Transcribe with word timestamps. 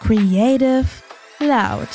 Creative 0.00 0.86
Loud. 1.40 1.88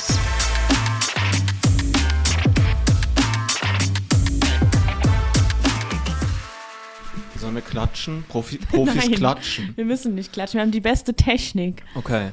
Sollen 7.38 7.54
wir 7.56 7.62
klatschen? 7.62 8.24
Profi 8.28 8.58
Profis 8.70 8.94
Nein. 8.94 9.12
klatschen. 9.12 9.72
Wir 9.76 9.84
müssen 9.84 10.14
nicht 10.14 10.32
klatschen, 10.32 10.58
wir 10.58 10.62
haben 10.62 10.70
die 10.70 10.80
beste 10.80 11.14
Technik. 11.14 11.82
Okay. 11.94 12.30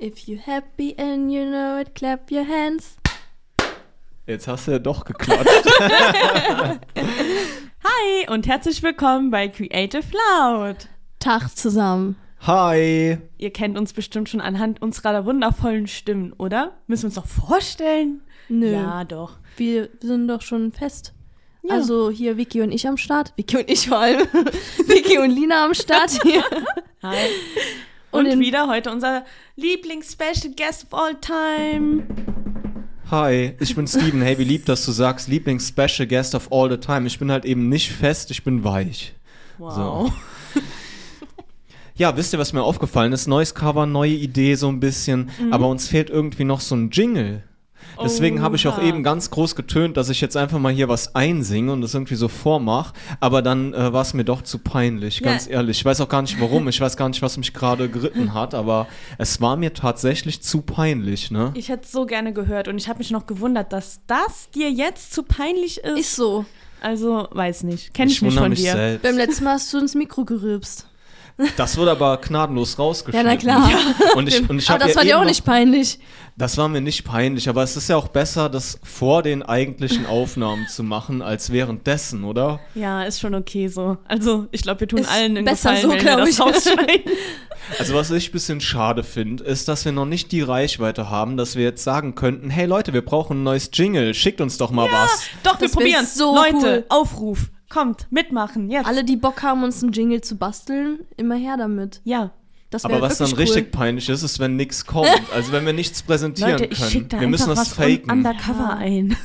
If 0.00 0.20
you 0.20 0.38
happy 0.38 0.96
and 0.98 1.30
you 1.30 1.44
know 1.44 1.78
it, 1.78 1.94
clap 1.94 2.30
your 2.32 2.46
hands. 2.46 2.96
Jetzt 4.26 4.48
hast 4.48 4.66
du 4.66 4.72
ja 4.72 4.78
doch 4.78 5.04
geklatscht. 5.04 5.46
Hi 6.96 8.28
und 8.28 8.46
herzlich 8.46 8.82
willkommen 8.82 9.30
bei 9.30 9.48
Creative 9.48 10.04
Loud. 10.38 10.88
Tag 11.18 11.54
zusammen. 11.54 12.16
Hi. 12.46 13.18
Ihr 13.36 13.52
kennt 13.52 13.76
uns 13.76 13.92
bestimmt 13.92 14.30
schon 14.30 14.40
anhand 14.40 14.80
unserer 14.80 15.26
wundervollen 15.26 15.86
Stimmen, 15.86 16.32
oder? 16.32 16.72
Müssen 16.86 17.02
wir 17.02 17.06
uns 17.08 17.14
doch 17.16 17.26
vorstellen? 17.26 18.22
Nö. 18.48 18.72
Ja, 18.72 19.04
doch. 19.04 19.38
Wir 19.56 19.90
sind 20.00 20.26
doch 20.28 20.40
schon 20.40 20.72
fest. 20.72 21.12
Ja. 21.62 21.74
Also 21.74 22.10
hier 22.10 22.38
Vicky 22.38 22.62
und 22.62 22.72
ich 22.72 22.88
am 22.88 22.96
Start. 22.96 23.34
Vicky 23.36 23.58
und 23.58 23.70
ich 23.70 23.88
vor 23.88 23.98
allem. 23.98 24.26
Vicky 24.86 25.18
und 25.18 25.30
Lina 25.30 25.66
am 25.66 25.74
Start 25.74 26.18
hier. 26.22 26.42
Hi. 27.02 27.28
Und 28.10 28.26
Und, 28.26 28.40
wieder 28.40 28.68
heute 28.68 28.90
unser 28.90 29.24
Lieblings-Special 29.56 30.54
Guest 30.56 30.86
of 30.90 30.98
all 30.98 31.14
time. 31.20 32.04
Hi, 33.10 33.54
ich 33.60 33.76
bin 33.76 33.86
Steven. 33.86 34.22
Hey, 34.22 34.38
wie 34.38 34.44
lieb, 34.44 34.64
dass 34.64 34.84
du 34.84 34.92
sagst, 34.92 35.28
Lieblings-Special 35.28 36.08
Guest 36.08 36.34
of 36.34 36.50
all 36.50 36.70
the 36.70 36.78
time. 36.78 37.06
Ich 37.06 37.18
bin 37.18 37.30
halt 37.30 37.44
eben 37.44 37.68
nicht 37.68 37.92
fest, 37.92 38.30
ich 38.30 38.42
bin 38.42 38.64
weich. 38.64 39.12
Wow. 39.58 40.10
Ja, 41.96 42.16
wisst 42.16 42.32
ihr, 42.32 42.38
was 42.38 42.52
mir 42.52 42.62
aufgefallen 42.62 43.12
ist? 43.12 43.26
Neues 43.26 43.54
Cover, 43.54 43.86
neue 43.86 44.12
Idee 44.12 44.54
so 44.54 44.68
ein 44.68 44.80
bisschen, 44.80 45.30
aber 45.50 45.68
uns 45.68 45.88
fehlt 45.88 46.10
irgendwie 46.10 46.44
noch 46.44 46.60
so 46.60 46.74
ein 46.74 46.90
Jingle. 46.90 47.42
Deswegen 48.02 48.40
habe 48.40 48.56
ich 48.56 48.66
auch 48.66 48.78
Oha. 48.78 48.86
eben 48.86 49.02
ganz 49.02 49.30
groß 49.30 49.54
getönt, 49.56 49.96
dass 49.98 50.08
ich 50.08 50.20
jetzt 50.22 50.36
einfach 50.36 50.58
mal 50.58 50.72
hier 50.72 50.88
was 50.88 51.14
einsinge 51.14 51.72
und 51.72 51.80
das 51.82 51.92
irgendwie 51.92 52.14
so 52.14 52.28
vormache. 52.28 52.94
Aber 53.20 53.42
dann 53.42 53.74
äh, 53.74 53.92
war 53.92 54.00
es 54.02 54.14
mir 54.14 54.24
doch 54.24 54.40
zu 54.42 54.58
peinlich, 54.58 55.22
ganz 55.22 55.46
Ja. 55.46 55.52
ehrlich. 55.52 55.78
Ich 55.78 55.84
weiß 55.84 56.00
auch 56.00 56.08
gar 56.08 56.22
nicht 56.22 56.40
warum. 56.40 56.68
Ich 56.68 56.80
weiß 56.80 56.96
gar 56.96 57.08
nicht, 57.10 57.20
was 57.20 57.36
mich 57.36 57.52
gerade 57.52 57.88
geritten 57.90 58.32
hat, 58.32 58.54
aber 58.54 58.86
es 59.18 59.40
war 59.42 59.56
mir 59.56 59.74
tatsächlich 59.74 60.42
zu 60.42 60.62
peinlich, 60.62 61.30
ne? 61.30 61.52
Ich 61.54 61.68
hätte 61.68 61.86
so 61.86 62.06
gerne 62.06 62.32
gehört 62.32 62.68
und 62.68 62.78
ich 62.78 62.88
habe 62.88 62.98
mich 62.98 63.10
noch 63.10 63.26
gewundert, 63.26 63.72
dass 63.72 64.00
das 64.06 64.50
dir 64.50 64.70
jetzt 64.70 65.12
zu 65.12 65.22
peinlich 65.22 65.78
ist. 65.78 65.98
Ist 66.00 66.16
so. 66.16 66.46
Also, 66.80 67.28
weiß 67.32 67.64
nicht. 67.64 67.92
Kenne 67.92 68.10
ich, 68.10 68.18
ich 68.18 68.22
wundere 68.22 68.44
von 68.44 68.50
mich 68.50 68.60
dir. 68.60 68.72
selbst. 68.72 69.02
Beim 69.02 69.16
letzten 69.16 69.44
Mal 69.44 69.54
hast 69.54 69.72
du 69.74 69.78
ins 69.78 69.94
Mikro 69.94 70.24
gerülpst. 70.24 70.86
Das 71.56 71.76
wurde 71.76 71.90
aber 71.92 72.16
gnadenlos 72.18 72.72
Ja, 72.76 72.84
rausgeschnitten. 72.84 73.26
na 73.28 73.36
klar. 73.36 73.70
Und 74.16 74.28
ich, 74.28 74.48
und 74.48 74.58
ich 74.58 74.68
Aber 74.70 74.78
das 74.78 74.90
ja 74.90 74.96
war 74.96 75.02
dir 75.02 75.08
eben 75.10 75.16
auch 75.16 75.20
noch- 75.22 75.28
nicht 75.28 75.44
peinlich. 75.44 75.98
Das 76.36 76.56
war 76.56 76.68
mir 76.68 76.80
nicht 76.80 77.04
peinlich, 77.04 77.48
aber 77.48 77.62
es 77.62 77.76
ist 77.76 77.88
ja 77.88 77.96
auch 77.96 78.08
besser, 78.08 78.48
das 78.48 78.78
vor 78.82 79.22
den 79.22 79.42
eigentlichen 79.42 80.06
Aufnahmen 80.06 80.68
zu 80.68 80.82
machen, 80.82 81.20
als 81.20 81.50
währenddessen, 81.52 82.24
oder? 82.24 82.60
Ja, 82.74 83.02
ist 83.02 83.20
schon 83.20 83.34
okay 83.34 83.68
so. 83.68 83.98
Also, 84.08 84.46
ich 84.50 84.62
glaube, 84.62 84.80
wir 84.80 84.88
tun 84.88 85.00
Ist 85.00 85.10
allen 85.10 85.36
einen 85.36 85.44
besser 85.44 85.74
Gefallen, 85.74 85.90
so, 85.90 85.96
wenn 85.98 86.04
wir 86.06 86.16
das 86.16 86.28
ich. 86.30 86.40
rausschneiden. 86.40 87.12
Also 87.78 87.94
was 87.94 88.10
ich 88.10 88.30
ein 88.30 88.32
bisschen 88.32 88.60
schade 88.60 89.04
finde, 89.04 89.44
ist, 89.44 89.68
dass 89.68 89.84
wir 89.84 89.92
noch 89.92 90.06
nicht 90.06 90.32
die 90.32 90.40
Reichweite 90.40 91.08
haben, 91.08 91.36
dass 91.36 91.54
wir 91.54 91.62
jetzt 91.62 91.84
sagen 91.84 92.16
könnten, 92.16 92.50
hey 92.50 92.66
Leute, 92.66 92.92
wir 92.94 93.04
brauchen 93.04 93.40
ein 93.40 93.42
neues 93.44 93.70
Jingle, 93.72 94.12
schickt 94.14 94.40
uns 94.40 94.56
doch 94.58 94.70
mal 94.72 94.88
was. 94.90 95.26
Doch, 95.44 95.60
wir 95.60 95.68
Das 95.68 95.76
wär 95.76 95.82
probieren 95.82 96.06
so 96.06 96.34
Leute, 96.34 96.56
cool. 96.56 96.84
Aufruf. 96.88 97.50
Kommt, 97.70 98.06
mitmachen, 98.10 98.68
jetzt. 98.68 98.86
Alle, 98.86 99.04
die 99.04 99.16
Bock 99.16 99.42
haben, 99.42 99.62
uns 99.62 99.82
einen 99.82 99.92
Jingle 99.92 100.20
zu 100.20 100.36
basteln, 100.36 100.98
immer 101.16 101.36
her 101.36 101.56
damit. 101.56 102.02
Ja. 102.04 102.32
Das 102.68 102.84
Aber 102.84 103.00
was 103.00 103.18
dann 103.18 103.32
richtig 103.32 103.64
cool. 103.64 103.70
peinlich 103.70 104.08
ist, 104.08 104.22
ist, 104.22 104.38
wenn 104.38 104.56
nichts 104.56 104.86
kommt. 104.86 105.08
Also 105.34 105.50
wenn 105.52 105.64
wir 105.66 105.72
nichts 105.72 106.02
präsentieren 106.02 106.52
Leute, 106.52 106.64
ich 106.66 106.78
können. 106.78 106.90
schicke 106.90 107.06
da 107.06 107.20
wir 107.20 107.28
müssen 107.28 107.50
einfach 107.50 107.64
das 107.64 107.78
was 107.78 107.86
faken. 107.86 108.10
undercover 108.10 108.76
ein. 108.76 109.16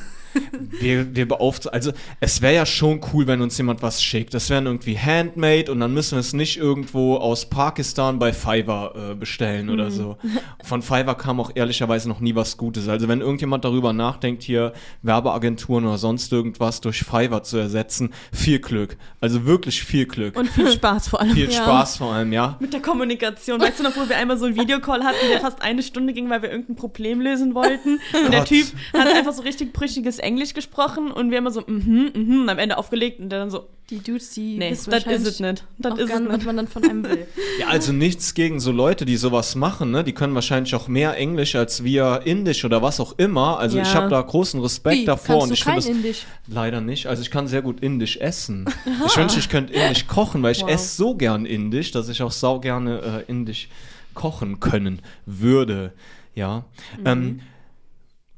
Wir, 0.80 1.14
wir 1.14 1.26
beauftragen, 1.28 1.74
also 1.74 1.92
es 2.20 2.42
wäre 2.42 2.54
ja 2.54 2.66
schon 2.66 3.00
cool, 3.12 3.26
wenn 3.26 3.40
uns 3.40 3.56
jemand 3.58 3.82
was 3.82 4.02
schickt. 4.02 4.34
Das 4.34 4.50
wären 4.50 4.66
irgendwie 4.66 4.98
handmade 4.98 5.70
und 5.72 5.80
dann 5.80 5.92
müssen 5.94 6.12
wir 6.12 6.20
es 6.20 6.32
nicht 6.32 6.56
irgendwo 6.56 7.16
aus 7.16 7.48
Pakistan 7.48 8.18
bei 8.18 8.32
Fiverr 8.32 8.94
äh, 9.12 9.14
bestellen 9.14 9.66
Mhm. 9.66 9.72
oder 9.72 9.90
so. 9.90 10.16
Von 10.64 10.82
Fiverr 10.82 11.14
kam 11.16 11.40
auch 11.40 11.50
ehrlicherweise 11.54 12.08
noch 12.08 12.20
nie 12.20 12.34
was 12.34 12.56
Gutes. 12.56 12.88
Also 12.88 13.08
wenn 13.08 13.20
irgendjemand 13.20 13.64
darüber 13.64 13.92
nachdenkt, 13.92 14.42
hier 14.42 14.72
Werbeagenturen 15.02 15.84
oder 15.86 15.98
sonst 15.98 16.32
irgendwas 16.32 16.80
durch 16.80 16.98
Fiverr 17.00 17.42
zu 17.42 17.56
ersetzen, 17.56 18.12
viel 18.32 18.58
Glück. 18.58 18.96
Also 19.20 19.46
wirklich 19.46 19.82
viel 19.82 20.06
Glück. 20.06 20.36
Und 20.38 20.48
viel 20.48 20.70
Spaß 20.70 21.08
vor 21.08 21.20
allem. 21.20 21.32
viel 21.32 21.50
Ja. 21.50 21.62
Spaß 21.62 21.96
vor 21.98 22.12
allem, 22.12 22.32
ja. 22.32 22.56
Mit 22.60 22.72
der 22.72 22.82
Kommunikation. 22.82 23.60
Weißt 23.60 23.78
du 23.78 23.84
noch, 23.84 23.96
wo 23.96 24.08
wir 24.08 24.16
einmal 24.16 24.36
so 24.38 24.46
einen 24.46 24.56
Videocall 24.56 25.02
hatten, 25.04 25.16
der 25.30 25.40
fast 25.40 25.62
eine 25.62 25.82
Stunde 25.82 26.12
ging, 26.12 26.28
weil 26.28 26.42
wir 26.42 26.50
irgendein 26.50 26.76
Problem 26.76 27.20
lösen 27.20 27.54
wollten? 27.54 27.98
Und 28.12 28.32
der 28.32 28.40
Gott. 28.40 28.48
Typ 28.48 28.66
hat 28.92 29.06
einfach 29.08 29.32
so 29.32 29.42
richtig 29.42 29.72
brüchiges 29.72 30.18
Englisch 30.26 30.52
gesprochen 30.54 31.10
und 31.10 31.30
wir 31.30 31.38
immer 31.38 31.50
so, 31.50 31.62
mhm, 31.66 32.10
mhm, 32.14 32.40
und 32.42 32.48
am 32.48 32.58
Ende 32.58 32.76
aufgelegt 32.76 33.20
und 33.20 33.30
der 33.30 33.38
dann 33.38 33.50
so, 33.50 33.66
Die 33.88 34.00
Dudes, 34.00 34.30
die 34.34 34.58
nee, 34.58 34.70
das 34.70 34.80
ist 34.80 34.88
es 34.88 35.40
nicht. 35.40 35.64
Das 35.78 35.98
ist 35.98 36.10
es 36.12 36.20
nicht, 36.20 36.28
was 36.32 36.44
man 36.44 36.56
dann 36.56 36.68
von 36.68 36.84
einem 36.84 37.04
will. 37.04 37.26
Ja, 37.60 37.68
also 37.68 37.92
nichts 37.92 38.34
gegen 38.34 38.58
so 38.60 38.72
Leute, 38.72 39.04
die 39.06 39.16
sowas 39.16 39.54
machen, 39.54 39.90
ne? 39.92 40.02
Die 40.04 40.12
können 40.12 40.34
wahrscheinlich 40.34 40.74
auch 40.74 40.88
mehr 40.88 41.16
Englisch 41.16 41.54
als 41.54 41.84
wir 41.84 42.22
Indisch 42.24 42.64
oder 42.64 42.82
was 42.82 42.98
auch 43.00 43.14
immer. 43.18 43.58
Also 43.58 43.78
ich 43.78 43.88
Ja. 43.88 43.94
habe 43.94 44.08
da 44.10 44.20
großen 44.20 44.60
Respekt 44.60 44.96
Wie, 44.98 45.04
davor 45.06 45.38
kannst 45.38 45.42
und 45.44 45.48
du 45.50 45.54
ich 45.54 45.60
kein 45.64 45.74
finde 45.80 45.88
das 45.88 45.96
Indisch? 45.96 46.26
leider 46.48 46.80
nicht. 46.80 47.06
Also 47.06 47.22
ich 47.22 47.30
kann 47.30 47.46
sehr 47.46 47.62
gut 47.62 47.80
Indisch 47.80 48.16
essen. 48.18 48.66
Ich 49.06 49.16
wünschte, 49.16 49.38
ich 49.38 49.48
könnte 49.48 49.72
Indisch 49.72 50.06
kochen, 50.06 50.42
weil 50.42 50.52
ich 50.52 50.62
Wow. 50.62 50.70
esse 50.70 50.96
so 50.96 51.14
gern 51.14 51.46
Indisch, 51.46 51.92
dass 51.92 52.08
ich 52.08 52.20
auch 52.22 52.32
sau 52.32 52.58
gerne 52.60 53.24
äh, 53.26 53.30
Indisch 53.30 53.68
kochen 54.14 54.58
können 54.60 55.00
würde. 55.26 55.92
Ja. 56.34 56.64
Mhm. 56.98 57.06
Ähm, 57.06 57.40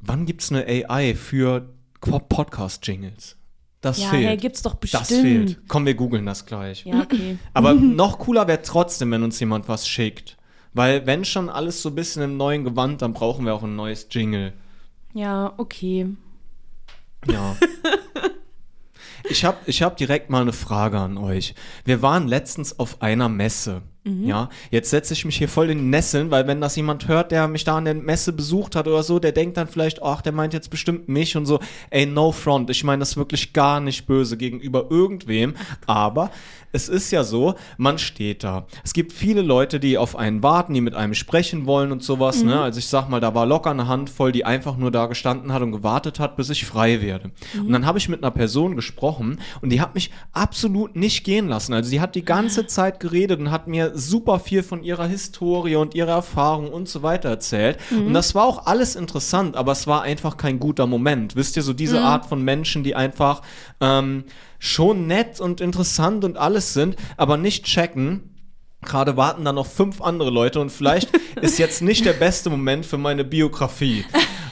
wann 0.01 0.27
gibt's 0.27 0.53
eine 0.53 0.65
AI 0.67 1.15
für 1.15 1.69
Podcast-Jingles? 2.01 3.37
Das 3.81 3.99
Ja, 3.99 4.09
fehlt. 4.11 4.27
hey, 4.27 4.37
gibt's 4.37 4.63
doch 4.63 4.75
bestimmt. 4.75 5.03
das 5.03 5.09
fehlt. 5.09 5.61
Komm, 5.69 5.87
wir 5.87 5.95
googeln 5.95 6.27
das 6.27 6.47
gleich. 6.47 6.85
Ja, 6.85 7.01
okay. 7.01 7.39
Aber 7.55 7.75
noch 7.75 8.19
cooler 8.19 8.49
wäre 8.49 8.63
trotzdem, 8.63 9.11
wenn 9.13 9.23
uns 9.23 9.39
jemand 9.41 9.69
was 9.69 9.87
schickt. 9.89 10.37
Weil 10.75 11.07
wenn 11.07 11.25
schon 11.25 11.49
alles 11.49 11.83
so 11.83 11.89
ein 11.91 11.95
bisschen 11.95 12.23
im 12.23 12.37
neuen 12.37 12.65
Gewand, 12.65 13.03
dann 13.03 13.13
brauchen 13.13 13.45
wir 13.47 13.55
auch 13.55 13.63
ein 13.63 13.77
neues 13.77 14.09
Jingle. 14.11 14.53
Ja, 15.15 15.53
okay. 15.57 16.09
Ja. 17.27 17.57
Ich 19.31 19.45
habe 19.45 19.59
ich 19.67 19.83
hab 19.83 19.97
direkt 19.99 20.31
mal 20.31 20.41
eine 20.41 20.55
Frage 20.55 20.99
an 20.99 21.19
euch. 21.19 21.55
Wir 21.85 22.01
waren 22.01 22.29
letztens 22.29 22.79
auf 22.79 23.03
einer 23.03 23.29
Messe. 23.29 23.83
Ja, 24.05 24.49
jetzt 24.71 24.91
setze 24.91 25.13
ich 25.13 25.25
mich 25.25 25.37
hier 25.37 25.49
voll 25.49 25.71
in 25.71 25.79
die 25.79 25.85
Nesseln, 25.85 26.31
weil 26.31 26.47
wenn 26.47 26.61
das 26.61 26.77
jemand 26.77 27.09
hört, 27.09 27.31
der 27.31 27.47
mich 27.47 27.65
da 27.65 27.77
an 27.77 27.85
der 27.85 27.95
Messe 27.95 28.33
besucht 28.33 28.75
hat 28.75 28.89
oder 28.89 29.03
so, 29.03 29.19
der 29.19 29.33
denkt 29.33 29.57
dann 29.57 29.69
vielleicht, 29.69 30.03
ach, 30.03 30.23
der 30.23 30.33
meint 30.33 30.55
jetzt 30.55 30.71
bestimmt 30.71 31.09
mich 31.09 31.37
und 31.37 31.45
so. 31.47 31.61
Ey, 31.91 32.07
no 32.07 32.33
front. 32.33 32.71
Ich 32.71 32.85
meine 32.85 33.01
das 33.01 33.17
wirklich 33.17 33.53
gar 33.53 33.81
nicht 33.81 34.07
böse 34.07 34.37
gegenüber 34.37 34.87
irgendwem. 34.89 35.55
Aber 35.87 36.31
es 36.73 36.89
ist 36.89 37.11
ja 37.11 37.25
so, 37.25 37.55
man 37.77 37.99
steht 37.99 38.45
da. 38.45 38.67
Es 38.85 38.93
gibt 38.93 39.13
viele 39.13 39.43
Leute, 39.43 39.81
die 39.81 39.97
auf 39.97 40.17
einen 40.17 40.43
warten, 40.43 40.75
die 40.75 40.81
mit 40.81 40.95
einem 40.95 41.15
sprechen 41.15 41.67
wollen 41.67 41.93
und 41.93 42.03
sowas. 42.03 42.43
Ne? 42.43 42.61
Also 42.61 42.79
ich 42.79 42.87
sag 42.87 43.09
mal, 43.09 43.21
da 43.21 43.35
war 43.35 43.47
locker 43.47 43.71
eine 43.71 43.89
Handvoll, 43.89 44.33
die 44.33 44.45
einfach 44.45 44.77
nur 44.77 44.91
da 44.91 45.07
gestanden 45.07 45.53
hat 45.53 45.63
und 45.63 45.73
gewartet 45.73 46.21
hat, 46.21 46.37
bis 46.37 46.51
ich 46.51 46.67
frei 46.67 47.01
werde. 47.01 47.31
Und 47.59 47.73
dann 47.73 47.87
habe 47.87 47.99
ich 47.99 48.09
mit 48.09 48.23
einer 48.23 48.31
Person 48.31 48.77
gesprochen 48.77 49.41
und 49.63 49.71
die 49.71 49.81
hat 49.81 49.95
mich 49.95 50.11
absolut 50.33 50.95
nicht 50.95 51.25
gehen 51.25 51.49
lassen. 51.49 51.73
Also 51.73 51.91
die 51.91 52.01
hat 52.01 52.15
die 52.15 52.25
ganze 52.25 52.67
Zeit 52.67 53.01
geredet 53.01 53.41
und 53.41 53.51
hat 53.51 53.67
mir 53.67 53.88
super 53.95 54.39
viel 54.39 54.63
von 54.63 54.83
ihrer 54.83 55.07
Historie 55.07 55.77
und 55.77 55.95
ihrer 55.95 56.13
Erfahrung 56.13 56.73
und 56.73 56.89
so 56.89 57.03
weiter 57.03 57.29
erzählt. 57.29 57.79
Und 58.07 58.15
das 58.15 58.35
war 58.35 58.45
auch 58.45 58.67
alles 58.67 58.97
interessant, 58.97 59.57
aber 59.57 59.73
es 59.73 59.87
war 59.87 60.03
einfach 60.03 60.37
kein 60.37 60.59
guter 60.59 60.87
Moment. 60.87 61.37
Wisst 61.37 61.57
ihr, 61.57 61.63
so 61.63 61.73
diese 61.73 62.01
Art 62.01 62.27
von 62.27 62.43
Menschen, 62.43 62.85
die 62.85 62.95
einfach 62.95 63.43
ähm, 63.81 64.25
schon 64.59 65.07
nett 65.07 65.41
und 65.41 65.61
interessant 65.61 66.25
und 66.25 66.37
alles 66.37 66.75
sind, 66.75 66.97
aber 67.17 67.37
nicht 67.37 67.65
checken, 67.65 68.38
Gerade 68.83 69.17
warten 69.17 69.45
da 69.45 69.53
noch 69.53 69.67
fünf 69.67 70.01
andere 70.01 70.31
Leute 70.31 70.61
und 70.61 70.71
vielleicht 70.71 71.11
ist 71.41 71.59
jetzt 71.59 71.83
nicht 71.83 72.05
der 72.05 72.13
beste 72.13 72.49
Moment 72.49 72.87
für 72.87 72.97
meine 72.99 73.25
Biografie. 73.25 74.05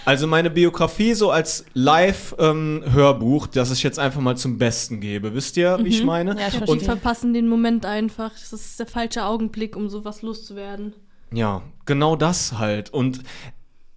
Also 0.04 0.26
meine 0.26 0.50
Biografie 0.50 1.14
so 1.14 1.30
als 1.30 1.64
Live-Hörbuch, 1.74 3.46
das 3.48 3.70
ich 3.70 3.82
jetzt 3.82 3.98
einfach 3.98 4.20
mal 4.20 4.36
zum 4.36 4.58
Besten 4.58 5.00
gebe. 5.00 5.34
Wisst 5.34 5.56
ihr, 5.56 5.78
wie 5.82 5.88
ich 5.88 6.04
meine? 6.04 6.32
Ja, 6.32 6.46
ich 6.46 6.52
Die 6.52 6.58
verstehe. 6.58 6.72
und 6.74 6.82
verpassen 6.82 7.34
den 7.34 7.48
Moment 7.48 7.86
einfach. 7.86 8.30
Das 8.32 8.52
ist 8.52 8.78
der 8.78 8.86
falsche 8.86 9.24
Augenblick, 9.24 9.76
um 9.76 9.88
sowas 9.88 10.22
loszuwerden. 10.22 10.94
ja, 11.32 11.62
genau 11.84 12.16
das 12.16 12.58
halt. 12.58 12.90
Und 12.90 13.20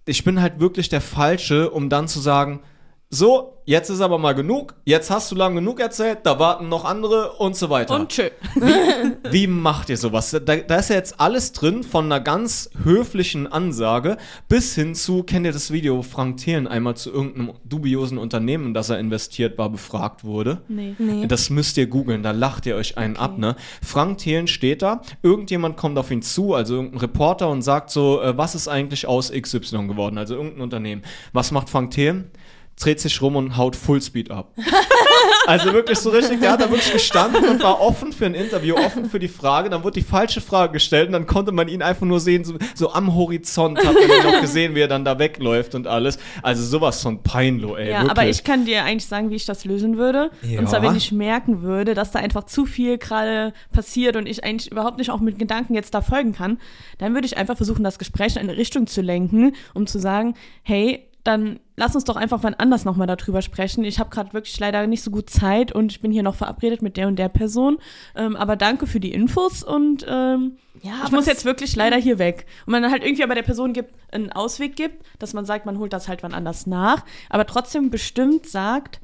ich 0.06 0.24
bin 0.24 0.40
halt 0.40 0.60
wirklich 0.60 0.88
der 0.88 1.00
Falsche, 1.00 1.70
um 1.70 1.88
dann 1.88 2.08
zu 2.08 2.20
sagen, 2.20 2.60
so, 3.12 3.60
jetzt 3.64 3.90
ist 3.90 4.00
aber 4.00 4.18
mal 4.18 4.34
genug, 4.34 4.76
jetzt 4.84 5.10
hast 5.10 5.32
du 5.32 5.34
lang 5.34 5.56
genug 5.56 5.80
erzählt, 5.80 6.20
da 6.22 6.38
warten 6.38 6.68
noch 6.68 6.84
andere 6.84 7.32
und 7.32 7.56
so 7.56 7.68
weiter. 7.68 7.96
Und 7.96 8.10
tschö. 8.10 8.30
Wie 9.30 9.48
macht 9.48 9.88
ihr 9.88 9.96
sowas? 9.96 10.30
Da, 10.30 10.56
da 10.56 10.76
ist 10.76 10.90
ja 10.90 10.94
jetzt 10.96 11.18
alles 11.18 11.50
drin, 11.50 11.82
von 11.82 12.04
einer 12.04 12.20
ganz 12.20 12.70
höflichen 12.84 13.48
Ansage 13.48 14.16
bis 14.48 14.76
hin 14.76 14.94
zu, 14.94 15.24
kennt 15.24 15.44
ihr 15.44 15.50
das 15.50 15.72
Video, 15.72 15.96
wo 15.96 16.02
Frank 16.02 16.36
Thelen 16.36 16.68
einmal 16.68 16.96
zu 16.96 17.10
irgendeinem 17.10 17.54
dubiosen 17.64 18.16
Unternehmen, 18.16 18.66
in 18.66 18.74
das 18.74 18.90
er 18.90 19.00
investiert 19.00 19.58
war, 19.58 19.70
befragt 19.70 20.22
wurde? 20.22 20.62
Nee. 20.68 20.94
Nee. 20.98 21.26
Das 21.26 21.50
müsst 21.50 21.78
ihr 21.78 21.88
googeln, 21.88 22.22
da 22.22 22.30
lacht 22.30 22.64
ihr 22.64 22.76
euch 22.76 22.96
einen 22.96 23.16
ab, 23.16 23.38
ne? 23.38 23.56
Frank 23.82 24.18
Thelen 24.18 24.46
steht 24.46 24.82
da, 24.82 25.02
irgendjemand 25.24 25.76
kommt 25.76 25.98
auf 25.98 26.12
ihn 26.12 26.22
zu, 26.22 26.54
also 26.54 26.76
irgendein 26.76 27.00
Reporter 27.00 27.48
und 27.48 27.62
sagt 27.62 27.90
so, 27.90 28.22
äh, 28.22 28.38
was 28.38 28.54
ist 28.54 28.68
eigentlich 28.68 29.08
aus 29.08 29.32
XY 29.32 29.88
geworden, 29.88 30.16
also 30.16 30.36
irgendein 30.36 30.60
Unternehmen. 30.60 31.02
Was 31.32 31.50
macht 31.50 31.68
Frank 31.68 31.90
Thelen? 31.90 32.30
Dreht 32.80 33.00
sich 33.00 33.20
rum 33.22 33.36
und 33.36 33.56
haut 33.56 33.76
Fullspeed 33.76 34.30
ab. 34.30 34.52
Also 35.46 35.72
wirklich 35.72 35.98
so 35.98 36.10
richtig, 36.10 36.40
der 36.40 36.52
hat 36.52 36.60
da 36.60 36.70
wirklich 36.70 36.92
gestanden 36.92 37.48
und 37.48 37.62
war 37.62 37.80
offen 37.80 38.12
für 38.12 38.26
ein 38.26 38.34
Interview, 38.34 38.76
offen 38.76 39.10
für 39.10 39.18
die 39.18 39.28
Frage. 39.28 39.68
Dann 39.68 39.82
wurde 39.82 39.94
die 40.00 40.06
falsche 40.06 40.40
Frage 40.40 40.74
gestellt 40.74 41.08
und 41.08 41.12
dann 41.12 41.26
konnte 41.26 41.50
man 41.50 41.66
ihn 41.66 41.82
einfach 41.82 42.06
nur 42.06 42.20
sehen, 42.20 42.44
so, 42.44 42.54
so 42.74 42.92
am 42.92 43.14
Horizont 43.14 43.78
hat 43.78 43.94
man 43.94 44.02
ihn 44.02 44.32
noch 44.32 44.40
gesehen, 44.40 44.74
wie 44.74 44.80
er 44.80 44.88
dann 44.88 45.04
da 45.04 45.18
wegläuft 45.18 45.74
und 45.74 45.86
alles. 45.86 46.18
Also 46.42 46.64
sowas 46.64 47.02
von 47.02 47.22
Peinlo, 47.22 47.76
ey. 47.76 47.90
Ja, 47.90 48.02
wirklich. 48.02 48.10
aber 48.10 48.28
ich 48.28 48.44
kann 48.44 48.64
dir 48.64 48.84
eigentlich 48.84 49.06
sagen, 49.06 49.30
wie 49.30 49.36
ich 49.36 49.46
das 49.46 49.64
lösen 49.64 49.96
würde. 49.96 50.30
Ja. 50.42 50.60
Und 50.60 50.68
zwar, 50.68 50.82
wenn 50.82 50.94
ich 50.94 51.10
merken 51.10 51.62
würde, 51.62 51.94
dass 51.94 52.10
da 52.12 52.18
einfach 52.18 52.44
zu 52.44 52.66
viel 52.66 52.98
gerade 52.98 53.52
passiert 53.72 54.16
und 54.16 54.26
ich 54.26 54.44
eigentlich 54.44 54.70
überhaupt 54.70 54.98
nicht 54.98 55.10
auch 55.10 55.20
mit 55.20 55.38
Gedanken 55.38 55.74
jetzt 55.74 55.94
da 55.94 56.00
folgen 56.00 56.32
kann, 56.32 56.58
dann 56.98 57.14
würde 57.14 57.26
ich 57.26 57.36
einfach 57.36 57.56
versuchen, 57.56 57.82
das 57.82 57.98
Gespräch 57.98 58.36
in 58.36 58.42
eine 58.42 58.56
Richtung 58.56 58.86
zu 58.86 59.00
lenken, 59.00 59.54
um 59.74 59.86
zu 59.86 59.98
sagen, 59.98 60.34
hey, 60.62 61.09
dann 61.24 61.60
lass 61.76 61.94
uns 61.94 62.04
doch 62.04 62.16
einfach 62.16 62.42
wann 62.42 62.54
anders 62.54 62.84
nochmal 62.84 63.06
darüber 63.06 63.42
sprechen. 63.42 63.84
Ich 63.84 63.98
habe 63.98 64.08
gerade 64.10 64.32
wirklich 64.32 64.58
leider 64.58 64.86
nicht 64.86 65.02
so 65.02 65.10
gut 65.10 65.28
Zeit 65.28 65.70
und 65.72 65.92
ich 65.92 66.00
bin 66.00 66.10
hier 66.12 66.22
noch 66.22 66.34
verabredet 66.34 66.80
mit 66.80 66.96
der 66.96 67.08
und 67.08 67.16
der 67.16 67.28
Person. 67.28 67.78
Ähm, 68.14 68.36
aber 68.36 68.56
danke 68.56 68.86
für 68.86 69.00
die 69.00 69.12
Infos 69.12 69.62
und 69.62 70.04
ähm, 70.08 70.56
Ja, 70.82 70.92
ich 71.04 71.10
muss 71.10 71.26
jetzt 71.26 71.44
wirklich 71.44 71.76
leider 71.76 71.96
hier 71.96 72.18
weg. 72.18 72.46
Und 72.64 72.72
man 72.72 72.90
halt 72.90 73.04
irgendwie 73.04 73.22
aber 73.24 73.34
der 73.34 73.42
Person 73.42 73.72
gibt, 73.74 73.94
einen 74.12 74.32
Ausweg 74.32 74.76
gibt, 74.76 75.04
dass 75.18 75.34
man 75.34 75.44
sagt, 75.44 75.66
man 75.66 75.78
holt 75.78 75.92
das 75.92 76.08
halt 76.08 76.22
wann 76.22 76.32
anders 76.32 76.66
nach, 76.66 77.04
aber 77.28 77.46
trotzdem 77.46 77.90
bestimmt 77.90 78.46
sagt, 78.46 79.00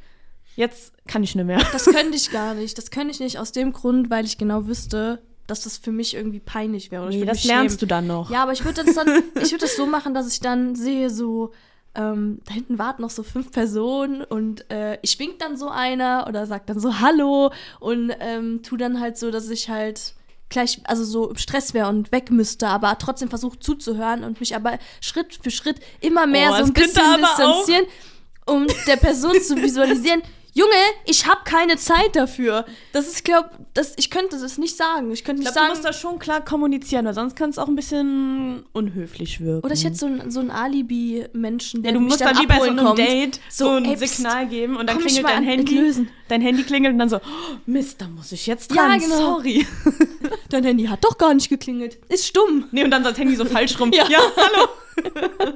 jetzt 0.54 0.94
kann 1.06 1.22
ich 1.22 1.34
nicht 1.34 1.44
mehr. 1.46 1.60
Das 1.72 1.84
könnte 1.84 2.16
ich 2.16 2.30
gar 2.30 2.54
nicht. 2.54 2.78
Das 2.78 2.90
könnte 2.90 3.10
ich 3.10 3.20
nicht 3.20 3.38
aus 3.38 3.52
dem 3.52 3.72
Grund, 3.72 4.08
weil 4.08 4.24
ich 4.24 4.38
genau 4.38 4.66
wüsste, 4.66 5.22
dass 5.46 5.60
das 5.62 5.76
für 5.76 5.92
mich 5.92 6.14
irgendwie 6.14 6.40
peinlich 6.40 6.90
wäre. 6.90 7.02
Oder 7.04 7.14
Nee, 7.14 7.24
das 7.26 7.44
lernst 7.44 7.74
schämen. 7.74 7.78
du 7.80 7.86
dann 7.86 8.06
noch. 8.06 8.30
Ja, 8.30 8.42
aber 8.42 8.52
ich 8.52 8.64
würde 8.64 8.82
das 8.84 8.94
dann, 8.94 9.06
ich 9.40 9.50
würde 9.52 9.58
das 9.58 9.76
so 9.76 9.86
machen, 9.86 10.14
dass 10.14 10.32
ich 10.32 10.40
dann 10.40 10.74
sehe, 10.74 11.10
so, 11.10 11.52
ähm, 11.96 12.40
da 12.44 12.54
hinten 12.54 12.78
warten 12.78 13.02
noch 13.02 13.10
so 13.10 13.22
fünf 13.22 13.50
Personen 13.50 14.22
und 14.22 14.70
äh, 14.70 14.98
ich 15.02 15.18
wink 15.18 15.38
dann 15.38 15.56
so 15.56 15.68
einer 15.68 16.26
oder 16.28 16.46
sag 16.46 16.66
dann 16.66 16.78
so 16.78 17.00
Hallo 17.00 17.52
und 17.80 18.12
ähm, 18.20 18.62
tu 18.62 18.76
dann 18.76 19.00
halt 19.00 19.16
so, 19.18 19.30
dass 19.30 19.48
ich 19.48 19.68
halt 19.68 20.14
gleich, 20.48 20.80
also 20.84 21.04
so 21.04 21.30
im 21.30 21.36
Stress 21.36 21.74
wäre 21.74 21.88
und 21.88 22.12
weg 22.12 22.30
müsste, 22.30 22.68
aber 22.68 22.98
trotzdem 22.98 23.28
versucht 23.28 23.62
zuzuhören 23.62 24.24
und 24.24 24.40
mich 24.40 24.54
aber 24.54 24.78
Schritt 25.00 25.38
für 25.42 25.50
Schritt 25.50 25.80
immer 26.00 26.26
mehr 26.26 26.50
Oh, 26.52 26.56
so 26.58 26.64
ein 26.64 26.72
bisschen 26.72 27.20
distanzieren, 27.20 27.86
um 28.46 28.66
der 28.86 28.96
Person 28.96 29.40
zu 29.40 29.56
visualisieren. 29.62 30.22
Junge, 30.58 30.72
ich 31.04 31.26
habe 31.26 31.40
keine 31.44 31.76
Zeit 31.76 32.16
dafür. 32.16 32.64
Das 32.92 33.06
ist, 33.06 33.24
glaub, 33.24 33.50
das, 33.74 33.92
ich 33.98 34.10
könnte 34.10 34.38
das 34.40 34.56
nicht 34.56 34.74
sagen. 34.74 35.12
Ich 35.12 35.22
könnte 35.22 35.42
Ich 35.42 35.46
nicht 35.48 35.52
glaube, 35.54 35.66
du 35.68 35.74
sagen. 35.74 35.78
musst 35.82 35.84
das 35.84 36.00
schon 36.00 36.18
klar 36.18 36.42
kommunizieren, 36.42 37.04
weil 37.04 37.12
sonst 37.12 37.36
kann 37.36 37.50
es 37.50 37.58
auch 37.58 37.68
ein 37.68 37.76
bisschen 37.76 38.64
unhöflich 38.72 39.40
wirken. 39.42 39.66
Oder 39.66 39.74
ich 39.74 39.84
hätte 39.84 39.96
so 39.96 40.06
einen 40.06 40.30
so 40.30 40.40
einen 40.40 40.50
Alibi-Menschen, 40.50 41.82
der 41.82 41.92
ja, 41.92 41.98
du 41.98 42.02
musst 42.04 42.22
dann 42.22 42.38
wie 42.38 42.46
bei 42.46 42.56
so 42.56 42.62
einem 42.70 42.78
kommt. 42.86 42.98
Date 42.98 43.38
so, 43.50 43.68
ein 43.68 43.84
ey, 43.84 43.96
Signal 43.98 44.46
geben 44.48 44.76
und 44.76 44.88
dann 44.88 44.98
klingelt 44.98 45.26
dein 45.26 45.36
an- 45.36 45.44
Handy. 45.44 45.76
entlösen. 45.76 46.08
Dein 46.28 46.40
Handy 46.40 46.62
klingelt 46.64 46.92
und 46.94 46.98
dann 47.00 47.08
so, 47.10 47.18
oh, 47.18 47.20
Mist, 47.66 48.00
da 48.00 48.08
muss 48.08 48.32
ich 48.32 48.46
jetzt 48.46 48.74
Ja, 48.74 48.88
dran. 48.88 48.98
genau. 48.98 49.16
Sorry. 49.16 49.66
Dein 50.48 50.64
Handy 50.64 50.84
hat 50.84 51.04
doch 51.04 51.18
gar 51.18 51.34
nicht 51.34 51.48
geklingelt. 51.48 51.98
Ist 52.08 52.26
stumm. 52.26 52.64
Nee, 52.72 52.84
und 52.84 52.90
dann 52.90 53.04
das 53.04 53.18
Handy 53.18 53.36
so 53.36 53.44
falsch 53.44 53.78
rum. 53.80 53.92
Ja. 53.96 54.18
hallo. 54.36 54.68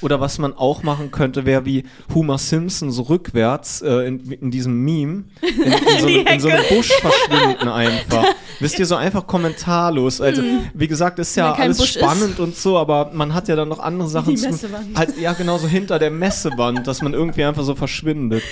Oder 0.00 0.20
was 0.20 0.38
man 0.38 0.54
auch 0.54 0.82
machen 0.82 1.10
könnte, 1.10 1.44
wäre 1.44 1.64
wie 1.64 1.84
Homer 2.14 2.38
Simpson 2.38 2.90
so 2.90 3.02
rückwärts 3.02 3.82
äh, 3.82 4.06
in, 4.06 4.32
in 4.32 4.50
diesem 4.50 4.84
Meme 4.84 5.24
in, 5.42 5.62
in, 5.62 6.00
so, 6.00 6.08
in 6.08 6.40
so 6.40 6.48
einem. 6.48 6.64
Busch 6.68 6.92
verschwinden 6.92 7.68
einfach. 7.68 8.26
Wisst 8.58 8.78
ihr, 8.78 8.86
so 8.86 8.96
einfach 8.96 9.26
kommentarlos. 9.26 10.20
Also, 10.20 10.42
wie 10.74 10.88
gesagt, 10.88 11.18
ist 11.18 11.36
ja 11.36 11.52
alles 11.52 11.78
Busch 11.78 11.96
ist. 11.96 12.02
spannend 12.02 12.40
und 12.40 12.56
so, 12.56 12.78
aber 12.78 13.10
man 13.12 13.34
hat 13.34 13.48
ja 13.48 13.56
dann 13.56 13.68
noch 13.68 13.78
andere 13.78 14.08
Sachen 14.08 14.34
Die 14.34 14.40
zu 14.40 14.50
Messewand. 14.50 14.96
Halt, 14.96 15.18
ja, 15.18 15.32
genau 15.32 15.58
so 15.58 15.68
hinter 15.68 15.98
der 15.98 16.10
Messewand, 16.10 16.86
dass 16.86 17.02
man 17.02 17.14
irgendwie 17.14 17.44
einfach 17.44 17.64
so 17.64 17.74
verschwindet. 17.74 18.42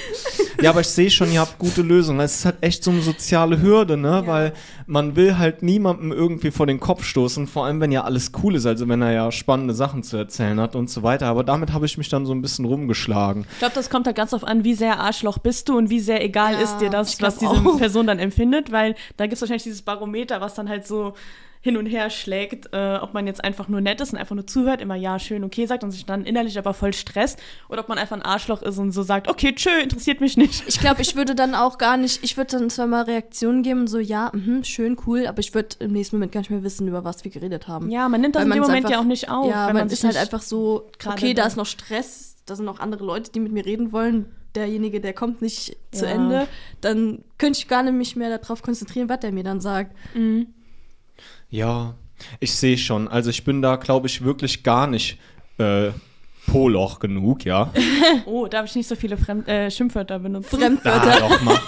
Ja, 0.63 0.71
aber 0.71 0.81
ich 0.81 0.89
sehe 0.89 1.09
schon, 1.09 1.31
ihr 1.31 1.41
habt 1.41 1.59
gute 1.59 1.83
Lösungen. 1.83 2.19
Es 2.21 2.41
ist 2.41 2.45
halt 2.45 2.57
echt 2.63 2.83
so 2.83 2.91
eine 2.91 3.01
soziale 3.01 3.63
Hürde, 3.63 3.97
ne? 3.97 4.25
Weil 4.27 4.53
man 4.87 5.15
will 5.15 5.39
halt 5.39 5.63
niemandem 5.63 6.11
irgendwie 6.11 6.51
vor 6.51 6.67
den 6.67 6.81
Kopf 6.81 7.05
stoßen, 7.05 7.47
vor 7.47 7.65
allem 7.65 7.81
wenn 7.81 7.93
ja 7.93 8.03
alles 8.03 8.33
cool 8.43 8.57
ist, 8.57 8.67
also 8.67 8.89
wenn 8.89 9.01
er 9.01 9.13
ja 9.13 9.31
spannende 9.31 9.73
Sachen 9.73 10.03
zu 10.03 10.17
erzählen 10.17 10.59
hat 10.61 10.75
und 10.75 10.91
so 10.91 11.05
weiter. 11.05 11.27
Aber 11.27 11.45
damit 11.45 11.73
habe 11.73 11.87
ich 11.87 11.97
mich 11.97 12.09
dann 12.09 12.27
so 12.27 12.33
ein 12.35 12.43
bisschen 12.43 12.65
rumgeschlagen. 12.65 13.47
Ich 13.53 13.59
glaube, 13.61 13.75
das 13.77 13.89
kommt 13.89 14.07
halt 14.07 14.17
ganz 14.17 14.33
drauf 14.33 14.43
an, 14.45 14.65
wie 14.65 14.75
sehr 14.75 14.99
Arschloch 14.99 15.39
bist 15.39 15.69
du 15.69 15.79
und 15.79 15.91
wie 15.91 16.01
sehr 16.01 16.25
egal 16.25 16.55
Ja, 16.55 16.61
ist 16.61 16.79
dir 16.79 16.91
das, 16.91 17.23
was 17.23 17.37
diese 17.39 17.53
auch. 17.53 17.79
Person 17.79 18.09
dann 18.09 18.19
empfindet, 18.19 18.73
weil 18.73 18.97
da 19.17 19.27
gibt 19.27 19.35
es 19.35 19.41
wahrscheinlich 19.41 19.63
dieses 19.63 19.83
Barometer, 19.83 20.41
was 20.41 20.55
dann 20.55 20.69
halt 20.69 20.87
so 20.87 21.15
hin 21.61 21.77
und 21.77 21.87
her 21.87 22.09
schlägt, 22.11 22.73
äh, 22.73 22.99
ob 23.01 23.15
man 23.15 23.27
jetzt 23.27 23.43
einfach 23.43 23.69
nur 23.69 23.81
nett 23.81 24.01
ist 24.01 24.13
und 24.13 24.19
einfach 24.19 24.35
nur 24.37 24.47
zuhört, 24.47 24.81
immer 24.81 24.95
ja, 24.95 25.19
schön, 25.19 25.43
okay 25.45 25.67
sagt 25.67 25.83
und 25.85 25.91
sich 25.91 26.07
dann 26.07 26.25
innerlich 26.25 26.59
aber 26.59 26.73
voll 26.75 26.93
stresst 26.93 27.39
oder 27.69 27.81
ob 27.81 27.89
man 27.89 27.99
einfach 27.99 28.17
ein 28.17 28.23
Arschloch 28.23 28.63
ist 28.63 28.79
und 28.79 28.93
so 28.93 29.03
sagt, 29.03 29.29
okay, 29.29 29.53
tschö, 29.55 29.71
interessiert 29.83 30.21
mich 30.21 30.37
nicht. 30.37 30.65
Ich 30.69 30.79
glaube, 30.81 31.03
ich 31.03 31.17
würde 31.17 31.35
dann 31.35 31.55
auch 31.55 31.79
gar 31.79 31.97
nicht, 31.97 32.23
ich 32.23 32.37
würde 32.37 32.57
dann 32.59 32.71
zwar 32.71 32.87
mal 32.87 33.03
Reaktionen 33.03 33.63
geben, 33.63 33.87
so 33.87 33.99
ja, 33.99 34.31
mhm, 34.33 34.63
schön, 34.65 34.97
cool, 35.07 35.27
aber 35.27 35.41
ich 35.41 35.53
würde 35.55 35.77
im 35.81 35.93
nächsten 35.93 36.17
Moment 36.17 36.33
gar 36.33 36.41
nicht 36.41 36.51
mehr 36.51 36.63
wissen, 36.63 36.87
über 36.89 37.05
was 37.05 37.25
wir 37.25 37.31
geredet 37.31 37.67
haben. 37.69 37.91
Ja, 37.91 38.09
man 38.09 38.21
nimmt 38.21 38.37
das 38.37 38.45
in 38.45 38.51
dem 38.51 38.61
Moment 38.61 38.77
einfach- 38.79 38.91
ja 38.91 39.01
auch 39.01 39.05
nicht 39.05 39.31
auf. 39.31 39.51
ja, 39.51 39.67
man 39.67 39.77
man 39.77 39.89
ist 39.89 40.05
halt 40.05 40.17
einfach 40.17 40.43
so, 40.43 40.87
okay, 41.07 41.35
da 41.35 41.45
ist 41.47 41.57
noch 41.57 41.67
Stress, 41.67 42.37
da 42.47 42.55
sind 42.57 42.65
noch 42.65 42.81
andere 42.81 43.05
Leute, 43.05 43.31
die 43.33 43.41
mit 43.41 43.53
mir 43.53 43.67
reden 43.67 43.93
wollen. 43.93 44.27
Derjenige, 44.55 45.01
der 45.01 45.13
kommt 45.13 45.43
nicht 45.43 45.77
zu 45.93 46.07
Ja. 46.07 46.13
Ende, 46.13 46.49
dann 46.81 47.23
könnte 47.37 47.59
ich 47.59 47.69
gar 47.69 47.83
nicht 47.83 47.93
mich 47.93 48.17
mehr 48.17 48.37
darauf 48.39 48.63
konzentrieren, 48.63 49.09
was 49.09 49.21
der 49.21 49.31
mir 49.31 49.45
dann 49.45 49.61
sagt. 49.61 49.95
Ja, 51.51 51.95
ich 52.41 52.55
sehe 52.55 52.77
schon. 52.79 53.09
Also 53.09 53.31
ich 53.31 53.45
bin 53.45 53.63
da, 53.63 53.77
glaube 53.77 54.07
ich, 54.07 54.25
wirklich 54.25 54.63
gar 54.63 54.87
nicht 54.87 55.19
äh, 55.59 55.91
Poloch 56.47 56.99
genug, 56.99 57.45
ja. 57.45 57.73
Oh, 58.27 58.47
darf 58.47 58.67
ich 58.67 58.75
nicht 58.75 58.89
so 58.89 58.97
viele 58.97 59.17
Fremd 59.17 59.49
äh, 59.49 59.71
Schimpfwörter 59.71 60.19
benutzen? 60.19 60.59
Fremdwörter. 60.59 61.11
Da 61.11 61.29
doch 61.29 61.43
mal. 61.43 61.59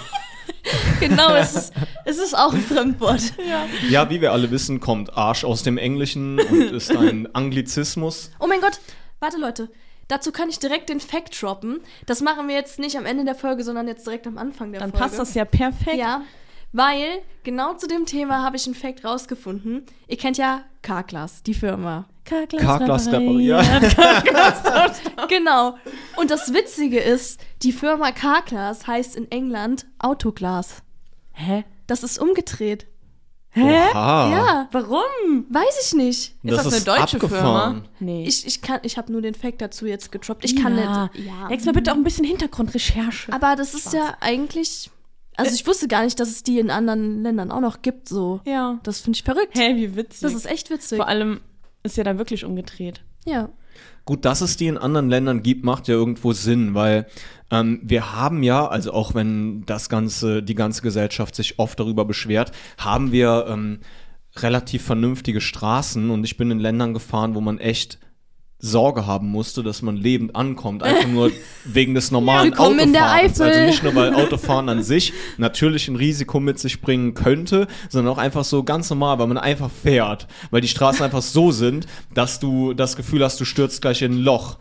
genau, 0.99 1.33
es 1.35 1.55
ist, 1.55 1.73
es 2.05 2.17
ist 2.17 2.37
auch 2.37 2.53
ein 2.53 2.61
Fremdwort. 2.61 3.21
ja. 3.49 3.65
Ja, 3.89 4.09
wie 4.09 4.21
wir 4.21 4.31
alle 4.31 4.51
wissen, 4.51 4.79
kommt 4.79 5.15
Arsch 5.17 5.43
aus 5.43 5.63
dem 5.63 5.77
Englischen 5.77 6.39
und 6.39 6.71
ist 6.71 6.95
ein 6.95 7.33
Anglizismus. 7.33 8.31
Oh 8.39 8.47
mein 8.47 8.61
Gott, 8.61 8.79
warte 9.19 9.37
Leute. 9.37 9.69
Dazu 10.07 10.31
kann 10.31 10.49
ich 10.49 10.59
direkt 10.59 10.89
den 10.89 10.99
Fact 10.99 11.41
droppen. 11.41 11.79
Das 12.05 12.21
machen 12.21 12.47
wir 12.49 12.55
jetzt 12.55 12.79
nicht 12.79 12.97
am 12.97 13.05
Ende 13.05 13.23
der 13.23 13.35
Folge, 13.35 13.63
sondern 13.63 13.87
jetzt 13.87 14.05
direkt 14.05 14.27
am 14.27 14.37
Anfang 14.37 14.71
der 14.71 14.81
Dann 14.81 14.91
Folge. 14.91 15.05
passt 15.05 15.19
das 15.19 15.33
ja 15.35 15.45
perfekt. 15.45 15.97
Ja, 15.97 16.21
weil 16.71 17.21
genau 17.43 17.73
zu 17.75 17.87
dem 17.87 18.05
Thema 18.05 18.43
habe 18.43 18.55
ich 18.57 18.65
einen 18.65 18.75
Fact 18.75 19.03
rausgefunden. 19.05 19.85
Ihr 20.07 20.17
kennt 20.17 20.37
ja 20.37 20.61
Carglass, 20.81 21.43
die 21.43 21.53
Firma. 21.53 22.05
Karglas 22.25 23.07
repariert. 23.11 23.65
Genau. 25.27 25.75
Und 26.17 26.29
das 26.31 26.53
Witzige 26.53 26.99
ist, 26.99 27.39
die 27.63 27.71
Firma 27.71 28.11
Carglass 28.11 28.87
heißt 28.87 29.15
in 29.15 29.29
England 29.31 29.85
Autoglas. 29.99 30.83
Hä? 31.33 31.63
Das 31.87 32.03
ist 32.03 32.19
umgedreht. 32.19 32.87
Hä? 33.53 33.89
Oha. 33.91 34.31
Ja, 34.31 34.69
Warum? 34.71 35.45
weiß 35.49 35.85
ich 35.87 35.93
nicht. 35.93 36.35
Ist 36.43 36.57
das, 36.57 36.73
eine 36.73 36.81
deutsche 36.85 37.17
abgefahren. 37.17 37.73
Firma? 37.73 37.85
Nee. 37.99 38.23
Ich, 38.25 38.45
ich, 38.47 38.61
kann- 38.61 38.79
ich 38.83 38.97
habe 38.97 39.11
nur 39.11 39.21
den 39.21 39.33
Fact 39.35 39.61
dazu 39.61 39.85
jetzt 39.85 40.09
gedroppt. 40.11 40.45
Ich 40.45 40.55
kann 40.55 40.77
ja. 40.77 41.09
nicht. 41.13 41.25
Ja. 41.25 41.49
Nächstes 41.49 41.65
Mal 41.65 41.73
bitte 41.73 41.91
auch 41.91 41.95
ein 41.97 42.03
bisschen 42.03 42.23
Hintergrundrecherche. 42.23 43.33
Aber 43.33 43.57
das 43.57 43.73
ist 43.73 43.93
ja 43.93 44.15
eigentlich. 44.21 44.89
Also 45.37 45.55
ich 45.55 45.65
wusste 45.65 45.87
gar 45.87 46.03
nicht, 46.03 46.19
dass 46.19 46.29
es 46.29 46.43
die 46.43 46.59
in 46.59 46.69
anderen 46.69 47.23
Ländern 47.23 47.51
auch 47.51 47.61
noch 47.61 47.81
gibt. 47.81 48.09
So. 48.09 48.41
ja. 48.45 48.79
Das 48.83 48.99
finde 48.99 49.17
ich 49.17 49.23
verrückt. 49.23 49.57
Hä, 49.57 49.75
wie 49.75 49.95
witzig. 49.95 50.21
Das 50.21 50.33
ist 50.33 50.45
echt 50.45 50.69
witzig. 50.69 50.97
Vor 50.97 51.07
allem 51.07 51.41
ist 51.83 51.97
ja 51.97 52.03
da 52.03 52.17
wirklich 52.17 52.45
umgedreht. 52.45 53.01
Ja. 53.25 53.49
Gut, 54.05 54.25
dass 54.25 54.41
es 54.41 54.57
die 54.57 54.67
in 54.67 54.77
anderen 54.77 55.09
Ländern 55.09 55.43
gibt, 55.43 55.63
macht 55.63 55.87
ja 55.87 55.93
irgendwo 55.93 56.33
Sinn, 56.33 56.73
weil 56.73 57.07
ähm, 57.51 57.79
wir 57.83 58.15
haben 58.15 58.43
ja, 58.43 58.67
also 58.67 58.93
auch 58.93 59.13
wenn 59.13 59.63
das 59.65 59.89
ganze, 59.89 60.41
die 60.41 60.55
ganze 60.55 60.81
Gesellschaft 60.81 61.35
sich 61.35 61.59
oft 61.59 61.79
darüber 61.79 62.03
beschwert, 62.03 62.51
haben 62.77 63.11
wir 63.11 63.45
ähm, 63.47 63.79
relativ 64.37 64.83
vernünftige 64.83 65.41
Straßen 65.41 66.09
und 66.09 66.23
ich 66.23 66.37
bin 66.37 66.51
in 66.51 66.59
Ländern 66.59 66.93
gefahren, 66.93 67.35
wo 67.35 67.41
man 67.41 67.59
echt 67.59 67.99
Sorge 68.61 69.07
haben 69.07 69.27
musste, 69.29 69.63
dass 69.63 69.81
man 69.81 69.97
lebend 69.97 70.35
ankommt, 70.35 70.83
einfach 70.83 71.07
nur 71.07 71.31
wegen 71.65 71.95
des 71.95 72.11
normalen 72.11 72.51
Willkommen 72.51 72.79
in 72.79 72.93
der 72.93 73.03
Autofahrens. 73.05 73.41
Eifel. 73.41 73.47
Also 73.47 73.65
nicht 73.65 73.83
nur, 73.83 73.95
weil 73.95 74.13
Autofahren 74.15 74.69
an 74.69 74.83
sich 74.83 75.13
natürlich 75.37 75.87
ein 75.87 75.95
Risiko 75.95 76.39
mit 76.39 76.59
sich 76.59 76.79
bringen 76.81 77.13
könnte, 77.15 77.67
sondern 77.89 78.13
auch 78.13 78.19
einfach 78.19 78.43
so 78.43 78.63
ganz 78.63 78.89
normal, 78.89 79.17
weil 79.19 79.27
man 79.27 79.37
einfach 79.37 79.71
fährt, 79.71 80.27
weil 80.51 80.61
die 80.61 80.67
Straßen 80.67 81.03
einfach 81.03 81.23
so 81.23 81.51
sind, 81.51 81.87
dass 82.13 82.39
du 82.39 82.73
das 82.73 82.95
Gefühl 82.95 83.23
hast, 83.23 83.39
du 83.39 83.45
stürzt 83.45 83.81
gleich 83.81 84.01
in 84.03 84.13
ein 84.13 84.19
Loch. 84.19 84.57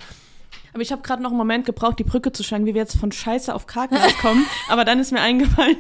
Aber 0.72 0.82
ich 0.82 0.92
habe 0.92 1.02
gerade 1.02 1.22
noch 1.22 1.30
einen 1.30 1.38
Moment 1.38 1.66
gebraucht, 1.66 1.98
die 1.98 2.04
Brücke 2.04 2.32
zu 2.32 2.42
schlagen, 2.42 2.64
wie 2.64 2.74
wir 2.74 2.80
jetzt 2.82 2.96
von 2.96 3.12
Scheiße 3.12 3.54
auf 3.54 3.66
Karglas 3.66 4.16
kommen. 4.18 4.46
Aber 4.68 4.84
dann 4.84 5.00
ist 5.00 5.12
mir 5.12 5.20
eingefallen, 5.20 5.76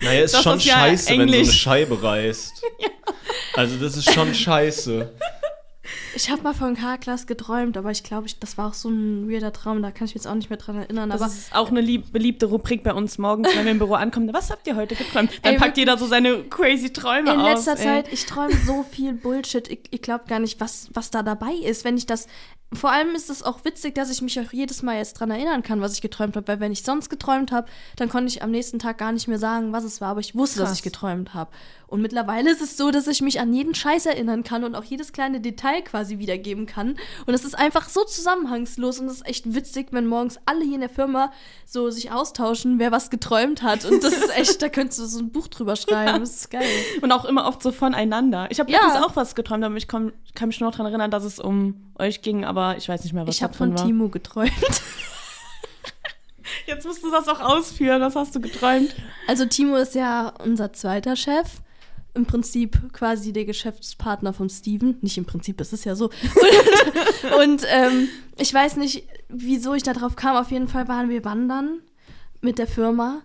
Naja, 0.00 0.22
ist 0.22 0.34
Das 0.34 0.42
schon 0.42 0.56
ist 0.56 0.64
ja 0.64 0.74
scheiße, 0.74 1.10
wenn 1.18 1.28
so 1.28 1.34
eine. 1.34 1.44
Scheibe 1.44 2.02
reißt. 2.02 2.62
Also 3.54 3.76
das 3.76 3.96
ist 3.96 4.12
schon 4.12 4.34
scheiße. 4.34 5.12
Ich 6.14 6.30
habe 6.30 6.42
mal 6.42 6.54
von 6.54 6.74
K-Class 6.74 7.26
geträumt, 7.26 7.76
aber 7.76 7.90
ich 7.90 8.02
glaube, 8.02 8.26
ich, 8.26 8.38
das 8.38 8.58
war 8.58 8.68
auch 8.68 8.74
so 8.74 8.88
ein 8.88 9.30
weirder 9.30 9.52
Traum, 9.52 9.82
da 9.82 9.90
kann 9.90 10.06
ich 10.06 10.14
mich 10.14 10.22
jetzt 10.22 10.26
auch 10.26 10.34
nicht 10.34 10.50
mehr 10.50 10.58
dran 10.58 10.76
erinnern. 10.76 11.10
das 11.10 11.20
aber 11.22 11.32
ist 11.32 11.54
auch 11.54 11.70
eine 11.70 11.80
lieb 11.80 12.12
beliebte 12.12 12.46
Rubrik 12.46 12.82
bei 12.82 12.92
uns 12.92 13.18
morgens, 13.18 13.48
wenn 13.54 13.64
wir 13.64 13.72
im 13.72 13.78
Büro 13.78 13.94
ankommen. 13.94 14.32
Was 14.32 14.50
habt 14.50 14.66
ihr 14.66 14.76
heute 14.76 14.94
geträumt? 14.94 15.30
Dann 15.42 15.54
Ey, 15.54 15.58
packt 15.58 15.76
jeder 15.78 15.96
so 15.98 16.06
seine 16.06 16.44
crazy 16.44 16.92
Träume 16.92 17.32
in 17.32 17.40
aus. 17.40 17.66
letzter 17.66 17.72
ey. 17.72 18.02
Zeit, 18.04 18.12
ich 18.12 18.26
träume 18.26 18.54
so 18.66 18.82
viel 18.82 19.12
Bullshit. 19.12 19.68
Ich, 19.68 19.80
ich 19.90 20.02
glaube 20.02 20.24
gar 20.28 20.38
nicht, 20.38 20.60
was, 20.60 20.88
was 20.92 21.10
da 21.10 21.22
dabei 21.22 21.52
ist. 21.52 21.84
Wenn 21.84 21.96
ich 21.96 22.06
das. 22.06 22.26
Vor 22.74 22.90
allem 22.90 23.14
ist 23.14 23.28
es 23.30 23.42
auch 23.42 23.64
witzig, 23.64 23.94
dass 23.94 24.10
ich 24.10 24.22
mich 24.22 24.38
auch 24.40 24.52
jedes 24.52 24.82
Mal 24.82 24.96
jetzt 24.96 25.14
dran 25.14 25.30
erinnern 25.30 25.62
kann, 25.62 25.80
was 25.80 25.94
ich 25.94 26.00
geträumt 26.00 26.36
habe. 26.36 26.48
Weil 26.48 26.60
wenn 26.60 26.72
ich 26.72 26.82
sonst 26.82 27.08
geträumt 27.10 27.52
habe, 27.52 27.68
dann 27.96 28.08
konnte 28.08 28.28
ich 28.28 28.42
am 28.42 28.50
nächsten 28.50 28.78
Tag 28.78 28.98
gar 28.98 29.12
nicht 29.12 29.28
mehr 29.28 29.38
sagen, 29.38 29.72
was 29.72 29.84
es 29.84 30.00
war. 30.00 30.08
Aber 30.08 30.20
ich 30.20 30.34
wusste, 30.34 30.60
dass 30.60 30.68
Krass. 30.70 30.78
ich 30.78 30.82
geträumt 30.82 31.34
habe. 31.34 31.50
Und 31.86 32.00
mittlerweile 32.00 32.50
ist 32.50 32.62
es 32.62 32.78
so, 32.78 32.90
dass 32.90 33.06
ich 33.06 33.20
mich 33.20 33.38
an 33.38 33.52
jeden 33.52 33.74
Scheiß 33.74 34.06
erinnern 34.06 34.44
kann 34.44 34.64
und 34.64 34.74
auch 34.74 34.84
jedes 34.84 35.12
kleine 35.12 35.40
Detail 35.42 35.82
quasi 35.82 36.18
wiedergeben 36.18 36.64
kann. 36.64 36.96
Und 37.26 37.34
es 37.34 37.44
ist 37.44 37.52
einfach 37.58 37.90
so 37.90 38.02
zusammenhangslos 38.04 38.98
und 38.98 39.08
es 39.08 39.16
ist 39.16 39.26
echt 39.26 39.54
witzig, 39.54 39.88
wenn 39.90 40.06
morgens 40.06 40.38
alle 40.46 40.64
hier 40.64 40.76
in 40.76 40.80
der 40.80 40.88
Firma 40.88 41.32
so 41.66 41.90
sich 41.90 42.10
austauschen, 42.10 42.78
wer 42.78 42.92
was 42.92 43.10
geträumt 43.10 43.62
hat. 43.62 43.84
Und 43.84 44.02
das 44.02 44.14
ist 44.14 44.34
echt, 44.34 44.62
da 44.62 44.70
könntest 44.70 45.00
du 45.00 45.04
so 45.04 45.18
ein 45.18 45.30
Buch 45.32 45.48
drüber 45.48 45.76
schreiben. 45.76 46.20
Das 46.20 46.34
ist 46.34 46.50
geil. 46.50 46.64
Und 47.02 47.12
auch 47.12 47.26
immer 47.26 47.46
oft 47.46 47.62
so 47.62 47.70
voneinander. 47.72 48.46
Ich 48.50 48.58
habe 48.58 48.72
Ja. 48.72 49.04
auch 49.04 49.14
was 49.14 49.34
geträumt, 49.34 49.62
aber 49.62 49.76
ich 49.76 49.86
komm, 49.86 50.12
kann 50.34 50.48
mich 50.48 50.60
nur 50.60 50.70
noch 50.70 50.76
daran 50.76 50.90
erinnern, 50.90 51.10
dass 51.10 51.24
es 51.24 51.38
um 51.38 51.74
euch 51.98 52.22
ging, 52.22 52.46
aber 52.46 52.61
ich 52.76 52.88
weiß 52.88 53.04
nicht 53.04 53.12
mehr, 53.12 53.26
was 53.26 53.34
Ich 53.34 53.42
habe 53.42 53.52
davon 53.52 53.70
von 53.70 53.78
war. 53.78 53.86
Timo 53.86 54.08
geträumt. 54.08 54.52
Jetzt 56.66 56.86
musst 56.86 57.02
du 57.02 57.10
das 57.10 57.28
auch 57.28 57.40
ausführen. 57.40 58.00
Was 58.00 58.16
hast 58.16 58.34
du 58.34 58.40
geträumt? 58.40 58.94
Also 59.26 59.46
Timo 59.46 59.76
ist 59.76 59.94
ja 59.94 60.32
unser 60.44 60.72
zweiter 60.72 61.16
Chef. 61.16 61.60
Im 62.14 62.26
Prinzip 62.26 62.92
quasi 62.92 63.32
der 63.32 63.44
Geschäftspartner 63.44 64.32
von 64.32 64.50
Steven. 64.50 64.98
Nicht 65.00 65.16
im 65.18 65.24
Prinzip, 65.24 65.60
es 65.60 65.72
ist 65.72 65.84
ja 65.84 65.94
so. 65.94 66.10
Und, 67.30 67.42
und 67.42 67.62
ähm, 67.68 68.08
ich 68.38 68.52
weiß 68.52 68.76
nicht, 68.76 69.08
wieso 69.28 69.74
ich 69.74 69.82
da 69.82 69.92
drauf 69.92 70.14
kam. 70.16 70.36
Auf 70.36 70.50
jeden 70.50 70.68
Fall 70.68 70.88
waren 70.88 71.08
wir 71.08 71.24
wandern 71.24 71.80
mit 72.40 72.58
der 72.58 72.66
Firma. 72.66 73.22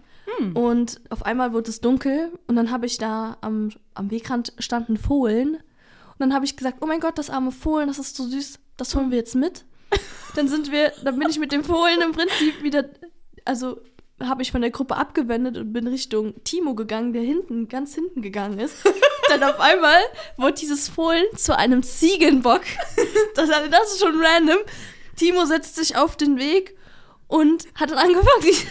Und 0.53 0.99
auf 1.09 1.25
einmal 1.25 1.53
wurde 1.53 1.69
es 1.69 1.81
dunkel 1.81 2.31
und 2.47 2.55
dann 2.55 2.69
habe 2.69 2.85
ich 2.85 2.97
da 2.97 3.37
am, 3.41 3.69
am 3.93 4.11
Wegrand 4.11 4.53
standen 4.59 4.97
Fohlen. 4.97 5.57
Und 6.17 6.19
dann 6.19 6.33
habe 6.33 6.45
ich 6.45 6.57
gesagt, 6.57 6.79
oh 6.81 6.85
mein 6.87 6.99
Gott, 6.99 7.17
das 7.17 7.29
arme 7.29 7.51
Fohlen, 7.51 7.87
das 7.87 7.99
ist 7.99 8.15
so 8.15 8.27
süß, 8.27 8.59
das 8.75 8.95
holen 8.95 9.11
wir 9.11 9.17
jetzt 9.17 9.35
mit. 9.35 9.65
Dann 10.35 10.47
sind 10.47 10.71
wir, 10.71 10.91
dann 11.03 11.17
bin 11.17 11.29
ich 11.29 11.39
mit 11.39 11.51
dem 11.51 11.63
Fohlen 11.63 12.01
im 12.01 12.11
Prinzip 12.11 12.61
wieder, 12.63 12.89
also 13.45 13.79
habe 14.19 14.41
ich 14.41 14.51
von 14.51 14.61
der 14.61 14.71
Gruppe 14.71 14.95
abgewendet 14.95 15.57
und 15.57 15.73
bin 15.73 15.87
Richtung 15.87 16.43
Timo 16.43 16.73
gegangen, 16.73 17.13
der 17.13 17.21
hinten, 17.21 17.67
ganz 17.67 17.93
hinten 17.93 18.21
gegangen 18.21 18.59
ist. 18.59 18.77
Dann 19.29 19.43
auf 19.43 19.59
einmal 19.59 19.99
wurde 20.37 20.53
dieses 20.53 20.89
Fohlen 20.89 21.25
zu 21.35 21.55
einem 21.55 21.83
Ziegenbock. 21.83 22.61
Das, 23.35 23.49
das 23.49 23.93
ist 23.93 23.99
schon 23.99 24.19
random. 24.19 24.57
Timo 25.15 25.45
setzt 25.45 25.75
sich 25.75 25.95
auf 25.97 26.15
den 26.15 26.37
Weg 26.37 26.75
und 27.27 27.67
hat 27.75 27.91
dann 27.91 27.97
angefangen, 27.99 28.47
Ich 28.47 28.65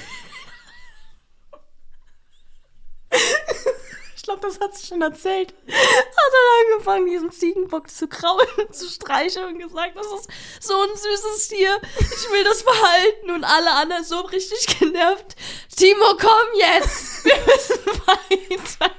glaube, 4.27 4.41
das 4.43 4.61
hat 4.61 4.77
sie 4.77 4.87
schon 4.87 5.03
erzählt. 5.03 5.55
hat 5.67 6.33
dann 6.33 6.75
angefangen, 6.75 7.07
diesen 7.07 7.31
Ziegenbock 7.31 7.89
zu 7.89 8.09
kraulen 8.09 8.49
und 8.59 8.75
zu 8.75 8.89
streicheln 8.89 9.55
und 9.55 9.59
gesagt, 9.59 9.97
das 9.97 10.07
ist 10.07 10.29
so 10.61 10.75
ein 10.75 10.91
süßes 10.95 11.49
Tier. 11.49 11.81
Ich 11.99 12.31
will 12.31 12.45
das 12.45 12.63
behalten. 12.63 13.31
Und 13.31 13.45
alle 13.45 13.73
anderen 13.73 14.05
so 14.05 14.21
richtig 14.21 14.79
genervt. 14.79 15.37
Timo, 15.75 16.17
komm 16.21 16.59
jetzt. 16.59 17.25
Wir 17.25 17.37
müssen 17.47 17.87
weiter. 18.07 18.91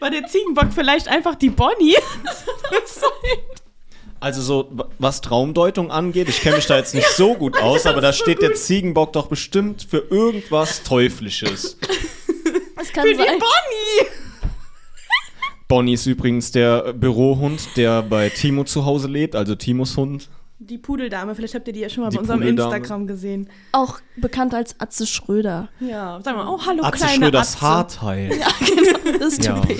War 0.00 0.10
der 0.10 0.26
Ziegenbock 0.26 0.68
vielleicht 0.74 1.08
einfach 1.08 1.34
die 1.34 1.50
Bonnie? 1.50 1.96
Also 4.20 4.40
so, 4.40 4.70
was 5.00 5.20
Traumdeutung 5.20 5.90
angeht, 5.90 6.28
ich 6.28 6.42
kenne 6.42 6.54
mich 6.54 6.66
da 6.66 6.76
jetzt 6.76 6.94
nicht 6.94 7.08
so 7.08 7.34
gut 7.34 7.56
aus, 7.56 7.86
aber 7.86 8.00
da 8.00 8.12
steht 8.12 8.40
der 8.40 8.54
Ziegenbock 8.54 9.12
doch 9.12 9.26
bestimmt 9.26 9.82
für 9.82 9.98
irgendwas 9.98 10.84
Teuflisches. 10.84 11.76
Das 12.76 12.92
kann 12.92 13.06
Für 13.06 13.12
die 13.12 13.18
sein. 13.18 13.38
Bonnie! 13.38 14.21
Bonnie 15.72 15.94
ist 15.94 16.04
übrigens 16.04 16.50
der 16.50 16.92
Bürohund, 16.92 17.78
der 17.78 18.02
bei 18.02 18.28
Timo 18.28 18.64
zu 18.64 18.84
Hause 18.84 19.08
lebt, 19.08 19.34
also 19.34 19.54
Timos 19.54 19.96
Hund. 19.96 20.28
Die 20.58 20.76
Pudeldame, 20.76 21.34
vielleicht 21.34 21.54
habt 21.54 21.66
ihr 21.66 21.72
die 21.72 21.80
ja 21.80 21.88
schon 21.88 22.04
mal 22.04 22.10
Die 22.10 22.16
bei 22.16 22.20
unserem 22.20 22.40
Pudeldame. 22.40 22.76
Instagram 22.76 23.06
gesehen. 23.06 23.48
Auch 23.72 23.98
bekannt 24.18 24.52
als 24.52 24.78
Atze 24.78 25.06
Schröder. 25.06 25.70
Ja, 25.80 26.20
sag 26.22 26.36
mal, 26.36 26.46
oh, 26.46 26.60
hallo, 26.66 26.82
Atze 26.82 26.98
kleine 26.98 27.24
Schröders 27.24 27.54
Atze. 27.54 27.62
Haarteil. 27.62 28.38
Ja, 28.38 28.48
genau. 28.58 29.18
Das 29.18 29.32
ist 29.32 29.46
Ja. 29.46 29.62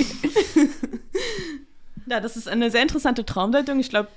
Ja, 2.07 2.21
das 2.21 2.39
ist 2.39 2.49
eine 2.49 2.71
sehr 2.71 2.81
interessante 2.83 3.27
Traumdeutung. 3.27 3.79
Ich 3.79 3.91
glaube, 3.91 4.09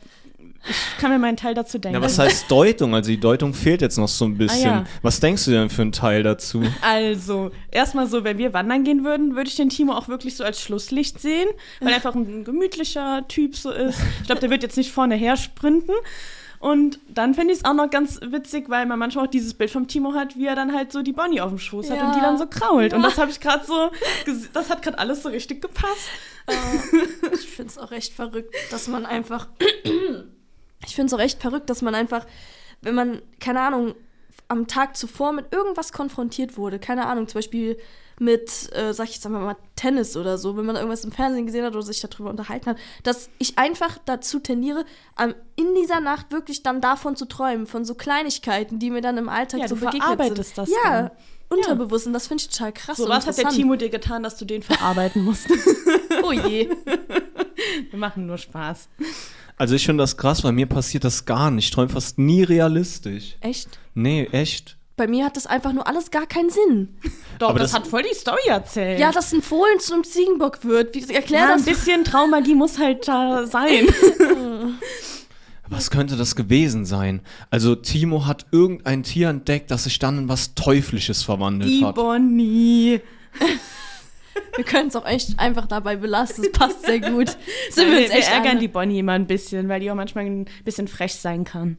ich 0.70 0.98
kann 1.02 1.12
mir 1.12 1.20
meinen 1.20 1.38
Teil 1.38 1.54
dazu 1.54 1.78
denken. 1.80 1.96
Ja, 1.96 2.02
was 2.02 2.18
heißt 2.20 2.50
Deutung? 2.50 2.94
Also 2.96 3.10
die 3.10 3.20
Deutung 3.20 3.54
fehlt 3.54 3.82
jetzt 3.82 3.98
noch 3.98 4.08
so 4.08 4.26
ein 4.26 4.38
bisschen. 4.38 4.70
Ah, 4.70 4.76
ja. 4.78 4.86
Was 5.02 5.20
denkst 5.20 5.46
du 5.46 5.52
denn 5.52 5.70
für 5.70 5.82
einen 5.84 5.92
Teil 5.92 6.24
dazu? 6.24 6.64
Also, 6.82 7.52
erstmal 7.72 8.08
so, 8.08 8.24
wenn 8.24 8.38
wir 8.38 8.54
wandern 8.54 8.84
gehen 8.84 9.04
würden, 9.04 9.36
würde 9.36 9.50
ich 9.50 9.56
den 9.56 9.70
Timo 9.70 9.94
auch 9.94 10.08
wirklich 10.08 10.36
so 10.36 10.44
als 10.44 10.62
Schlusslicht 10.62 11.20
sehen, 11.20 11.48
weil 11.80 11.90
er 11.90 11.96
einfach 11.96 12.16
ein 12.16 12.44
gemütlicher 12.44 13.28
Typ 13.28 13.56
so 13.56 13.72
ist. 13.72 14.00
Ich 14.22 14.26
glaube, 14.28 14.42
der 14.42 14.50
wird 14.50 14.64
jetzt 14.64 14.78
nicht 14.78 14.92
vorne 14.92 15.16
her 15.16 15.38
sprinten. 15.38 15.94
Und 16.60 17.00
dann 17.10 17.36
fände 17.36 17.54
ich 17.54 17.60
es 17.60 17.66
auch 17.66 17.74
noch 17.76 17.90
ganz 17.92 18.20
witzig, 18.24 18.70
weil 18.70 18.88
man 18.88 18.98
manchmal 18.98 19.26
auch 19.26 19.30
dieses 19.30 19.54
Bild 19.54 19.70
vom 19.70 19.88
Timo 19.88 20.14
hat, 20.16 20.36
wie 20.36 20.48
er 20.48 20.56
dann 20.56 20.74
halt 20.74 20.92
so 20.92 21.04
die 21.04 21.12
Bonnie 21.12 21.42
auf 21.42 21.50
dem 21.50 21.60
Schoß 21.60 21.92
hat 21.92 21.98
Ja. 21.98 22.08
und 22.08 22.16
die 22.16 22.22
dann 22.22 22.40
so 22.40 22.48
krault. 22.48 22.94
Und 22.94 23.02
Ja. 23.04 23.10
das 23.10 23.18
habe 23.20 23.30
ich 23.30 23.40
gerade 23.40 23.64
so, 23.66 23.92
das 24.54 24.70
hat 24.72 24.82
gerade 24.82 24.98
alles 24.98 25.22
so 25.22 25.30
richtig 25.30 25.62
gepasst. 25.62 26.10
Ich 27.34 27.48
finde 27.50 27.70
es 27.72 27.78
auch 27.78 27.92
echt 27.92 28.14
verrückt, 28.14 28.56
dass 28.72 28.88
man 28.88 29.06
einfach. 29.06 29.48
Ich 30.86 30.96
finde 30.96 31.08
es 31.08 31.14
auch 31.14 31.24
echt 31.24 31.42
verrückt, 31.42 31.70
dass 31.70 31.82
man 31.82 31.96
einfach, 31.96 32.26
wenn 32.82 32.96
man, 32.96 33.22
keine 33.40 33.62
Ahnung, 33.62 33.96
am 34.48 34.68
Tag 34.68 34.96
zuvor 34.96 35.34
mit 35.34 35.52
irgendwas 35.52 35.92
konfrontiert 35.92 36.58
wurde, 36.58 36.80
keine 36.80 37.08
Ahnung, 37.08 37.28
zum 37.28 37.40
Beispiel 37.40 37.78
mit, 38.20 38.74
äh, 38.74 38.94
sag 38.94 39.10
ich 39.10 39.16
jetzt 39.16 39.26
einmal 39.26 39.42
mal, 39.42 39.58
Tennis 39.76 40.16
oder 40.16 40.38
so, 40.38 40.56
wenn 40.56 40.66
man 40.66 40.76
irgendwas 40.76 41.04
im 41.04 41.12
Fernsehen 41.12 41.46
gesehen 41.46 41.66
hat 41.66 41.74
oder 41.74 41.82
sich 41.82 42.00
darüber 42.00 42.30
unterhalten 42.30 42.68
hat, 42.68 42.78
dass 43.04 43.30
ich 43.40 43.58
einfach 43.58 43.98
dazu 44.06 44.40
tendiere, 44.40 44.86
am, 45.16 45.36
in 45.56 45.76
dieser 45.76 46.00
Nacht 46.00 46.32
wirklich 46.32 46.64
dann 46.64 46.80
davon 46.80 47.16
zu 47.16 47.26
träumen, 47.26 47.68
von 47.68 47.84
so 47.84 47.96
Kleinigkeiten, 47.96 48.80
die 48.80 48.90
mir 48.90 49.02
dann 49.02 49.18
im 49.18 49.28
Alltag 49.28 49.62
Ja, 49.62 49.68
so 49.68 49.76
du 49.76 49.82
begegnet 49.82 50.04
verarbeitest 50.04 50.56
sind. 50.56 50.58
das 50.58 50.70
ja, 50.70 51.02
dann. 51.02 51.12
unterbewusst 51.50 52.08
und 52.08 52.14
das 52.14 52.28
finde 52.28 52.44
ich 52.44 52.50
total 52.50 52.72
krass. 52.72 52.98
So, 52.98 53.10
was 53.10 53.28
hat 53.28 53.38
der. 53.38 53.50
Timo 53.50 53.76
dir 53.76 53.90
getan, 53.90 54.24
dass 54.24 54.38
du 54.38 54.46
den 54.46 54.62
verarbeiten 54.62 55.24
musst? 55.24 55.48
Oh 56.24 56.32
je. 56.32 56.70
Wir 57.92 58.00
machen 58.00 58.26
nur 58.26 58.38
Spaß. 58.38 58.90
Also 59.58 59.76
ich 59.76 59.86
finde 59.86 60.04
das 60.04 60.18
krass, 60.18 60.44
weil 60.44 60.52
mir 60.52 60.66
passiert 60.66 61.04
das 61.04 61.26
gar 61.26 61.50
nicht. 61.52 61.66
Ich 61.66 61.72
träume 61.72 61.90
fast 61.90 62.18
nie 62.20 62.44
realistisch. 62.44 63.38
Echt? 63.42 63.80
Nee, 63.94 64.28
echt. 64.32 64.78
Bei 64.98 65.08
mir 65.08 65.26
hat 65.26 65.36
das 65.36 65.46
einfach 65.46 65.74
nur 65.74 65.88
alles 65.88 66.10
gar 66.12 66.26
keinen 66.26 66.50
Sinn. 66.50 66.96
Doch, 67.40 67.50
Aber 67.50 67.60
das, 67.60 67.72
das- 67.72 67.80
hat 67.82 67.88
voll 67.88 68.04
die 68.04 68.16
Story 68.16 68.48
erzählt. 68.48 69.00
Ja, 69.00 69.12
dass 69.12 69.34
ein 69.34 69.42
Fohlen 69.42 69.80
zum 69.80 70.04
Ziegenbock 70.04 70.64
wird. 70.64 70.96
Wie, 70.96 71.14
erklär 71.14 71.40
ja, 71.42 71.48
das. 71.54 71.62
ein 71.62 71.74
bisschen 71.74 72.04
Traumagie 72.06 72.56
muss 72.56 72.78
halt 72.80 73.08
da 73.08 73.46
sein. 73.46 73.88
Was 75.68 75.90
könnte 75.90 76.16
das 76.16 76.36
gewesen 76.36 76.86
sein? 76.86 77.22
Also 77.50 77.76
Timo 77.76 78.26
hat 78.28 78.46
irgendein 78.52 79.02
Tier 79.04 79.30
entdeckt, 79.30 79.72
das 79.72 79.86
sich 79.86 79.98
dann 79.98 80.20
in 80.20 80.30
was 80.30 80.54
Teuflisches 80.54 81.24
verwandelt 81.24 81.72
Die 81.72 81.84
hat. 81.84 81.96
Bonnie. 81.96 83.02
Wir 84.56 84.64
können 84.64 84.88
es 84.90 84.96
auch 84.96 85.06
echt 85.06 85.40
einfach 85.40 85.68
dabei 85.68 85.96
belassen. 85.96 86.44
Das 86.44 86.52
passt 86.52 86.86
sehr 86.86 87.00
gut. 87.00 87.30
Sind 87.70 87.88
wir 87.88 87.98
wir, 87.98 88.04
uns 88.04 88.10
wir 88.10 88.18
echt 88.18 88.30
ärgern 88.30 88.48
einig. 88.52 88.60
die 88.62 88.68
Bonnie 88.68 89.00
immer 89.00 89.14
ein 89.14 89.28
bisschen, 89.28 89.70
weil 89.70 89.80
die 89.80 89.92
auch 89.92 89.96
manchmal 89.96 90.26
ein 90.26 90.46
bisschen 90.64 90.88
frech 90.88 91.16
sein 91.16 91.44
kann. 91.44 91.78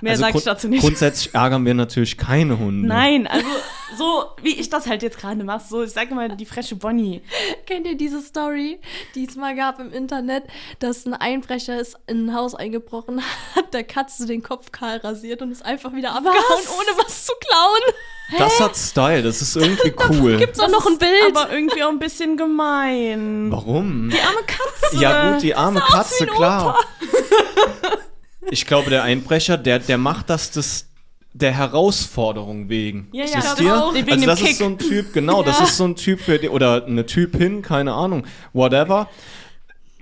Mehr 0.00 0.12
also 0.12 0.22
sag 0.22 0.34
ich 0.34 0.44
dazu 0.44 0.68
nicht. 0.68 0.80
Grundsätzlich 0.80 1.34
ärgern 1.34 1.64
wir 1.64 1.74
natürlich 1.74 2.16
keine 2.16 2.58
Hunde. 2.58 2.86
Nein, 2.86 3.26
also 3.26 3.48
so 3.96 4.24
wie 4.42 4.54
ich 4.54 4.70
das 4.70 4.86
halt 4.86 5.02
jetzt 5.02 5.18
gerade 5.18 5.42
mache, 5.42 5.64
so 5.68 5.82
ich 5.82 5.90
sage 5.90 6.14
mal 6.14 6.28
die 6.36 6.46
freche 6.46 6.76
Bonnie. 6.76 7.22
Kennt 7.66 7.86
ihr 7.86 7.96
diese 7.96 8.20
Story, 8.20 8.78
die 9.14 9.26
es 9.26 9.36
mal 9.36 9.56
gab 9.56 9.80
im 9.80 9.92
Internet, 9.92 10.44
dass 10.78 11.06
ein 11.06 11.14
Einbrecher 11.14 11.80
ist 11.80 11.96
in 12.06 12.26
ein 12.26 12.34
Haus 12.34 12.54
eingebrochen 12.54 13.20
hat, 13.54 13.74
der 13.74 13.84
Katze 13.84 14.26
den 14.26 14.42
Kopf 14.42 14.72
kahl 14.72 14.98
rasiert 14.98 15.42
und 15.42 15.50
ist 15.50 15.64
einfach 15.64 15.92
wieder 15.92 16.10
abgehauen, 16.10 16.38
ohne 16.38 16.98
was 17.04 17.24
zu 17.24 17.32
klauen? 17.40 17.94
Das 18.36 18.60
hat 18.60 18.76
Style, 18.76 19.22
das 19.22 19.40
ist 19.40 19.56
irgendwie 19.56 19.94
cool. 20.10 20.36
Gibt's 20.36 20.60
auch 20.60 20.68
noch 20.68 20.86
ein 20.86 20.98
Bild? 20.98 21.34
Aber 21.34 21.50
irgendwie 21.50 21.82
auch 21.82 21.88
ein 21.88 21.98
bisschen 21.98 22.36
gemein. 22.36 23.50
Warum? 23.50 24.10
Die 24.10 24.20
arme 24.20 24.42
Katze. 24.46 24.96
Ja 25.02 25.32
gut, 25.32 25.42
die 25.42 25.54
arme 25.54 25.80
Katze, 25.80 26.26
klar. 26.26 26.78
Ich 28.50 28.66
glaube, 28.66 28.90
der 28.90 29.02
Einbrecher, 29.02 29.56
der, 29.58 29.78
der 29.78 29.98
macht 29.98 30.30
das 30.30 30.50
des, 30.50 30.86
der 31.32 31.52
Herausforderung 31.52 32.68
wegen. 32.68 33.08
Ja, 33.12 33.24
ja, 33.26 33.34
das 33.36 33.60
auch. 33.60 33.94
Wegen 33.94 34.10
Also 34.12 34.26
das 34.26 34.38
Kick. 34.40 34.50
ist 34.52 34.58
so 34.58 34.64
ein 34.66 34.78
Typ, 34.78 35.12
genau, 35.12 35.42
das 35.42 35.58
Ja. 35.58 35.64
ist 35.64 35.76
so 35.76 35.84
ein 35.84 35.96
Typ 35.96 36.20
für 36.20 36.38
die, 36.38 36.48
oder 36.48 36.84
eine 36.86 37.06
Typin, 37.06 37.62
keine 37.62 37.92
Ahnung, 37.92 38.24
whatever. 38.52 39.08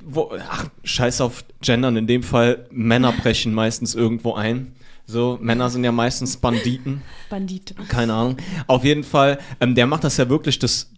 Wo, 0.08 0.32
ach, 0.48 0.66
scheiß 0.84 1.20
auf 1.20 1.44
Gendern, 1.62 1.96
in 1.96 2.06
dem 2.06 2.22
Fall, 2.22 2.66
Männer 2.70 3.12
brechen 3.12 3.52
meistens 3.52 3.94
irgendwo 3.94 4.34
ein. 4.34 4.72
So, 5.08 5.38
Männer 5.40 5.68
sind 5.70 5.84
ja 5.84 5.92
meistens 5.92 6.36
Banditen. 6.36 7.02
Bandit. 7.30 7.74
Keine 7.88 8.12
Ahnung. 8.14 8.36
Auf 8.66 8.84
jeden 8.84 9.04
Fall, 9.04 9.38
ähm, 9.60 9.74
der 9.74 9.86
macht 9.86 10.04
das 10.04 10.16
ja 10.16 10.28
wirklich 10.28 10.58
des, 10.58 10.90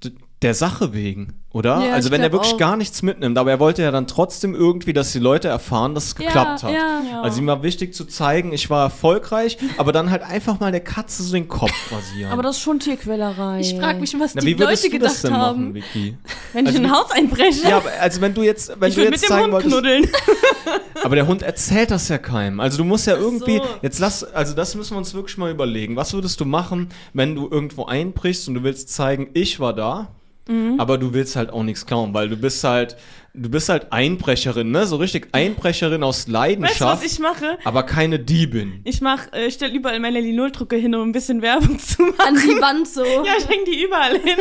der 0.43 0.55
Sache 0.55 0.93
wegen, 0.95 1.35
oder? 1.53 1.85
Ja, 1.85 1.95
also 1.95 2.09
ich 2.09 2.13
wenn 2.13 2.21
er 2.23 2.31
wirklich 2.31 2.53
auch. 2.55 2.59
gar 2.59 2.77
nichts 2.77 3.03
mitnimmt, 3.03 3.37
aber 3.39 3.51
er 3.51 3.59
wollte 3.59 3.83
ja 3.83 3.91
dann 3.91 4.07
trotzdem 4.07 4.55
irgendwie, 4.55 4.93
dass 4.93 5.11
die 5.11 5.19
Leute 5.19 5.49
erfahren, 5.49 5.97
dass 5.97 6.05
es 6.07 6.15
geklappt 6.15 6.63
hat. 6.63 6.71
Ja, 6.73 7.03
Ja. 7.11 7.23
Also 7.23 7.41
ihm 7.41 7.49
war 7.49 7.65
wichtig 7.65 7.93
zu 7.93 8.05
zeigen, 8.05 8.53
ich 8.53 8.71
war 8.71 8.85
erfolgreich, 8.85 9.59
aber 9.79 9.91
dann 9.93 10.13
halt 10.13 10.23
einfach 10.23 10.61
mal 10.61 10.71
der 10.71 10.81
Katze 10.83 11.25
so 11.25 11.33
den 11.33 11.49
Kopf 11.49 11.73
rasieren. 11.91 12.31
Aber 12.31 12.43
das 12.45 12.57
ist 12.57 12.63
schon 12.63 12.79
Tierquälerei. 12.79 13.59
Ich 13.61 13.75
frage 13.75 13.99
mich, 13.99 14.15
was 14.21 14.37
Na, 14.37 14.41
die 14.43 14.55
Leute 14.55 14.89
du 14.91 14.99
das 15.01 15.23
gedacht 15.23 15.25
denn 15.25 15.37
haben. 15.37 15.61
machen, 15.63 15.75
Vicky? 15.75 16.17
Wenn 16.53 16.67
ich 16.67 16.69
Also 16.69 16.79
in 16.79 16.87
ein 16.87 16.93
Haus 16.93 17.11
einbreche, 17.11 17.69
Ja, 17.69 17.79
aber 17.79 17.91
also 18.01 18.21
wenn 18.21 18.35
du 18.35 18.43
jetzt, 18.43 18.81
wenn 18.81 18.89
ich 18.91 18.95
du 18.95 19.01
will 19.01 19.11
jetzt 19.11 19.23
mit 19.23 19.23
dem 19.23 19.29
zeigen 19.29 19.43
Hund 19.45 19.53
wolltest, 19.55 19.73
knuddeln. 19.73 20.09
aber 21.03 21.15
der 21.17 21.27
Hund 21.27 21.43
erzählt 21.43 21.91
das 21.91 22.09
ja 22.09 22.19
keinem. 22.19 22.61
Also 22.61 22.79
du 22.79 22.85
musst 22.85 23.09
ja 23.09 23.17
irgendwie, 23.17 23.57
so. 23.59 23.65
jetzt 23.83 23.99
lass, 23.99 24.23
also 24.23 24.55
das 24.55 24.77
müssen 24.77 24.95
wir 24.95 24.99
uns 24.99 25.15
wirklich 25.15 25.37
mal 25.37 25.51
überlegen. 25.51 25.97
Was 25.97 26.13
würdest 26.13 26.39
du 26.39 26.45
machen, 26.45 26.91
wenn 27.13 27.35
du 27.35 27.49
irgendwo 27.51 27.87
einbrichst 27.87 28.47
und 28.47 28.55
du 28.55 28.63
willst 28.63 28.91
zeigen, 28.91 29.31
ich 29.35 29.59
war 29.59 29.73
da, 29.73 30.09
Mhm. 30.49 30.81
aber 30.81 30.97
du 30.99 31.13
willst 31.13 31.37
halt 31.37 31.51
auch 31.53 31.63
nichts 31.63 31.85
klauen, 31.87 32.15
weil 32.15 32.29
du 32.31 32.37
bist 32.37 32.65
halt, 32.65 32.97
du 33.35 33.51
bist 33.51 33.69
halt 33.69 33.93
Einbrecherin, 33.93 34.71
ne? 34.71 34.87
So 34.87 34.97
richtig 34.97 35.29
Einbrecherin 35.33 36.03
aus 36.03 36.21
Weißt 36.21 36.29
du, 36.29 36.33
Leidenschaft, 36.33 37.03
was 37.03 37.13
ich 37.13 37.19
mache? 37.19 37.59
aber 37.65 37.83
keine 37.83 38.19
Diebin. 38.19 38.81
Ich 38.85 39.01
mach, 39.03 39.31
äh, 39.33 39.51
stelle 39.51 39.75
überall 39.75 40.01
meine 40.01 40.21
Linol-Drucke 40.21 40.77
hin, 40.77 40.95
um 40.95 41.09
ein 41.09 41.13
bisschen 41.13 41.43
Werbung 41.43 41.79
zu 41.79 42.01
machen. 42.03 42.15
An 42.27 42.35
die 42.35 42.61
Wand 42.61 42.89
so. 42.89 43.05
Ja, 43.05 43.33
ich 43.39 43.47
hänge 43.49 43.65
die 43.67 43.85
überall 43.85 44.19
hin. 44.19 44.39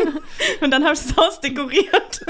Und 0.62 0.72
dann 0.72 0.84
habe 0.86 0.94
ich 0.94 1.02
das 1.02 1.16
Haus 1.18 1.40
dekoriert. 1.42 2.26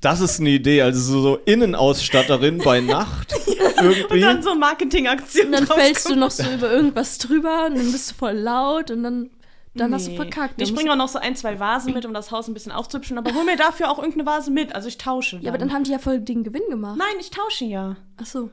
Das 0.00 0.20
ist 0.20 0.40
eine 0.40 0.48
Idee, 0.50 0.80
also 0.80 0.98
so, 1.00 1.20
so 1.22 1.36
Innenausstatterin 1.44 2.58
bei 2.58 2.80
Nacht 2.80 3.34
Und 3.80 3.84
irgendwie. 3.84 4.20
dann 4.20 4.42
so 4.42 4.54
Marketingaktion 4.54 5.46
Und 5.46 5.52
dann 5.52 5.66
fällst 5.66 6.08
du 6.08 6.16
noch 6.16 6.30
so 6.30 6.44
über 6.50 6.70
irgendwas 6.72 7.18
drüber 7.18 7.66
und 7.66 7.76
dann 7.76 7.92
bist 7.92 8.10
du 8.12 8.14
voll 8.14 8.32
laut 8.32 8.90
und 8.90 9.02
dann, 9.02 9.30
dann 9.74 9.94
hast 9.94 10.06
du 10.06 10.10
Nee. 10.10 10.16
verkackt. 10.16 10.60
Ich 10.60 10.68
Dann 10.68 10.76
bringe 10.76 10.92
auch 10.92 10.96
noch 10.96 11.08
so 11.08 11.18
ein, 11.18 11.36
zwei 11.36 11.60
Vasen 11.60 11.94
mit, 11.94 12.04
um 12.04 12.12
das 12.12 12.30
Haus 12.32 12.48
ein 12.48 12.54
bisschen 12.54 12.72
aufzuhübschen. 12.72 13.16
Aber 13.18 13.32
hol 13.34 13.44
mir 13.44 13.56
dafür 13.56 13.90
auch 13.90 13.98
irgendeine 13.98 14.26
Vase 14.26 14.50
mit. 14.50 14.74
Also 14.74 14.88
ich 14.88 14.98
tausche. 14.98 15.36
musst- 15.36 15.44
ja, 15.44 15.50
aber 15.50 15.58
dann 15.58 15.72
haben 15.72 15.84
die 15.84 15.92
ja 15.92 15.98
voll 15.98 16.20
den 16.20 16.42
Gewinn 16.44 16.62
gemacht. 16.68 16.96
Nein, 16.98 17.16
ich 17.20 17.30
tausche 17.30 17.64
ja. 17.64 17.96
Ach 18.20 18.26
so. 18.26 18.50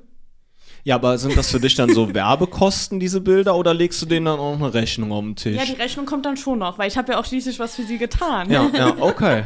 Ja, 0.84 0.96
aber 0.96 1.18
sind 1.18 1.36
das 1.36 1.50
für 1.52 1.60
dich 1.60 1.76
dann 1.76 1.92
so 1.94 2.14
Werbekosten, 2.14 3.00
diese 3.00 3.20
Bilder, 3.22 3.56
oder 3.56 3.74
legst 3.74 4.02
du 4.02 4.06
denen 4.06 4.26
dann 4.28 4.40
auch 4.40 4.54
eine 4.56 4.74
Rechnung 4.74 5.12
auf 5.12 5.24
den 5.24 5.36
Tisch? 5.36 5.56
Ja, 5.58 5.66
die 5.66 5.74
Rechnung 5.82 6.06
kommt 6.06 6.26
dann 6.26 6.38
schon 6.38 6.60
noch, 6.60 6.78
weil 6.78 6.88
ich 6.88 6.98
habe 6.98 7.14
ja 7.14 7.20
auch 7.20 7.26
schließlich 7.26 7.58
was 7.60 7.76
für 7.76 7.84
sie 7.84 7.98
getan. 7.98 8.50
ja, 8.52 8.70
ja, 8.74 8.96
okay. 9.02 9.44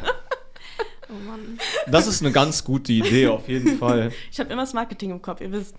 Oh 1.09 1.13
Mann. 1.29 1.57
Das 1.87 2.07
ist 2.07 2.21
eine 2.21 2.31
ganz 2.31 2.63
gute 2.63 2.91
Idee, 2.91 3.27
auf 3.27 3.47
jeden 3.49 3.77
Fall. 3.79 4.11
Ich 4.31 4.39
habe 4.39 4.51
immer 4.51 4.61
das 4.63 4.73
Marketing 4.73 5.11
im 5.11 5.21
Kopf, 5.21 5.41
ihr 5.41 5.51
wisst. 5.51 5.75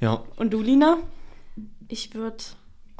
Ja. 0.00 0.22
Und 0.36 0.52
du, 0.52 0.60
Lina? 0.62 0.98
Ich 1.88 2.14
würde. 2.14 2.36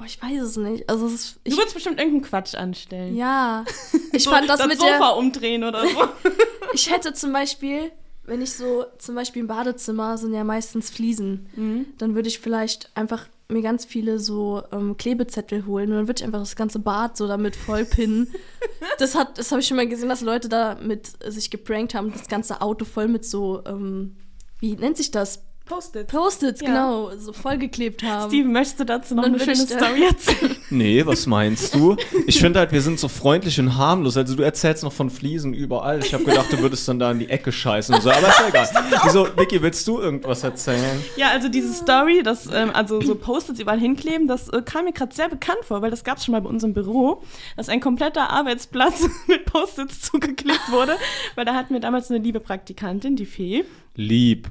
Oh, 0.00 0.04
ich 0.06 0.22
weiß 0.22 0.40
es 0.42 0.56
nicht. 0.56 0.88
Also, 0.88 1.06
es 1.06 1.12
ist, 1.14 1.34
Du 1.44 1.50
ich, 1.50 1.56
würdest 1.56 1.74
bestimmt 1.74 1.98
irgendeinen 1.98 2.22
Quatsch 2.22 2.54
anstellen. 2.54 3.16
ja. 3.16 3.64
Ich 4.12 4.24
So 4.24 4.30
fand 4.30 4.48
das, 4.48 4.66
mit 4.66 4.78
Sofa 4.80 4.98
der. 4.98 5.16
umdrehen 5.16 5.62
oder 5.64 5.82
so. 5.86 6.08
Ich 6.72 6.88
hätte 6.90 7.12
zum 7.14 7.32
Beispiel, 7.32 7.90
wenn 8.24 8.40
ich 8.42 8.52
so, 8.52 8.84
zum 8.98 9.14
Beispiel 9.16 9.40
im 9.42 9.48
Badezimmer 9.48 10.16
sind 10.18 10.32
ja 10.34 10.44
meistens 10.44 10.88
Fliesen, 10.90 11.48
Mhm. 11.56 11.86
dann 11.98 12.14
würde 12.14 12.28
ich 12.28 12.38
vielleicht 12.38 12.90
einfach 12.96 13.26
mir 13.48 13.62
ganz 13.62 13.84
viele 13.84 14.20
so 14.20 14.62
ähm, 14.70 14.96
Klebezettel 14.96 15.66
holen 15.66 15.90
und 15.90 15.96
dann 15.96 16.06
würde 16.08 16.20
ich 16.20 16.24
einfach 16.24 16.38
das 16.38 16.54
ganze 16.54 16.78
Bad 16.78 17.16
so 17.16 17.26
damit 17.26 17.56
vollpinnen. 17.56 18.32
das 19.00 19.16
hat, 19.16 19.36
das 19.38 19.50
habe 19.50 19.60
ich 19.60 19.66
schon 19.66 19.76
mal 19.76 19.88
gesehen, 19.88 20.08
dass 20.08 20.20
Leute 20.20 20.48
da 20.48 20.76
mit 20.80 21.08
äh, 21.24 21.32
sich 21.32 21.50
geprankt 21.50 21.94
haben, 21.94 22.12
das 22.12 22.28
ganze 22.28 22.60
Auto 22.60 22.84
voll 22.84 23.08
mit 23.08 23.24
so, 23.24 23.62
ähm, 23.66 24.16
wie 24.60 24.76
nennt 24.76 24.96
sich 24.96 25.10
das? 25.10 25.42
Post-it. 25.70 26.08
Post-its, 26.08 26.60
Ja. 26.60 26.66
genau, 26.66 27.10
so 27.16 27.32
vollgeklebt 27.32 28.02
haben. 28.02 28.28
Steven, 28.28 28.52
möchtest 28.52 28.80
du 28.80 28.84
dazu 28.84 29.14
noch 29.14 29.22
Dann 29.22 29.34
eine 29.34 29.42
schöne 29.42 29.56
Story 29.56 30.04
erzählen? 30.08 30.56
Nee, 30.70 31.06
was 31.06 31.26
meinst 31.26 31.74
du? 31.74 31.96
Ich 32.26 32.40
finde 32.40 32.58
halt, 32.58 32.72
wir 32.72 32.82
sind 32.82 32.98
so 32.98 33.08
freundlich 33.08 33.58
und 33.60 33.76
harmlos. 33.76 34.16
Also 34.16 34.34
du 34.34 34.42
erzählst 34.42 34.82
noch 34.82 34.92
von 34.92 35.10
Fliesen 35.10 35.54
überall. 35.54 36.00
Ich 36.00 36.12
habe 36.12 36.24
gedacht, 36.24 36.52
du 36.52 36.58
würdest 36.58 36.86
dann 36.88 36.98
da 36.98 37.10
in 37.12 37.20
die 37.20 37.28
Ecke 37.28 37.52
scheißen 37.52 37.94
und 37.94 38.02
so. 38.02 38.10
Aber 38.10 38.28
ist 38.28 38.38
ja 38.40 38.48
egal. 38.48 38.68
Wieso, 39.04 39.28
Vicky, 39.36 39.62
willst 39.62 39.86
du 39.86 40.00
irgendwas 40.00 40.42
erzählen? 40.44 41.00
Ja, 41.16 41.28
also 41.30 41.48
diese 41.48 41.72
Story, 41.72 42.22
das, 42.22 42.46
ähm, 42.52 42.70
also 42.72 43.00
so 43.00 43.14
Post-its 43.14 43.60
überall 43.60 43.78
hinkleben, 43.80 44.26
das 44.26 44.48
äh, 44.48 44.62
kam 44.62 44.84
mir 44.84 44.92
gerade 44.92 45.14
sehr 45.14 45.28
bekannt 45.28 45.64
vor, 45.64 45.82
weil 45.82 45.90
das 45.90 46.02
gab 46.04 46.18
es 46.18 46.24
schon 46.24 46.32
mal 46.32 46.40
bei 46.40 46.48
uns 46.48 46.64
im 46.64 46.74
Büro, 46.74 47.22
dass 47.56 47.68
ein 47.68 47.80
kompletter 47.80 48.30
Arbeitsplatz 48.30 49.08
mit 49.28 49.44
Post-its 49.46 50.02
zugeklebt 50.02 50.70
wurde, 50.70 50.96
weil 51.36 51.44
da 51.44 51.54
hatten 51.54 51.72
wir 51.74 51.80
damals 51.80 52.10
eine 52.10 52.18
liebe 52.18 52.40
Praktikantin, 52.40 53.16
die 53.16 53.26
Fee. 53.26 53.64
Lieb. 53.94 54.50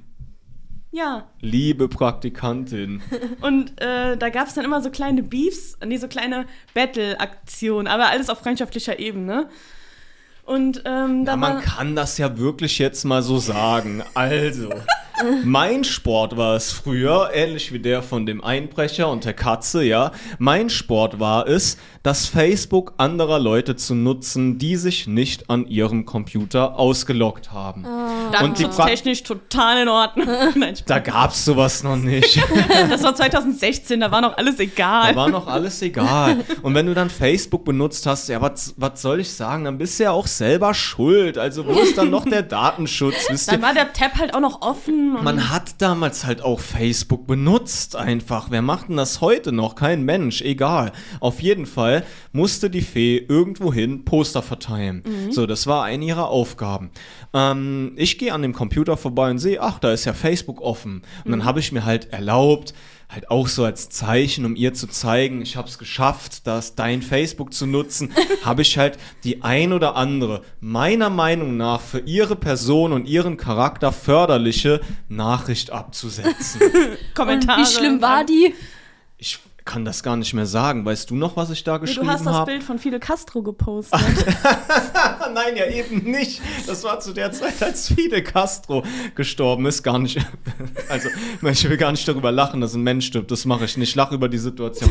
Ja, 0.92 1.28
Liebe 1.40 1.88
Praktikantin. 1.88 3.02
und 3.42 3.80
äh, 3.80 4.18
da 4.18 4.30
gab 4.30 4.48
es 4.48 4.56
dann 4.56 4.66
immer 4.66 4.82
so 4.82 4.90
kleine 4.90 5.22
Beefs, 5.22 5.78
nee, 5.86 5.98
so 5.98 6.08
kleine 6.08 6.46
Battle-Aktionen, 6.74 7.88
aber 7.88 8.10
alles 8.10 8.30
auf 8.30 8.40
freundschaftlicher 8.40 8.98
Ebene. 9.00 9.50
Und 10.44 10.82
ähm, 10.86 11.20
Ja, 11.20 11.26
da 11.26 11.36
man 11.36 11.56
war, 11.56 11.62
kann 11.62 11.96
das 11.96 12.18
ja 12.18 12.40
wirklich 12.40 12.80
jetzt 12.80 13.04
mal 13.06 13.22
so 13.22 13.38
sagen. 13.38 14.04
Also, 14.16 14.70
mein 15.44 15.84
Sport 15.84 16.38
war 16.38 16.56
es 16.56 16.72
früher, 16.72 17.30
ähnlich 17.34 17.72
wie 17.74 17.80
der 17.80 18.02
von 18.04 18.26
dem 18.26 18.44
Einbrecher 18.44 19.10
und 19.10 19.26
der 19.26 19.34
Katze, 19.34 19.84
ja. 19.84 20.12
Mein 20.38 20.70
Sport 20.70 21.20
war 21.20 21.48
es, 21.48 21.78
das 22.04 22.26
Facebook 22.28 22.94
anderer 22.98 23.40
Leute 23.40 23.76
zu 23.76 23.94
nutzen, 23.96 24.58
die 24.58 24.76
sich 24.78 25.06
nicht 25.08 25.50
an 25.50 25.68
ihrem 25.68 26.06
Computer 26.06 26.80
ausgeloggt 26.80 27.52
haben. 27.52 27.84
und 27.84 28.58
die 28.60 28.66
Pra- 28.66 28.70
datenschutztechnisch 28.70 29.24
total 29.24 29.82
in 29.84 29.88
Ordnung. 29.90 30.28
Nein. 30.56 30.76
Da 30.86 31.00
gab's 31.00 31.44
sowas 31.44 31.84
noch 31.84 31.98
nicht. 31.98 32.42
das 32.90 33.04
war 33.04 33.14
2016, 33.16 34.00
da 34.00 34.12
war 34.12 34.22
noch 34.22 34.38
alles 34.38 34.60
egal. 34.60 35.12
Da 35.14 35.16
war 35.20 35.30
noch 35.30 35.48
alles 35.48 35.82
egal. 35.82 36.38
Und 36.62 36.74
wenn 36.74 36.86
du 36.86 36.94
dann 36.94 37.10
Facebook 37.10 37.66
benutzt 37.66 38.06
hast, 38.06 38.30
ja, 38.30 38.42
was 38.42 38.74
was 38.78 39.02
soll 39.02 39.20
ich 39.20 39.32
sagen? 39.34 39.66
Dann 39.66 39.78
bist 39.78 40.00
du 40.00 40.04
ja 40.04 40.12
auch 40.12 40.28
selber 40.28 40.74
schuld. 40.74 41.38
Also, 41.38 41.66
wo 41.68 41.72
ist 41.80 41.98
dann 41.98 42.10
noch 42.10 42.26
der 42.26 42.44
Datenschutz? 42.44 43.28
Wisst 43.30 43.50
ihr? 43.50 43.54
Dann 43.54 43.62
war 43.62 43.74
der 43.74 43.92
Tab 43.94 44.18
halt 44.20 44.34
auch 44.34 44.40
noch 44.40 44.62
offen. 44.62 45.09
Man 45.22 45.50
hat 45.50 45.82
damals 45.82 46.26
halt 46.26 46.42
auch 46.42 46.60
Facebook 46.60 47.28
benutzt 47.28 47.96
einfach. 47.96 48.52
Wer 48.52 48.62
macht 48.62 48.90
denn 48.90 48.98
das 48.98 49.22
heute 49.22 49.52
noch? 49.52 49.76
Kein 49.76 50.04
Mensch, 50.04 50.42
egal. 50.42 50.92
Auf 51.20 51.42
jeden 51.42 51.66
Fall 51.66 52.04
musste 52.32 52.70
die 52.70 52.82
Fee 52.82 53.18
irgendwohin 53.18 54.06
Poster 54.06 54.42
verteilen. 54.42 55.04
So, 55.32 55.46
das 55.46 55.68
war 55.68 55.84
eine 55.84 56.06
ihrer 56.06 56.30
Aufgaben. 56.30 56.92
Ähm, 57.34 57.94
ich 57.96 58.18
gehe 58.18 58.34
an 58.34 58.42
dem 58.42 58.54
Computer 58.54 58.98
vorbei 58.98 59.30
und 59.32 59.40
sehe, 59.40 59.62
ach, 59.62 59.80
da 59.80 59.92
ist 59.92 60.06
ja 60.06 60.14
Facebook 60.14 60.62
offen. 60.62 61.04
Und 61.26 61.32
dann 61.32 61.46
habe 61.46 61.60
ich 61.60 61.72
mir 61.72 61.86
halt 61.86 62.12
erlaubt, 62.14 62.74
halt 63.10 63.32
auch 63.32 63.48
so 63.48 63.66
als 63.66 63.90
Zeichen, 63.90 64.46
um 64.46 64.56
ihr 64.56 64.74
zu 64.74 64.88
zeigen, 64.88 65.42
ich 65.42 65.58
habe 65.58 65.68
es 65.68 65.80
geschafft, 65.80 66.46
das 66.46 66.76
dein 66.76 67.02
Facebook 67.02 67.54
zu 67.54 67.66
nutzen, 67.66 68.14
habe 68.44 68.62
ich 68.62 68.78
halt 68.78 69.00
die 69.24 69.42
ein 69.42 69.74
oder 69.74 69.96
andere, 69.96 70.44
meiner 70.60 71.10
Meinung 71.10 71.58
nach, 71.58 71.82
für 71.82 72.00
ihre 72.00 72.36
Person 72.36 72.94
und 72.94 73.08
ihren 73.08 73.36
Charakter 73.36 73.92
förderliche 73.92 74.80
Nachricht 75.08 75.72
abzusetzen. 75.72 76.62
Kommentare. 77.16 77.60
Und 77.60 77.68
wie 77.68 77.72
schlimm 77.72 78.02
war 78.02 78.24
die? 78.24 78.54
ich 79.20 79.38
kann 79.70 79.86
das 79.86 80.02
gar 80.02 80.16
nicht 80.18 80.34
mehr 80.34 80.48
sagen. 80.48 80.84
Weißt 80.84 81.12
du 81.12 81.16
noch, 81.16 81.38
was 81.38 81.52
ich 81.52 81.64
da 81.64 81.76
Nee, 81.76 81.82
geschrieben 81.82 82.08
du 82.08 82.12
hast 82.12 82.26
das 82.26 82.34
habe? 82.34 82.52
Bild 82.52 82.64
von 82.64 82.80
Fidel 82.80 83.00
Castro 83.00 83.44
gepostet. 83.44 84.00
Nein, 85.34 85.56
ja 85.56 85.68
eben 85.68 86.10
nicht. 86.10 86.42
Das 86.66 86.84
war 86.84 87.00
zu 87.00 87.14
der 87.14 87.32
Zeit, 87.32 87.62
als 87.62 87.88
Fidel 87.88 88.24
Castro 88.24 88.84
gestorben 89.14 89.68
ist. 89.68 89.84
Gar 89.84 90.00
nicht. 90.00 90.20
Also, 90.90 91.10
ich 91.44 91.70
will 91.70 91.78
gar 91.78 91.92
nicht 91.92 92.08
darüber 92.08 92.32
lachen, 92.32 92.62
dass 92.62 92.74
ein 92.74 92.82
Mensch 92.82 93.06
stirbt. 93.06 93.30
Das 93.30 93.46
mache 93.46 93.66
ich 93.66 93.78
nicht. 93.78 93.90
Ich 93.90 93.96
lache 93.96 94.16
über 94.16 94.28
die 94.28 94.40
Situation. 94.40 94.90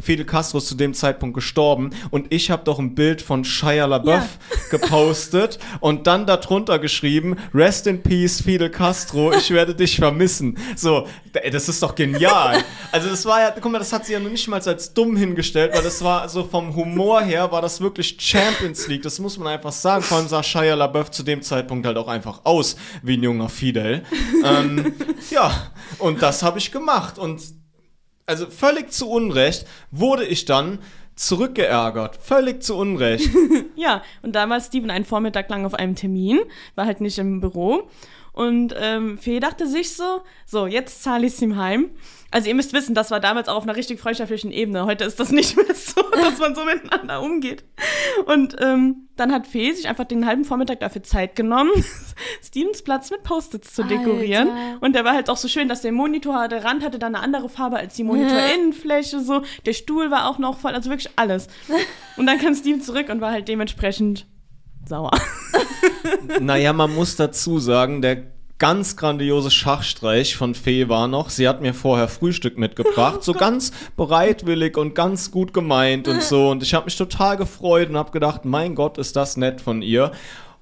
Fidel 0.00 0.24
Castro 0.24 0.58
ist 0.58 0.68
zu 0.68 0.76
dem 0.76 0.94
Zeitpunkt 0.94 1.34
gestorben 1.34 1.90
und 2.10 2.32
ich 2.32 2.52
habe 2.52 2.62
doch 2.64 2.78
ein 2.78 2.94
Bild 2.94 3.20
von 3.20 3.44
Shia 3.44 3.86
LaBeouf 3.86 4.38
gepostet 4.70 5.58
und 5.80 6.06
dann 6.06 6.26
darunter 6.26 6.78
geschrieben: 6.78 7.36
Rest 7.52 7.88
in 7.88 8.00
Peace, 8.02 8.40
Fidel 8.40 8.70
Castro. 8.70 9.32
Ich 9.32 9.50
werde 9.50 9.74
dich 9.74 9.96
vermissen. 9.96 10.56
So, 10.76 11.08
das 11.50 11.68
ist 11.68 11.82
doch 11.82 11.96
genial. 11.96 12.62
Also, 12.92 13.08
das 13.08 13.24
war 13.24 13.40
ja, 13.40 13.50
guck 13.60 13.72
mal, 13.72 13.78
das 13.80 13.92
hat 13.92 14.06
sie 14.06 14.12
ja 14.12 14.19
noch 14.22 14.30
nicht 14.30 14.48
mal 14.48 14.60
als 14.60 14.94
dumm 14.94 15.16
hingestellt, 15.16 15.74
weil 15.74 15.82
das 15.82 16.02
war 16.02 16.28
so 16.28 16.44
vom 16.44 16.74
Humor 16.76 17.22
her, 17.22 17.50
war 17.52 17.62
das 17.62 17.80
wirklich 17.80 18.16
Champions 18.18 18.86
League. 18.88 19.02
Das 19.02 19.18
muss 19.18 19.38
man 19.38 19.48
einfach 19.48 19.72
sagen. 19.72 20.02
Vor 20.02 20.18
allem 20.18 20.28
sah 20.28 20.42
Shia 20.42 20.74
LaBeouf 20.74 21.10
zu 21.10 21.22
dem 21.22 21.42
Zeitpunkt 21.42 21.86
halt 21.86 21.96
auch 21.96 22.08
einfach 22.08 22.40
aus 22.44 22.76
wie 23.02 23.16
ein 23.16 23.22
junger 23.22 23.48
Fidel. 23.48 24.02
ähm, 24.44 24.94
ja, 25.30 25.52
und 25.98 26.22
das 26.22 26.42
habe 26.42 26.58
ich 26.58 26.72
gemacht. 26.72 27.18
Und 27.18 27.42
also 28.26 28.46
völlig 28.46 28.92
zu 28.92 29.10
Unrecht 29.10 29.66
wurde 29.90 30.24
ich 30.24 30.44
dann 30.44 30.78
zurückgeärgert. 31.16 32.16
Völlig 32.16 32.62
zu 32.62 32.76
Unrecht. 32.76 33.28
ja, 33.76 34.02
und 34.22 34.34
damals 34.34 34.66
Steven 34.66 34.90
einen 34.90 35.04
Vormittag 35.04 35.50
lang 35.50 35.66
auf 35.66 35.74
einem 35.74 35.94
Termin, 35.94 36.40
war 36.74 36.86
halt 36.86 37.00
nicht 37.00 37.18
im 37.18 37.40
Büro. 37.40 37.88
Und 38.32 38.74
ähm, 38.78 39.18
Fee 39.18 39.40
dachte 39.40 39.66
sich 39.66 39.94
so, 39.94 40.22
so, 40.46 40.66
jetzt 40.66 41.02
zahle 41.02 41.26
ich 41.26 41.34
es 41.34 41.42
ihm 41.42 41.56
heim. 41.56 41.90
Also 42.32 42.48
ihr 42.48 42.54
müsst 42.54 42.72
wissen, 42.72 42.94
das 42.94 43.10
war 43.10 43.18
damals 43.18 43.48
auch 43.48 43.56
auf 43.56 43.62
einer 43.64 43.74
richtig 43.74 43.98
freundschaftlichen 43.98 44.52
Ebene. 44.52 44.84
Heute 44.84 45.04
ist 45.04 45.18
das 45.18 45.32
nicht 45.32 45.56
mehr 45.56 45.74
so, 45.74 46.00
dass 46.12 46.38
man 46.38 46.54
so 46.54 46.64
miteinander 46.64 47.22
umgeht. 47.22 47.64
Und 48.26 48.56
ähm, 48.60 49.08
dann 49.16 49.32
hat 49.32 49.48
Fee 49.48 49.72
sich 49.72 49.88
einfach 49.88 50.04
den 50.04 50.26
halben 50.26 50.44
Vormittag 50.44 50.78
dafür 50.78 51.02
Zeit 51.02 51.34
genommen, 51.34 51.70
Stevens 52.44 52.82
Platz 52.82 53.10
mit 53.10 53.24
Post-its 53.24 53.74
zu 53.74 53.82
dekorieren. 53.82 54.48
Alter. 54.48 54.78
Und 54.82 54.94
der 54.94 55.04
war 55.04 55.14
halt 55.14 55.28
auch 55.28 55.36
so 55.36 55.48
schön, 55.48 55.68
dass 55.68 55.82
der 55.82 55.92
Monitor, 55.92 56.46
der 56.46 56.64
Rand 56.64 56.84
hatte 56.84 57.00
dann 57.00 57.16
eine 57.16 57.24
andere 57.24 57.48
Farbe 57.48 57.76
als 57.76 57.94
die 57.94 58.04
Monitorinnenfläche, 58.04 59.20
so. 59.20 59.42
Der 59.66 59.72
Stuhl 59.72 60.10
war 60.12 60.28
auch 60.28 60.38
noch 60.38 60.58
voll, 60.58 60.74
also 60.74 60.88
wirklich 60.88 61.10
alles. 61.16 61.48
Und 62.16 62.26
dann 62.26 62.38
kam 62.38 62.54
Steven 62.54 62.80
zurück 62.80 63.08
und 63.08 63.20
war 63.20 63.30
halt 63.30 63.48
dementsprechend 63.48 64.26
sauer. 64.86 65.10
Naja, 66.40 66.72
man 66.72 66.94
muss 66.94 67.16
dazu 67.16 67.58
sagen, 67.58 68.02
der 68.02 68.24
ganz 68.60 68.94
grandiose 68.96 69.50
Schachstreich 69.50 70.36
von 70.36 70.54
Fee 70.54 70.88
war 70.88 71.08
noch, 71.08 71.30
sie 71.30 71.48
hat 71.48 71.62
mir 71.62 71.74
vorher 71.74 72.06
Frühstück 72.06 72.58
mitgebracht, 72.58 73.22
so 73.24 73.32
ganz 73.32 73.72
bereitwillig 73.96 74.76
und 74.76 74.94
ganz 74.94 75.32
gut 75.32 75.52
gemeint 75.52 76.06
und 76.06 76.22
so. 76.22 76.50
Und 76.50 76.62
ich 76.62 76.74
habe 76.74 76.84
mich 76.84 76.96
total 76.96 77.36
gefreut 77.36 77.88
und 77.88 77.96
habe 77.96 78.12
gedacht, 78.12 78.44
mein 78.44 78.76
Gott, 78.76 78.98
ist 78.98 79.16
das 79.16 79.36
nett 79.36 79.60
von 79.60 79.82
ihr. 79.82 80.12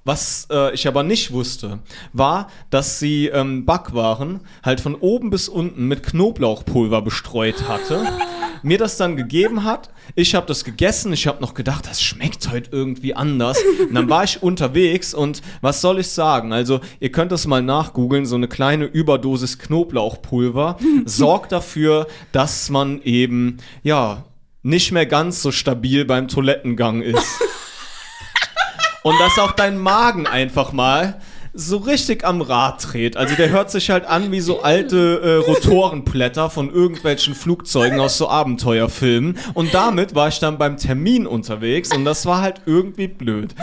Was 0.05 0.47
äh, 0.49 0.73
ich 0.73 0.87
aber 0.87 1.03
nicht 1.03 1.33
wusste, 1.33 1.79
war, 2.13 2.47
dass 2.69 2.99
sie 2.99 3.27
ähm, 3.27 3.65
Backwaren 3.65 4.39
halt 4.63 4.79
von 4.79 4.95
oben 4.95 5.29
bis 5.29 5.49
unten 5.49 5.87
mit 5.87 6.01
Knoblauchpulver 6.01 7.01
bestreut 7.01 7.67
hatte. 7.67 8.07
mir 8.63 8.77
das 8.77 8.97
dann 8.97 9.15
gegeben 9.15 9.63
hat. 9.63 9.89
Ich 10.15 10.35
habe 10.35 10.45
das 10.47 10.63
gegessen. 10.63 11.13
Ich 11.13 11.27
habe 11.27 11.41
noch 11.41 11.53
gedacht, 11.53 11.87
das 11.87 12.01
schmeckt 12.01 12.51
heute 12.51 12.69
irgendwie 12.71 13.13
anders. 13.13 13.57
Und 13.79 13.93
dann 13.93 14.09
war 14.09 14.23
ich 14.23 14.41
unterwegs 14.41 15.13
und 15.13 15.41
was 15.61 15.81
soll 15.81 15.99
ich 15.99 16.09
sagen? 16.09 16.53
Also, 16.53 16.79
ihr 16.99 17.11
könnt 17.11 17.31
das 17.31 17.47
mal 17.47 17.61
nachgoogeln. 17.61 18.25
So 18.25 18.35
eine 18.35 18.47
kleine 18.47 18.85
Überdosis 18.85 19.59
Knoblauchpulver 19.59 20.77
sorgt 21.05 21.51
dafür, 21.51 22.07
dass 22.31 22.69
man 22.69 23.01
eben, 23.03 23.57
ja, 23.83 24.25
nicht 24.61 24.91
mehr 24.91 25.05
ganz 25.05 25.41
so 25.41 25.51
stabil 25.51 26.05
beim 26.05 26.27
Toilettengang 26.27 27.01
ist. 27.01 27.41
Und 29.03 29.17
dass 29.19 29.39
auch 29.39 29.53
dein 29.53 29.77
Magen 29.77 30.27
einfach 30.27 30.73
mal 30.73 31.21
so 31.53 31.77
richtig 31.77 32.25
am 32.25 32.41
Rad 32.41 32.85
dreht. 32.91 33.17
Also 33.17 33.35
der 33.35 33.49
hört 33.49 33.71
sich 33.71 33.89
halt 33.89 34.05
an 34.05 34.31
wie 34.31 34.39
so 34.39 34.61
alte 34.61 35.21
äh, 35.21 35.35
Rotorenblätter 35.49 36.49
von 36.49 36.71
irgendwelchen 36.71 37.35
Flugzeugen 37.35 37.99
aus 37.99 38.17
so 38.17 38.29
Abenteuerfilmen. 38.29 39.37
Und 39.53 39.73
damit 39.73 40.15
war 40.15 40.27
ich 40.27 40.39
dann 40.39 40.57
beim 40.57 40.77
Termin 40.77 41.25
unterwegs 41.27 41.93
und 41.95 42.05
das 42.05 42.25
war 42.25 42.41
halt 42.41 42.61
irgendwie 42.65 43.07
blöd. 43.07 43.55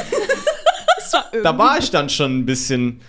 War 1.12 1.25
Da 1.42 1.57
war 1.59 1.79
ich 1.79 1.90
dann 1.90 2.09
schon 2.09 2.38
ein 2.38 2.46
bisschen, 2.46 3.01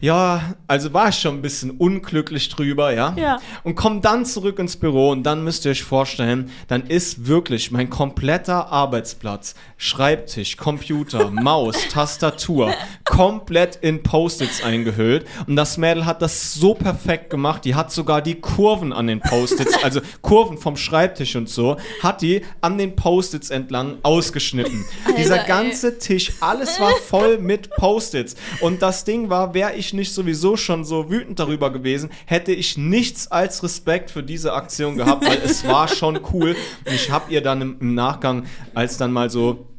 ja, 0.00 0.54
also 0.66 0.94
war 0.94 1.10
ich 1.10 1.16
schon 1.16 1.36
ein 1.36 1.42
bisschen 1.42 1.72
unglücklich 1.72 2.48
drüber, 2.48 2.92
ja. 2.94 3.14
Ja. 3.18 3.38
Und 3.64 3.74
komm 3.74 4.00
dann 4.00 4.24
zurück 4.24 4.58
ins 4.58 4.76
Büro 4.76 5.10
und 5.10 5.24
dann 5.24 5.44
müsst 5.44 5.66
ihr 5.66 5.72
euch 5.72 5.82
vorstellen, 5.82 6.50
dann 6.68 6.86
ist 6.86 7.26
wirklich 7.26 7.70
mein 7.70 7.90
kompletter 7.90 8.72
Arbeitsplatz, 8.72 9.54
Schreibtisch, 9.76 10.56
Computer, 10.56 11.30
Maus, 11.30 11.76
Tastatur, 11.90 12.72
komplett 13.04 13.76
in 13.76 14.02
Post-its 14.02 14.64
eingehüllt. 14.64 15.26
Und 15.46 15.56
das 15.56 15.76
Mädel 15.76 16.06
hat 16.06 16.22
das 16.22 16.54
so 16.54 16.72
perfekt 16.74 17.28
gemacht, 17.28 17.66
die 17.66 17.74
hat 17.74 17.92
sogar 17.92 18.22
die 18.22 18.40
Kurven 18.40 18.94
an 18.94 19.06
den 19.06 19.20
Post-its, 19.20 19.76
also 19.84 20.00
Kurven 20.22 20.56
vom 20.56 20.78
Schreibtisch 20.78 21.36
und 21.36 21.50
so, 21.50 21.76
hat 22.02 22.22
die 22.22 22.42
an 22.62 22.78
den 22.78 22.96
Post-its 22.96 23.50
entlang 23.50 23.98
ausgeschnitten. 24.02 24.86
Dieser 25.18 25.42
ey. 25.42 25.46
ganze 25.46 25.98
Tisch, 25.98 26.32
alles 26.40 26.80
war 26.80 26.92
voll 27.06 27.38
mit 27.38 27.68
Post-its. 27.70 28.34
Und 28.60 28.80
das 28.80 29.04
Ding 29.04 29.28
war, 29.28 29.52
wäre 29.52 29.74
ich 29.74 29.89
nicht 29.92 30.12
sowieso 30.12 30.56
schon 30.56 30.84
so 30.84 31.10
wütend 31.10 31.38
darüber 31.38 31.70
gewesen, 31.70 32.10
hätte 32.26 32.52
ich 32.52 32.76
nichts 32.76 33.30
als 33.30 33.62
Respekt 33.62 34.10
für 34.10 34.22
diese 34.22 34.52
Aktion 34.52 34.96
gehabt, 34.96 35.26
weil 35.26 35.38
es 35.44 35.66
war 35.66 35.88
schon 35.88 36.20
cool. 36.32 36.56
Und 36.86 36.94
ich 36.94 37.10
habe 37.10 37.32
ihr 37.32 37.42
dann 37.42 37.62
im, 37.62 37.76
im 37.80 37.94
Nachgang, 37.94 38.46
als 38.74 38.96
dann 38.96 39.12
mal 39.12 39.30
so 39.30 39.69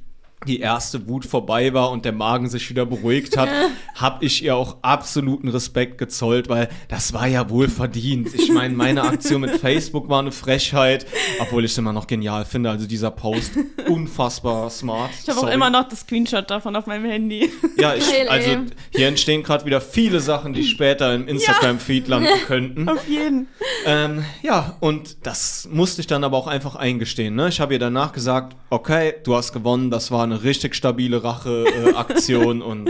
die 0.48 0.60
erste 0.60 1.08
Wut 1.08 1.26
vorbei 1.26 1.74
war 1.74 1.92
und 1.92 2.04
der 2.04 2.14
Magen 2.14 2.50
sich 2.50 2.68
wieder 2.70 2.86
beruhigt 2.86 3.38
hat, 3.38 3.50
habe 3.96 4.26
ich 4.26 4.44
ihr 4.44 4.56
auch 4.56 4.78
absoluten 4.82 5.48
Respekt 5.50 6.00
gezollt, 6.00 6.50
weil 6.50 6.70
das 6.88 7.14
war 7.14 7.28
ja 7.28 7.50
wohl 7.50 7.68
verdient. 7.68 8.34
Ich 8.34 8.52
meine, 8.52 8.76
meine 8.76 9.04
Aktion 9.04 9.42
mit 9.42 9.52
Facebook 9.58 10.10
war 10.10 10.20
eine 10.20 10.32
Frechheit, 10.32 11.06
obwohl 11.40 11.64
ich 11.66 11.72
es 11.72 11.78
immer 11.78 11.94
noch 11.94 12.08
genial 12.08 12.46
finde. 12.46 12.72
Also 12.72 12.88
dieser 12.88 13.12
Post, 13.12 13.52
unfassbar 13.88 14.70
smart. 14.72 15.12
Ich 15.22 15.30
habe 15.30 15.42
auch 15.42 15.52
immer 15.52 15.70
noch 15.70 15.88
das 15.88 16.02
Screenshot 16.02 16.50
davon 16.50 16.76
auf 16.76 16.88
meinem 16.88 17.06
Handy. 17.06 17.52
Ja, 17.78 17.94
ich, 17.94 18.06
also 18.30 18.62
hier 18.90 19.08
entstehen 19.08 19.44
gerade 19.44 19.66
wieder 19.66 19.80
viele 19.80 20.22
Sachen, 20.22 20.54
die 20.54 20.64
später 20.64 21.14
im 21.14 21.28
Instagram-Feed 21.28 22.08
landen 22.08 22.30
könnten. 22.48 22.90
auf 22.90 23.08
jeden. 23.08 23.48
Ähm, 23.86 24.26
ja, 24.42 24.78
und 24.80 25.18
das 25.26 25.70
musste 25.72 26.02
ich 26.02 26.08
dann 26.08 26.24
aber 26.24 26.38
auch 26.38 26.48
einfach 26.48 26.76
eingestehen. 26.76 27.36
Ne? 27.36 27.50
Ich 27.50 27.60
habe 27.60 27.74
ihr 27.74 27.80
danach 27.80 28.12
gesagt, 28.12 28.56
okay, 28.72 29.14
du 29.24 29.36
hast 29.36 29.54
gewonnen, 29.54 29.92
das 29.92 30.10
war 30.10 30.31
eine 30.32 30.44
richtig 30.44 30.76
stabile 30.76 31.24
Rache-Aktion 31.24 32.62
und 32.62 32.90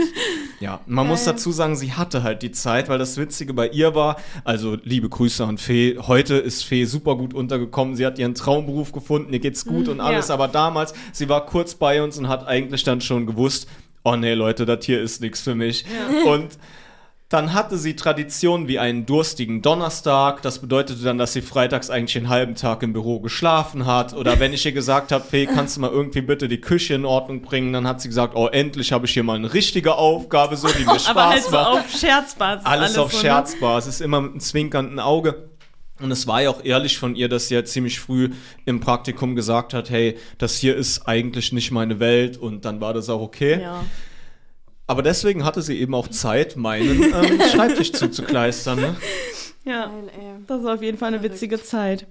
ja, 0.60 0.80
man 0.86 1.08
muss 1.08 1.24
Geil. 1.24 1.34
dazu 1.34 1.52
sagen, 1.52 1.76
sie 1.76 1.92
hatte 1.92 2.22
halt 2.22 2.42
die 2.42 2.52
Zeit, 2.52 2.88
weil 2.88 2.98
das 2.98 3.16
Witzige 3.16 3.52
bei 3.52 3.68
ihr 3.68 3.94
war, 3.94 4.16
also 4.44 4.76
liebe 4.84 5.08
Grüße 5.08 5.44
an 5.44 5.58
Fee, 5.58 5.98
heute 5.98 6.34
ist 6.34 6.64
Fee 6.64 6.84
super 6.84 7.16
gut 7.16 7.34
untergekommen, 7.34 7.96
sie 7.96 8.06
hat 8.06 8.18
ihren 8.18 8.34
Traumberuf 8.34 8.92
gefunden, 8.92 9.32
ihr 9.32 9.40
geht's 9.40 9.64
gut 9.64 9.88
und 9.88 10.00
alles, 10.00 10.28
ja. 10.28 10.34
aber 10.34 10.48
damals, 10.48 10.94
sie 11.12 11.28
war 11.28 11.46
kurz 11.46 11.74
bei 11.74 12.02
uns 12.02 12.16
und 12.18 12.28
hat 12.28 12.46
eigentlich 12.46 12.84
dann 12.84 13.00
schon 13.00 13.26
gewusst, 13.26 13.66
oh 14.04 14.16
nee, 14.16 14.34
Leute, 14.34 14.66
das 14.66 14.84
hier 14.84 15.00
ist 15.00 15.20
nichts 15.20 15.40
für 15.40 15.54
mich. 15.54 15.84
Und 16.26 16.58
dann 17.32 17.54
hatte 17.54 17.78
sie 17.78 17.96
Tradition 17.96 18.68
wie 18.68 18.78
einen 18.78 19.06
durstigen 19.06 19.62
Donnerstag. 19.62 20.42
Das 20.42 20.58
bedeutete 20.58 21.02
dann, 21.02 21.16
dass 21.16 21.32
sie 21.32 21.40
freitags 21.40 21.88
eigentlich 21.88 22.12
den 22.12 22.28
halben 22.28 22.56
Tag 22.56 22.82
im 22.82 22.92
Büro 22.92 23.20
geschlafen 23.20 23.86
hat. 23.86 24.12
Oder 24.12 24.38
wenn 24.38 24.52
ich 24.52 24.66
ihr 24.66 24.72
gesagt 24.72 25.12
habe, 25.12 25.24
Fee, 25.24 25.46
kannst 25.46 25.76
du 25.76 25.80
mal 25.80 25.90
irgendwie 25.90 26.20
bitte 26.20 26.46
die 26.46 26.60
Küche 26.60 26.92
in 26.92 27.06
Ordnung 27.06 27.40
bringen, 27.40 27.72
dann 27.72 27.86
hat 27.86 28.02
sie 28.02 28.08
gesagt, 28.08 28.34
oh, 28.36 28.48
endlich 28.48 28.92
habe 28.92 29.06
ich 29.06 29.14
hier 29.14 29.22
mal 29.22 29.36
eine 29.36 29.54
richtige 29.54 29.94
Aufgabe, 29.94 30.56
so 30.56 30.68
die 30.68 30.84
mir 30.84 30.98
Spaß 30.98 31.08
Aber 31.08 31.28
halt 31.30 31.42
so 31.42 31.50
macht. 31.52 31.66
auf 31.68 31.90
Scherzbasis. 31.90 32.66
alles, 32.66 32.98
auf 32.98 33.12
so, 33.12 33.16
ne? 33.16 33.22
Scherzbasis, 33.22 34.00
immer 34.02 34.20
mit 34.20 34.32
einem 34.32 34.40
zwinkernden 34.40 35.00
Auge. 35.00 35.48
Und 36.00 36.10
es 36.10 36.26
war 36.26 36.42
ja 36.42 36.50
auch 36.50 36.62
ehrlich 36.62 36.98
von 36.98 37.14
ihr, 37.16 37.30
dass 37.30 37.48
sie 37.48 37.54
ja 37.54 37.64
ziemlich 37.64 37.98
früh 37.98 38.30
im 38.66 38.80
Praktikum 38.80 39.36
gesagt 39.36 39.72
hat, 39.72 39.88
hey, 39.88 40.18
das 40.36 40.58
hier 40.58 40.76
ist 40.76 41.08
eigentlich 41.08 41.52
nicht 41.52 41.70
meine 41.70 41.98
Welt 41.98 42.36
und 42.36 42.66
dann 42.66 42.80
war 42.82 42.92
das 42.92 43.08
auch 43.08 43.22
okay. 43.22 43.62
Ja. 43.62 43.84
Aber 44.86 45.02
deswegen 45.02 45.44
hatte 45.44 45.62
sie 45.62 45.78
eben 45.78 45.94
auch 45.94 46.08
Zeit, 46.08 46.56
meinen 46.56 47.02
ähm, 47.02 47.40
Schreibtisch 47.52 47.92
zuzukleistern. 47.92 48.80
Ne? 48.80 48.96
ja. 49.64 49.90
Das 50.46 50.62
war 50.64 50.74
auf 50.74 50.82
jeden 50.82 50.98
Fall 50.98 51.14
eine 51.14 51.22
witzige 51.22 51.62
Zeit. 51.62 52.06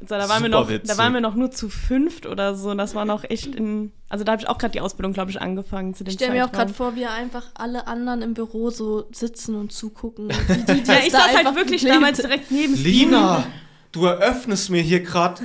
So, 0.00 0.16
da, 0.16 0.28
waren 0.28 0.50
noch, 0.50 0.68
da 0.68 0.98
waren 0.98 1.12
wir 1.12 1.20
noch 1.20 1.36
nur 1.36 1.52
zu 1.52 1.68
fünft 1.68 2.26
oder 2.26 2.56
so. 2.56 2.74
Das 2.74 2.96
war 2.96 3.04
noch 3.04 3.22
echt 3.22 3.54
in. 3.54 3.92
Also 4.08 4.24
da 4.24 4.32
habe 4.32 4.42
ich 4.42 4.48
auch 4.48 4.58
gerade 4.58 4.72
die 4.72 4.80
Ausbildung, 4.80 5.12
glaube 5.12 5.30
ich, 5.30 5.40
angefangen 5.40 5.94
zu 5.94 6.02
dem 6.02 6.08
Ich 6.08 6.14
stelle 6.14 6.32
mir 6.32 6.44
auch 6.44 6.50
gerade 6.50 6.74
vor, 6.74 6.96
wie 6.96 7.06
einfach 7.06 7.52
alle 7.54 7.86
anderen 7.86 8.20
im 8.20 8.34
Büro 8.34 8.70
so 8.70 9.06
sitzen 9.12 9.54
und 9.54 9.70
zugucken. 9.72 10.28
Wie 10.48 10.56
die, 10.74 10.82
die 10.82 10.90
Ja, 10.90 10.98
ich 11.06 11.12
saß 11.12 11.28
halt 11.28 11.36
einfach 11.38 11.54
wirklich 11.54 11.82
geklebt- 11.82 11.94
damals 11.94 12.18
direkt 12.18 12.50
neben 12.50 12.74
Lina, 12.74 13.44
du 13.92 14.06
eröffnest 14.06 14.70
mir 14.70 14.82
hier 14.82 15.00
gerade. 15.04 15.42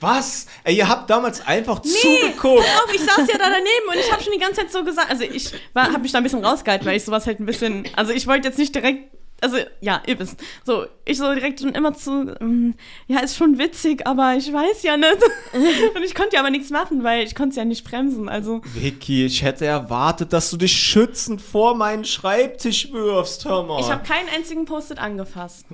Was? 0.00 0.46
Ey, 0.64 0.76
ihr 0.76 0.88
habt 0.88 1.10
damals 1.10 1.44
einfach 1.46 1.80
zugeguckt. 1.80 2.64
Pass 2.64 2.84
auf, 2.84 2.94
ich 2.94 3.00
saß 3.00 3.18
ja 3.18 3.38
da 3.38 3.50
daneben 3.50 3.88
und 3.88 3.96
ich 3.96 4.12
habe 4.12 4.22
schon 4.22 4.32
die 4.32 4.38
ganze 4.38 4.60
Zeit 4.60 4.72
so 4.72 4.84
gesagt, 4.84 5.10
also 5.10 5.24
ich 5.24 5.52
habe 5.74 5.98
mich 5.98 6.12
da 6.12 6.18
ein 6.18 6.24
bisschen 6.24 6.44
rausgehalten, 6.44 6.86
weil 6.86 6.96
ich 6.96 7.04
sowas 7.04 7.26
halt 7.26 7.40
ein 7.40 7.46
bisschen, 7.46 7.84
also 7.96 8.12
ich 8.12 8.26
wollte 8.26 8.48
jetzt 8.48 8.58
nicht 8.58 8.74
direkt, 8.74 9.10
also 9.40 9.56
ja, 9.80 10.02
ihr 10.06 10.18
wisst, 10.18 10.40
so, 10.64 10.86
ich 11.04 11.16
so 11.18 11.32
direkt 11.32 11.60
schon 11.60 11.70
immer 11.70 11.94
zu, 11.94 12.34
ähm, 12.40 12.74
ja, 13.06 13.20
ist 13.20 13.36
schon 13.36 13.56
witzig, 13.58 14.06
aber 14.06 14.34
ich 14.36 14.52
weiß 14.52 14.82
ja 14.82 14.96
nicht. 14.96 15.18
und 15.94 16.02
ich 16.04 16.14
konnte 16.14 16.34
ja 16.34 16.40
aber 16.40 16.50
nichts 16.50 16.70
machen, 16.70 17.04
weil 17.04 17.24
ich 17.24 17.34
konnte 17.34 17.50
es 17.50 17.56
ja 17.56 17.64
nicht 17.64 17.84
bremsen, 17.88 18.28
also 18.28 18.60
Vicky, 18.74 19.24
ich 19.26 19.42
hätte 19.42 19.64
erwartet, 19.64 20.32
dass 20.32 20.50
du 20.50 20.56
dich 20.56 20.72
schützend 20.72 21.40
vor 21.40 21.76
meinen 21.76 22.04
Schreibtisch 22.04 22.92
wirfst, 22.92 23.44
hör 23.44 23.62
mal. 23.62 23.80
ich 23.80 23.90
habe 23.90 24.02
keinen 24.04 24.28
einzigen 24.34 24.64
Post-it 24.64 24.98
angefasst. 24.98 25.66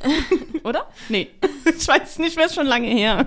Oder? 0.64 0.86
Nee, 1.08 1.28
ich 1.78 1.88
weiß 1.88 2.18
nicht 2.18 2.36
mehr, 2.36 2.46
ist 2.46 2.54
schon 2.54 2.66
lange 2.66 2.88
her. 2.88 3.24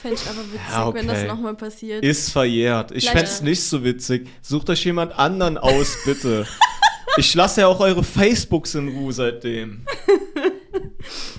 Fände 0.00 0.16
ich 0.16 0.28
aber 0.30 0.44
witzig, 0.46 0.60
Ja, 0.72 0.86
okay. 0.86 0.98
wenn 0.98 1.08
das 1.08 1.24
nochmal 1.24 1.54
passiert. 1.54 2.02
Ist 2.02 2.30
verjährt. 2.32 2.90
Ich 2.92 3.04
Vielleicht- 3.08 3.16
fänd's 3.28 3.42
nicht 3.42 3.62
so 3.62 3.84
witzig. 3.84 4.28
Sucht 4.40 4.70
euch 4.70 4.84
jemand 4.84 5.18
anderen 5.18 5.58
aus, 5.58 5.98
bitte. 6.06 6.46
Ich 7.16 7.34
lasse 7.34 7.62
ja 7.62 7.66
auch 7.66 7.80
eure 7.80 8.04
Facebooks 8.04 8.74
in 8.74 8.88
Ruhe 8.88 9.12
seitdem. 9.12 9.84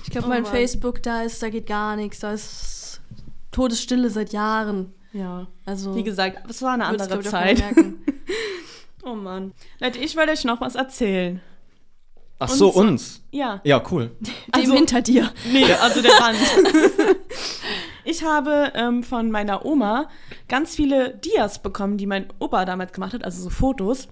ich 0.04 0.10
glaube, 0.12 0.28
Oh 0.28 0.30
mein 0.30 0.43
Mann. 0.43 0.52
Facebook, 0.52 1.02
da 1.04 1.24
ist, 1.24 1.41
da 1.41 1.50
geht 1.50 1.67
gar 1.67 1.95
nichts. 1.95 2.19
Da 2.19 2.34
ist 2.34 3.02
Todesstille 3.52 4.10
seit 4.10 4.34
Jahren. 4.34 4.93
Ja, 5.13 5.47
Also, 5.65 5.95
wie 5.95 6.04
gesagt, 6.04 6.50
es 6.50 6.62
war 6.62 6.74
eine 6.74 6.86
andere 6.86 7.19
Zeit. 7.21 7.63
Oh 9.04 9.15
Mann. 9.15 9.54
Leute, 9.80 9.97
ich 9.97 10.15
wollte 10.15 10.32
euch 10.32 10.43
noch 10.45 10.62
was 10.62 10.76
erzählen. 10.76 11.41
Ach 12.38 12.47
so, 12.50 12.69
uns. 12.69 13.24
Ja. 13.32 13.60
Ja, 13.63 13.82
cool. 13.91 14.12
Dem 14.19 14.34
Also- 14.52 14.74
hinter 14.76 15.02
dir. 15.02 15.32
Nee, 15.52 15.65
also 15.74 16.02
der 16.04 16.12
Wand. 16.12 16.38
Ich 18.04 18.24
habe 18.24 18.71
ähm, 18.76 19.04
von 19.04 19.30
meiner 19.30 19.63
Oma 19.63 20.10
ganz 20.47 20.76
viele 20.76 21.15
Dias 21.17 21.62
bekommen, 21.62 21.97
die 22.00 22.08
mein 22.08 22.28
Opa 22.39 22.65
damals 22.65 22.93
gemacht 22.93 23.13
hat, 23.13 23.24
also 23.24 23.43
so 23.43 23.50
Fotos. 23.52 24.08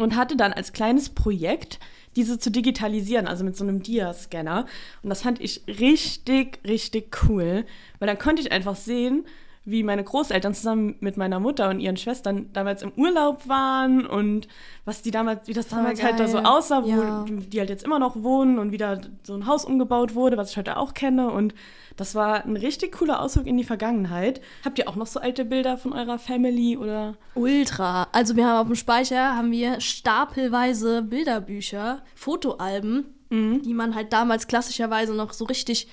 Und 0.00 0.16
hatte 0.16 0.34
dann 0.34 0.54
als 0.54 0.72
kleines 0.72 1.10
Projekt 1.10 1.78
diese 2.16 2.38
zu 2.38 2.50
digitalisieren, 2.50 3.26
also 3.28 3.44
mit 3.44 3.54
so 3.56 3.64
einem 3.64 3.82
Dia-Scanner. 3.82 4.66
Und 5.02 5.10
das 5.10 5.22
fand 5.22 5.40
ich 5.40 5.62
richtig, 5.68 6.58
richtig 6.66 7.16
cool, 7.28 7.66
weil 7.98 8.06
dann 8.06 8.18
konnte 8.18 8.40
ich 8.40 8.50
einfach 8.50 8.76
sehen, 8.76 9.26
wie 9.66 9.82
meine 9.82 10.02
Großeltern 10.02 10.54
zusammen 10.54 10.96
mit 11.00 11.16
meiner 11.18 11.38
Mutter 11.38 11.68
und 11.68 11.80
ihren 11.80 11.96
Schwestern 11.98 12.50
damals 12.54 12.82
im 12.82 12.92
Urlaub 12.96 13.46
waren 13.46 14.06
und 14.06 14.48
was 14.86 15.02
die 15.02 15.10
damals, 15.10 15.46
wie 15.48 15.52
das 15.52 15.68
damals 15.68 16.02
halt 16.02 16.18
da 16.18 16.26
so 16.28 16.38
aussah, 16.38 16.82
wo 16.82 16.88
Ja. 16.88 17.24
die 17.28 17.58
halt 17.60 17.68
jetzt 17.68 17.84
immer 17.84 17.98
noch 17.98 18.22
wohnen 18.22 18.58
und 18.58 18.72
wieder 18.72 19.00
so 19.22 19.34
ein 19.34 19.46
Haus 19.46 19.64
umgebaut 19.66 20.14
wurde, 20.14 20.36
was 20.38 20.50
ich 20.52 20.56
heute 20.56 20.78
auch 20.78 20.94
kenne. 20.94 21.30
Und 21.30 21.54
das 21.96 22.14
war 22.14 22.44
ein 22.46 22.56
richtig 22.56 22.92
cooler 22.92 23.20
Ausflug 23.20 23.46
in 23.46 23.58
die 23.58 23.64
Vergangenheit. 23.64 24.40
Habt 24.64 24.78
ihr 24.78 24.88
auch 24.88 24.96
noch 24.96 25.06
so 25.06 25.20
alte 25.20 25.44
Bilder 25.44 25.76
von 25.76 25.92
eurer 25.92 26.18
Family 26.18 26.78
oder? 26.78 27.16
Ultra. 27.34 28.08
Also 28.12 28.36
wir 28.36 28.46
haben 28.46 28.60
auf 28.62 28.66
dem 28.66 28.76
Speicher 28.76 29.36
haben 29.36 29.52
wir 29.52 29.78
stapelweise 29.80 31.02
Bilderbücher, 31.02 32.02
Fotoalben, 32.14 33.14
Mhm. 33.28 33.62
die 33.62 33.74
man 33.74 33.94
halt 33.94 34.12
damals 34.12 34.48
klassischerweise 34.48 35.14
noch 35.14 35.32
so 35.32 35.44
richtig 35.44 35.86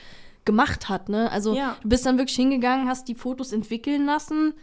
gemacht 0.47 0.89
hat. 0.89 1.09
Ne? 1.09 1.31
Also 1.31 1.53
Ja. 1.53 1.75
du 1.83 1.89
bist 1.89 2.07
dann 2.07 2.17
wirklich 2.17 2.35
hingegangen, 2.35 2.87
hast 2.87 3.07
die 3.07 3.13
Fotos 3.13 3.51
entwickeln 3.51 4.05
lassen 4.07 4.55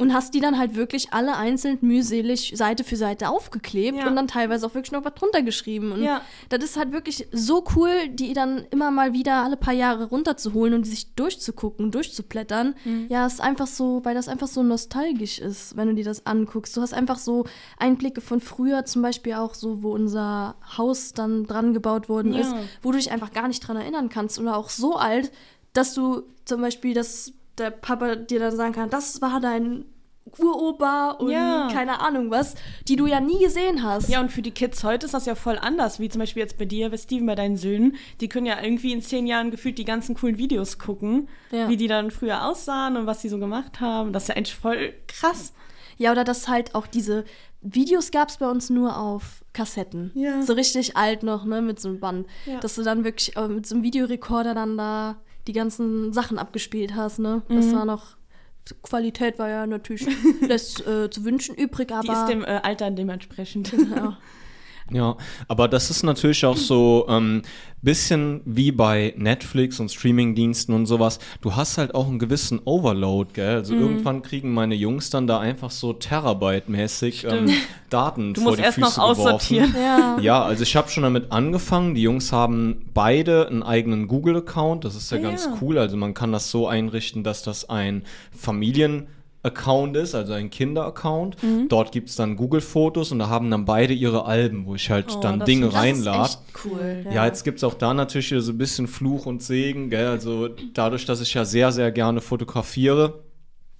und 0.00 0.14
hast 0.14 0.32
die 0.32 0.40
dann 0.40 0.56
halt 0.58 0.76
wirklich 0.76 1.12
alle 1.12 1.36
einzeln 1.36 1.78
mühselig 1.80 2.52
Seite 2.56 2.84
für 2.84 2.94
Seite 2.96 3.28
aufgeklebt 3.28 3.98
Ja. 3.98 4.06
und 4.06 4.14
dann 4.14 4.28
teilweise 4.28 4.64
auch 4.66 4.74
wirklich 4.74 4.92
noch 4.92 5.04
was 5.04 5.14
drunter 5.14 5.42
geschrieben. 5.42 5.90
Und 5.90 6.02
Ja. 6.02 6.20
das 6.48 6.62
ist 6.62 6.76
halt 6.76 6.92
wirklich 6.92 7.26
so 7.32 7.64
cool, 7.74 7.90
die 8.08 8.32
dann 8.32 8.64
immer 8.70 8.90
mal 8.92 9.12
wieder 9.12 9.42
alle 9.42 9.56
paar 9.56 9.74
Jahre 9.74 10.04
runterzuholen 10.04 10.72
und 10.74 10.84
die 10.86 10.90
sich 10.90 11.14
durchzugucken, 11.14 11.90
durchzublättern. 11.90 12.76
Mhm. 12.84 13.06
Ja, 13.08 13.26
ist 13.26 13.40
einfach 13.40 13.66
so, 13.66 14.00
weil 14.04 14.14
das 14.14 14.28
einfach 14.28 14.46
so 14.46 14.62
nostalgisch 14.62 15.40
ist, 15.40 15.76
wenn 15.76 15.88
du 15.88 15.94
dir 15.94 16.04
das 16.04 16.26
anguckst. 16.26 16.76
Du 16.76 16.80
hast 16.80 16.94
einfach 16.94 17.18
so 17.18 17.44
Einblicke 17.76 18.20
von 18.20 18.40
früher, 18.40 18.84
zum 18.84 19.02
Beispiel 19.02 19.34
auch 19.34 19.54
so, 19.54 19.82
wo 19.82 19.90
unser 19.90 20.54
Haus 20.76 21.12
dann 21.12 21.44
dran 21.46 21.74
gebaut 21.74 22.08
worden 22.08 22.32
Ja. 22.34 22.40
ist, 22.42 22.54
wo 22.82 22.92
du 22.92 22.98
dich 22.98 23.10
einfach 23.10 23.32
gar 23.32 23.48
nicht 23.48 23.66
dran 23.66 23.76
erinnern 23.76 24.08
kannst. 24.10 24.38
Oder 24.38 24.56
auch 24.56 24.70
so 24.70 24.94
alt, 24.96 25.32
dass 25.72 25.92
du 25.94 26.22
zum 26.44 26.60
Beispiel, 26.60 26.94
dass 26.94 27.32
der 27.58 27.70
Papa 27.70 28.16
dir 28.16 28.38
dann 28.40 28.56
sagen 28.56 28.72
kann, 28.72 28.90
das 28.90 29.20
war 29.22 29.40
dein 29.40 29.84
Uropa 30.38 31.12
und 31.12 31.30
Ja. 31.30 31.68
keine 31.72 32.00
Ahnung 32.00 32.30
was, 32.30 32.54
die 32.86 32.96
du 32.96 33.06
ja 33.06 33.18
nie 33.20 33.38
gesehen 33.42 33.82
hast. 33.82 34.08
Ja, 34.10 34.20
und 34.20 34.30
für 34.30 34.42
die 34.42 34.50
Kids 34.50 34.84
heute 34.84 35.06
ist 35.06 35.14
das 35.14 35.24
ja 35.26 35.34
voll 35.34 35.58
anders, 35.58 36.00
wie 36.00 36.08
zum 36.10 36.18
Beispiel 36.20 36.42
jetzt 36.42 36.58
bei 36.58 36.66
dir, 36.66 36.90
bei 36.90 36.96
Steven, 36.98 37.26
bei 37.26 37.34
deinen 37.34 37.56
Söhnen. 37.56 37.96
Die 38.20 38.28
können 38.28 38.44
ja 38.46 38.62
irgendwie 38.62 38.92
in 38.92 39.00
zehn 39.00 39.26
Jahren 39.26 39.50
gefühlt 39.50 39.78
die 39.78 39.84
ganzen 39.86 40.14
coolen 40.14 40.36
Videos 40.38 40.78
gucken, 40.78 41.28
Ja. 41.50 41.68
wie 41.68 41.76
die 41.78 41.86
dann 41.88 42.10
früher 42.10 42.44
aussahen 42.46 42.96
und 42.96 43.06
was 43.06 43.20
die 43.22 43.28
so 43.30 43.38
gemacht 43.38 43.80
haben. 43.80 44.12
Das 44.12 44.24
ist 44.24 44.28
ja 44.28 44.36
eigentlich 44.36 44.54
voll 44.54 44.92
krass. 45.06 45.54
Ja, 45.96 46.12
oder 46.12 46.24
dass 46.24 46.46
halt 46.46 46.74
auch 46.74 46.86
diese 46.86 47.24
Videos 47.60 48.10
gab 48.12 48.28
es 48.28 48.36
bei 48.36 48.48
uns 48.48 48.70
nur 48.70 48.96
auf 48.98 49.42
Kassetten. 49.52 50.12
Ja. 50.14 50.42
So 50.42 50.52
richtig 50.52 50.96
alt 50.96 51.22
noch, 51.24 51.44
ne, 51.44 51.60
mit 51.60 51.80
so 51.80 51.88
einem 51.88 51.98
Band. 52.00 52.26
Ja. 52.46 52.60
Dass 52.60 52.76
du 52.76 52.82
dann 52.84 53.02
wirklich 53.02 53.36
äh, 53.36 53.48
mit 53.48 53.66
so 53.66 53.74
einem 53.74 53.82
Videorekorder 53.82 54.54
dann 54.54 54.76
da 54.76 55.16
die 55.48 55.52
ganzen 55.52 56.12
Sachen 56.12 56.38
abgespielt 56.38 56.94
hast, 56.94 57.18
ne? 57.18 57.42
Das 57.48 57.66
Mhm. 57.66 57.72
war 57.72 57.84
noch. 57.84 58.16
Qualität 58.82 59.38
war 59.38 59.48
ja 59.48 59.66
natürlich 59.66 60.06
lässt 60.42 60.86
äh, 60.86 61.08
zu 61.10 61.24
wünschen 61.24 61.54
übrig, 61.54 61.90
aber. 61.90 62.02
Die 62.02 62.12
ist 62.12 62.26
dem 62.26 62.42
äh, 62.44 62.60
Alter 62.62 62.90
dementsprechend. 62.90 63.72
ja. 63.72 64.18
Ja, 64.90 65.16
aber 65.48 65.68
das 65.68 65.90
ist 65.90 66.02
natürlich 66.02 66.46
auch 66.46 66.56
so 66.56 67.06
ein 67.08 67.14
ähm, 67.16 67.42
bisschen 67.82 68.40
wie 68.46 68.72
bei 68.72 69.12
Netflix 69.16 69.78
und 69.80 69.90
Streamingdiensten 69.90 70.74
und 70.74 70.86
sowas. 70.86 71.18
Du 71.42 71.54
hast 71.56 71.76
halt 71.78 71.94
auch 71.94 72.08
einen 72.08 72.18
gewissen 72.18 72.60
Overload, 72.64 73.30
gell? 73.34 73.56
Also 73.56 73.74
Mhm. 73.74 73.80
irgendwann 73.82 74.22
kriegen 74.22 74.52
meine 74.54 74.74
Jungs 74.74 75.10
dann 75.10 75.26
da 75.26 75.38
einfach 75.40 75.70
so 75.70 75.92
Terabyte-mäßig 75.92 77.24
ähm, 77.30 77.50
Daten 77.90 78.34
Du 78.34 78.40
vor 78.40 78.50
musst 78.52 78.60
die 78.60 78.64
erst 78.64 78.78
Füße 78.78 78.98
noch 78.98 79.04
aussortieren. 79.10 79.72
geworfen. 79.72 79.84
ja. 79.84 80.18
Ja, 80.22 80.42
also 80.42 80.62
ich 80.62 80.74
habe 80.76 80.88
schon 80.88 81.02
damit 81.02 81.30
angefangen. 81.32 81.94
Die 81.94 82.02
Jungs 82.02 82.32
haben 82.32 82.86
beide 82.94 83.46
einen 83.48 83.62
eigenen 83.62 84.08
Google-Account. 84.08 84.84
Das 84.84 84.94
ist 84.94 85.10
ja 85.12 85.18
Ah, 85.18 85.22
ganz 85.22 85.44
ja. 85.44 85.58
cool. 85.60 85.78
Also 85.78 85.96
man 85.96 86.14
kann 86.14 86.32
das 86.32 86.50
so 86.50 86.66
einrichten, 86.66 87.22
dass 87.24 87.42
das 87.42 87.68
ein 87.68 88.04
Familien-Account 89.52 89.96
ist, 89.96 90.14
also 90.14 90.32
ein 90.32 90.50
Kinder-Account. 90.50 91.42
Mhm. 91.42 91.68
Dort 91.68 91.92
gibt 91.92 92.08
es 92.08 92.16
dann 92.16 92.36
Google-Fotos 92.36 93.12
und 93.12 93.18
da 93.18 93.28
haben 93.28 93.50
dann 93.50 93.64
beide 93.64 93.92
ihre 93.94 94.24
Alben, 94.24 94.66
wo 94.66 94.74
ich 94.74 94.90
halt 94.90 95.06
Oh, 95.16 95.20
dann 95.20 95.40
Dinge 95.40 95.72
reinlade. 95.72 96.34
cool. 96.64 97.06
Ja, 97.12 97.26
jetzt 97.26 97.44
gibt 97.44 97.58
es 97.58 97.64
auch 97.64 97.74
da 97.74 97.94
natürlich 97.94 98.32
so 98.44 98.52
ein 98.52 98.58
bisschen 98.58 98.86
Fluch 98.86 99.26
und 99.26 99.42
Segen, 99.42 99.90
gell? 99.90 100.06
Also 100.06 100.48
dadurch, 100.74 101.04
dass 101.06 101.20
ich 101.20 101.34
ja 101.34 101.44
sehr, 101.44 101.72
sehr 101.72 101.90
gerne 101.92 102.20
fotografiere, 102.20 103.20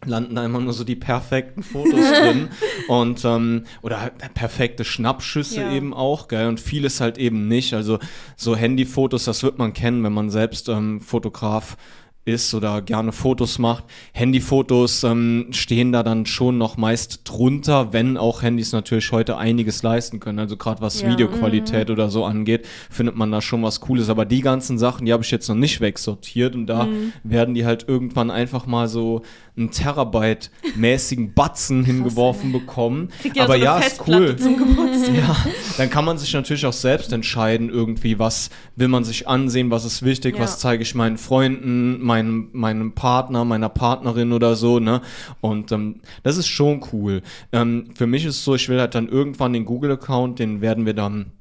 landen 0.07 0.37
da 0.37 0.45
immer 0.45 0.61
nur 0.61 0.73
so 0.73 0.85
die 0.85 0.95
perfekten 0.97 1.63
Fotos 1.63 2.01
drin 2.21 2.49
und 2.87 3.25
ähm, 3.25 3.65
oder 3.83 4.01
halt 4.01 4.13
perfekte 4.35 4.85
Schnappschüsse 4.85 5.61
Ja. 5.63 5.73
eben 5.73 5.93
auch, 5.93 6.29
gell? 6.29 6.47
Und 6.49 6.61
vieles 6.61 7.01
halt 7.01 7.19
eben 7.19 7.49
nicht. 7.49 7.75
Also 7.75 7.99
so 8.37 8.55
Handyfotos, 8.57 9.25
das 9.25 9.43
wird 9.43 9.59
man 9.59 9.73
kennen, 9.73 10.05
wenn 10.05 10.13
man 10.13 10.31
selbst 10.31 10.69
ähm, 10.69 11.01
Fotograf 11.01 11.77
ist 12.25 12.53
oder 12.53 12.83
gerne 12.83 13.13
Fotos 13.13 13.59
macht. 13.59 13.85
Handyfotos 14.13 15.03
ähm, 15.03 15.47
stehen 15.53 15.93
da 15.93 16.03
dann 16.03 16.27
schon 16.27 16.59
noch 16.59 16.77
meist 16.77 17.23
drunter, 17.25 17.95
wenn 17.95 18.19
auch 18.19 18.43
Handys 18.43 18.73
natürlich 18.73 19.13
heute 19.13 19.39
einiges 19.39 19.83
leisten 19.83 20.21
können. 20.21 20.39
Also 20.39 20.59
gerade 20.59 20.83
was 20.83 21.01
Ja. 21.01 21.09
Videoqualität 21.11 21.89
oder 21.89 22.11
so 22.11 22.27
angeht, 22.27 22.67
findet 22.91 23.17
man 23.17 23.33
da 23.33 23.41
schon 23.41 23.63
was 23.63 23.81
Cooles. 23.81 24.11
Aber 24.11 24.27
die 24.27 24.43
ganzen 24.43 24.79
Sachen, 24.79 25.07
die 25.07 25.13
habe 25.15 25.23
ich 25.23 25.31
jetzt 25.31 25.49
noch 25.49 25.57
nicht 25.57 25.81
wegsortiert 25.81 26.55
und 26.55 26.67
da 26.67 26.87
werden 27.25 27.55
die 27.55 27.65
halt 27.65 27.87
irgendwann 27.89 28.31
einfach 28.31 28.67
mal 28.67 28.89
so 28.89 29.23
einen 29.57 29.71
Terabyte-mäßigen 29.71 31.33
Batzen 31.35 31.85
hingeworfen 31.85 32.53
bekommen. 32.53 33.09
Aber 33.39 33.55
so 33.55 33.59
ja, 33.65 33.79
ist 33.79 34.03
cool. 34.07 34.37
Ja, 35.17 35.37
dann 35.79 35.91
kann 35.91 36.05
man 36.05 36.19
sich 36.19 36.33
natürlich 36.35 36.67
auch 36.67 36.73
selbst 36.73 37.13
entscheiden, 37.13 37.69
irgendwie, 37.71 38.19
was 38.19 38.51
will 38.77 38.89
man 38.89 39.05
sich 39.05 39.27
ansehen, 39.27 39.71
was 39.71 39.85
ist 39.85 40.03
wichtig, 40.05 40.37
Ja. 40.37 40.43
was 40.43 40.59
zeige 40.59 40.83
ich 40.83 40.95
meinen 40.95 41.19
Freunden, 41.19 42.01
meinem, 42.09 42.49
meinem 42.53 42.93
Partner, 42.93 43.45
meiner 43.45 43.69
Partnerin 43.69 44.33
oder 44.33 44.57
so, 44.57 44.81
ne? 44.81 45.01
Und 45.41 45.71
ähm, 45.73 46.01
das 46.25 46.37
ist 46.37 46.49
schon 46.49 46.81
cool. 46.93 47.23
Ähm, 47.53 47.91
für 47.95 48.07
mich 48.07 48.25
ist 48.25 48.37
es 48.37 48.45
so, 48.45 48.55
ich 48.55 48.69
will 48.69 48.81
halt 48.81 48.95
dann 48.95 49.09
irgendwann 49.09 49.53
den 49.53 49.65
Google-Account, 49.65 50.39
den 50.39 50.61
werden 50.61 50.87
wir 50.87 50.95
dann 50.95 51.33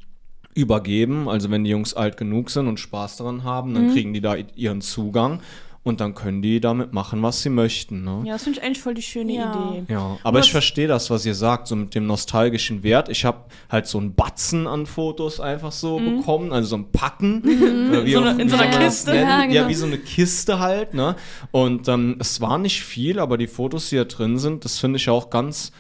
übergeben. 0.54 1.30
Also 1.30 1.50
wenn 1.52 1.64
die 1.64 1.70
Jungs 1.70 1.94
alt 1.94 2.18
genug 2.18 2.50
sind 2.50 2.68
und 2.68 2.80
Spaß 2.80 3.18
daran 3.18 3.44
haben, 3.44 3.70
Mhm. 3.72 3.76
dann 3.76 3.94
kriegen 3.94 4.14
die 4.14 4.22
da 4.22 4.36
ihren 4.56 4.82
Zugang 4.82 5.40
und 5.88 6.02
dann 6.02 6.14
können 6.14 6.42
die 6.42 6.60
damit 6.60 6.94
machen, 6.94 7.24
was 7.24 7.42
sie 7.42 7.50
möchten. 7.50 8.04
Ne? 8.04 8.24
Ja, 8.26 8.34
das 8.34 8.44
finde 8.44 8.60
ich 8.60 8.66
eigentlich 8.66 8.82
voll 8.82 8.94
die 8.94 9.02
schöne 9.02 9.34
Ja. 9.34 9.70
Idee. 9.72 9.94
Ja, 9.94 10.18
aber 10.24 10.40
ich 10.40 10.52
verstehe 10.52 10.88
das, 10.88 11.10
was 11.10 11.26
ihr 11.26 11.34
sagt, 11.36 11.68
so 11.68 11.76
mit 11.76 11.96
dem 11.96 12.06
nostalgischen 12.06 12.84
Wert. 12.84 13.10
Ich 13.10 13.26
habe 13.26 13.46
halt 13.70 13.88
so 13.88 13.98
einen 13.98 14.14
Batzen 14.14 14.68
an 14.68 14.86
Fotos 14.86 15.40
einfach 15.40 15.72
so 15.72 15.98
bekommen, 16.00 16.52
also 16.52 16.68
so 16.70 16.76
ein 16.78 16.92
Packen. 16.92 17.42
Oder 17.90 18.06
wie 18.06 18.10
Mhm. 18.10 18.14
So 18.14 18.20
eine- 18.22 18.42
in 18.42 18.48
wie 18.48 18.50
so 18.50 18.56
einer 18.58 18.64
soll 18.64 18.72
man 18.72 18.72
das 18.82 18.96
Kiste. 18.96 19.12
nennen? 19.12 19.30
Ja, 19.30 19.40
Ja, 19.40 19.46
genau. 19.46 19.68
wie 19.70 19.74
so 19.76 19.86
eine 19.86 19.98
Kiste 19.98 20.60
halt, 20.60 20.94
ne? 20.94 21.16
Und 21.52 21.88
ähm, 21.88 22.18
es 22.20 22.42
war 22.42 22.58
nicht 22.58 22.84
viel, 22.84 23.20
aber 23.20 23.38
die 23.38 23.48
Fotos, 23.48 23.90
die 23.90 23.96
da 23.96 24.04
drin 24.04 24.38
sind, 24.38 24.66
das 24.66 24.80
finde 24.80 24.98
ich 24.98 25.10
auch 25.10 25.30
ganz 25.30 25.72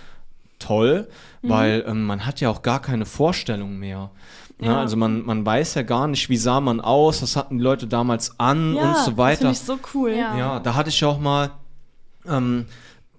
toll, 0.59 1.07
Mhm. 1.41 1.49
weil 1.49 1.85
ähm, 1.87 2.03
man 2.05 2.25
hat 2.25 2.41
ja 2.41 2.49
auch 2.49 2.61
gar 2.61 2.81
keine 2.81 3.05
Vorstellung 3.05 3.77
mehr. 3.77 4.09
Ja, 4.59 4.71
Ja. 4.71 4.79
also 4.81 4.97
man, 4.97 5.25
man 5.25 5.45
weiß 5.45 5.75
ja 5.75 5.83
gar 5.83 6.07
nicht, 6.07 6.29
wie 6.29 6.37
sah 6.37 6.59
man 6.61 6.81
aus, 6.81 7.21
was 7.21 7.35
hatten 7.35 7.57
die 7.57 7.63
Leute 7.63 7.85
damals 7.87 8.39
an 8.39 8.73
Ja, 8.75 8.81
und 8.89 8.97
so 8.97 9.11
das 9.11 9.17
weiter. 9.17 9.37
finde 9.39 9.53
ich 9.53 9.59
so 9.59 9.79
cool. 9.93 10.11
Ja. 10.11 10.37
Ja, 10.37 10.59
da 10.59 10.73
hatte 10.75 10.89
ich 10.89 11.03
auch 11.05 11.19
mal. 11.19 11.51
Ähm, 12.27 12.65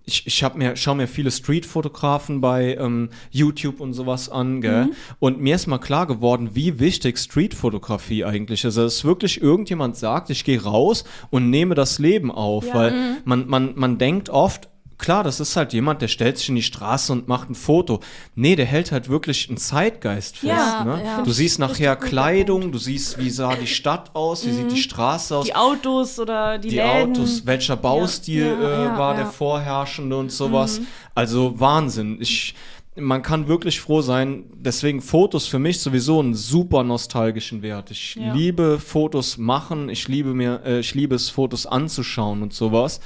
ich, 0.05 0.27
ich 0.27 0.43
hab 0.43 0.57
mir, 0.57 0.75
schaue 0.75 0.97
mir 0.97 1.07
viele 1.07 1.31
Streetfotografen 1.31 2.41
bei 2.41 2.77
ähm, 2.77 3.11
YouTube 3.31 3.79
und 3.81 3.93
sowas 3.93 4.31
an, 4.31 4.63
gell? 4.63 4.87
Mhm. 4.87 4.93
Und 5.19 5.41
mir 5.41 5.55
ist 5.55 5.67
mal 5.67 5.77
klar 5.79 6.07
geworden, 6.07 6.51
wie 6.55 6.81
wichtig 6.81 7.19
Streetfotografie 7.19 8.25
eigentlich 8.25 8.61
ist. 8.65 8.79
Also, 8.79 8.85
dass 8.85 9.05
wirklich 9.05 9.43
irgendjemand 9.43 9.97
sagt, 9.97 10.31
ich 10.31 10.45
gehe 10.45 10.63
raus 10.63 11.05
und 11.31 11.51
nehme 11.51 11.75
das 11.75 11.99
Leben 11.99 12.31
auf. 12.31 12.67
Ja. 12.69 12.75
Weil 12.75 12.95
man, 13.27 13.47
man, 13.49 13.73
man 13.77 13.99
denkt 13.99 14.31
oft, 14.31 14.69
klar, 14.99 15.25
das 15.25 15.41
ist 15.41 15.57
halt 15.57 15.73
jemand, 15.73 16.03
der 16.03 16.09
stellt 16.09 16.39
sich 16.39 16.49
in 16.49 16.57
die 16.57 16.63
Straße 16.63 17.13
und 17.13 17.29
macht 17.29 17.49
ein 17.49 17.55
Foto. 17.55 18.01
Nee, 18.35 18.57
der 18.57 18.67
hält 18.67 18.93
halt 18.93 19.09
wirklich 19.09 19.49
einen 19.49 19.57
Zeitgeist 19.57 20.39
fest. 20.39 20.53
Ja, 20.53 20.85
ne? 20.85 21.03
ja. 21.05 21.23
Du 21.23 21.31
siehst 21.31 21.59
nachher 21.59 21.97
Kleidung, 21.97 22.73
du 22.73 22.79
siehst, 22.79 23.19
wie 23.19 23.31
sah 23.31 23.55
die 23.55 23.67
Stadt 23.67 24.15
aus, 24.15 24.45
wie 24.45 24.53
sieht 24.53 24.71
die 24.71 24.77
Straße 24.77 25.37
aus 25.37 25.47
Die 25.47 25.55
Autos 25.55 26.19
oder 26.19 26.59
die, 26.59 26.69
die 26.69 26.77
Läden. 26.77 27.13
Autos, 27.13 27.47
welcher 27.47 27.77
Baustil 27.77 28.57
Ja, 28.61 28.95
äh, 28.95 28.99
war 28.99 29.15
der 29.15 29.27
vorherrschende 29.27 30.17
und 30.17 30.33
sowas. 30.33 30.81
Also 31.15 31.59
Wahnsinn. 31.59 32.19
Ich, 32.21 32.55
man 32.97 33.23
kann 33.23 33.49
wirklich 33.49 33.81
froh 33.81 34.01
sein. 34.01 34.45
Deswegen 34.55 35.01
Fotos 35.01 35.47
für 35.47 35.59
mich 35.59 35.81
sowieso 35.81 36.19
einen 36.19 36.35
super 36.35 36.83
nostalgischen 36.83 37.63
Wert. 37.63 37.91
Ich 37.91 38.17
liebe 38.17 38.79
Fotos 38.79 39.39
machen. 39.39 39.89
Ich 39.89 40.09
liebe 40.09 40.35
mir, 40.35 40.63
äh, 40.65 40.81
ich 40.81 40.95
liebe 40.95 41.15
es 41.15 41.31
Fotos 41.31 41.67
anzuschauen 41.67 42.43
und 42.43 42.53
sowas. 42.53 43.01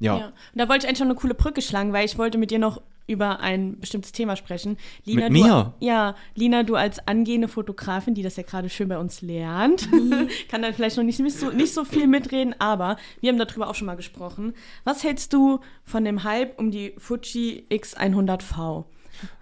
Ja. 0.00 0.18
Ja. 0.18 0.26
Und 0.26 0.34
da 0.54 0.68
wollte 0.68 0.84
ich 0.84 0.88
eigentlich 0.88 0.98
schon 0.98 1.08
eine 1.08 1.16
coole 1.16 1.34
Brücke 1.34 1.62
schlagen, 1.62 1.92
weil 1.92 2.04
ich 2.04 2.18
wollte 2.18 2.38
mit 2.38 2.50
dir 2.50 2.58
noch 2.58 2.80
über 3.08 3.40
ein 3.40 3.80
bestimmtes 3.80 4.12
Thema 4.12 4.36
sprechen. 4.36 4.76
Lina, 5.04 5.24
Mit 5.24 5.32
mir? 5.32 5.74
Du, 5.80 5.86
ja, 5.86 6.14
Lina, 6.34 6.62
du 6.62 6.76
als 6.76 7.06
angehende 7.08 7.48
Fotografin, 7.48 8.14
die 8.14 8.22
das 8.22 8.36
ja 8.36 8.42
gerade 8.42 8.68
schön 8.68 8.88
bei 8.88 8.98
uns 8.98 9.22
lernt, 9.22 9.88
kann 10.50 10.62
dann 10.62 10.74
vielleicht 10.74 10.98
noch 10.98 11.04
nicht, 11.04 11.18
nicht, 11.18 11.38
so, 11.38 11.50
nicht 11.50 11.72
so 11.72 11.84
viel 11.84 12.06
mitreden, 12.06 12.54
aber 12.58 12.98
wir 13.20 13.30
haben 13.30 13.38
darüber 13.38 13.68
auch 13.70 13.74
schon 13.74 13.86
mal 13.86 13.96
gesprochen. 13.96 14.52
Was 14.84 15.02
hältst 15.04 15.32
du 15.32 15.60
von 15.84 16.04
dem 16.04 16.22
Hype 16.22 16.58
um 16.58 16.70
die 16.70 16.94
Fuji 16.98 17.64
X100V? 17.70 18.84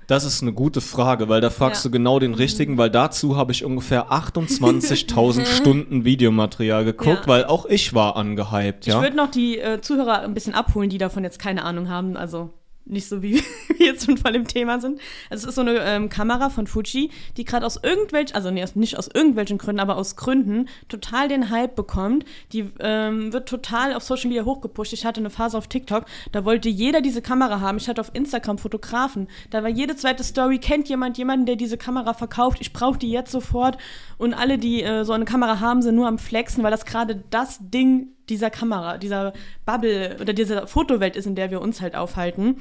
Das 0.06 0.24
ist 0.24 0.40
eine 0.42 0.52
gute 0.52 0.80
Frage, 0.80 1.28
weil 1.28 1.40
da 1.40 1.50
fragst 1.50 1.84
Ja. 1.84 1.88
du 1.88 1.92
genau 1.92 2.18
den 2.20 2.34
richtigen, 2.34 2.78
weil 2.78 2.90
dazu 2.90 3.36
habe 3.36 3.50
ich 3.52 3.64
ungefähr 3.64 4.12
28.000 4.12 5.46
Stunden 5.46 6.04
Videomaterial 6.04 6.84
geguckt, 6.84 7.22
Ja. 7.22 7.26
weil 7.26 7.44
auch 7.44 7.66
ich 7.66 7.92
war 7.94 8.16
angehypt, 8.16 8.86
Ich 8.86 8.92
ja. 8.92 9.02
würde 9.02 9.16
noch 9.16 9.30
die 9.30 9.58
äh, 9.58 9.80
Zuhörer 9.80 10.20
ein 10.22 10.34
bisschen 10.34 10.54
abholen, 10.54 10.90
die 10.90 10.98
davon 10.98 11.24
jetzt 11.24 11.38
keine 11.38 11.64
Ahnung 11.64 11.88
haben. 11.88 12.16
Also 12.16 12.50
nicht 12.86 13.08
so 13.08 13.22
wie 13.22 13.34
wir 13.76 13.86
jetzt 13.86 14.06
schon 14.06 14.16
voll 14.16 14.34
im 14.34 14.46
Thema 14.46 14.80
sind. 14.80 15.00
Also 15.30 15.44
es 15.44 15.48
ist 15.50 15.54
so 15.56 15.60
eine 15.60 15.78
ähm, 15.80 16.08
Kamera 16.08 16.50
von 16.50 16.66
Fuji, 16.66 17.10
die 17.36 17.44
gerade 17.44 17.66
aus 17.66 17.78
irgendwelchen, 17.82 18.34
also 18.34 18.50
nee, 18.50 18.64
nicht 18.74 18.98
aus 18.98 19.08
irgendwelchen 19.12 19.58
Gründen, 19.58 19.80
aber 19.80 19.96
aus 19.96 20.16
Gründen 20.16 20.68
total 20.88 21.28
den 21.28 21.50
Hype 21.50 21.74
bekommt. 21.74 22.24
Die 22.52 22.70
ähm, 22.80 23.32
wird 23.32 23.48
total 23.48 23.94
auf 23.94 24.02
Social 24.02 24.28
Media 24.28 24.44
hochgepusht. 24.44 24.92
Ich 24.92 25.04
hatte 25.04 25.20
eine 25.20 25.30
Phase 25.30 25.58
auf 25.58 25.66
TikTok, 25.66 26.04
da 26.32 26.44
wollte 26.44 26.68
jeder 26.68 27.00
diese 27.00 27.22
Kamera 27.22 27.60
haben. 27.60 27.78
Ich 27.78 27.88
hatte 27.88 28.00
auf 28.00 28.10
Instagram 28.14 28.58
Fotografen. 28.58 29.28
Da 29.50 29.62
war 29.62 29.70
jede 29.70 29.96
zweite 29.96 30.24
Story, 30.24 30.58
kennt 30.58 30.88
jemand 30.88 31.18
jemanden, 31.18 31.46
der 31.46 31.56
diese 31.56 31.76
Kamera 31.76 32.14
verkauft? 32.14 32.58
Ich 32.60 32.72
brauche 32.72 32.98
die 32.98 33.10
jetzt 33.10 33.32
sofort. 33.32 33.78
Und 34.18 34.34
alle, 34.34 34.58
die 34.58 34.82
äh, 34.82 35.04
so 35.04 35.12
eine 35.12 35.24
Kamera 35.24 35.60
haben, 35.60 35.82
sind 35.82 35.94
nur 35.94 36.06
am 36.06 36.18
Flexen, 36.18 36.62
weil 36.62 36.70
das 36.70 36.84
gerade 36.84 37.22
das 37.30 37.58
Ding 37.60 38.15
dieser 38.28 38.50
Kamera, 38.50 38.98
dieser 38.98 39.32
Bubble 39.64 40.16
oder 40.20 40.32
dieser 40.32 40.66
Fotowelt 40.66 41.16
ist, 41.16 41.26
in 41.26 41.34
der 41.34 41.50
wir 41.50 41.60
uns 41.60 41.80
halt 41.80 41.94
aufhalten. 41.94 42.56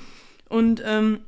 Und 0.50 0.82
ähm, 0.86 1.22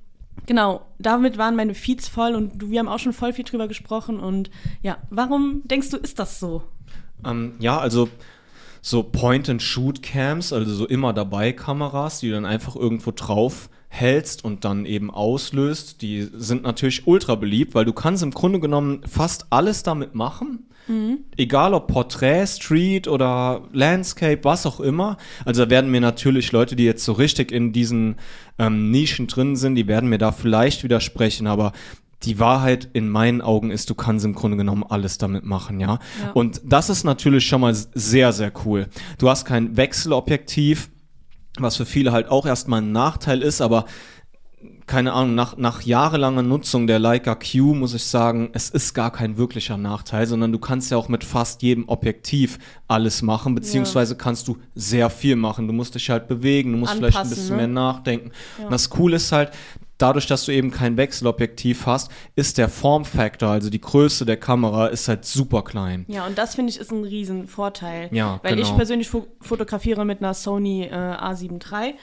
genau, 0.45 0.85
damit 0.99 1.37
waren 1.37 1.55
meine 1.55 1.73
Feeds 1.73 2.07
voll 2.07 2.35
und 2.35 2.69
wir 2.69 2.79
haben 2.79 2.87
auch 2.87 2.99
schon 2.99 3.13
voll 3.13 3.33
viel 3.33 3.45
drüber 3.45 3.67
gesprochen. 3.67 4.19
Und 4.19 4.49
ja, 4.81 4.97
warum 5.09 5.61
denkst 5.65 5.89
du, 5.89 5.97
ist 5.97 6.19
das 6.19 6.39
so? 6.39 6.63
Ähm, 7.25 7.53
ja, 7.59 7.77
also 7.79 8.09
so 8.87 9.03
Point-and-Shoot-Cams, 9.03 10.53
also 10.53 10.73
so 10.73 10.87
immer 10.87 11.11
dabei 11.11 11.51
Kameras, 11.51 12.21
die 12.21 12.29
du 12.29 12.35
dann 12.35 12.45
einfach 12.45 12.77
irgendwo 12.77 13.11
drauf 13.11 13.69
hältst 13.89 14.45
und 14.45 14.63
dann 14.63 14.85
eben 14.85 15.11
auslöst, 15.11 16.01
die 16.01 16.27
sind 16.33 16.63
natürlich 16.63 17.05
ultra 17.05 17.35
beliebt, 17.35 17.75
weil 17.75 17.83
du 17.83 17.91
kannst 17.91 18.23
im 18.23 18.31
Grunde 18.31 18.61
genommen 18.61 19.01
fast 19.05 19.47
alles 19.49 19.83
damit 19.83 20.15
machen. 20.15 20.69
Egal 21.35 21.73
ob 21.73 21.87
Porträt, 21.87 22.47
Street 22.47 23.09
oder 23.09 23.67
Landscape, 23.73 24.39
was 24.43 24.65
auch 24.65 24.79
immer. 24.79 25.17
Also 25.43 25.65
da 25.65 25.69
werden 25.69 25.91
mir 25.91 25.99
natürlich 25.99 26.53
Leute, 26.53 26.77
die 26.77 26.85
jetzt 26.85 27.03
so 27.03 27.11
richtig 27.11 27.51
in 27.51 27.73
diesen 27.73 28.15
ähm, 28.57 28.89
Nischen 28.89 29.27
drin 29.27 29.57
sind, 29.57 29.75
die 29.75 29.87
werden 29.87 30.07
mir 30.07 30.17
da 30.17 30.31
vielleicht 30.31 30.85
widersprechen, 30.85 31.45
aber 31.45 31.73
die 32.23 32.39
Wahrheit 32.39 32.89
in 32.93 33.09
meinen 33.09 33.41
Augen 33.41 33.69
ist, 33.69 33.89
du 33.89 33.95
kannst 33.95 34.25
im 34.25 34.33
Grunde 34.33 34.57
genommen 34.57 34.83
alles 34.87 35.17
damit 35.17 35.45
machen, 35.45 35.79
ja. 35.79 35.99
Ja. 36.21 36.31
Und 36.33 36.61
das 36.65 36.89
ist 36.89 37.03
natürlich 37.03 37.45
schon 37.45 37.61
mal 37.61 37.75
sehr, 37.75 38.33
sehr 38.33 38.51
cool. 38.65 38.87
Du 39.19 39.29
hast 39.29 39.45
kein 39.45 39.77
Wechselobjektiv, 39.77 40.89
was 41.59 41.77
für 41.77 41.85
viele 41.85 42.11
halt 42.11 42.29
auch 42.29 42.45
erstmal 42.45 42.81
ein 42.81 42.91
Nachteil 42.91 43.41
ist, 43.41 43.61
aber 43.61 43.85
keine 44.87 45.11
Ahnung, 45.11 45.35
nach, 45.35 45.57
nach 45.57 45.81
jahrelanger 45.81 46.41
Nutzung 46.41 46.87
der 46.87 46.97
Leica 46.97 47.35
Q 47.35 47.73
muss 47.73 47.93
ich 47.93 48.05
sagen, 48.05 48.49
es 48.53 48.69
ist 48.69 48.93
gar 48.93 49.11
kein 49.11 49.37
wirklicher 49.37 49.77
Nachteil, 49.77 50.25
sondern 50.25 50.53
du 50.53 50.59
kannst 50.59 50.89
ja 50.91 50.97
auch 50.97 51.09
mit 51.09 51.25
fast 51.25 51.61
jedem 51.61 51.89
Objektiv 51.89 52.57
alles 52.87 53.21
machen, 53.21 53.53
beziehungsweise 53.53 54.15
kannst 54.15 54.47
du 54.47 54.57
sehr 54.75 55.09
viel 55.09 55.35
machen. 55.35 55.67
Du 55.67 55.73
musst 55.73 55.95
dich 55.95 56.09
halt 56.09 56.29
bewegen, 56.29 56.71
du 56.71 56.77
musst 56.77 56.93
vielleicht 56.93 57.17
ein 57.17 57.23
Anpassen, 57.23 57.43
bisschen 57.43 57.57
ne? 57.57 57.63
mehr 57.63 57.67
nachdenken. 57.67 58.31
Ja. 58.57 58.65
Und 58.65 58.71
das 58.71 58.89
Coole 58.89 59.17
ist 59.17 59.31
halt, 59.33 59.51
dadurch, 59.97 60.27
dass 60.27 60.45
du 60.45 60.51
eben 60.51 60.71
kein 60.71 60.97
Wechselobjektiv 60.97 61.85
hast, 61.85 62.11
ist 62.35 62.57
der 62.57 62.69
Formfaktor, 62.69 63.49
also 63.49 63.69
die 63.69 63.81
Größe 63.81 64.25
der 64.25 64.37
Kamera, 64.37 64.87
ist 64.87 65.07
halt 65.07 65.25
super 65.25 65.63
klein. 65.63 66.05
Ja, 66.07 66.25
und 66.25 66.37
das 66.37 66.55
finde 66.55 66.71
ich 66.71 66.79
ist 66.79 66.91
ein 66.91 67.03
riesen 67.03 67.47
Vorteil. 67.47 68.09
Ja, 68.11 68.39
Weil 68.43 68.59
ich 68.59 68.65
genau. 68.65 68.77
persönlich 68.77 69.09
fo 69.09 69.27
fotografiere 69.41 70.05
mit 70.05 70.19
einer 70.19 70.33
Sony 70.33 70.83
äh, 70.83 70.93
A7 70.93 71.61
III 71.71 71.95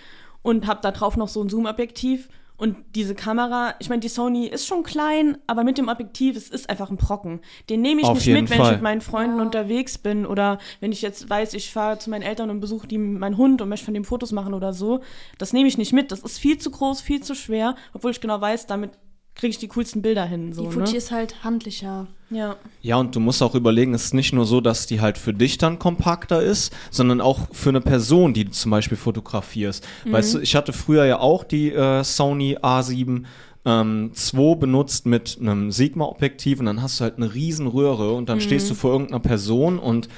und 0.43 0.67
habe 0.67 0.81
da 0.83 0.91
drauf 0.91 1.17
noch 1.17 1.29
so 1.29 1.43
ein 1.43 1.49
Zoom-Objektiv. 1.49 2.29
Und 2.65 2.77
diese 2.95 3.15
Kamera, 3.15 3.75
ich 3.79 3.91
meine, 3.91 4.01
die 4.01 4.09
Sony 4.09 4.47
ist 4.47 4.67
schon 4.67 4.85
klein, 4.85 5.37
aber 5.47 5.65
mit 5.65 5.77
dem 5.77 5.89
Objektiv, 5.89 6.35
es 6.35 6.49
ist 6.49 6.71
einfach 6.71 6.89
ein 6.89 6.97
Brocken. 6.97 7.43
Den 7.69 7.83
nehme 7.83 8.01
ich 8.01 8.07
Auf 8.07 8.15
nicht 8.15 8.27
mit, 8.29 8.49
wenn 8.49 8.63
ich 8.63 8.71
mit 8.71 8.81
meinen 8.81 9.03
Freunden 9.03 9.37
Ja. 9.37 9.43
unterwegs 9.43 9.99
bin 9.99 10.25
oder 10.25 10.57
wenn 10.81 10.91
ich 10.91 11.03
jetzt 11.03 11.29
weiß, 11.29 11.53
ich 11.53 11.71
fahre 11.71 11.99
zu 11.99 12.09
meinen 12.09 12.23
Eltern 12.23 12.49
und 12.49 12.61
besuche 12.61 12.87
die 12.87 12.97
meinen 12.97 13.37
Hund 13.37 13.61
und 13.61 13.69
möchte 13.69 13.85
von 13.85 13.93
dem 13.93 14.05
Fotos 14.07 14.33
machen 14.33 14.55
oder 14.55 14.73
so. 14.73 15.01
Das 15.37 15.53
nehme 15.53 15.69
ich 15.69 15.77
nicht 15.77 15.93
mit. 15.93 16.11
Das 16.11 16.21
ist 16.21 16.39
viel 16.39 16.57
zu 16.57 16.71
groß, 16.71 17.03
viel 17.03 17.23
zu 17.23 17.35
schwer, 17.35 17.75
obwohl 17.93 18.13
ich 18.13 18.23
genau 18.23 18.41
weiß, 18.41 18.67
damit 18.67 18.93
kriege 19.35 19.51
ich 19.51 19.59
die 19.59 19.69
coolsten 19.69 20.01
Bilder 20.01 20.25
hin. 20.25 20.53
So, 20.53 20.67
Die 20.67 20.71
Fuji 20.71 20.93
ne? 20.93 20.97
ist 20.97 21.11
halt 21.11 21.43
handlicher. 21.43 22.07
Ja. 22.31 22.57
Ja, 22.83 22.97
und 22.97 23.15
du 23.15 23.21
musst 23.21 23.43
auch 23.43 23.55
überlegen, 23.55 23.95
es 23.95 24.07
ist 24.07 24.15
nicht 24.15 24.33
nur 24.33 24.45
so, 24.45 24.61
dass 24.61 24.87
die 24.87 25.01
halt 25.01 25.19
für 25.19 25.35
dich 25.35 25.59
dann 25.59 25.79
kompakter 25.79 26.43
ist, 26.43 26.73
sondern 26.91 27.21
auch 27.21 27.49
für 27.53 27.71
eine 27.71 27.81
Person, 27.81 28.33
die 28.33 28.45
du 28.45 28.51
zum 28.53 28.71
Beispiel 28.71 28.97
fotografierst. 28.97 29.87
Weißt 30.05 30.35
du, 30.35 30.41
ich 30.41 30.55
hatte 30.55 30.73
früher 30.73 31.05
ja 31.05 31.19
auch 31.19 31.45
die 31.45 31.73
äh, 31.73 32.05
Sony 32.05 32.59
A7 32.59 33.25
ähm, 33.65 34.11
2 34.13 34.57
benutzt 34.57 35.07
mit 35.07 35.39
einem 35.41 35.71
Sigma-Objektiv 35.71 36.61
und 36.61 36.67
dann 36.67 36.83
hast 36.83 37.01
du 37.01 37.05
halt 37.05 37.17
eine 37.17 37.35
riesen 37.35 37.67
Röhre 37.67 38.13
und 38.13 38.29
dann 38.29 38.41
stehst 38.41 38.71
du 38.71 38.75
vor 38.75 38.93
irgendeiner 38.93 39.21
Person 39.21 39.79
und 39.79 40.09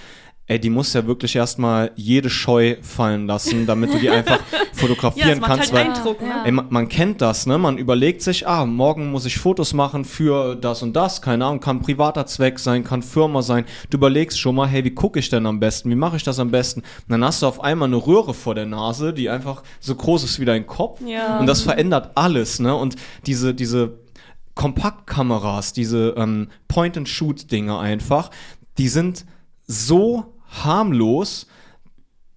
Ey, 0.48 0.60
die 0.60 0.70
muss 0.70 0.92
ja 0.92 1.04
wirklich 1.08 1.34
erstmal 1.34 1.90
jede 1.96 2.30
Scheu 2.30 2.76
fallen 2.80 3.26
lassen, 3.26 3.66
damit 3.66 3.92
du 3.92 3.98
die 3.98 4.08
einfach 4.08 4.38
fotografieren 4.74 5.28
Ja, 5.30 5.36
macht 5.40 5.50
kannst. 5.50 5.72
halt 5.72 5.86
weil 5.88 5.92
Eindruck, 5.92 6.22
ne? 6.22 6.44
Ey, 6.44 6.52
man, 6.52 6.66
man 6.70 6.88
kennt 6.88 7.20
das, 7.20 7.46
ne? 7.46 7.58
Man 7.58 7.78
überlegt 7.78 8.22
sich, 8.22 8.46
ah, 8.46 8.64
morgen 8.64 9.10
muss 9.10 9.24
ich 9.26 9.38
Fotos 9.38 9.74
machen 9.74 10.04
für 10.04 10.54
das 10.54 10.84
und 10.84 10.94
das, 10.94 11.20
keine 11.20 11.46
Ahnung, 11.46 11.58
kann 11.58 11.80
privater 11.80 12.26
Zweck 12.26 12.60
sein, 12.60 12.84
kann 12.84 13.02
Firma 13.02 13.42
sein. 13.42 13.64
Du 13.90 13.96
überlegst 13.96 14.38
schon 14.38 14.54
mal, 14.54 14.68
hey, 14.68 14.84
wie 14.84 14.94
gucke 14.94 15.18
ich 15.18 15.28
denn 15.30 15.46
am 15.46 15.58
besten? 15.58 15.90
Wie 15.90 15.96
mache 15.96 16.16
ich 16.16 16.22
das 16.22 16.38
am 16.38 16.52
besten? 16.52 16.80
Und 16.80 16.86
dann 17.08 17.24
hast 17.24 17.42
du 17.42 17.46
auf 17.46 17.60
einmal 17.64 17.88
eine 17.88 17.96
Röhre 17.96 18.32
vor 18.32 18.54
der 18.54 18.66
Nase, 18.66 19.12
die 19.12 19.28
einfach 19.28 19.64
so 19.80 19.96
groß 19.96 20.22
ist 20.22 20.38
wie 20.38 20.44
dein 20.44 20.64
Kopf. 20.68 21.00
Ja. 21.04 21.40
Und 21.40 21.46
das 21.48 21.62
verändert 21.62 22.12
alles, 22.14 22.60
ne? 22.60 22.72
Und 22.76 22.94
diese, 23.26 23.52
diese 23.52 23.98
Kompaktkameras, 24.54 25.72
diese 25.72 26.14
ähm, 26.16 26.48
Point-and-Shoot-Dinge 26.68 27.78
einfach, 27.78 28.30
die 28.78 28.88
sind 28.88 29.26
so 29.66 30.34
harmlos, 30.64 31.46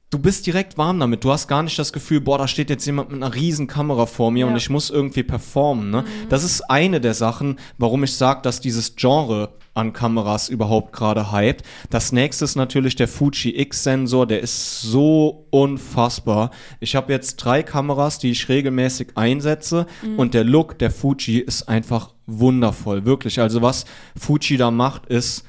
du 0.09 0.17
bist 0.19 0.47
direkt 0.47 0.77
warm 0.77 0.99
damit. 0.99 1.23
Du 1.23 1.31
hast 1.31 1.47
gar 1.47 1.61
nicht 1.63 1.77
das 1.77 1.93
Gefühl, 1.93 2.19
boah, 2.21 2.37
da 2.39 2.47
steht 2.47 2.69
jetzt 2.69 2.85
jemand 2.85 3.11
mit 3.11 3.21
einer 3.21 3.35
riesen 3.35 3.67
Kamera 3.67 4.05
vor 4.07 4.31
mir 4.31 4.45
Ja. 4.45 4.47
und 4.51 4.57
ich 4.57 4.69
muss 4.69 4.89
irgendwie 4.89 5.23
performen. 5.23 5.91
Ne? 5.91 6.03
Das 6.29 6.43
ist 6.43 6.61
eine 6.69 6.99
der 6.99 7.13
Sachen, 7.13 7.59
warum 7.77 8.03
ich 8.03 8.15
sage, 8.15 8.41
dass 8.41 8.59
dieses 8.59 8.95
Genre 8.95 9.53
an 9.75 9.93
Kameras 9.93 10.49
überhaupt 10.49 10.91
gerade 10.93 11.31
hypt. 11.31 11.63
Das 11.91 12.11
nächste 12.11 12.43
ist 12.43 12.55
natürlich 12.55 12.95
der 12.95 13.07
Fuji 13.07 13.57
X-Sensor, 13.61 14.25
der 14.25 14.41
ist 14.41 14.81
so 14.81 15.45
unfassbar. 15.51 16.49
Ich 16.79 16.95
habe 16.95 17.13
jetzt 17.13 17.37
drei 17.37 17.61
Kameras, 17.63 18.17
die 18.17 18.31
ich 18.31 18.49
regelmäßig 18.49 19.09
einsetze 19.15 19.85
und 20.17 20.33
der 20.33 20.43
Look 20.43 20.79
der 20.79 20.91
Fuji 20.91 21.37
ist 21.37 21.69
einfach 21.69 22.13
wundervoll, 22.25 23.05
wirklich. 23.05 23.39
Also 23.39 23.61
was 23.61 23.85
Fuji 24.19 24.57
da 24.57 24.71
macht, 24.71 25.05
ist 25.05 25.43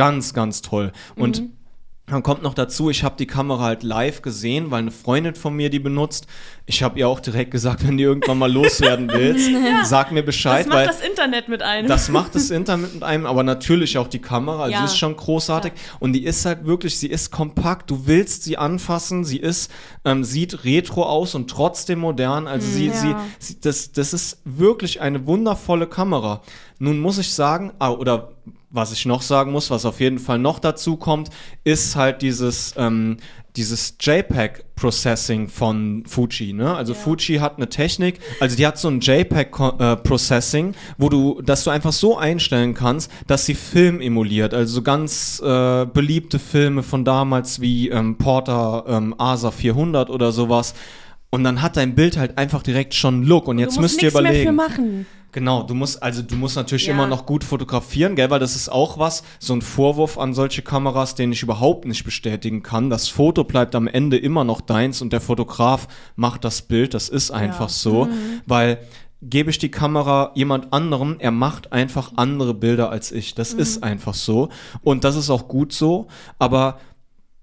ganz, 0.00 0.34
ganz 0.34 0.62
toll. 0.62 0.92
Und 1.16 1.42
dann 2.10 2.22
kommt 2.22 2.42
noch 2.42 2.54
dazu, 2.54 2.90
ich 2.90 3.04
habe 3.04 3.14
die 3.16 3.26
Kamera 3.26 3.62
halt 3.62 3.82
live 3.82 4.22
gesehen, 4.22 4.70
weil 4.70 4.80
eine 4.80 4.90
Freundin 4.90 5.34
von 5.34 5.54
mir 5.54 5.70
die 5.70 5.78
benutzt. 5.78 6.26
Ich 6.66 6.82
habe 6.82 6.98
ihr 6.98 7.08
auch 7.08 7.20
direkt 7.20 7.52
gesagt, 7.52 7.86
wenn 7.86 7.96
du 7.96 8.02
irgendwann 8.02 8.38
mal 8.38 8.52
loswerden 8.52 9.08
willst, 9.12 9.48
sag 9.88 10.10
mir 10.10 10.22
Bescheid, 10.22 10.66
Das 10.66 10.66
macht 10.66 10.78
weil 10.78 10.86
das 10.88 11.00
Internet 11.00 11.48
mit 11.48 11.62
einem. 11.62 11.88
das 11.88 12.08
macht 12.08 12.34
das 12.34 12.50
Internet 12.50 12.94
mit 12.94 13.02
einem, 13.02 13.26
aber 13.26 13.42
natürlich 13.42 13.96
auch 13.98 14.08
die 14.08 14.18
Kamera. 14.18 14.68
Ja. 14.68 14.78
Sie 14.78 14.84
ist 14.86 14.98
schon 14.98 15.16
großartig 15.16 15.72
und 16.00 16.12
die 16.12 16.24
ist 16.24 16.44
halt 16.44 16.64
wirklich, 16.64 16.98
sie 16.98 17.08
ist 17.08 17.30
kompakt. 17.30 17.90
Du 17.90 18.06
willst 18.06 18.42
sie 18.42 18.58
anfassen, 18.58 19.24
sie 19.24 19.38
ist, 19.38 19.70
ähm, 20.04 20.24
sieht 20.24 20.64
retro 20.64 21.04
aus 21.04 21.34
und 21.34 21.48
trotzdem 21.48 22.00
modern. 22.00 22.48
Also 22.48 22.66
sie, 22.68 22.88
ja. 22.88 22.94
sie, 22.94 23.14
sie, 23.38 23.60
das, 23.60 23.92
das 23.92 24.12
ist 24.12 24.42
wirklich 24.44 25.00
eine 25.00 25.26
wundervolle 25.26 25.86
Kamera. 25.86 26.42
Nun 26.78 26.98
muss 26.98 27.18
ich 27.18 27.32
sagen, 27.32 27.72
ah, 27.78 27.90
oder 27.90 28.32
was 28.70 28.92
ich 28.92 29.04
noch 29.04 29.22
sagen 29.22 29.52
muss, 29.52 29.70
was 29.70 29.84
auf 29.84 30.00
jeden 30.00 30.18
Fall 30.18 30.38
noch 30.38 30.58
dazu 30.58 30.96
kommt, 30.96 31.30
ist 31.64 31.96
halt 31.96 32.22
dieses, 32.22 32.74
ähm, 32.76 33.16
dieses 33.56 33.96
JPEG-Processing 34.00 35.48
von 35.48 36.04
Fuji. 36.06 36.52
Ne? 36.52 36.74
Also 36.74 36.94
Fuji 36.94 37.38
hat 37.38 37.56
eine 37.56 37.68
Technik, 37.68 38.20
also 38.38 38.56
die 38.56 38.66
hat 38.66 38.78
so 38.78 38.88
ein 38.88 39.00
JPEG-Processing, 39.00 40.74
wo 40.98 41.08
du, 41.08 41.42
dass 41.42 41.64
du 41.64 41.70
einfach 41.70 41.92
so 41.92 42.16
einstellen 42.16 42.74
kannst, 42.74 43.10
dass 43.26 43.46
sie 43.46 43.54
Film 43.54 44.00
emuliert. 44.00 44.54
Also 44.54 44.74
so 44.74 44.82
ganz 44.82 45.40
äh, 45.44 45.86
beliebte 45.86 46.38
Filme 46.38 46.82
von 46.82 47.04
damals 47.04 47.60
wie 47.60 47.88
ähm, 47.88 48.18
Porter 48.18 48.84
ähm, 48.86 49.14
ASA 49.18 49.50
400 49.50 50.10
oder 50.10 50.30
sowas. 50.30 50.74
Und 51.30 51.44
dann 51.44 51.62
hat 51.62 51.76
dein 51.76 51.94
Bild 51.94 52.16
halt 52.16 52.38
einfach 52.38 52.62
direkt 52.62 52.94
schon 52.94 53.22
Look. 53.22 53.46
Und 53.48 53.58
jetzt 53.58 53.76
du 53.76 53.80
musst 53.80 54.02
müsst 54.02 54.02
ihr 54.02 54.20
nichts 54.20 54.22
mehr 54.22 54.32
für 54.32 54.50
überlegen. 54.50 54.56
machen. 54.56 55.06
Genau, 55.32 55.62
du 55.62 55.74
musst, 55.74 56.02
also 56.02 56.22
du 56.22 56.34
musst 56.34 56.56
natürlich 56.56 56.86
Ja. 56.86 56.92
immer 56.92 57.06
noch 57.06 57.24
gut 57.24 57.44
fotografieren, 57.44 58.16
gell, 58.16 58.30
weil 58.30 58.40
das 58.40 58.56
ist 58.56 58.68
auch 58.68 58.98
was, 58.98 59.22
so 59.38 59.52
ein 59.54 59.62
Vorwurf 59.62 60.18
an 60.18 60.34
solche 60.34 60.62
Kameras, 60.62 61.14
den 61.14 61.30
ich 61.30 61.44
überhaupt 61.44 61.84
nicht 61.84 62.02
bestätigen 62.02 62.64
kann. 62.64 62.90
Das 62.90 63.06
Foto 63.08 63.44
bleibt 63.44 63.76
am 63.76 63.86
Ende 63.86 64.16
immer 64.16 64.42
noch 64.42 64.60
deins 64.60 65.00
und 65.02 65.12
der 65.12 65.20
Fotograf 65.20 65.86
macht 66.16 66.44
das 66.44 66.62
Bild, 66.62 66.94
das 66.94 67.08
ist 67.08 67.30
einfach 67.30 67.68
so, 67.68 68.08
weil 68.46 68.78
gebe 69.22 69.50
ich 69.50 69.58
die 69.58 69.70
Kamera 69.70 70.32
jemand 70.34 70.72
anderem, 70.72 71.16
er 71.20 71.30
macht 71.30 71.72
einfach 71.72 72.12
andere 72.16 72.54
Bilder 72.54 72.90
als 72.90 73.12
ich. 73.12 73.34
Das 73.36 73.52
ist 73.52 73.84
einfach 73.84 74.14
so 74.14 74.48
und 74.82 75.04
das 75.04 75.14
ist 75.14 75.30
auch 75.30 75.46
gut 75.46 75.72
so, 75.72 76.08
aber 76.40 76.80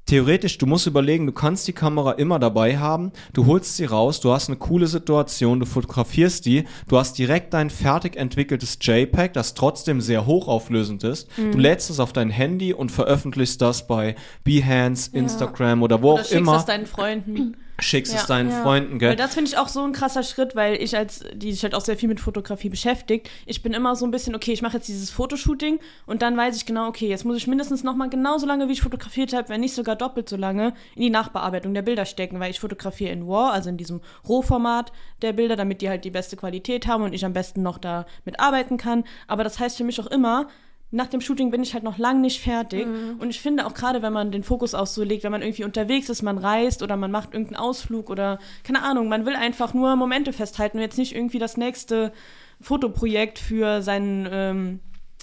theoretisch, 0.07 0.57
du 0.57 0.65
musst 0.65 0.87
überlegen, 0.87 1.27
du 1.27 1.31
kannst 1.31 1.67
die 1.67 1.73
Kamera 1.73 2.13
immer 2.13 2.39
dabei 2.39 2.77
haben, 2.79 3.11
du 3.33 3.45
holst 3.45 3.77
sie 3.77 3.85
raus, 3.85 4.19
du 4.19 4.31
hast 4.31 4.49
eine 4.49 4.57
coole 4.57 4.87
Situation, 4.87 5.59
du 5.59 5.65
fotografierst 5.65 6.45
die, 6.45 6.63
du 6.87 6.97
hast 6.97 7.17
direkt 7.17 7.53
dein 7.53 7.69
fertig 7.69 8.15
entwickeltes 8.15 8.79
JPEG, 8.81 9.33
das 9.33 9.53
trotzdem 9.53 10.01
sehr 10.01 10.25
hochauflösend 10.25 11.03
ist. 11.03 11.27
Mhm. 11.37 11.51
Du 11.51 11.57
lädst 11.59 11.89
es 11.89 11.99
auf 11.99 12.13
dein 12.13 12.29
Handy 12.29 12.73
und 12.73 12.91
veröffentlichst 12.91 13.61
das 13.61 13.85
bei 13.85 14.15
Behance, 14.43 15.11
Instagram 15.13 15.83
oder 15.83 16.01
wo 16.01 16.13
Oder 16.13 16.21
auch 16.21 16.25
schickst 16.25 16.33
immer. 16.33 16.53
das 16.53 16.65
deinen 16.65 16.85
Freunden. 16.87 17.57
Schickst 17.79 18.13
es 18.13 18.21
Ja. 18.21 18.27
deinen 18.27 18.49
Ja. 18.49 18.63
Freunden, 18.63 18.97
gell? 18.97 19.09
Weil 19.09 19.15
das 19.15 19.35
finde 19.35 19.49
ich 19.51 19.57
auch 19.57 19.67
so 19.67 19.83
ein 19.83 19.91
krasser 19.91 20.23
Schritt, 20.23 20.55
weil 20.55 20.81
ich 20.81 20.97
als, 20.97 21.23
die 21.33 21.51
sich 21.51 21.61
halt 21.63 21.75
auch 21.75 21.85
sehr 21.85 21.95
viel 21.95 22.09
mit 22.09 22.19
Fotografie 22.19 22.69
beschäftigt, 22.69 23.29
ich 23.45 23.61
bin 23.61 23.73
immer 23.73 23.95
so 23.95 24.05
ein 24.05 24.11
bisschen, 24.11 24.35
okay, 24.35 24.51
ich 24.51 24.61
mache 24.63 24.77
jetzt 24.77 24.87
dieses 24.87 25.11
Fotoshooting 25.11 25.79
und 26.07 26.21
dann 26.23 26.35
weiß 26.35 26.57
ich 26.57 26.65
genau, 26.65 26.87
okay, 26.87 27.07
jetzt 27.07 27.23
muss 27.23 27.37
ich 27.37 27.45
mindestens 27.45 27.83
noch 27.83 27.95
mal 27.95 28.09
genauso 28.09 28.47
lange, 28.47 28.67
wie 28.67 28.73
ich 28.73 28.81
fotografiert 28.81 29.33
habe, 29.33 29.49
wenn 29.49 29.61
nicht 29.61 29.75
sogar 29.75 29.95
doppelt 29.95 30.27
so 30.27 30.37
lange, 30.37 30.73
in 30.95 31.03
die 31.03 31.09
Nachbearbeitung 31.11 31.73
der 31.73 31.83
Bilder 31.83 32.05
stecken, 32.05 32.39
weil 32.39 32.49
ich 32.49 32.59
fotografiere 32.59 33.11
in 33.11 33.23
RAW, 33.23 33.51
also 33.51 33.69
in 33.69 33.77
diesem 33.77 34.01
Rohformat 34.27 34.91
der 35.21 35.33
Bilder, 35.33 35.55
damit 35.55 35.81
die 35.81 35.89
halt 35.89 36.03
die 36.03 36.11
beste 36.11 36.35
Qualität 36.35 36.87
haben 36.87 37.03
und 37.03 37.13
ich 37.13 37.25
am 37.25 37.33
besten 37.33 37.61
noch 37.61 37.77
damit 37.77 38.39
arbeiten 38.39 38.77
kann. 38.77 39.03
Aber 39.27 39.43
das 39.43 39.59
heißt 39.59 39.77
für 39.77 39.83
mich 39.83 39.99
auch 40.01 40.07
immer, 40.07 40.47
nach 40.89 41.07
dem 41.07 41.19
Shooting 41.19 41.51
bin 41.51 41.63
ich 41.63 41.73
halt 41.73 41.83
noch 41.83 41.97
lang 41.97 42.21
nicht 42.21 42.41
fertig. 42.41 42.87
Und 43.19 43.29
ich 43.29 43.41
finde 43.41 43.65
auch 43.65 43.73
gerade, 43.73 44.01
wenn 44.01 44.13
man 44.13 44.31
den 44.31 44.43
Fokus 44.43 44.73
auch 44.73 44.87
so 44.87 45.03
legt, 45.03 45.23
wenn 45.23 45.31
man 45.31 45.41
irgendwie 45.41 45.65
unterwegs 45.65 46.07
ist, 46.09 46.21
man 46.21 46.37
reist 46.37 46.81
oder 46.81 46.95
man 46.95 47.11
macht 47.11 47.33
irgendeinen 47.33 47.57
Ausflug 47.57 48.09
oder 48.09 48.39
keine 48.63 48.83
Ahnung, 48.83 49.09
man 49.09 49.25
will 49.25 49.35
einfach 49.35 49.73
nur 49.73 49.95
Momente 49.97 50.31
festhalten 50.31 50.77
und 50.77 50.83
jetzt 50.83 50.97
nicht 50.97 51.13
irgendwie 51.13 51.39
das 51.39 51.57
nächste 51.57 52.13
Fotoprojekt 52.61 53.37
für 53.37 53.81
sein, 53.81 54.27
ähm, 54.31 54.79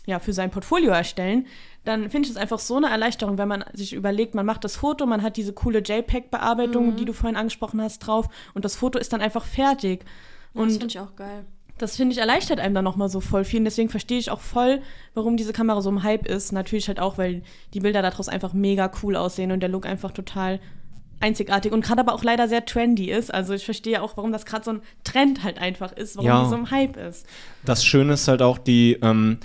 ja, 0.06 0.18
für 0.18 0.34
sein 0.34 0.50
Portfolio 0.50 0.90
erstellen, 0.92 1.46
dann 1.84 2.10
finde 2.10 2.26
ich 2.26 2.34
es 2.34 2.36
einfach 2.36 2.58
so 2.58 2.76
eine 2.76 2.90
Erleichterung, 2.90 3.38
wenn 3.38 3.48
man 3.48 3.64
sich 3.72 3.94
überlegt, 3.94 4.34
man 4.34 4.46
macht 4.46 4.64
das 4.64 4.76
Foto, 4.76 5.06
man 5.06 5.22
hat 5.22 5.36
diese 5.36 5.52
coole 5.52 5.80
JPEG-Bearbeitung, 5.80 6.96
die 6.96 7.04
du 7.06 7.12
vorhin 7.12 7.36
angesprochen 7.36 7.80
hast, 7.80 8.00
drauf 8.00 8.28
und 8.52 8.64
das 8.64 8.76
Foto 8.76 8.98
ist 8.98 9.12
dann 9.12 9.20
einfach 9.22 9.44
fertig. 9.44 10.04
das 10.52 10.62
Und 10.62 10.70
finde 10.70 10.86
ich 10.86 10.98
auch 11.00 11.16
geil. 11.16 11.46
Das 11.78 11.96
finde 11.96 12.12
ich 12.12 12.18
erleichtert 12.20 12.60
einem 12.60 12.74
dann 12.74 12.84
nochmal 12.84 13.08
so 13.08 13.20
voll 13.20 13.44
viel. 13.44 13.58
Und 13.60 13.64
deswegen 13.64 13.88
verstehe 13.88 14.18
ich 14.18 14.30
auch 14.30 14.40
voll, 14.40 14.80
warum 15.14 15.36
diese 15.36 15.52
Kamera 15.52 15.80
so 15.80 15.90
im 15.90 16.02
Hype 16.02 16.26
ist. 16.26 16.52
Natürlich 16.52 16.88
halt 16.88 17.00
auch, 17.00 17.18
weil 17.18 17.42
die 17.74 17.80
Bilder 17.80 18.00
daraus 18.02 18.28
einfach 18.28 18.52
mega 18.52 18.90
cool 19.02 19.16
aussehen 19.16 19.50
und 19.52 19.60
der 19.60 19.68
Look 19.68 19.84
einfach 19.86 20.12
total 20.12 20.60
einzigartig 21.20 21.72
und 21.72 21.82
gerade 21.84 22.00
aber 22.00 22.12
auch 22.14 22.22
leider 22.24 22.48
sehr 22.48 22.64
trendy 22.64 23.10
ist. 23.10 23.32
Also 23.32 23.54
ich 23.54 23.64
verstehe 23.64 24.02
auch, 24.02 24.16
warum 24.16 24.30
das 24.32 24.44
gerade 24.46 24.64
so 24.64 24.70
ein 24.72 24.82
Trend 25.04 25.42
halt 25.42 25.58
einfach 25.58 25.92
ist, 25.92 26.16
warum 26.16 26.26
Ja. 26.28 26.42
die 26.44 26.50
so 26.50 26.56
im 26.56 26.70
Hype 26.70 26.96
ist. 26.96 27.26
Das 27.64 27.84
Schöne 27.84 28.14
ist 28.14 28.28
halt 28.28 28.42
auch, 28.42 28.58
die, 28.58 28.98
ähm, 29.00 29.38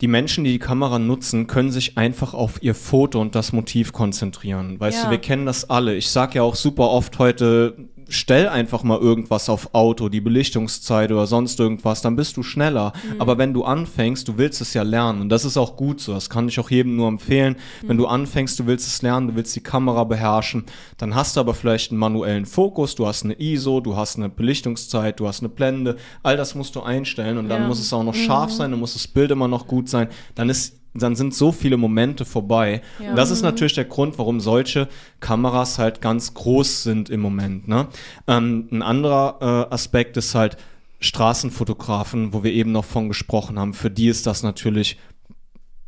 die 0.00 0.08
Menschen, 0.08 0.44
die 0.44 0.52
die 0.52 0.58
Kamera 0.58 0.98
nutzen, 0.98 1.46
können 1.46 1.70
sich 1.70 1.96
einfach 1.96 2.34
auf 2.34 2.62
ihr 2.62 2.74
Foto 2.74 3.20
und 3.20 3.34
das 3.34 3.52
Motiv 3.52 3.92
konzentrieren. 3.92 4.80
Weißt 4.80 4.98
Ja. 4.98 5.04
du, 5.04 5.10
wir 5.12 5.18
kennen 5.18 5.46
das 5.46 5.70
alle. 5.70 5.94
Ich 5.94 6.10
sag 6.10 6.34
ja 6.34 6.42
auch 6.42 6.56
super 6.56 6.90
oft 6.90 7.18
heute, 7.18 7.76
stell 8.08 8.48
einfach 8.48 8.82
mal 8.82 8.98
irgendwas 8.98 9.48
auf 9.48 9.74
Auto, 9.74 10.08
die 10.08 10.20
Belichtungszeit 10.20 11.10
oder 11.12 11.26
sonst 11.26 11.58
irgendwas, 11.60 12.02
dann 12.02 12.16
bist 12.16 12.36
du 12.36 12.42
schneller. 12.42 12.92
Aber 13.18 13.38
wenn 13.38 13.54
du 13.54 13.64
anfängst, 13.64 14.28
du 14.28 14.38
willst 14.38 14.60
es 14.60 14.74
ja 14.74 14.82
lernen 14.82 15.20
und 15.22 15.28
das 15.28 15.44
ist 15.44 15.56
auch 15.56 15.76
gut 15.76 16.00
so. 16.00 16.12
Das 16.12 16.30
kann 16.30 16.48
ich 16.48 16.58
auch 16.60 16.70
jedem 16.70 16.96
nur 16.96 17.08
empfehlen. 17.08 17.56
Wenn 17.82 17.96
du 17.96 18.06
anfängst, 18.06 18.58
du 18.58 18.66
willst 18.66 18.86
es 18.86 19.02
lernen, 19.02 19.28
du 19.28 19.34
willst 19.36 19.54
die 19.56 19.60
Kamera 19.62 20.04
beherrschen, 20.04 20.64
dann 20.98 21.14
hast 21.14 21.36
du 21.36 21.40
aber 21.40 21.54
vielleicht 21.54 21.90
einen 21.90 22.00
manuellen 22.00 22.46
Fokus, 22.46 22.94
du 22.94 23.06
hast 23.06 23.24
eine 23.24 23.34
ISO, 23.40 23.80
du 23.80 23.96
hast 23.96 24.16
eine 24.16 24.28
Belichtungszeit, 24.28 25.18
du 25.20 25.26
hast 25.28 25.40
eine 25.40 25.48
Blende, 25.48 25.96
all 26.22 26.36
das 26.36 26.54
musst 26.54 26.76
du 26.76 26.82
einstellen 26.82 27.38
und 27.38 27.48
dann 27.48 27.62
Ja. 27.62 27.68
muss 27.68 27.80
es 27.80 27.92
auch 27.92 28.04
noch 28.04 28.14
scharf 28.14 28.50
sein, 28.52 28.70
dann 28.70 28.80
muss 28.80 28.92
das 28.94 29.08
Bild 29.08 29.30
immer 29.30 29.48
noch 29.48 29.66
gut 29.66 29.88
sein, 29.88 30.08
dann 30.34 30.48
ist 30.48 30.78
dann 31.02 31.16
sind 31.16 31.34
so 31.34 31.50
viele 31.52 31.76
Momente 31.76 32.24
vorbei. 32.24 32.82
Ja. 33.00 33.10
Und 33.10 33.16
das 33.16 33.30
ist 33.30 33.42
natürlich 33.42 33.72
der 33.74 33.84
Grund, 33.84 34.16
warum 34.18 34.40
solche 34.40 34.88
Kameras 35.20 35.78
halt 35.78 36.00
ganz 36.00 36.34
groß 36.34 36.84
sind 36.84 37.10
im 37.10 37.20
Moment. 37.20 37.66
Ne? 37.66 37.88
Ähm, 38.28 38.68
ein 38.70 38.82
anderer 38.82 39.66
äh, 39.70 39.74
Aspekt 39.74 40.16
ist 40.16 40.34
halt 40.34 40.56
Straßenfotografen, 41.00 42.32
wo 42.32 42.44
wir 42.44 42.52
eben 42.52 42.72
noch 42.72 42.84
von 42.84 43.08
gesprochen 43.08 43.58
haben. 43.58 43.74
Für 43.74 43.90
die 43.90 44.08
ist 44.08 44.26
das 44.26 44.42
natürlich 44.42 44.98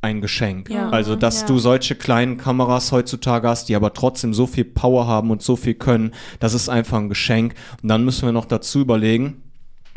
ein 0.03 0.21
Geschenk. 0.21 0.71
Ja. 0.71 0.91
Also, 0.91 1.17
dass 1.17 1.43
Ja. 1.43 1.47
du 1.49 1.59
solche 1.59 1.95
kleinen 1.95 2.37
Kameras 2.37 2.93
heutzutage 2.93 3.49
hast, 3.49 3.69
die 3.69 3.75
aber 3.77 3.93
trotzdem 3.93 4.35
so 4.35 4.47
viel 4.47 4.65
Power 4.65 5.07
haben 5.07 5.31
und 5.31 5.43
so 5.43 5.57
viel 5.57 5.75
können, 5.75 6.13
das 6.39 6.55
ist 6.55 6.69
einfach 6.69 6.99
ein 6.99 7.09
Geschenk. 7.09 7.55
Und 7.83 7.89
dann 7.89 8.05
müssen 8.05 8.27
wir 8.27 8.33
noch 8.33 8.45
dazu 8.45 8.81
überlegen, 8.81 9.43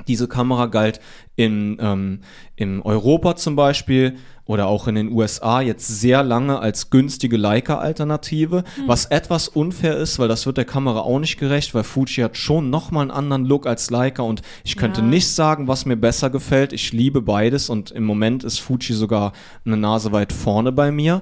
diese 0.08 0.28
Kamera 0.28 0.68
galt 0.68 1.00
in, 1.36 1.78
ähm, 1.80 2.22
in 2.56 2.82
Europa 2.82 3.36
zum 3.36 3.56
Beispiel 3.56 4.18
oder 4.50 4.66
auch 4.66 4.88
in 4.88 4.96
den 4.96 5.12
USA 5.12 5.62
jetzt 5.62 5.88
sehr 5.88 6.24
lange 6.24 6.58
als 6.60 6.90
günstige 6.90 7.38
Leica-Alternative, 7.38 8.64
was 8.88 9.06
etwas 9.06 9.48
unfair 9.48 9.96
ist, 9.98 10.18
weil 10.18 10.28
das 10.28 10.48
wird 10.48 10.58
der 10.58 10.66
Kamera 10.66 11.02
auch 11.02 11.20
nicht 11.20 11.38
gerecht, 11.38 11.76
weil 11.76 11.84
Fuji 11.84 12.24
hat 12.24 12.36
schon 12.36 12.72
nochmal 12.72 13.04
einen 13.04 13.12
anderen 13.12 13.46
Look 13.46 13.68
als 13.68 13.92
Leica 13.92 14.24
und 14.24 14.42
ich 14.64 14.76
könnte 14.76 15.02
Ja. 15.02 15.08
nicht 15.08 15.28
sagen, 15.28 15.68
was 15.68 15.86
mir 15.86 15.98
besser 15.98 16.32
gefällt. 16.32 16.74
Ich 16.74 16.92
liebe 16.94 17.22
beides 17.22 17.70
und 17.70 17.92
im 17.92 18.06
Moment 18.06 18.44
ist 18.44 18.58
Fuji 18.60 18.96
sogar 18.96 19.34
eine 19.66 19.78
Nase 19.78 20.12
weit 20.14 20.34
vorne 20.34 20.72
bei 20.72 20.92
mir. 20.92 21.22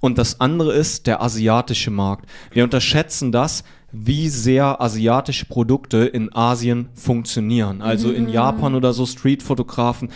Und 0.00 0.18
das 0.18 0.40
andere 0.40 0.72
ist 0.74 1.06
der 1.06 1.22
asiatische 1.22 1.92
Markt. 1.92 2.26
Wir 2.50 2.64
unterschätzen 2.64 3.30
das, 3.30 3.62
wie 3.96 4.28
sehr 4.28 4.80
asiatische 4.82 5.46
Produkte 5.46 5.98
in 5.98 6.34
Asien 6.34 6.88
funktionieren. 6.94 7.80
Also 7.80 8.10
in 8.10 8.28
Japan 8.28 8.74
oder 8.74 8.92
so 8.92 9.06
Streetfotografen 9.06 10.08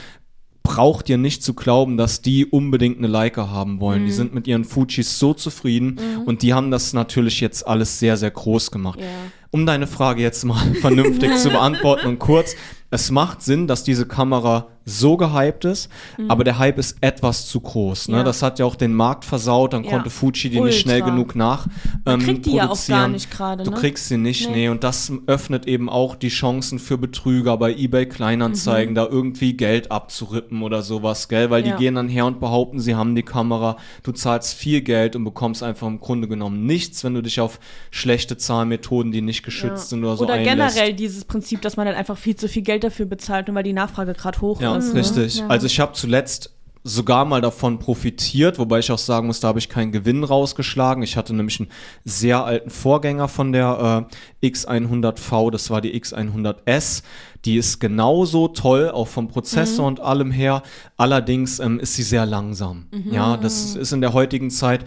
braucht 0.69 1.09
ihr 1.09 1.17
nicht 1.17 1.43
zu 1.43 1.55
glauben, 1.55 1.97
dass 1.97 2.21
die 2.21 2.45
unbedingt 2.45 2.99
eine 2.99 3.07
Leica 3.07 3.49
haben 3.49 3.81
wollen. 3.81 4.05
Die 4.05 4.13
sind 4.13 4.35
mit 4.35 4.47
ihren 4.47 4.67
Fujis 4.67 5.19
so 5.19 5.33
zufrieden 5.33 5.99
und 6.27 6.43
die 6.43 6.53
haben 6.53 6.71
das 6.71 6.93
natürlich 6.93 7.41
jetzt 7.41 7.67
alles 7.67 7.99
sehr, 7.99 8.19
sehr 8.19 8.31
groß 8.31 8.71
gemacht. 8.71 9.01
Ja. 9.01 9.07
Um 9.51 9.65
deine 9.65 9.87
Frage 9.87 10.21
jetzt 10.21 10.45
mal 10.45 10.75
vernünftig 10.83 11.39
zu 11.39 11.49
beantworten 11.49 12.07
und 12.07 12.19
kurz, 12.19 12.55
es 12.91 13.11
macht 13.11 13.41
Sinn, 13.41 13.67
dass 13.67 13.83
diese 13.83 14.07
Kamera 14.07 14.69
so 14.89 15.17
gehypt 15.17 15.65
ist, 15.65 15.89
aber 16.29 16.45
der 16.45 16.59
Hype 16.59 16.79
ist 16.79 16.97
etwas 17.01 17.47
zu 17.47 17.61
groß. 17.61 18.09
Ne? 18.09 18.19
Ja. 18.19 18.23
Das 18.23 18.43
hat 18.43 18.59
ja 18.59 18.65
auch 18.65 18.75
den 18.77 18.95
Markt 18.95 19.25
versaut, 19.25 19.73
dann 19.73 19.85
Ja. 19.85 19.91
konnte 19.91 20.11
Fuji 20.11 20.51
die 20.51 20.61
nicht 20.61 20.81
schnell 20.81 21.03
Ultra. 21.03 21.11
genug 21.11 21.37
nach 21.37 21.67
ähm, 22.07 22.21
kriegt 22.21 22.47
die 22.47 22.53
ja 22.55 22.65
auch 22.65 22.69
produzieren. 22.69 22.99
gar 22.99 23.09
nicht 23.09 23.31
gerade, 23.31 23.65
Du 23.65 23.71
ne? 23.71 23.77
kriegst 23.77 24.09
sie 24.09 24.17
nicht, 24.17 24.49
Nee. 24.49 24.57
nee. 24.57 24.69
Und 24.69 24.85
das 24.85 25.13
öffnet 25.27 25.67
eben 25.67 25.89
auch 25.89 26.15
die 26.17 26.29
Chancen 26.29 26.79
für 26.79 26.97
Betrüger 26.99 27.57
bei 27.59 27.73
eBay 27.75 28.07
Kleinanzeigen, 28.07 28.95
da 28.95 29.07
irgendwie 29.07 29.55
Geld 29.55 29.91
abzurippen 29.93 30.63
oder 30.63 30.83
sowas, 30.83 31.29
gell? 31.29 31.51
Weil 31.51 31.63
Mhm. 31.63 31.69
Ja. 31.69 31.77
die 31.77 31.83
gehen 31.85 31.95
dann 31.97 32.09
her 32.09 32.27
und 32.27 32.41
behaupten, 32.41 32.81
sie 32.81 32.95
haben 32.95 33.15
die 33.15 33.23
Kamera. 33.23 33.77
Du 34.03 34.13
zahlst 34.13 34.55
viel 34.55 34.81
Geld 34.81 35.17
und 35.17 35.25
bekommst 35.25 35.63
einfach 35.63 35.87
im 35.87 36.01
Grunde 36.01 36.29
genommen 36.29 36.65
nichts, 36.67 37.05
wenn 37.05 37.15
du 37.15 37.23
dich 37.23 37.41
auf 37.41 37.59
schlechte 37.91 38.37
Zahlmethoden, 38.37 39.13
die 39.13 39.21
nicht 39.21 39.43
geschützt 39.43 39.91
sind 39.91 40.05
oder 40.05 40.17
so 40.17 40.25
Oder 40.25 40.35
einlässt. 40.35 40.77
generell 40.77 40.95
dieses 40.95 41.25
Prinzip, 41.25 41.61
dass 41.63 41.77
man 41.77 41.87
halt 41.87 41.97
einfach 41.97 42.17
viel 42.17 42.37
zu 42.37 42.49
viel 42.49 42.63
Geld 42.63 42.85
dafür 42.85 43.07
bezahlt, 43.07 43.49
nur 43.49 43.55
weil 43.57 43.63
die 43.65 43.73
Nachfrage 43.73 44.15
gerade 44.15 44.41
hoch 44.41 44.61
ist. 44.61 44.78
Ne? 44.87 44.95
richtig. 44.95 45.39
Ja. 45.39 45.47
Also 45.49 45.67
ich 45.67 45.81
habe 45.81 45.93
zuletzt 45.93 46.55
sogar 46.85 47.25
mal 47.25 47.41
davon 47.41 47.79
profitiert, 47.79 48.59
wobei 48.59 48.79
ich 48.79 48.91
auch 48.91 48.99
sagen 48.99 49.27
muss, 49.27 49.41
da 49.41 49.49
habe 49.49 49.59
ich 49.59 49.69
keinen 49.69 49.93
Gewinn 49.93 50.25
rausgeschlagen. 50.25 51.03
Ich 51.03 51.17
hatte 51.17 51.35
nämlich 51.35 51.61
einen 51.61 51.71
sehr 52.05 52.45
alten 52.45 52.71
Vorgänger 52.71 53.29
von 53.29 53.53
der 53.53 54.09
äh, 54.43 54.47
X100V, 54.49 55.51
das 55.51 55.71
war 55.71 55.81
die 55.81 56.01
X100S. 56.01 57.03
Die 57.45 57.57
ist 57.57 57.79
genauso 57.79 58.49
toll, 58.49 58.91
auch 58.91 59.07
vom 59.07 59.29
Prozessor 59.29 59.87
und 59.87 60.01
allem 60.01 60.31
her. 60.31 60.63
Allerdings 60.97 61.61
ähm, 61.61 61.79
ist 61.79 61.95
sie 61.95 62.03
sehr 62.03 62.27
langsam. 62.27 62.87
Ja, 63.11 63.37
das 63.37 63.77
ist 63.77 63.93
in 63.93 64.01
der 64.01 64.13
heutigen 64.13 64.51
Zeit 64.51 64.85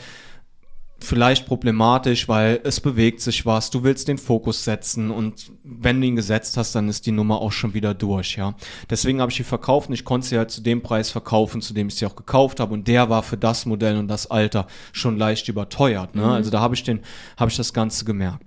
vielleicht 1.04 1.46
problematisch, 1.46 2.28
weil 2.28 2.60
es 2.64 2.80
bewegt 2.80 3.22
sich 3.22 3.46
was, 3.46 3.70
du 3.70 3.84
willst 3.84 4.08
den 4.08 4.18
Fokus 4.18 4.64
setzen 4.64 5.12
und 5.12 5.52
wenn 5.64 6.00
du 6.00 6.08
ihn 6.08 6.16
gesetzt 6.16 6.58
hast, 6.58 6.74
dann 6.76 6.90
ist 6.90 7.06
die 7.06 7.12
Nummer 7.12 7.42
auch 7.42 7.52
schon 7.52 7.74
wieder 7.74 7.94
durch, 7.94 8.38
ja. 8.38 8.56
Deswegen 8.90 9.20
habe 9.20 9.32
ich 9.32 9.38
sie 9.38 9.44
verkauft 9.44 9.90
und 9.90 9.96
ich 9.96 10.06
konnte 10.06 10.28
sie 10.28 10.38
halt 10.38 10.52
zu 10.52 10.62
dem 10.62 10.82
Preis 10.82 11.10
verkaufen, 11.10 11.62
zu 11.62 11.74
dem 11.74 11.88
ich 11.88 11.96
sie 11.96 12.06
auch 12.06 12.16
gekauft 12.16 12.60
habe 12.60 12.74
und 12.74 12.88
der 12.88 13.10
war 13.10 13.24
für 13.24 13.38
das 13.38 13.66
Modell 13.66 13.98
und 13.98 14.08
das 14.08 14.30
Alter 14.30 14.68
schon 14.92 15.18
leicht 15.18 15.48
überteuert, 15.50 16.16
ne? 16.16 16.26
Also 16.32 16.52
da 16.52 16.60
habe 16.60 16.76
ich 16.76 16.84
den, 16.84 17.02
habe 17.38 17.50
ich 17.50 17.58
das 17.58 17.74
Ganze 17.74 18.06
gemerkt. 18.06 18.46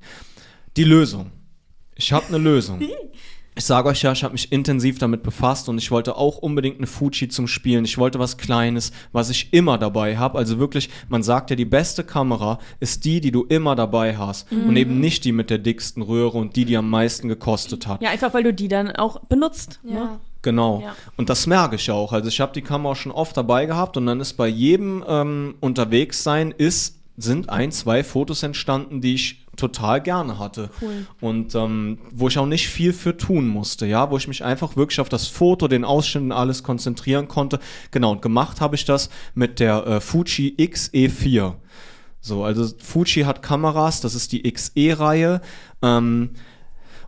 Die 0.76 0.84
Lösung. 0.84 1.30
Ich 1.96 2.12
habe 2.12 2.26
eine 2.28 2.38
Lösung. 2.38 2.80
Ich 3.56 3.64
sage 3.64 3.88
euch 3.88 4.02
ja, 4.02 4.10
ich 4.10 4.24
habe 4.24 4.32
mich 4.32 4.50
intensiv 4.50 4.98
damit 4.98 5.22
befasst 5.22 5.68
und 5.68 5.78
ich 5.78 5.92
wollte 5.92 6.16
auch 6.16 6.38
unbedingt 6.38 6.78
eine 6.78 6.88
Fuji 6.88 7.28
zum 7.28 7.46
Spielen. 7.46 7.84
Ich 7.84 7.98
wollte 7.98 8.18
was 8.18 8.36
Kleines, 8.36 8.90
was 9.12 9.30
ich 9.30 9.52
immer 9.52 9.78
dabei 9.78 10.16
habe. 10.16 10.38
Also 10.38 10.58
wirklich, 10.58 10.90
man 11.08 11.22
sagt 11.22 11.50
ja, 11.50 11.56
die 11.56 11.64
beste 11.64 12.02
Kamera 12.02 12.58
ist 12.80 13.04
die, 13.04 13.20
die 13.20 13.30
du 13.30 13.44
immer 13.44 13.76
dabei 13.76 14.16
hast 14.16 14.50
und 14.50 14.76
eben 14.76 14.98
nicht 14.98 15.24
die 15.24 15.30
mit 15.30 15.50
der 15.50 15.58
dicksten 15.58 16.02
Röhre 16.02 16.38
und 16.38 16.56
die, 16.56 16.64
die 16.64 16.76
am 16.76 16.90
meisten 16.90 17.28
gekostet 17.28 17.86
hat. 17.86 18.02
Ja, 18.02 18.10
einfach 18.10 18.34
weil 18.34 18.42
du 18.42 18.52
die 18.52 18.66
dann 18.66 18.90
auch 18.90 19.20
benutzt. 19.20 19.78
Ne? 19.84 19.94
Ja. 19.94 20.20
Genau. 20.42 20.82
Ja. 20.84 20.94
Und 21.16 21.30
das 21.30 21.46
merke 21.46 21.76
ich 21.76 21.90
auch. 21.90 22.12
Also 22.12 22.28
ich 22.28 22.40
habe 22.40 22.52
die 22.52 22.60
Kamera 22.62 22.94
schon 22.96 23.12
oft 23.12 23.36
dabei 23.36 23.66
gehabt 23.66 23.96
und 23.96 24.06
dann 24.06 24.20
ist 24.20 24.34
bei 24.34 24.48
jedem 24.48 25.02
ähm, 25.08 25.54
Unterwegssein 25.60 26.50
ist 26.50 27.00
sind 27.16 27.48
ein, 27.48 27.70
zwei 27.70 28.02
Fotos 28.02 28.42
entstanden, 28.42 29.00
die 29.00 29.14
ich 29.14 29.43
total 29.56 30.00
gerne 30.00 30.38
hatte. 30.38 30.70
Cool. 30.80 31.06
Und 31.20 31.54
ähm, 31.54 31.98
wo 32.10 32.28
ich 32.28 32.38
auch 32.38 32.46
nicht 32.46 32.68
viel 32.68 32.92
für 32.92 33.16
tun 33.16 33.48
musste, 33.48 33.86
ja, 33.86 34.10
wo 34.10 34.16
ich 34.16 34.28
mich 34.28 34.44
einfach 34.44 34.76
wirklich 34.76 35.00
auf 35.00 35.08
das 35.08 35.28
Foto, 35.28 35.68
den 35.68 35.84
Ausschnitt 35.84 36.24
und 36.24 36.32
alles 36.32 36.62
konzentrieren 36.62 37.28
konnte. 37.28 37.58
Genau, 37.90 38.12
und 38.12 38.22
gemacht 38.22 38.60
habe 38.60 38.76
ich 38.76 38.84
das 38.84 39.10
mit 39.34 39.60
der 39.60 39.86
äh, 39.86 40.00
Fuji 40.00 40.56
XE4. 40.58 41.54
So, 42.20 42.42
also 42.42 42.66
Fuji 42.78 43.24
hat 43.24 43.42
Kameras, 43.42 44.00
das 44.00 44.14
ist 44.14 44.32
die 44.32 44.50
XE-Reihe, 44.50 45.42
ähm, 45.82 46.30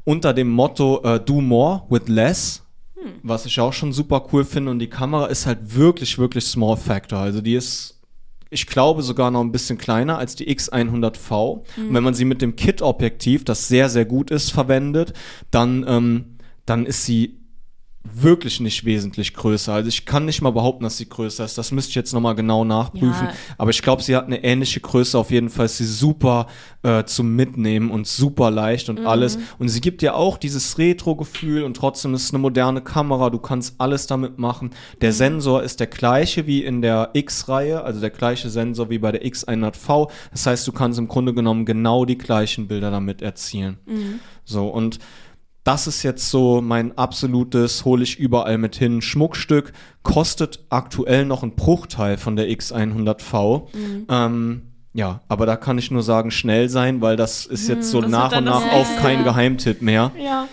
unter 0.04 0.34
dem 0.34 0.50
Motto 0.50 1.00
äh, 1.02 1.18
Do 1.18 1.40
More 1.40 1.84
with 1.88 2.08
Less. 2.08 2.62
Was 3.22 3.46
ich 3.46 3.60
auch 3.60 3.72
schon 3.72 3.92
super 3.92 4.26
cool 4.32 4.44
finde. 4.44 4.70
Und 4.70 4.78
die 4.78 4.88
Kamera 4.88 5.26
ist 5.26 5.46
halt 5.46 5.76
wirklich, 5.76 6.18
wirklich 6.18 6.44
Small 6.44 6.76
Factor. 6.76 7.18
Also 7.20 7.40
die 7.40 7.54
ist, 7.54 7.95
ich 8.50 8.66
glaube, 8.66 9.02
sogar 9.02 9.30
noch 9.30 9.40
ein 9.40 9.52
bisschen 9.52 9.78
kleiner 9.78 10.18
als 10.18 10.36
die 10.36 10.48
X100V. 10.48 11.64
Und 11.76 11.94
wenn 11.94 12.04
man 12.04 12.14
sie 12.14 12.24
mit 12.24 12.42
dem 12.42 12.56
Kit-Objektiv, 12.56 13.44
das 13.44 13.68
sehr, 13.68 13.88
sehr 13.88 14.04
gut 14.04 14.30
ist, 14.30 14.50
verwendet, 14.50 15.12
dann, 15.50 15.84
ähm, 15.88 16.36
dann 16.64 16.86
ist 16.86 17.04
sie 17.04 17.38
wirklich 18.14 18.60
nicht 18.60 18.84
wesentlich 18.84 19.34
größer. 19.34 19.72
Also 19.72 19.88
ich 19.88 20.04
kann 20.06 20.24
nicht 20.24 20.42
mal 20.42 20.50
behaupten, 20.50 20.84
dass 20.84 20.96
sie 20.96 21.08
größer 21.08 21.44
ist. 21.44 21.58
Das 21.58 21.72
müsste 21.72 21.90
ich 21.90 21.94
jetzt 21.94 22.12
nochmal 22.12 22.34
genau 22.34 22.64
nachprüfen. 22.64 23.26
Ja. 23.26 23.32
Aber 23.58 23.70
ich 23.70 23.82
glaube, 23.82 24.02
sie 24.02 24.16
hat 24.16 24.26
eine 24.26 24.42
ähnliche 24.44 24.80
Größe. 24.80 25.18
Auf 25.18 25.30
jeden 25.30 25.50
Fall 25.50 25.66
ist 25.66 25.78
sie 25.78 25.86
super 25.86 26.46
äh, 26.82 27.04
zum 27.04 27.34
Mitnehmen 27.36 27.90
und 27.90 28.06
super 28.06 28.50
leicht 28.50 28.88
und 28.88 29.04
alles. 29.06 29.38
Und 29.58 29.68
sie 29.68 29.80
gibt 29.80 30.02
ja 30.02 30.14
auch 30.14 30.38
dieses 30.38 30.78
Retro-Gefühl 30.78 31.64
und 31.64 31.76
trotzdem 31.76 32.14
ist 32.14 32.24
es 32.24 32.30
eine 32.30 32.38
moderne 32.38 32.80
Kamera. 32.80 33.30
Du 33.30 33.38
kannst 33.38 33.74
alles 33.78 34.06
damit 34.06 34.38
machen. 34.38 34.70
Der 35.00 35.12
Sensor 35.12 35.62
ist 35.62 35.80
der 35.80 35.86
gleiche 35.86 36.46
wie 36.46 36.64
in 36.64 36.82
der 36.82 37.10
X-Reihe, 37.14 37.82
also 37.82 38.00
der 38.00 38.10
gleiche 38.10 38.50
Sensor 38.50 38.90
wie 38.90 38.98
bei 38.98 39.12
der 39.12 39.24
X100V. 39.24 40.10
Das 40.30 40.46
heißt, 40.46 40.66
du 40.66 40.72
kannst 40.72 40.98
im 40.98 41.08
Grunde 41.08 41.34
genommen 41.34 41.64
genau 41.64 42.04
die 42.04 42.18
gleichen 42.18 42.68
Bilder 42.68 42.90
damit 42.90 43.22
erzielen. 43.22 43.78
So, 44.44 44.68
und 44.68 44.98
das 45.66 45.88
ist 45.88 46.04
jetzt 46.04 46.30
so 46.30 46.60
mein 46.60 46.96
absolutes, 46.96 47.84
hole 47.84 48.04
ich 48.04 48.20
überall 48.20 48.56
mit 48.56 48.76
hin, 48.76 49.02
Schmuckstück, 49.02 49.72
kostet 50.04 50.64
aktuell 50.70 51.24
noch 51.24 51.42
ein 51.42 51.56
Bruchteil 51.56 52.18
von 52.18 52.36
der 52.36 52.48
X100V. 52.48 53.66
Ähm, 54.08 54.62
ja, 54.92 55.22
aber 55.26 55.44
da 55.44 55.56
kann 55.56 55.76
ich 55.76 55.90
nur 55.90 56.04
sagen, 56.04 56.30
schnell 56.30 56.68
sein, 56.68 57.00
weil 57.00 57.16
das 57.16 57.46
ist 57.46 57.68
jetzt 57.68 57.90
so 57.90 58.00
das 58.00 58.10
nach 58.10 58.36
und 58.36 58.44
nach 58.44 58.64
nächste. 58.64 59.02
kein 59.02 59.24
Geheimtipp 59.24 59.82
mehr. 59.82 60.12
Ja. 60.16 60.46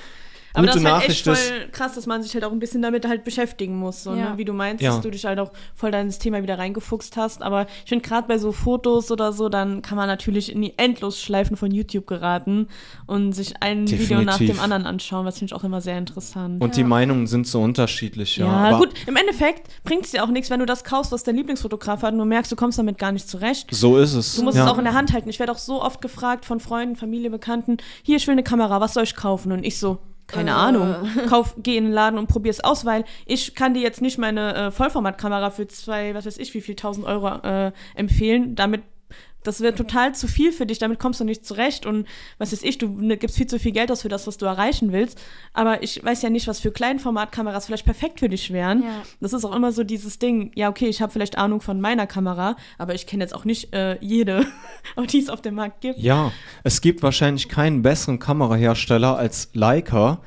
Aber 0.54 0.68
Gute 0.68 0.74
das 0.74 0.84
ist 0.84 0.92
halt 0.92 1.10
echt 1.10 1.26
Nachricht 1.26 1.50
voll 1.50 1.70
krass, 1.72 1.96
dass 1.96 2.06
man 2.06 2.22
sich 2.22 2.34
halt 2.34 2.44
auch 2.44 2.52
ein 2.52 2.60
bisschen 2.60 2.82
damit 2.82 3.08
halt 3.08 3.24
beschäftigen 3.24 3.78
muss. 3.78 4.04
So, 4.04 4.12
Ja. 4.14 4.32
ne? 4.32 4.38
Wie 4.38 4.46
du 4.46 4.54
meinst, 4.54 4.84
Ja. 4.84 4.92
dass 4.92 5.02
du 5.02 5.10
dich 5.10 5.26
halt 5.26 5.40
auch 5.40 5.52
voll 5.74 5.92
da 5.92 6.00
ins 6.00 6.20
Thema 6.20 6.44
wieder 6.44 6.60
reingefuchst 6.60 7.18
hast. 7.18 7.42
Aber 7.42 7.66
ich 7.84 7.90
finde, 7.90 8.08
gerade 8.08 8.28
bei 8.28 8.38
so 8.38 8.52
Fotos 8.52 9.10
oder 9.12 9.34
so, 9.34 9.50
dann 9.50 9.82
kann 9.82 9.98
man 9.98 10.08
natürlich 10.08 10.52
in 10.52 10.62
die 10.62 10.78
Endlosschleifen 10.78 11.58
von 11.58 11.72
YouTube 11.72 12.06
geraten 12.06 12.68
und 13.08 13.34
sich 13.34 13.56
ein 13.62 13.90
Video 13.90 14.22
nach 14.22 14.34
Definitiv. 14.34 14.58
dem 14.58 14.64
anderen 14.64 14.86
anschauen, 14.86 15.26
was 15.26 15.40
finde 15.40 15.54
ich 15.54 15.60
auch 15.60 15.64
immer 15.64 15.82
sehr 15.82 15.98
interessant. 15.98 16.62
Und 16.62 16.76
die 16.76 16.84
Meinungen 16.84 17.26
sind 17.28 17.48
so 17.48 17.62
unterschiedlich, 17.62 18.38
ja. 18.38 18.46
ja, 18.46 18.52
aber 18.52 18.78
gut, 18.78 18.94
im 19.08 19.16
Endeffekt 19.16 19.70
bringt 19.84 20.06
es 20.06 20.12
dir 20.12 20.24
auch 20.24 20.30
nichts, 20.30 20.50
wenn 20.50 20.60
du 20.60 20.66
das 20.66 20.84
kaufst, 20.84 21.12
was 21.12 21.24
dein 21.24 21.36
Lieblingsfotograf 21.36 22.04
hat 22.04 22.14
und 22.14 22.20
du 22.20 22.26
merkst, 22.26 22.52
du 22.52 22.56
kommst 22.56 22.78
damit 22.78 22.98
gar 23.00 23.12
nicht 23.12 23.28
zurecht. 23.28 23.68
So 23.72 23.98
ist 23.98 24.14
es. 24.14 24.36
Du 24.36 24.44
musst 24.44 24.58
ja. 24.58 24.66
es 24.66 24.70
auch 24.72 24.78
in 24.78 24.84
der 24.84 24.94
Hand 24.94 25.14
halten. 25.14 25.30
Ich 25.30 25.40
werde 25.40 25.52
auch 25.52 25.58
so 25.58 25.82
oft 25.82 26.02
gefragt 26.02 26.46
von 26.46 26.60
Freunden, 26.60 26.96
Familie, 26.96 27.30
Bekannten, 27.30 27.78
hier, 28.04 28.18
ich 28.18 28.28
will 28.28 28.34
eine 28.34 28.44
Kamera, 28.44 28.80
was 28.82 28.94
soll 28.94 29.04
ich 29.04 29.16
kaufen? 29.16 29.52
Und 29.52 29.64
ich 29.64 29.80
so, 29.80 30.00
keine 30.28 30.52
Äh. 30.52 30.54
Ahnung. 30.54 30.96
Kauf, 31.30 31.56
geh 31.58 31.78
in 31.78 31.86
den 31.86 31.94
Laden 31.94 32.18
und 32.20 32.28
probier 32.28 32.52
es 32.52 32.64
aus, 32.64 32.86
weil 32.86 33.04
ich 33.26 33.56
kann 33.56 33.74
dir 33.74 33.82
jetzt 33.82 34.02
nicht 34.02 34.18
meine 34.18 34.56
äh, 34.56 34.72
Vollformatkamera 34.72 35.50
für 35.50 35.68
zwei, 35.68 36.14
was 36.16 36.26
weiß 36.26 36.38
ich, 36.38 36.54
wie 36.54 36.62
viel 36.62 36.76
tausend 36.76 37.06
Euro 37.06 37.28
äh, 37.46 37.72
empfehlen. 37.96 38.56
Damit, 38.56 38.84
das 39.44 39.62
wird 39.62 39.78
total 39.78 40.16
zu 40.16 40.28
viel 40.28 40.52
für 40.52 40.66
dich, 40.66 40.80
damit 40.80 41.00
kommst 41.00 41.20
du 41.20 41.24
nicht 41.24 41.46
zurecht 41.46 41.86
und 41.86 42.08
was 42.38 42.52
weiß 42.52 42.64
ich, 42.64 42.78
du 42.78 42.88
ne, 42.88 43.18
gibst 43.18 43.38
viel 43.38 43.48
zu 43.48 43.60
viel 43.60 43.72
Geld 43.72 43.92
aus 43.92 44.02
für 44.02 44.10
das, 44.10 44.28
was 44.28 44.38
du 44.38 44.46
erreichen 44.46 44.92
willst. 44.92 45.20
Aber 45.54 45.84
ich 45.84 46.04
weiß 46.04 46.22
ja 46.22 46.30
nicht, 46.30 46.48
was 46.48 46.60
für 46.60 46.72
Kleinformatkameras 46.72 47.66
vielleicht 47.66 47.86
perfekt 47.86 48.20
für 48.20 48.30
dich 48.30 48.52
wären. 48.52 48.84
Ja. 48.84 49.04
Das 49.20 49.34
ist 49.34 49.46
auch 49.46 49.56
immer 49.56 49.72
so 49.72 49.84
dieses 49.84 50.20
Ding, 50.20 50.52
ja, 50.56 50.70
okay, 50.70 50.88
ich 50.88 51.02
habe 51.02 51.12
vielleicht 51.12 51.38
Ahnung 51.38 51.62
von 51.62 51.82
meiner 51.82 52.08
Kamera, 52.08 52.56
aber 52.78 52.94
ich 52.94 53.08
kenne 53.08 53.24
jetzt 53.24 53.34
auch 53.34 53.46
nicht 53.46 53.74
äh, 53.74 53.98
jede, 54.02 54.46
die 55.12 55.20
es 55.20 55.30
auf 55.30 55.42
dem 55.42 55.56
Markt 55.56 55.82
gibt. 55.82 56.00
Ja, 56.00 56.32
es 56.64 56.82
gibt 56.82 57.04
wahrscheinlich 57.04 57.50
keinen 57.50 57.82
besseren 57.82 58.20
Kamerahersteller 58.20 59.18
als 59.18 59.50
Leica, 59.54 60.22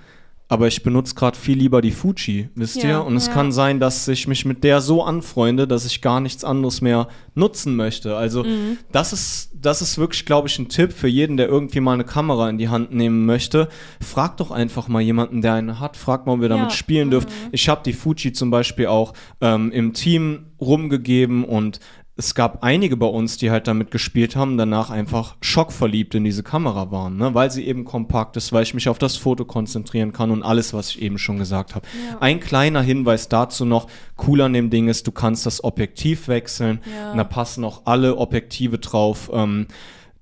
aber 0.49 0.69
ich 0.69 0.83
benutze 0.85 1.15
gerade 1.17 1.37
viel 1.37 1.59
lieber 1.59 1.83
die 1.83 1.91
Fuji, 1.91 2.51
wisst 2.55 2.83
Ja, 2.83 2.89
ihr? 2.89 3.05
Und 3.05 3.17
es 3.17 3.27
ja. 3.27 3.33
kann 3.33 3.51
sein, 3.51 3.81
dass 3.81 4.07
ich 4.07 4.29
mich 4.29 4.45
mit 4.45 4.63
der 4.63 4.81
so 4.81 5.03
anfreunde, 5.03 5.67
dass 5.67 5.85
ich 5.87 6.01
gar 6.03 6.21
nichts 6.21 6.45
anderes 6.45 6.81
mehr 6.81 7.09
nutzen 7.35 7.75
möchte. 7.75 8.17
Also 8.17 8.45
Mhm. 8.45 8.79
das 8.93 9.13
ist, 9.13 9.51
das 9.61 9.83
ist 9.83 9.99
wirklich, 9.99 10.25
glaube 10.25 10.47
ich, 10.47 10.57
ein 10.61 10.69
Tipp 10.69 10.93
für 10.93 11.09
jeden, 11.09 11.37
der 11.37 11.49
irgendwie 11.49 11.81
mal 11.81 11.95
eine 11.95 12.05
Kamera 12.05 12.49
in 12.49 12.59
die 12.59 12.69
Hand 12.69 12.95
nehmen 12.95 13.27
möchte. 13.27 13.69
Frag 14.01 14.37
doch 14.37 14.53
einfach 14.53 14.87
mal 14.87 15.01
jemanden, 15.03 15.43
der 15.43 15.55
eine 15.55 15.81
hat. 15.81 15.97
Frag 15.97 16.27
mal, 16.27 16.35
ob 16.35 16.43
ihr 16.43 16.49
damit 16.49 16.67
Ja. 16.67 16.73
Mhm. 16.73 16.77
spielen 16.79 17.11
dürft. 17.11 17.29
Ich 17.51 17.69
habe 17.69 17.83
die 17.85 17.93
Fuji 17.93 18.33
zum 18.33 18.51
Beispiel 18.51 18.87
auch 18.87 19.15
ähm, 19.41 19.73
im 19.73 19.95
Team 19.95 20.47
rumgegeben 20.61 21.43
und 21.45 21.81
es 22.19 22.35
gab 22.35 22.63
einige 22.65 22.97
bei 22.97 23.07
uns, 23.07 23.37
die 23.37 23.51
halt 23.51 23.67
damit 23.67 23.91
gespielt 23.91 24.37
haben, 24.37 24.57
danach 24.57 24.89
einfach 24.89 25.37
schockverliebt 25.43 26.15
in 26.15 26.25
diese 26.25 26.43
Kamera 26.43 26.91
waren, 26.91 27.19
ne? 27.19 27.35
weil 27.35 27.51
sie 27.51 27.67
eben 27.67 27.85
kompakt 27.85 28.37
ist, 28.39 28.53
weil 28.53 28.63
ich 28.63 28.73
mich 28.73 28.89
auf 28.89 28.99
das 28.99 29.17
Foto 29.17 29.45
konzentrieren 29.45 30.13
kann 30.13 30.31
und 30.31 30.43
alles, 30.43 30.73
was 30.73 30.91
ich 30.91 31.03
eben 31.03 31.19
schon 31.19 31.37
gesagt 31.37 31.75
habe. 31.75 31.87
Ein 32.21 32.41
kleiner 32.41 32.81
Hinweis 32.81 33.29
dazu 33.29 33.67
noch, 33.67 33.87
cool 34.27 34.41
an 34.41 34.55
dem 34.55 34.71
Ding 34.71 34.89
ist, 34.89 35.07
du 35.07 35.13
kannst 35.13 35.45
das 35.45 35.63
Objektiv 35.63 36.29
wechseln, 36.29 36.81
Ja. 36.91 37.15
da 37.15 37.25
passen 37.25 37.65
auch 37.65 37.83
alle 37.85 38.17
Objektive 38.17 38.79
drauf, 38.79 39.31
ähm, 39.35 39.67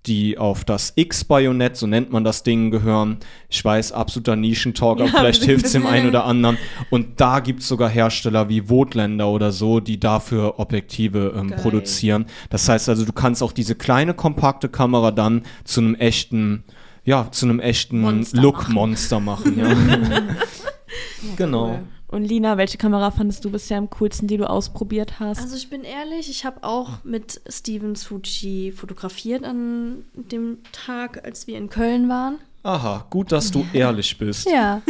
die 0.07 0.39
auf 0.39 0.65
das 0.65 0.93
X-Bajonett, 0.97 1.77
so 1.77 1.87
nennt 1.87 2.13
man 2.13 2.25
das 2.25 2.43
Ding, 2.43 2.71
gehören. 2.71 3.19
Ich 3.49 3.65
weiß, 3.65 3.93
absoluter 3.93 4.37
Nischentalk, 4.37 5.01
aber 5.01 5.11
Ja, 5.11 5.19
vielleicht 5.19 5.45
hilft 5.45 5.67
es 5.67 5.73
dem 5.73 5.87
einen 5.87 6.09
oder 6.09 6.25
anderen. 6.25 6.59
Und 6.91 7.21
da 7.21 7.41
gibt 7.41 7.61
es 7.61 7.69
sogar 7.69 7.89
Hersteller 7.89 8.49
wie 8.49 8.69
Votländer 8.69 9.29
oder 9.29 9.53
so, 9.53 9.81
die 9.81 9.99
dafür 9.99 10.59
Objektive 10.59 11.35
ähm, 11.37 11.51
produzieren. 11.51 12.27
Das 12.51 12.69
heißt 12.69 12.89
also, 12.89 13.05
du 13.05 13.13
kannst 13.13 13.43
auch 13.43 13.53
diese 13.53 13.75
kleine, 13.75 14.15
kompakte 14.15 14.69
Kamera 14.69 15.11
dann 15.11 15.43
zu 15.65 15.81
einem 15.81 15.95
echten, 15.95 16.65
ja, 17.05 17.31
zu 17.31 17.47
einem 17.47 17.61
echten 17.61 18.01
Monster 18.01 18.41
Look-Monster 18.41 19.21
machen. 19.21 19.59
Ja. 19.59 19.69
genau. 21.37 21.81
Und 22.15 22.25
Lina, 22.25 22.57
welche 22.57 22.79
Kamera 22.79 23.11
fandest 23.11 23.45
du 23.45 23.51
bisher 23.51 23.77
am 23.77 23.91
coolsten, 23.91 24.29
die 24.29 24.37
du 24.37 24.49
ausprobiert 24.49 25.19
hast? 25.19 25.41
Also 25.41 25.57
ich 25.57 25.69
bin 25.69 25.83
ehrlich, 25.83 26.31
ich 26.31 26.45
habe 26.45 26.63
auch 26.63 27.03
mit 27.03 27.41
Steven 27.49 27.97
Suchi 27.97 28.71
fotografiert 28.71 29.43
an 29.43 30.05
dem 30.15 30.59
Tag, 30.71 31.25
als 31.25 31.49
wir 31.49 31.59
in 31.59 31.69
Köln 31.69 32.09
waren. 32.09 32.39
Aha, 32.63 33.05
gut, 33.11 33.33
dass 33.33 33.51
du 33.51 33.67
ehrlich 33.73 34.17
bist. 34.17 34.49
Ja. 34.49 34.81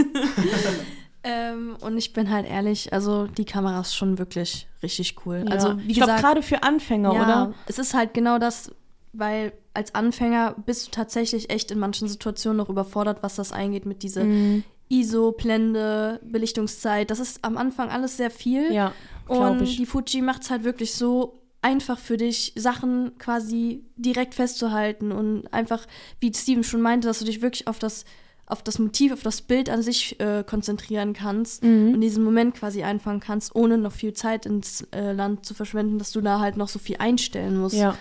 ähm, 1.24 1.76
und 1.80 1.96
ich 1.96 2.12
bin 2.12 2.30
halt 2.30 2.46
ehrlich, 2.46 2.92
also 2.92 3.26
die 3.26 3.46
Kamera 3.46 3.80
ist 3.80 3.96
schon 3.96 4.18
wirklich 4.18 4.68
richtig 4.82 5.16
cool. 5.24 5.46
Ja. 5.48 5.52
Also 5.52 5.78
wie 5.78 5.92
ich 5.92 5.96
glaube, 5.96 6.12
gesagt, 6.12 6.22
gerade 6.22 6.42
für 6.42 6.62
Anfänger, 6.62 7.14
ja, 7.14 7.22
oder? 7.22 7.54
es 7.64 7.78
ist 7.78 7.94
halt 7.94 8.12
genau 8.12 8.38
das, 8.38 8.70
weil 9.14 9.54
als 9.72 9.94
Anfänger 9.94 10.54
bist 10.66 10.86
du 10.86 10.90
tatsächlich 10.90 11.48
echt 11.48 11.70
in 11.70 11.78
manchen 11.78 12.06
Situationen 12.06 12.58
noch 12.58 12.68
überfordert, 12.68 13.22
was 13.22 13.36
das 13.36 13.50
eingeht 13.50 13.86
mit 13.86 14.02
dieser 14.02 14.24
Mhm. 14.24 14.62
ISO, 14.88 15.32
Blende, 15.32 16.20
Belichtungszeit. 16.24 17.10
Das 17.10 17.18
ist 17.20 17.44
am 17.44 17.56
Anfang 17.56 17.90
alles 17.90 18.16
sehr 18.16 18.30
viel. 18.30 18.72
Ja, 18.72 18.92
Und 19.28 19.62
ich. 19.62 19.76
die 19.76 19.86
Fuji 19.86 20.20
macht 20.22 20.42
es 20.42 20.50
halt 20.50 20.64
wirklich 20.64 20.92
so 20.94 21.40
einfach 21.62 21.98
für 21.98 22.18
dich, 22.18 22.52
Sachen 22.56 23.12
quasi 23.18 23.84
direkt 23.96 24.34
festzuhalten 24.34 25.12
und 25.12 25.50
einfach, 25.52 25.86
wie 26.20 26.32
Steven 26.34 26.62
schon 26.62 26.82
meinte, 26.82 27.08
dass 27.08 27.20
du 27.20 27.24
dich 27.24 27.40
wirklich 27.40 27.66
auf 27.66 27.78
das, 27.78 28.04
auf 28.46 28.62
das 28.62 28.78
Motiv, 28.78 29.12
auf 29.14 29.22
das 29.22 29.40
Bild 29.40 29.70
an 29.70 29.80
sich 29.80 30.20
äh, 30.20 30.44
konzentrieren 30.46 31.14
kannst 31.14 31.64
Mhm. 31.64 31.94
und 31.94 32.00
diesen 32.02 32.22
Moment 32.22 32.54
quasi 32.54 32.82
einfangen 32.82 33.20
kannst, 33.20 33.56
ohne 33.56 33.78
noch 33.78 33.92
viel 33.92 34.12
Zeit 34.12 34.44
ins 34.44 34.82
äh, 34.94 35.12
Land 35.12 35.46
zu 35.46 35.54
verschwenden, 35.54 35.98
dass 35.98 36.12
du 36.12 36.20
da 36.20 36.38
halt 36.40 36.58
noch 36.58 36.68
so 36.68 36.78
viel 36.78 36.96
einstellen 36.98 37.56
musst. 37.56 37.76
Ja. 37.76 37.96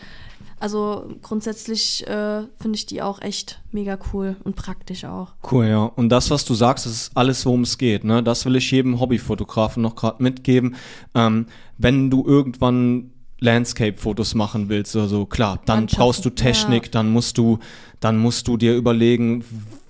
Also 0.64 1.10
grundsätzlich 1.22 2.08
äh, 2.08 2.44
finde 2.58 2.76
ich 2.76 2.86
die 2.86 3.02
auch 3.02 3.22
echt 3.22 3.60
mega 3.74 4.00
cool 4.14 4.38
und 4.46 4.56
praktisch 4.56 5.04
auch. 5.04 5.34
Cool, 5.52 5.66
ja. 5.66 5.84
Und 5.84 6.08
das, 6.08 6.30
was 6.30 6.46
du 6.46 6.54
sagst, 6.54 6.86
ist 6.86 7.12
alles, 7.16 7.46
worum 7.46 7.64
es 7.64 7.78
geht. 7.78 8.06
Ne? 8.06 8.24
Das 8.24 8.46
will 8.46 8.56
ich 8.56 8.72
jedem 8.72 9.02
Hobbyfotografen 9.02 9.84
noch 9.84 9.98
gerade 9.98 10.24
mitgeben. 10.24 10.78
Ähm, 11.16 11.48
wenn 11.78 12.10
du 12.10 12.26
irgendwann 12.26 13.12
Landscape-Fotos 13.42 14.36
machen 14.36 14.70
willst 14.70 14.96
oder 14.96 15.10
so, 15.10 15.26
klar, 15.26 15.60
dann 15.66 15.88
brauchst 15.88 16.24
du 16.24 16.30
Technik, 16.30 16.86
ja. 16.86 16.92
dann 16.92 17.12
musst 17.12 17.38
du, 17.38 17.60
dann 18.00 18.18
musst 18.18 18.48
du 18.48 18.56
dir 18.56 18.74
überlegen, 18.78 19.44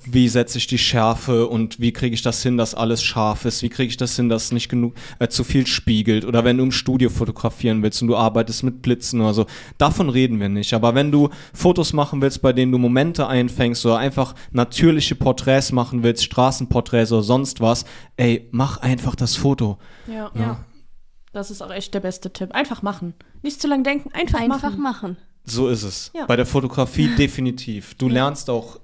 wie 0.05 0.27
setze 0.27 0.57
ich 0.57 0.67
die 0.67 0.77
Schärfe 0.77 1.47
und 1.47 1.79
wie 1.79 1.91
kriege 1.93 2.13
ich 2.13 2.21
das 2.21 2.43
hin, 2.43 2.57
dass 2.57 2.75
alles 2.75 3.03
scharf 3.03 3.45
ist, 3.45 3.61
wie 3.63 3.69
kriege 3.69 3.89
ich 3.89 3.97
das 3.97 4.15
hin, 4.15 4.29
dass 4.29 4.45
es 4.45 4.51
nicht 4.51 4.69
genug 4.69 4.95
äh, 5.19 5.27
zu 5.27 5.43
viel 5.43 5.65
spiegelt 5.67 6.25
oder 6.25 6.43
wenn 6.43 6.57
du 6.57 6.63
im 6.63 6.71
Studio 6.71 7.09
fotografieren 7.09 7.81
willst 7.83 8.01
und 8.01 8.07
du 8.09 8.15
arbeitest 8.17 8.63
mit 8.63 8.81
Blitzen 8.81 9.21
oder 9.21 9.33
so, 9.33 9.45
davon 9.77 10.09
reden 10.09 10.39
wir 10.39 10.49
nicht. 10.49 10.73
Aber 10.73 10.95
wenn 10.95 11.11
du 11.11 11.29
Fotos 11.53 11.93
machen 11.93 12.21
willst, 12.21 12.41
bei 12.41 12.53
denen 12.53 12.71
du 12.71 12.77
Momente 12.77 13.27
einfängst 13.27 13.85
oder 13.85 13.97
einfach 13.97 14.35
natürliche 14.51 15.15
Porträts 15.15 15.71
machen 15.71 16.03
willst, 16.03 16.23
Straßenporträts 16.23 17.11
oder 17.11 17.23
sonst 17.23 17.61
was, 17.61 17.85
ey, 18.17 18.47
mach 18.51 18.77
einfach 18.77 19.15
das 19.15 19.35
Foto. 19.35 19.77
Ja. 20.07 20.31
Ja. 20.35 20.65
Das 21.31 21.49
ist 21.49 21.61
auch 21.63 21.71
echt 21.71 21.93
der 21.93 21.99
beste 21.99 22.31
Tipp. 22.31 22.51
Einfach 22.51 22.83
machen. 22.83 23.15
Nicht 23.41 23.59
zu 23.59 23.67
lange 23.67 23.83
denken, 23.83 24.11
einfach, 24.13 24.39
Einfach 24.39 24.77
machen. 24.77 24.81
machen. 24.81 25.17
So 25.45 25.67
ist 25.67 25.83
es. 25.83 26.11
Ja. 26.15 26.25
Bei 26.25 26.35
der 26.35 26.45
Fotografie 26.45 27.09
definitiv. 27.17 27.95
Du 27.95 28.07
lernst 28.07 28.49
auch 28.49 28.79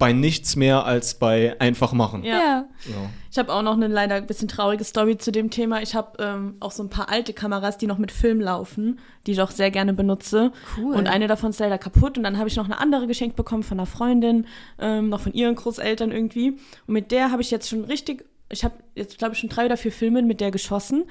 bei 0.00 0.14
nichts 0.14 0.56
mehr 0.56 0.86
als 0.86 1.14
bei 1.14 1.54
einfach 1.60 1.92
machen. 1.92 2.24
Ja. 2.24 2.38
Ja. 2.38 3.10
Ich 3.30 3.38
habe 3.38 3.52
auch 3.52 3.60
noch 3.60 3.74
eine 3.74 3.86
leider 3.86 4.14
ein 4.14 4.26
bisschen 4.26 4.48
traurige 4.48 4.82
Story 4.82 5.18
zu 5.18 5.30
dem 5.30 5.50
Thema. 5.50 5.82
Ich 5.82 5.94
habe 5.94 6.20
ähm, 6.24 6.56
auch 6.58 6.72
so 6.72 6.82
ein 6.82 6.88
paar 6.88 7.10
alte 7.10 7.34
Kameras, 7.34 7.76
die 7.76 7.86
noch 7.86 7.98
mit 7.98 8.10
Film 8.10 8.40
laufen, 8.40 8.98
die 9.26 9.32
ich 9.32 9.42
auch 9.42 9.50
sehr 9.50 9.70
gerne 9.70 9.92
benutze. 9.92 10.52
Cool. 10.78 10.94
Und 10.94 11.06
eine 11.06 11.26
davon 11.26 11.50
ist 11.50 11.60
leider 11.60 11.76
kaputt. 11.76 12.16
Und 12.16 12.24
dann 12.24 12.38
habe 12.38 12.48
ich 12.48 12.56
noch 12.56 12.64
eine 12.64 12.78
andere 12.78 13.06
geschenkt 13.06 13.36
bekommen 13.36 13.62
von 13.62 13.78
einer 13.78 13.86
Freundin, 13.86 14.46
ähm, 14.78 15.10
noch 15.10 15.20
von 15.20 15.34
ihren 15.34 15.54
Großeltern 15.54 16.12
irgendwie. 16.12 16.52
Und 16.86 16.94
mit 16.94 17.12
der 17.12 17.30
habe 17.30 17.42
ich 17.42 17.50
jetzt 17.50 17.68
schon 17.68 17.84
richtig, 17.84 18.24
ich 18.48 18.64
habe 18.64 18.76
jetzt 18.94 19.18
glaube 19.18 19.34
ich 19.34 19.40
schon 19.40 19.50
drei 19.50 19.66
oder 19.66 19.76
vier 19.76 19.92
Filme 19.92 20.22
mit 20.22 20.40
der 20.40 20.50
geschossen. 20.50 21.04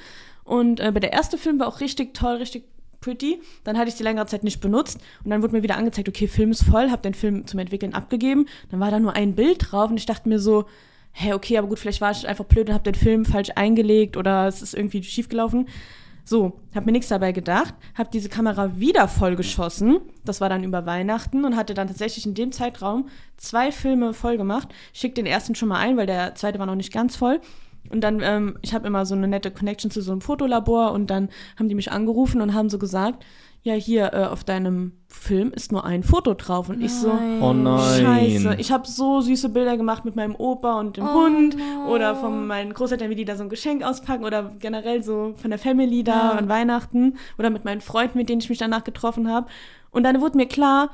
Und 0.43 0.79
äh, 0.79 0.91
bei 0.91 0.99
der 0.99 1.13
erste 1.13 1.37
Film 1.37 1.59
war 1.59 1.67
auch 1.67 1.79
richtig 1.79 2.15
toll, 2.15 2.37
richtig 2.37 2.65
pretty. 3.01 3.41
Dann 3.63 3.77
hatte 3.77 3.89
ich 3.89 3.95
die 3.95 4.03
längere 4.03 4.25
Zeit 4.25 4.43
nicht 4.43 4.61
benutzt 4.61 4.99
und 5.23 5.31
dann 5.31 5.41
wurde 5.41 5.55
mir 5.55 5.63
wieder 5.63 5.77
angezeigt, 5.77 6.09
okay, 6.09 6.27
Film 6.27 6.51
ist 6.51 6.63
voll, 6.63 6.89
habe 6.89 7.01
den 7.01 7.13
Film 7.13 7.47
zum 7.47 7.59
Entwickeln 7.59 7.93
abgegeben. 7.93 8.47
Dann 8.69 8.79
war 8.79 8.91
da 8.91 8.99
nur 8.99 9.13
ein 9.13 9.35
Bild 9.35 9.71
drauf 9.71 9.89
und 9.89 9.97
ich 9.97 10.05
dachte 10.05 10.29
mir 10.29 10.39
so, 10.39 10.65
hä, 11.11 11.33
okay, 11.33 11.57
aber 11.57 11.67
gut, 11.67 11.79
vielleicht 11.79 12.01
war 12.01 12.11
ich 12.11 12.27
einfach 12.27 12.45
blöd 12.45 12.69
und 12.69 12.73
habe 12.73 12.83
den 12.83 12.95
Film 12.95 13.25
falsch 13.25 13.49
eingelegt 13.55 14.17
oder 14.17 14.47
es 14.47 14.61
ist 14.61 14.73
irgendwie 14.73 15.03
schiefgelaufen. 15.03 15.67
So, 16.23 16.59
habe 16.75 16.85
mir 16.85 16.91
nichts 16.91 17.07
dabei 17.07 17.31
gedacht, 17.31 17.73
habe 17.95 18.11
diese 18.13 18.29
Kamera 18.29 18.79
wieder 18.79 19.07
voll 19.07 19.35
geschossen. 19.35 19.99
Das 20.25 20.39
war 20.41 20.47
dann 20.47 20.63
über 20.63 20.85
Weihnachten 20.85 21.43
und 21.43 21.55
hatte 21.55 21.73
dann 21.73 21.87
tatsächlich 21.87 22.27
in 22.27 22.35
dem 22.35 22.51
Zeitraum 22.51 23.09
zwei 23.37 23.71
Filme 23.71 24.13
voll 24.13 24.37
gemacht. 24.37 24.69
Schick 24.93 25.15
den 25.15 25.25
ersten 25.25 25.55
schon 25.55 25.69
mal 25.69 25.79
ein, 25.79 25.97
weil 25.97 26.05
der 26.05 26.35
zweite 26.35 26.59
war 26.59 26.67
noch 26.67 26.75
nicht 26.75 26.93
ganz 26.93 27.15
voll. 27.15 27.41
Und 27.91 28.01
dann, 28.01 28.21
ähm, 28.21 28.57
ich 28.61 28.73
habe 28.73 28.87
immer 28.87 29.05
so 29.05 29.15
eine 29.15 29.27
nette 29.27 29.51
Connection 29.51 29.91
zu 29.91 30.01
so 30.01 30.11
einem 30.11 30.21
Fotolabor 30.21 30.91
und 30.91 31.09
dann 31.09 31.29
haben 31.57 31.69
die 31.69 31.75
mich 31.75 31.91
angerufen 31.91 32.41
und 32.41 32.53
haben 32.53 32.69
so 32.69 32.77
gesagt, 32.79 33.25
ja, 33.61 33.73
hier 33.73 34.13
äh, 34.13 34.23
auf 34.23 34.45
deinem 34.45 34.93
Film 35.09 35.51
ist 35.51 35.73
nur 35.73 35.83
ein 35.83 36.01
Foto 36.03 36.33
drauf. 36.33 36.69
Und 36.69 36.81
ich 36.81 36.93
so, 36.93 37.09
Nein. 37.09 37.41
Oh 37.41 37.51
nein. 37.51 38.01
Scheiße. 38.05 38.55
Ich 38.57 38.71
habe 38.71 38.87
so 38.87 39.19
süße 39.19 39.49
Bilder 39.49 39.75
gemacht 39.75 40.05
mit 40.05 40.15
meinem 40.15 40.33
Opa 40.35 40.79
und 40.79 40.95
dem 40.95 41.03
Oh 41.05 41.13
Hund 41.25 41.57
no. 41.57 41.93
oder 41.93 42.15
von 42.15 42.47
meinen 42.47 42.73
Großeltern, 42.73 43.09
wie 43.09 43.15
die 43.15 43.25
da 43.25 43.35
so 43.35 43.43
ein 43.43 43.49
Geschenk 43.49 43.83
auspacken 43.83 44.23
oder 44.23 44.53
generell 44.59 45.03
so 45.03 45.33
von 45.35 45.49
der 45.49 45.59
Family 45.59 46.05
da 46.05 46.13
Ja. 46.13 46.31
an 46.37 46.47
Weihnachten 46.47 47.17
oder 47.37 47.49
mit 47.49 47.65
meinen 47.65 47.81
Freunden, 47.81 48.17
mit 48.17 48.29
denen 48.29 48.39
ich 48.39 48.47
mich 48.49 48.59
danach 48.59 48.85
getroffen 48.85 49.29
habe. 49.29 49.47
Und 49.91 50.03
dann 50.03 50.21
wurde 50.21 50.37
mir 50.37 50.47
klar, 50.47 50.91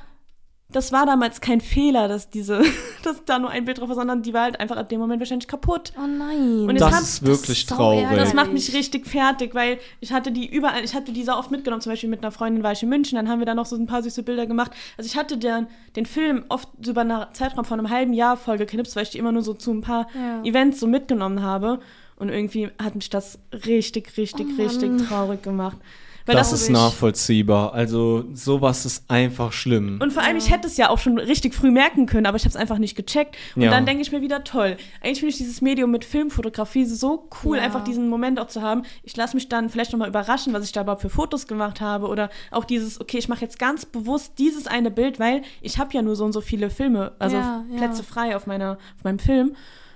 das 0.70 0.92
war 0.92 1.06
damals 1.06 1.40
kein 1.42 1.62
Fehler, 1.62 2.08
dass 2.08 2.30
diese, 2.30 2.62
dass 3.04 3.24
da 3.26 3.40
nur 3.40 3.50
ein 3.50 3.66
Bild 3.66 3.80
drauf 3.80 3.88
war, 3.90 3.96
sondern 3.96 4.24
die 4.24 4.34
war 4.34 4.42
halt 4.44 4.60
einfach 4.60 4.76
ab 4.78 4.90
dem 4.90 5.00
Moment 5.00 5.22
wahrscheinlich 5.22 5.48
kaputt. 5.48 5.94
Oh 5.98 6.08
nein. 6.08 6.68
Und 6.68 6.80
Das 6.82 6.94
haben- 6.94 7.04
ist 7.04 7.26
wirklich 7.26 7.66
sau 7.66 7.76
traurig. 7.76 8.02
ärgerlich. 8.02 8.24
Das 8.24 8.34
macht 8.34 8.52
mich 8.52 8.74
richtig 8.74 9.06
fertig, 9.08 9.54
weil 9.56 9.78
ich 10.02 10.12
hatte 10.12 10.32
die 10.32 10.46
überall, 10.50 10.84
ich 10.84 10.94
hatte 10.96 11.12
die 11.14 11.24
so 11.24 11.34
oft 11.34 11.52
mitgenommen, 11.52 11.82
zum 11.82 11.92
Beispiel 11.92 12.10
mit 12.10 12.20
einer 12.24 12.32
Freundin 12.32 12.64
war 12.64 12.72
ich 12.72 12.84
in 12.84 12.90
München, 12.90 13.16
dann 13.16 13.30
haben 13.30 13.40
wir 13.40 13.46
da 13.46 13.54
noch 13.56 13.66
so 13.68 13.76
ein 13.76 13.86
paar 13.86 14.02
süße 14.04 14.24
Bilder 14.24 14.48
gemacht. 14.48 14.72
Also 14.98 15.08
ich 15.08 15.16
hatte 15.16 15.38
den, 15.38 15.68
den 15.96 16.06
Film 16.06 16.44
oft 16.50 16.68
so 16.82 16.92
über 16.92 17.02
einen 17.02 17.26
Zeitraum 17.34 17.64
von 17.64 17.80
einem 17.80 17.90
halben 17.90 18.14
Jahr 18.14 18.36
voll 18.36 18.58
geknipst, 18.58 18.96
weil 18.96 19.04
ich 19.04 19.12
die 19.12 19.20
immer 19.20 19.32
nur 19.32 19.44
so 19.44 19.54
zu 19.54 19.72
ein 19.72 19.82
paar 19.82 20.08
Ja. 20.16 20.44
Events 20.44 20.80
so 20.80 20.88
mitgenommen 20.88 21.42
habe. 21.42 21.80
Und 22.18 22.30
irgendwie 22.30 22.70
hat 22.82 22.96
mich 22.96 23.10
das 23.10 23.40
richtig, 23.66 24.16
richtig, 24.18 24.48
Oh 24.58 24.62
richtig 24.62 25.06
traurig 25.08 25.44
gemacht. 25.44 25.78
Weil 26.26 26.36
Das, 26.36 26.50
das, 26.50 26.64
ist 26.64 26.70
nachvollziehbar. 26.70 27.74
Also 27.74 28.26
sowas 28.34 28.86
ist 28.86 29.04
einfach 29.10 29.52
schlimm. 29.52 30.00
Und 30.02 30.12
vor 30.12 30.24
allem, 30.24 30.38
ich 30.38 30.52
hätte 30.52 30.66
es 30.68 30.76
ja 30.78 30.90
auch 30.90 30.98
schon 30.98 31.20
richtig 31.20 31.54
früh 31.54 31.70
merken 31.70 32.08
können, 32.08 32.26
aber 32.26 32.36
ich 32.38 32.44
habe 32.44 32.50
es 32.50 32.56
einfach 32.56 32.80
nicht 32.80 32.96
gecheckt. 32.96 33.36
Und 33.56 33.62
Ja. 33.62 33.70
dann 33.72 33.86
denke 33.86 34.02
ich 34.02 34.12
mir 34.12 34.22
wieder, 34.22 34.44
toll. 34.44 34.78
Eigentlich 35.04 35.20
finde 35.20 35.30
ich 35.32 35.38
dieses 35.38 35.62
Medium 35.62 35.92
mit 35.92 36.04
Filmfotografie 36.04 36.86
so 36.86 37.30
cool, 37.44 37.58
Ja. 37.58 37.64
einfach 37.64 37.84
diesen 37.84 38.10
Moment 38.10 38.40
auch 38.40 38.48
zu 38.48 38.62
haben. 38.64 38.84
Ich 39.04 39.16
lasse 39.16 39.36
mich 39.36 39.50
dann 39.50 39.70
vielleicht 39.70 39.92
nochmal 39.92 40.10
überraschen, 40.10 40.52
was 40.54 40.64
ich 40.66 40.72
da 40.72 40.82
überhaupt 40.82 41.02
für 41.02 41.10
Fotos 41.10 41.46
gemacht 41.46 41.80
habe. 41.80 42.08
Oder 42.08 42.30
auch 42.50 42.66
dieses, 42.66 43.00
okay, 43.00 43.18
ich 43.20 43.30
mache 43.30 43.42
jetzt 43.42 43.60
ganz 43.60 43.86
bewusst 43.86 44.34
dieses 44.40 44.66
eine 44.68 44.90
Bild, 44.90 45.20
weil 45.20 45.44
ich 45.62 45.78
habe 45.78 45.94
ja 45.94 46.02
nur 46.02 46.16
so 46.16 46.26
und 46.26 46.32
so 46.34 46.42
viele 46.42 46.70
Filme, 46.72 47.12
also 47.20 47.38
Ja, 47.38 47.64
ja. 47.70 47.78
Plätze 47.78 48.04
frei 48.04 48.36
auf, 48.36 48.48
meiner, 48.48 48.80
auf 48.98 49.04
meinem 49.04 49.20
Film. 49.20 49.56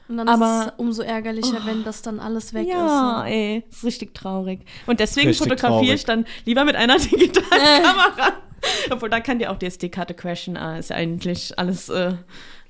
Und 0.10 0.18
dann 0.18 0.28
Aber- 0.28 0.62
ist 0.62 0.66
es 0.68 0.74
umso 0.78 1.02
ärgerlicher, 1.04 1.62
wenn 1.66 1.84
das 1.84 2.02
dann 2.02 2.20
alles 2.20 2.54
weg 2.56 2.68
ja, 2.68 3.22
ist. 3.26 3.32
ey, 3.32 3.64
ist 3.70 3.84
richtig 3.84 4.16
traurig. 4.16 4.62
Und 4.88 5.00
deswegen 5.00 5.34
fotografiere 5.36 5.94
ich 5.94 6.04
dann 6.04 6.26
lieber 6.46 6.66
mit 6.66 6.76
einer 6.76 6.98
digitalen 7.00 7.84
Kamera. 7.84 8.34
Obwohl, 8.90 9.10
da 9.10 9.20
kann 9.20 9.38
dir 9.40 9.52
auch 9.52 9.58
die 9.58 9.68
SD-Karte 9.68 10.16
crashen. 10.16 10.58
Ah, 10.58 10.78
ist 10.80 10.90
ja 10.90 10.96
eigentlich 10.96 11.58
alles, 11.60 11.90
äh, 11.90 12.14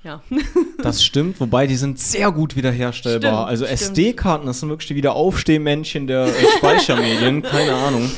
ja. 0.04 0.22
Das 0.82 1.02
stimmt, 1.02 1.40
wobei 1.40 1.66
die 1.66 1.76
sind 1.76 1.98
sehr 1.98 2.30
gut 2.30 2.56
wiederherstellbar. 2.56 3.32
Stimmt, 3.32 3.48
also. 3.48 3.64
SD-Karten, 3.64 4.46
das 4.46 4.60
sind 4.60 4.68
wirklich 4.68 4.88
die 4.88 4.96
Wiederaufstehmännchen 4.96 6.06
der 6.06 6.26
äh, 6.26 6.30
Speichermedien, 6.58 7.40
keine 7.42 7.74
Ahnung. 7.74 8.10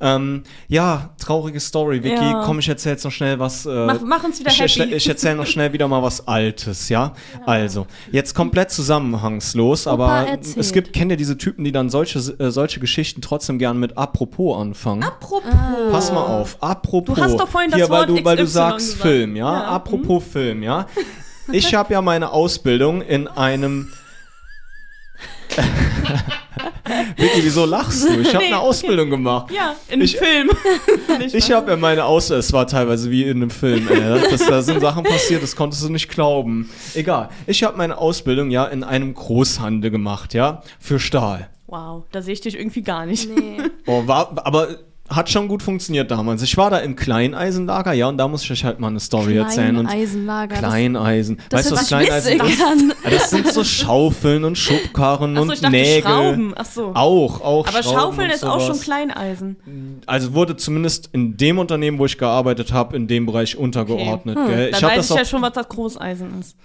Ähm, 0.00 0.44
ja, 0.68 1.10
traurige 1.18 1.58
Story, 1.58 2.04
Vicky. 2.04 2.14
Ja. 2.14 2.42
Komm, 2.44 2.60
ich 2.60 2.68
erzähl 2.68 2.92
jetzt 2.92 3.04
noch 3.04 3.10
schnell 3.10 3.38
was. 3.38 3.66
Äh, 3.66 3.86
Mach, 3.86 4.00
mach 4.04 4.24
uns 4.24 4.38
wieder 4.38 4.50
ich, 4.50 4.60
ich, 4.60 4.78
happy. 4.78 4.94
ich 4.94 5.08
erzähle 5.08 5.36
noch 5.36 5.46
schnell 5.46 5.72
wieder 5.72 5.88
mal 5.88 6.02
was 6.02 6.28
Altes, 6.28 6.88
ja? 6.88 7.14
Also, 7.46 7.86
jetzt 8.12 8.34
komplett 8.34 8.70
zusammenhangslos, 8.70 9.86
aber 9.88 10.26
erzählt. 10.28 10.56
es 10.56 10.72
gibt, 10.72 10.92
kennt 10.92 11.10
ihr 11.10 11.16
diese 11.16 11.36
Typen, 11.36 11.64
die 11.64 11.72
dann 11.72 11.90
solche, 11.90 12.18
äh, 12.38 12.50
solche 12.50 12.78
Geschichten 12.78 13.22
trotzdem 13.22 13.58
gern 13.58 13.78
mit 13.78 13.98
Apropos 13.98 14.60
anfangen? 14.60 15.02
Apropos. 15.02 15.50
Pass 15.90 16.12
mal 16.12 16.24
auf, 16.24 16.56
apropos. 16.60 17.16
Du 17.16 17.22
hast 17.22 17.36
doch 17.36 17.48
vorhin 17.48 17.70
das 17.70 17.78
Hier, 17.78 17.90
weil 17.90 18.08
Wort 18.08 18.20
du, 18.20 18.24
weil 18.24 18.36
du 18.36 18.44
XY 18.44 18.52
sagst 18.52 18.86
gesagt. 18.86 19.02
Film, 19.02 19.36
ja? 19.36 19.52
Ja, 19.52 19.66
hm? 19.66 19.74
Apropos 19.74 20.24
Film, 20.24 20.62
ja? 20.62 20.86
Ich 21.50 21.74
habe 21.74 21.94
ja 21.94 22.02
meine 22.02 22.30
Ausbildung 22.30 23.00
in 23.00 23.26
einem. 23.26 23.90
Vicky, 27.16 27.42
wieso 27.44 27.64
lachst 27.64 28.04
du? 28.08 28.20
Ich 28.20 28.28
habe 28.28 28.38
Nee, 28.38 28.46
eine 28.46 28.56
okay. 28.58 28.66
Ausbildung 28.68 29.10
gemacht. 29.10 29.50
Ja, 29.52 29.74
in 29.88 30.00
Ich- 30.00 30.20
einem 30.20 30.48
Film. 30.48 30.50
Ich 31.32 31.50
wahr? 31.50 31.58
habe 31.58 31.70
ja 31.72 31.76
meine 31.76 32.04
Ausbildung, 32.04 32.40
es 32.40 32.52
war 32.52 32.66
teilweise 32.66 33.10
wie 33.10 33.24
in 33.24 33.38
einem 33.38 33.50
Film, 33.50 33.88
ey. 33.88 34.20
Das, 34.30 34.46
da 34.46 34.62
sind 34.62 34.80
Sachen 34.80 35.04
passiert, 35.04 35.42
das 35.42 35.54
konntest 35.56 35.82
du 35.84 35.90
nicht 35.90 36.08
glauben. 36.08 36.70
Egal. 36.94 37.28
Ich 37.46 37.62
habe 37.64 37.76
meine 37.76 37.98
Ausbildung 37.98 38.50
ja 38.50 38.64
in 38.66 38.84
einem 38.84 39.14
Großhandel 39.14 39.90
gemacht, 39.90 40.34
ja, 40.34 40.62
für 40.80 40.98
Stahl. 40.98 41.48
Wow, 41.66 42.04
da 42.12 42.22
sehe 42.22 42.32
ich 42.32 42.40
dich 42.40 42.56
irgendwie 42.58 42.82
gar 42.82 43.04
nicht. 43.04 43.28
Nee. 43.28 43.58
Oh, 43.86 44.06
war, 44.06 44.32
aber 44.44 44.68
hat 45.08 45.30
schon 45.30 45.48
gut 45.48 45.62
funktioniert 45.62 46.10
damals. 46.10 46.42
Ich 46.42 46.56
war 46.56 46.70
da 46.70 46.78
im 46.78 46.94
Kleineisenlager, 46.94 47.92
ja, 47.92 48.08
und 48.08 48.18
da 48.18 48.28
muss 48.28 48.42
ich 48.44 48.50
euch 48.50 48.64
halt 48.64 48.78
mal 48.78 48.88
eine 48.88 49.00
Story 49.00 49.36
erzählen. 49.36 49.76
Und 49.76 49.86
Eisenlager. 49.86 50.56
Kleineisen. 50.56 51.40
Das, 51.48 51.60
weißt 51.60 51.70
du, 51.70 51.74
was 51.76 51.86
Kleineisen 51.88 52.40
ist? 52.40 52.96
Das 53.10 53.30
sind 53.30 53.48
so 53.48 53.64
Schaufeln 53.64 54.44
und 54.44 54.56
Schubkarren 54.56 55.36
Achso, 55.36 55.42
und 55.48 55.54
ich 55.54 55.60
dachte 55.60 55.76
Nägel. 55.76 56.02
Schrauben. 56.02 56.54
Ach 56.56 56.64
so. 56.64 56.92
Auch, 56.94 57.40
auch 57.40 57.66
Aber 57.66 57.82
Schrauben 57.82 57.98
Schaufeln 57.98 58.30
ist 58.30 58.44
auch 58.44 58.60
schon. 58.60 58.80
Kleineisen. 58.80 59.56
Also 60.06 60.34
wurde 60.34 60.56
zumindest 60.56 61.08
in 61.12 61.36
dem 61.36 61.58
Unternehmen, 61.58 61.98
wo 61.98 62.04
ich 62.04 62.18
gearbeitet 62.18 62.72
habe, 62.72 62.96
in 62.96 63.08
dem 63.08 63.26
Bereich 63.26 63.56
untergeordnet. 63.56 64.36
Hm. 64.36 64.46
Gell? 64.46 64.70
Da 64.70 64.76
Ich 64.78 64.84
habe 64.84 64.96
weiß 64.96 65.08
das 65.08 65.10
ich 65.10 65.16
ja 65.16 65.24
schon, 65.24 65.42
was 65.42 65.52
das 65.52 65.68
Großeisen 65.68 66.38
ist. 66.40 66.56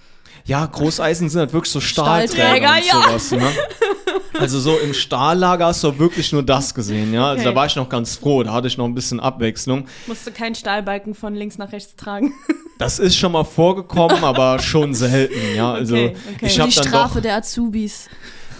Ja, 0.46 0.66
Großeisen 0.66 1.28
sind 1.30 1.40
halt 1.40 1.52
wirklich 1.52 1.72
so 1.72 1.80
Stahlträger, 1.80 2.56
Stahlträger, 2.56 2.74
und 2.74 2.86
ja. 2.86 3.08
sowas, 3.18 3.30
ne? 3.32 3.50
Also 4.38 4.58
so 4.60 4.76
im 4.78 4.92
Stahllager 4.92 5.66
hast 5.66 5.84
du 5.84 5.98
wirklich 5.98 6.32
nur 6.32 6.42
das 6.42 6.74
gesehen, 6.74 7.14
ja? 7.14 7.28
Also 7.28 7.42
Okay. 7.42 7.50
da 7.50 7.54
war 7.54 7.66
ich 7.66 7.76
noch 7.76 7.88
ganz 7.88 8.16
froh, 8.16 8.42
da 8.42 8.52
hatte 8.52 8.66
ich 8.66 8.76
noch 8.76 8.84
ein 8.84 8.94
bisschen 8.94 9.20
Abwechslung. 9.20 9.86
Musste 10.06 10.32
keinen 10.32 10.54
Stahlbalken 10.54 11.14
von 11.14 11.34
links 11.34 11.56
nach 11.56 11.72
rechts 11.72 11.96
tragen. 11.96 12.32
Das 12.76 12.98
ist 12.98 13.16
schon 13.16 13.30
mal 13.30 13.44
vorgekommen, 13.44 14.24
aber 14.24 14.58
schon 14.58 14.94
selten, 14.94 15.54
ja? 15.54 15.74
Also 15.74 15.94
Okay, 15.94 16.16
okay. 16.34 16.46
ich 16.46 16.54
Die 16.54 16.60
habe 16.60 16.72
dann 16.74 16.84
Strafe 16.88 17.14
doch, 17.14 17.22
der 17.22 17.36
Azubis. 17.36 18.08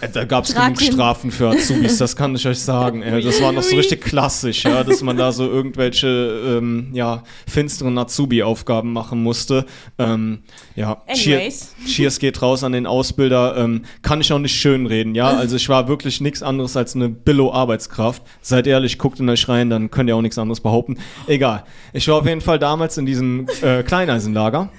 Äh, 0.01 0.09
da 0.09 0.23
gab 0.25 0.45
es 0.45 0.53
genug. 0.53 0.81
Strafen 0.81 1.31
für 1.31 1.49
Azubis, 1.49 1.97
das 1.97 2.15
kann 2.15 2.35
ich 2.35 2.47
euch 2.47 2.59
sagen. 2.59 3.01
Das 3.01 3.41
war 3.41 3.51
noch 3.51 3.63
so 3.63 3.75
richtig 3.75 4.01
klassisch, 4.01 4.63
ja, 4.63 4.83
dass 4.83 5.01
man 5.01 5.17
da 5.17 5.31
so 5.31 5.49
irgendwelche 5.49 6.07
ähm, 6.07 6.89
ja, 6.93 7.23
finsteren 7.47 7.97
Azubi-Aufgaben 7.97 8.93
machen 8.93 9.21
musste. 9.23 9.65
Ähm, 9.97 10.39
ja, 10.75 11.01
Cheer, 11.13 11.37
Anyways. 11.37 11.75
Cheers 11.87 12.19
geht 12.19 12.41
raus 12.41 12.63
an 12.63 12.71
den 12.71 12.87
Ausbilder. 12.87 13.57
Ähm, 13.57 13.83
kann 14.01 14.21
ich 14.21 14.31
auch 14.31 14.39
nicht 14.39 14.55
schönreden, 14.55 15.15
ja. 15.15 15.35
Also 15.45 15.57
ich 15.57 15.69
war 15.69 15.87
wirklich 15.87 16.21
nichts 16.21 16.41
anderes 16.41 16.75
als 16.75 16.95
eine 16.95 17.09
Billo-Arbeitskraft. 17.09 18.23
Seid 18.41 18.67
ehrlich, 18.67 18.97
guckt 18.97 19.19
in 19.19 19.29
euch 19.29 19.47
rein, 19.47 19.69
dann 19.69 19.91
könnt 19.91 20.09
ihr 20.09 20.15
auch 20.15 20.21
nichts 20.21 20.37
anderes 20.37 20.61
behaupten. 20.61 20.97
Egal. 21.27 21.65
Ich 21.93 22.07
war 22.07 22.15
auf 22.15 22.25
jeden 22.25 22.41
Fall 22.41 22.57
damals 22.57 22.97
in 22.97 23.05
diesem 23.05 23.47
äh, 23.61 23.83
Kleineisenlager 23.83 24.71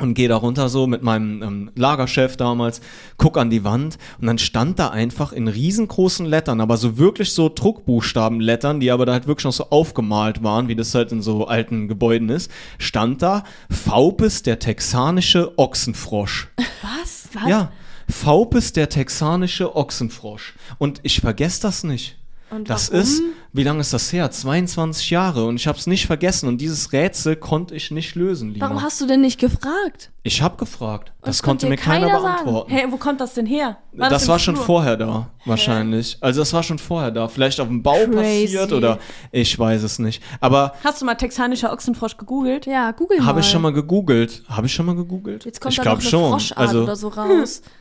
und 0.00 0.14
gehe 0.14 0.28
da 0.28 0.36
runter 0.36 0.68
so 0.68 0.86
mit 0.86 1.02
meinem 1.02 1.42
ähm, 1.42 1.70
Lagerchef 1.76 2.36
damals, 2.36 2.80
guck 3.16 3.38
an 3.38 3.50
die 3.50 3.62
Wand 3.62 3.98
und 4.20 4.26
dann 4.26 4.38
stand 4.38 4.78
da 4.78 4.88
einfach 4.88 5.32
in 5.32 5.46
riesengroßen 5.46 6.26
Lettern, 6.26 6.60
aber 6.60 6.76
so 6.76 6.98
wirklich 6.98 7.32
so 7.32 7.48
Druckbuchstabenlettern, 7.48 8.80
die 8.80 8.90
aber 8.90 9.06
da 9.06 9.12
halt 9.12 9.26
wirklich 9.26 9.44
noch 9.44 9.52
so 9.52 9.70
aufgemalt 9.70 10.42
waren, 10.42 10.68
wie 10.68 10.74
das 10.74 10.94
halt 10.94 11.12
in 11.12 11.22
so 11.22 11.46
alten 11.46 11.86
Gebäuden 11.86 12.28
ist, 12.28 12.50
stand 12.78 13.22
da 13.22 13.44
Faupes 13.70 14.42
der 14.42 14.58
texanische 14.58 15.56
Ochsenfrosch. 15.58 16.48
Was? 16.56 17.28
Was? 17.34 17.48
Ja, 17.48 17.72
Faupes 18.10 18.72
der 18.72 18.88
texanische 18.88 19.76
Ochsenfrosch. 19.76 20.54
Und 20.78 21.00
ich 21.04 21.20
vergesse 21.20 21.62
das 21.62 21.84
nicht. 21.84 22.16
Und 22.50 22.68
Das 22.70 22.90
warum? 22.92 23.02
ist, 23.02 23.22
wie 23.52 23.62
lange 23.64 23.80
ist 23.80 23.92
das 23.92 24.12
her? 24.12 24.30
22 24.30 25.10
Jahre 25.10 25.46
und 25.46 25.56
ich 25.56 25.66
habe 25.66 25.78
es 25.78 25.86
nicht 25.86 26.06
vergessen 26.06 26.46
und 26.48 26.58
dieses 26.60 26.92
Rätsel 26.92 27.36
konnte 27.36 27.74
ich 27.74 27.90
nicht 27.90 28.14
lösen, 28.14 28.52
Lina. 28.52 28.66
Warum 28.68 28.82
hast 28.82 29.00
du 29.00 29.06
denn 29.06 29.22
nicht 29.22 29.40
gefragt? 29.40 30.10
ich 30.26 30.40
habe 30.40 30.56
gefragt. 30.56 31.12
Das 31.20 31.38
das 31.38 31.42
konnte 31.42 31.68
mir 31.68 31.76
keiner 31.76 32.06
keiner 32.06 32.20
beantworten. 32.20 32.70
Hey, 32.70 32.86
wo 32.90 32.96
kommt 32.96 33.20
das 33.20 33.34
denn 33.34 33.44
her? 33.46 33.76
das 33.92 34.22
im 34.22 34.28
war 34.28 34.38
schon 34.38 34.54
Flur? 34.56 34.66
vorher 34.66 34.96
da, 34.96 35.30
wahrscheinlich. 35.44 36.16
Also 36.20 36.40
das 36.40 36.52
war 36.52 36.62
schon 36.62 36.78
vorher 36.78 37.10
da. 37.10 37.28
Vielleicht 37.28 37.60
auf 37.60 37.68
dem 37.68 37.82
Bau 37.82 37.94
Crazy. 38.06 38.44
passiert 38.56 38.72
oder 38.72 38.98
ich 39.32 39.58
weiß 39.58 39.82
es 39.82 39.98
nicht. 39.98 40.22
Aber 40.40 40.74
Hast 40.84 41.00
du 41.02 41.06
mal 41.06 41.14
texanischer 41.14 41.72
Ochsenfrosch 41.72 42.16
gegoogelt? 42.16 42.66
Ja, 42.66 42.90
google 42.92 43.18
mal. 43.18 43.26
habe 43.26 43.40
ich 43.40 43.46
schon 43.46 43.62
mal 43.62 43.72
gegoogelt? 43.72 44.42
Habe 44.48 44.66
ich 44.66 44.72
schon 44.74 44.86
mal 44.86 44.94
gegoogelt? 44.96 45.44
Jetzt 45.44 45.60
kommt 45.60 45.72
ich 45.72 45.76
da 45.76 45.82
glaube 45.82 45.98
noch 45.98 46.04
eine 46.04 46.10
schon. 46.10 46.30
Froschart 46.30 46.58
Also, 46.58 46.82
oder 46.84 46.96
so 46.96 47.08
raus. 47.08 47.62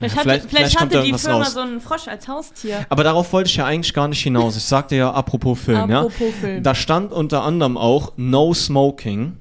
Vielleicht, 0.00 0.14
Ja, 0.16 0.20
hatte, 0.20 0.28
vielleicht- 0.30 0.48
vielleicht, 0.48 0.48
vielleicht 0.50 0.78
kommt 0.78 0.94
hatte 0.94 1.06
die 1.06 1.18
Firma 1.18 1.38
raus. 1.44 1.52
so 1.52 1.60
einen 1.60 1.80
Frosch 1.80 2.08
als 2.08 2.26
Haustier. 2.26 2.86
aber 2.88 3.04
darauf 3.04 3.32
wollte 3.32 3.48
ich 3.50 3.56
ja 3.56 3.66
eigentlich 3.66 3.92
gar 3.94 4.08
nicht 4.08 4.22
hinaus. 4.22 4.56
Ich 4.56 4.64
sagte 4.64 4.96
ja, 4.96 5.12
apropos 5.12 5.60
Film, 5.60 5.90
ja. 5.90 5.98
Apropos 6.00 6.34
Film. 6.40 6.62
Da 6.62 6.74
stand 6.74 7.12
unter 7.12 7.44
anderem 7.44 7.76
auch 7.76 8.12
No 8.16 8.52
Smoking. 8.54 9.36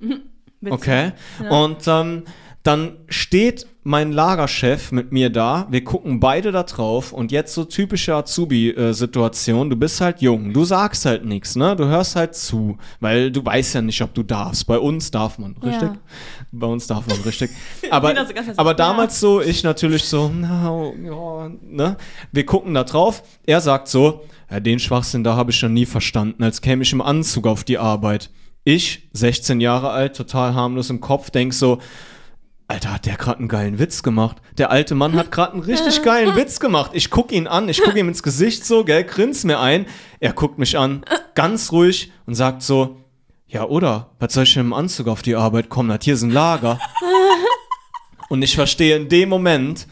Okay. 0.68 1.12
Und 1.50 1.76
ähm, 1.86 2.24
dann 2.62 2.98
steht 3.08 3.66
mein 3.88 4.12
Lagerchef 4.12 4.92
mit 4.92 5.12
mir 5.12 5.30
da, 5.30 5.66
wir 5.70 5.82
gucken 5.82 6.20
beide 6.20 6.52
da 6.52 6.64
drauf 6.64 7.12
und 7.12 7.32
jetzt 7.32 7.54
so 7.54 7.64
typische 7.64 8.14
Azubi-Situation, 8.14 9.70
du 9.70 9.76
bist 9.76 10.02
halt 10.02 10.20
jung, 10.20 10.52
du 10.52 10.64
sagst 10.64 11.06
halt 11.06 11.24
nichts, 11.24 11.56
ne? 11.56 11.74
Du 11.74 11.86
hörst 11.86 12.14
halt 12.14 12.34
zu, 12.34 12.76
weil 13.00 13.30
du 13.30 13.42
weißt 13.42 13.76
ja 13.76 13.80
nicht, 13.80 14.02
ob 14.02 14.12
du 14.12 14.22
darfst. 14.22 14.66
Bei 14.66 14.78
uns 14.78 15.10
darf 15.10 15.38
man, 15.38 15.56
richtig? 15.62 15.88
Ja. 15.88 15.98
Bei 16.52 16.66
uns 16.66 16.86
darf 16.86 17.06
man, 17.06 17.18
richtig. 17.22 17.50
Aber, 17.90 18.14
aber 18.56 18.74
damals 18.74 19.20
so, 19.20 19.40
ich 19.40 19.62
natürlich 19.62 20.04
so, 20.04 20.30
na, 20.34 20.92
ja, 21.02 21.50
ne? 21.62 21.96
Wir 22.32 22.44
gucken 22.44 22.74
da 22.74 22.84
drauf, 22.84 23.22
er 23.46 23.62
sagt 23.62 23.88
so, 23.88 24.24
ja, 24.50 24.60
den 24.60 24.78
Schwachsinn, 24.78 25.24
da 25.24 25.36
habe 25.36 25.50
ich 25.50 25.56
schon 25.56 25.72
nie 25.72 25.86
verstanden, 25.86 26.42
als 26.42 26.60
käme 26.60 26.82
ich 26.82 26.92
im 26.92 27.00
Anzug 27.00 27.46
auf 27.46 27.64
die 27.64 27.78
Arbeit. 27.78 28.30
Ich, 28.64 29.08
16 29.14 29.62
Jahre 29.62 29.90
alt, 29.90 30.14
total 30.14 30.54
harmlos 30.54 30.90
im 30.90 31.00
Kopf, 31.00 31.30
denk 31.30 31.54
so, 31.54 31.78
Alter, 32.70 32.92
hat 32.92 33.06
der 33.06 33.16
gerade 33.16 33.38
einen 33.38 33.48
geilen 33.48 33.78
Witz 33.78 34.02
gemacht. 34.02 34.36
Der 34.58 34.70
alte 34.70 34.94
Mann 34.94 35.16
hat 35.16 35.32
gerade 35.32 35.54
einen 35.54 35.62
richtig 35.62 36.02
geilen 36.04 36.36
Witz 36.36 36.60
gemacht. 36.60 36.90
Ich 36.94 37.08
guck 37.08 37.32
ihn 37.32 37.46
an, 37.46 37.68
ich 37.70 37.80
guck 37.82 37.96
ihm 37.96 38.08
ins 38.08 38.22
Gesicht 38.22 38.66
so, 38.66 38.84
gell, 38.84 39.04
grins 39.04 39.44
mir 39.44 39.58
ein. 39.58 39.86
Er 40.20 40.34
guckt 40.34 40.58
mich 40.58 40.76
an, 40.78 41.02
ganz 41.34 41.72
ruhig 41.72 42.12
und 42.26 42.34
sagt 42.34 42.62
so, 42.62 42.98
ja, 43.46 43.64
oder? 43.64 44.10
Was 44.18 44.34
soll 44.34 44.44
ich 44.44 44.52
denn 44.52 44.66
im 44.66 44.74
Anzug 44.74 45.08
auf 45.08 45.22
die 45.22 45.34
Arbeit 45.34 45.70
kommen? 45.70 45.88
Das 45.88 46.04
hier 46.04 46.12
ist 46.12 46.22
ein 46.22 46.30
Lager. 46.30 46.78
Und 48.28 48.42
ich 48.42 48.54
verstehe 48.54 48.94
in 48.94 49.08
dem 49.08 49.30
Moment, 49.30 49.86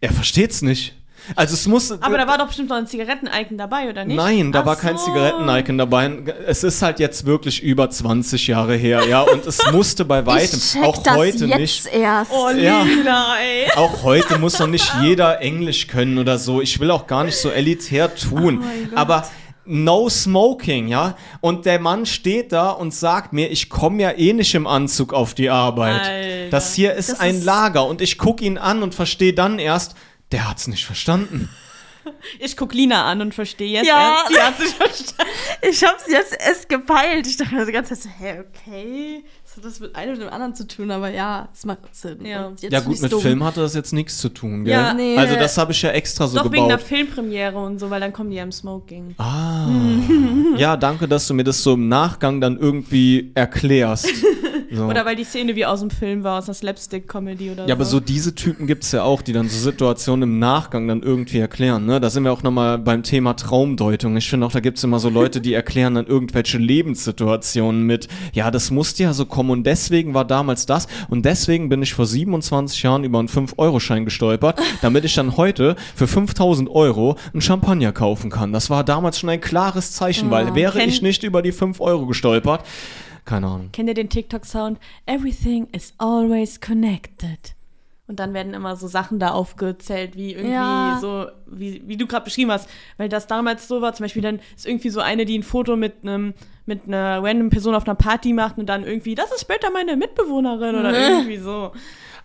er 0.00 0.10
versteht's 0.10 0.62
nicht. 0.62 0.95
Also 1.34 1.54
es 1.54 1.66
muss. 1.66 1.90
Aber 1.90 2.16
da 2.18 2.26
war 2.26 2.38
doch 2.38 2.46
bestimmt 2.46 2.68
noch 2.68 2.76
ein 2.76 2.86
Zigaretten-Icon 2.86 3.58
dabei, 3.58 3.88
oder 3.90 4.04
nicht? 4.04 4.16
Nein, 4.16 4.52
da 4.52 4.60
Ach 4.60 4.66
war 4.66 4.76
kein 4.76 4.96
so. 4.96 5.06
Zigaretten-Icon 5.06 5.78
dabei. 5.78 6.10
Es 6.46 6.62
ist 6.62 6.82
halt 6.82 7.00
jetzt 7.00 7.26
wirklich 7.26 7.62
über 7.62 7.90
20 7.90 8.46
Jahre 8.46 8.76
her, 8.76 9.02
ja. 9.08 9.22
Und 9.22 9.44
es 9.46 9.58
musste 9.72 10.04
bei 10.04 10.24
weitem, 10.26 10.58
ich 10.58 10.72
check 10.72 10.84
auch 10.84 11.02
das 11.02 11.16
heute 11.16 11.46
jetzt 11.46 11.58
nicht. 11.58 11.86
erst. 11.94 12.30
Oh, 12.32 12.50
Ja. 12.50 12.82
Lila, 12.82 13.34
ey. 13.38 13.70
Auch 13.76 14.02
heute 14.04 14.38
muss 14.38 14.58
noch 14.58 14.68
nicht 14.68 14.92
jeder 15.02 15.40
Englisch 15.40 15.86
können 15.88 16.18
oder 16.18 16.38
so. 16.38 16.60
Ich 16.60 16.78
will 16.78 16.90
auch 16.90 17.06
gar 17.06 17.24
nicht 17.24 17.36
so 17.36 17.50
elitär 17.50 18.14
tun. 18.14 18.62
Oh 18.62 18.96
aber 18.96 19.26
no 19.68 20.08
smoking, 20.08 20.86
ja. 20.86 21.16
Und 21.40 21.66
der 21.66 21.80
Mann 21.80 22.06
steht 22.06 22.52
da 22.52 22.70
und 22.70 22.94
sagt 22.94 23.32
mir, 23.32 23.50
ich 23.50 23.68
komme 23.68 24.00
ja 24.02 24.10
eh 24.12 24.32
nicht 24.32 24.54
im 24.54 24.66
Anzug 24.66 25.12
auf 25.12 25.34
die 25.34 25.50
Arbeit. 25.50 26.02
Alter. 26.02 26.50
Das 26.50 26.74
hier 26.74 26.94
ist 26.94 27.10
Das 27.10 27.18
ein 27.20 27.38
ist- 27.38 27.44
Lager. 27.44 27.84
Und 27.86 28.00
ich 28.00 28.16
gucke 28.16 28.44
ihn 28.44 28.58
an 28.58 28.84
und 28.84 28.94
verstehe 28.94 29.32
dann 29.32 29.58
erst, 29.58 29.96
der 30.32 30.48
hat's 30.48 30.66
nicht 30.68 30.84
verstanden. 30.84 31.48
Ich 32.38 32.56
guck 32.56 32.72
Lina 32.72 33.04
an 33.04 33.20
und 33.20 33.34
verstehe 33.34 33.68
jetzt. 33.68 33.86
Ja. 33.88 34.18
erst, 34.20 34.30
Die 34.30 34.40
hat 34.40 34.58
sich 34.58 34.74
verstanden. 34.74 35.32
Ich 35.68 35.82
hab's 35.84 36.04
jetzt 36.08 36.36
erst 36.38 36.68
gepeilt. 36.68 37.26
Ich 37.26 37.36
dachte 37.36 37.54
mir 37.54 37.66
die 37.66 37.72
ganze 37.72 37.94
Zeit 37.94 38.02
so, 38.04 38.24
hä, 38.24 38.40
okay. 38.40 39.24
Das 39.44 39.56
hat 39.56 39.64
das 39.64 39.80
mit 39.80 39.96
einem 39.96 40.12
und 40.12 40.20
dem 40.20 40.28
anderen 40.28 40.54
zu 40.54 40.66
tun, 40.68 40.90
aber 40.92 41.10
ja, 41.10 41.48
es 41.52 41.64
macht 41.64 41.78
Sinn. 41.92 42.24
Ja. 42.24 42.52
Ja 42.60 42.80
gut, 42.80 43.00
mit 43.00 43.10
dumm. 43.10 43.20
Film 43.20 43.42
hatte 43.42 43.60
das 43.60 43.74
jetzt 43.74 43.92
nichts 43.92 44.18
zu 44.18 44.28
tun, 44.28 44.64
gell? 44.64 44.74
Ja, 44.74 44.94
nee. 44.94 45.16
Also 45.18 45.34
das 45.34 45.58
habe 45.58 45.72
ich 45.72 45.82
ja 45.82 45.90
extra 45.90 46.28
so 46.28 46.36
Doch 46.38 46.52
wegen 46.52 46.68
der 46.68 46.76
gebaut. 46.76 46.88
Filmpremiere 46.88 47.58
und 47.58 47.78
so, 47.80 47.90
weil 47.90 48.00
dann 48.00 48.12
kommen 48.12 48.30
die 48.30 48.36
ja 48.36 48.44
im 48.44 48.52
Smoking. 48.52 49.14
Ah. 49.18 49.66
ja, 50.56 50.76
danke, 50.76 51.08
dass 51.08 51.26
du 51.26 51.34
mir 51.34 51.44
das 51.44 51.60
so 51.62 51.74
im 51.74 51.88
Nachgang 51.88 52.40
dann 52.40 52.56
irgendwie 52.56 53.32
erklärst. 53.34 54.08
So. 54.70 54.84
Oder 54.84 55.04
weil 55.04 55.16
die 55.16 55.24
Szene 55.24 55.56
wie 55.56 55.66
aus 55.66 55.80
dem 55.80 55.90
Film 55.90 56.24
war, 56.24 56.38
aus 56.38 56.46
einer 56.46 56.54
Slapstick-Comedy 56.54 57.50
oder 57.50 57.64
so. 57.64 57.68
Ja, 57.68 57.74
aber 57.74 57.84
so 57.84 58.00
diese 58.00 58.34
Typen 58.34 58.66
gibt's 58.66 58.92
ja 58.92 59.02
auch, 59.02 59.22
die 59.22 59.32
dann 59.32 59.48
so 59.48 59.58
Situationen 59.58 60.30
im 60.30 60.38
Nachgang 60.38 60.88
dann 60.88 61.02
irgendwie 61.02 61.38
erklären. 61.38 61.86
Ne? 61.86 62.00
Da 62.00 62.10
sind 62.10 62.24
wir 62.24 62.32
auch 62.32 62.42
nochmal 62.42 62.78
beim 62.78 63.02
Thema 63.02 63.34
Traumdeutung. 63.34 64.16
Ich 64.16 64.28
finde 64.28 64.46
auch, 64.46 64.52
da 64.52 64.60
gibt's 64.60 64.82
immer 64.84 64.98
so 64.98 65.08
Leute, 65.08 65.40
die 65.40 65.54
erklären 65.54 65.94
dann 65.94 66.06
irgendwelche 66.06 66.58
Lebenssituationen 66.58 67.82
mit, 67.82 68.08
ja, 68.32 68.50
das 68.50 68.70
musste 68.70 69.04
ja 69.04 69.12
so 69.12 69.26
kommen 69.26 69.50
und 69.50 69.64
deswegen 69.64 70.14
war 70.14 70.24
damals 70.24 70.66
das 70.66 70.86
und 71.08 71.24
deswegen 71.24 71.68
bin 71.68 71.82
ich 71.82 71.94
vor 71.94 72.06
27 72.06 72.82
Jahren 72.82 73.04
über 73.04 73.18
einen 73.18 73.28
5-Euro-Schein 73.28 74.04
gestolpert, 74.04 74.58
damit 74.82 75.04
ich 75.04 75.14
dann 75.14 75.36
heute 75.36 75.76
für 75.94 76.06
5000 76.06 76.70
Euro 76.70 77.16
einen 77.32 77.40
Champagner 77.40 77.92
kaufen 77.92 78.30
kann. 78.30 78.52
Das 78.52 78.70
war 78.70 78.84
damals 78.84 79.18
schon 79.18 79.30
ein 79.30 79.40
klares 79.40 79.92
Zeichen, 79.92 80.30
weil 80.30 80.54
wäre 80.54 80.82
ich 80.82 81.02
nicht 81.02 81.22
über 81.22 81.42
die 81.42 81.52
5 81.52 81.80
Euro 81.80 82.06
gestolpert, 82.06 82.64
keine 83.26 83.46
Ahnung. 83.48 83.68
Kennt 83.72 83.88
ihr 83.88 83.94
den 83.94 84.08
TikTok-Sound? 84.08 84.78
Everything 85.04 85.68
is 85.72 85.92
always 85.98 86.60
connected. 86.60 87.54
Und 88.08 88.20
dann 88.20 88.34
werden 88.34 88.54
immer 88.54 88.76
so 88.76 88.86
Sachen 88.86 89.18
da 89.18 89.32
aufgezählt, 89.32 90.14
wie 90.16 90.30
irgendwie 90.32 90.52
Ja. 90.52 90.98
so, 91.00 91.26
wie, 91.46 91.82
wie 91.86 91.96
du 91.96 92.06
gerade 92.06 92.24
beschrieben 92.24 92.52
hast. 92.52 92.68
Weil 92.98 93.08
das 93.08 93.26
damals 93.26 93.66
so 93.66 93.82
war, 93.82 93.94
zum 93.94 94.04
Beispiel 94.04 94.22
dann 94.22 94.38
ist 94.54 94.64
irgendwie 94.64 94.90
so 94.90 95.00
eine, 95.00 95.24
die 95.24 95.36
ein 95.36 95.42
Foto 95.42 95.76
mit 95.76 95.94
einem 96.02 96.32
mit 96.68 96.86
einer 96.86 97.22
random 97.22 97.50
Person 97.50 97.74
auf 97.76 97.84
einer 97.86 97.94
Party 97.94 98.32
macht 98.32 98.58
und 98.58 98.66
dann 98.66 98.82
irgendwie, 98.84 99.14
das 99.14 99.30
ist 99.32 99.40
später 99.42 99.70
meine 99.70 99.96
Mitbewohnerin 99.96 100.74
oder 100.74 100.92
irgendwie 101.10 101.36
so. 101.38 101.72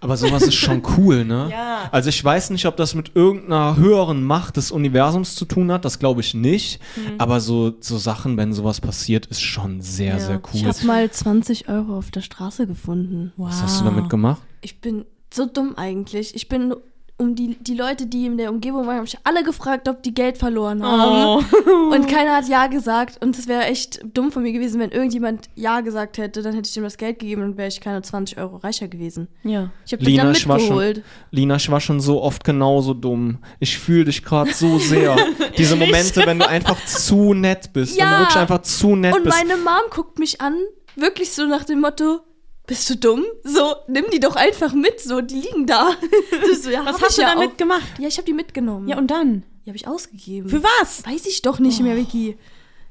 Aber 0.04 0.18
sowas 0.18 0.41
ist 0.43 0.56
schon 0.56 0.82
cool, 0.97 1.24
ne? 1.26 1.47
Ja. 1.52 1.88
Also 1.91 2.10
ich 2.10 2.24
weiß 2.24 2.49
nicht, 2.49 2.66
ob 2.66 2.76
das 2.76 2.95
mit 2.95 3.12
irgendeiner 3.16 3.76
höheren 3.78 4.24
Macht 4.24 4.58
des 4.58 4.72
Universums 4.72 5.36
zu 5.36 5.45
tun 5.45 5.72
hat, 5.72 5.86
das 5.86 5.99
glaube 5.99 6.22
ich 6.22 6.34
nicht. 6.34 6.80
Aber 7.20 7.39
so, 7.39 7.74
so 7.80 7.97
Sachen, 7.97 8.36
wenn 8.36 8.52
sowas 8.52 8.82
passiert, 8.82 9.28
ist 9.28 9.41
schon 9.41 9.82
sehr, 9.82 10.16
Ja. 10.16 10.20
sehr 10.20 10.41
Ich 10.54 10.62
cool. 10.64 10.68
habe 10.70 10.86
mal 10.86 11.10
20 11.12 11.70
Euro 11.70 11.97
auf 11.97 12.12
der 12.12 12.22
Straße 12.22 12.68
gefunden. 12.68 13.32
Wow. 13.38 13.49
Was 13.49 13.62
hast 13.64 13.80
du 13.82 13.86
damit 13.86 14.10
gemacht? 14.10 14.41
Ich 14.62 14.82
bin 14.82 15.06
so 15.34 15.45
dumm 15.45 15.76
eigentlich. 15.78 16.36
Ich 16.36 16.49
bin 16.49 16.74
um 17.22 17.36
die, 17.36 17.56
die 17.60 17.76
Leute, 17.76 18.08
die 18.08 18.26
in 18.26 18.38
der 18.38 18.50
Umgebung 18.50 18.88
waren, 18.88 18.98
habe 18.98 19.06
ich 19.06 19.18
alle 19.24 19.44
gefragt, 19.44 19.88
ob 19.88 20.02
die 20.02 20.14
Geld 20.14 20.40
verloren 20.40 20.84
haben. 20.84 21.46
Oh. 21.68 21.94
Und 21.94 22.08
keiner 22.08 22.36
hat 22.36 22.48
Ja 22.48 22.66
gesagt. 22.66 23.24
Und 23.24 23.38
es 23.38 23.48
wäre 23.48 23.66
echt 23.66 24.02
dumm 24.14 24.32
von 24.32 24.42
mir 24.42 24.52
gewesen, 24.52 24.80
wenn 24.80 24.90
irgendjemand 24.90 25.50
Ja 25.56 25.82
gesagt 25.82 26.18
hätte. 26.18 26.42
Dann 26.42 26.56
hätte 26.56 26.68
ich 26.68 26.76
ihm 26.76 26.84
das 26.84 26.98
Geld 26.98 27.20
gegeben 27.20 27.44
und 27.44 27.58
wäre 27.58 27.68
ich 27.68 27.80
keine 27.80 28.02
20 28.02 28.40
Euro 28.40 28.58
reicher 28.58 28.88
gewesen. 28.88 29.28
Ja. 29.44 29.70
Ich 29.86 29.94
habe 29.94 30.04
Lina, 30.04 30.24
dann 30.24 30.32
ich 30.34 30.48
war, 30.48 30.58
schon, 30.60 30.70
mitgeholt. 30.70 31.04
Lina, 31.30 31.56
ich 31.58 31.70
war 31.70 31.80
schon 31.80 32.00
so 32.00 32.22
oft 32.24 32.44
genauso 32.44 32.96
dumm. 32.96 33.38
Ich 33.60 33.78
fühle 33.78 34.06
dich 34.06 34.24
gerade 34.24 34.52
so 34.52 34.80
sehr. 34.80 35.16
Diese 35.58 35.76
Momente, 35.76 36.26
wenn 36.26 36.40
du 36.40 36.48
einfach 36.50 36.84
zu 36.86 37.36
nett 37.36 37.72
bist. 37.72 37.92
Wenn 37.98 38.06
du 38.08 38.12
Ja. 38.14 38.20
wirklich 38.22 38.38
einfach 38.38 38.64
zu 38.64 38.96
nett 38.96 39.16
Und 39.16 39.24
bist. 39.26 39.38
meine 39.38 39.58
Mom 39.62 39.90
guckt 39.92 40.18
mich 40.18 40.42
an, 40.42 40.56
wirklich 40.96 41.32
so 41.32 41.46
nach 41.46 41.66
dem 41.66 41.82
Motto, 41.82 42.22
bist 42.68 42.89
du 42.89 42.95
dumm? 42.97 43.24
So, 43.43 43.76
nimm 43.88 44.05
die 44.14 44.20
doch 44.20 44.36
einfach 44.36 44.74
mit, 44.74 44.99
so, 45.01 45.22
die 45.22 45.36
liegen 45.41 45.66
da. 45.66 45.91
Das 46.49 46.64
so, 46.64 46.70
ja, 46.70 46.86
Was 46.86 47.01
hast 47.01 47.18
du 47.18 47.22
ja 47.22 47.34
damit 47.34 47.51
auch. 47.53 47.57
gemacht? 47.57 47.84
Ja, 47.99 48.07
ich 48.07 48.18
habe 48.18 48.26
die 48.26 48.34
mitgenommen. 48.34 48.88
Ja, 48.88 48.97
und 48.97 49.07
dann? 49.12 49.43
die 49.66 49.70
habe 49.70 49.78
ich 49.78 49.88
ausgegeben. 49.88 50.49
Für 50.49 50.64
was? 50.64 51.05
Weiß 51.05 51.26
ich 51.28 51.41
doch 51.43 51.59
nicht 51.59 51.82
mehr, 51.82 51.95
Vicky. 51.95 52.38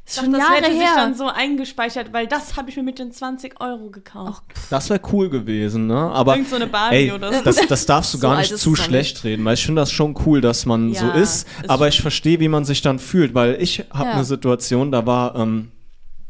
Ist 0.06 0.16
Ich 0.16 0.22
schon 0.22 0.32
dachte, 0.32 0.38
das 0.44 0.48
Jahre 0.48 0.62
hätte 0.66 0.72
sich 0.78 0.82
her. 0.86 0.92
dann 0.96 1.14
so 1.14 1.26
eingespeichert, 1.26 2.12
weil 2.12 2.26
das 2.28 2.56
habe 2.56 2.70
ich 2.70 2.76
mir 2.76 2.82
mit 2.84 2.98
den 2.98 3.10
20 3.12 3.60
Euro 3.60 3.90
gekauft. 3.90 4.42
Das 4.70 4.88
wäre 4.88 5.00
cool 5.12 5.28
gewesen, 5.30 5.86
ne? 5.88 5.96
Aber 5.98 6.34
Irgend 6.36 6.48
so 6.48 6.56
eine 6.56 6.66
Barbie 6.68 6.96
ey, 6.96 7.12
oder 7.12 7.32
so. 7.32 7.42
das, 7.42 7.56
das 7.66 7.86
darfst 7.86 8.14
du 8.14 8.18
So 8.18 8.22
gar 8.22 8.36
nicht 8.38 8.56
zu 8.56 8.76
schlecht 8.76 9.24
reden, 9.24 9.44
weil 9.44 9.54
ich 9.54 9.64
finde 9.66 9.82
das 9.82 9.90
schon 9.92 10.16
cool, 10.26 10.40
dass 10.40 10.64
man 10.66 10.94
so 10.94 11.06
Ja, 11.06 11.12
ist. 11.12 11.46
ist 11.60 11.70
Aber 11.70 11.88
ich 11.88 12.00
verstehe, 12.00 12.38
wie 12.40 12.48
man 12.48 12.64
sich 12.64 12.82
dann 12.82 12.98
fühlt, 12.98 13.34
weil 13.34 13.60
ich 13.60 13.84
habe 13.90 14.08
Ja. 14.10 14.14
eine 14.14 14.24
Situation, 14.24 14.90
da 14.92 15.06
war 15.06 15.34
ähm, 15.36 15.70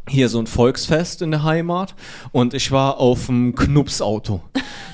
hier 0.09 0.29
so 0.29 0.39
ein 0.39 0.47
Volksfest 0.47 1.23
in 1.23 1.31
der 1.31 1.45
Heimat 1.45 1.95
und 2.33 2.55
ich 2.55 2.73
war 2.73 2.99
auf 2.99 3.27
dem 3.27 3.55
Knupsauto. 3.55 4.43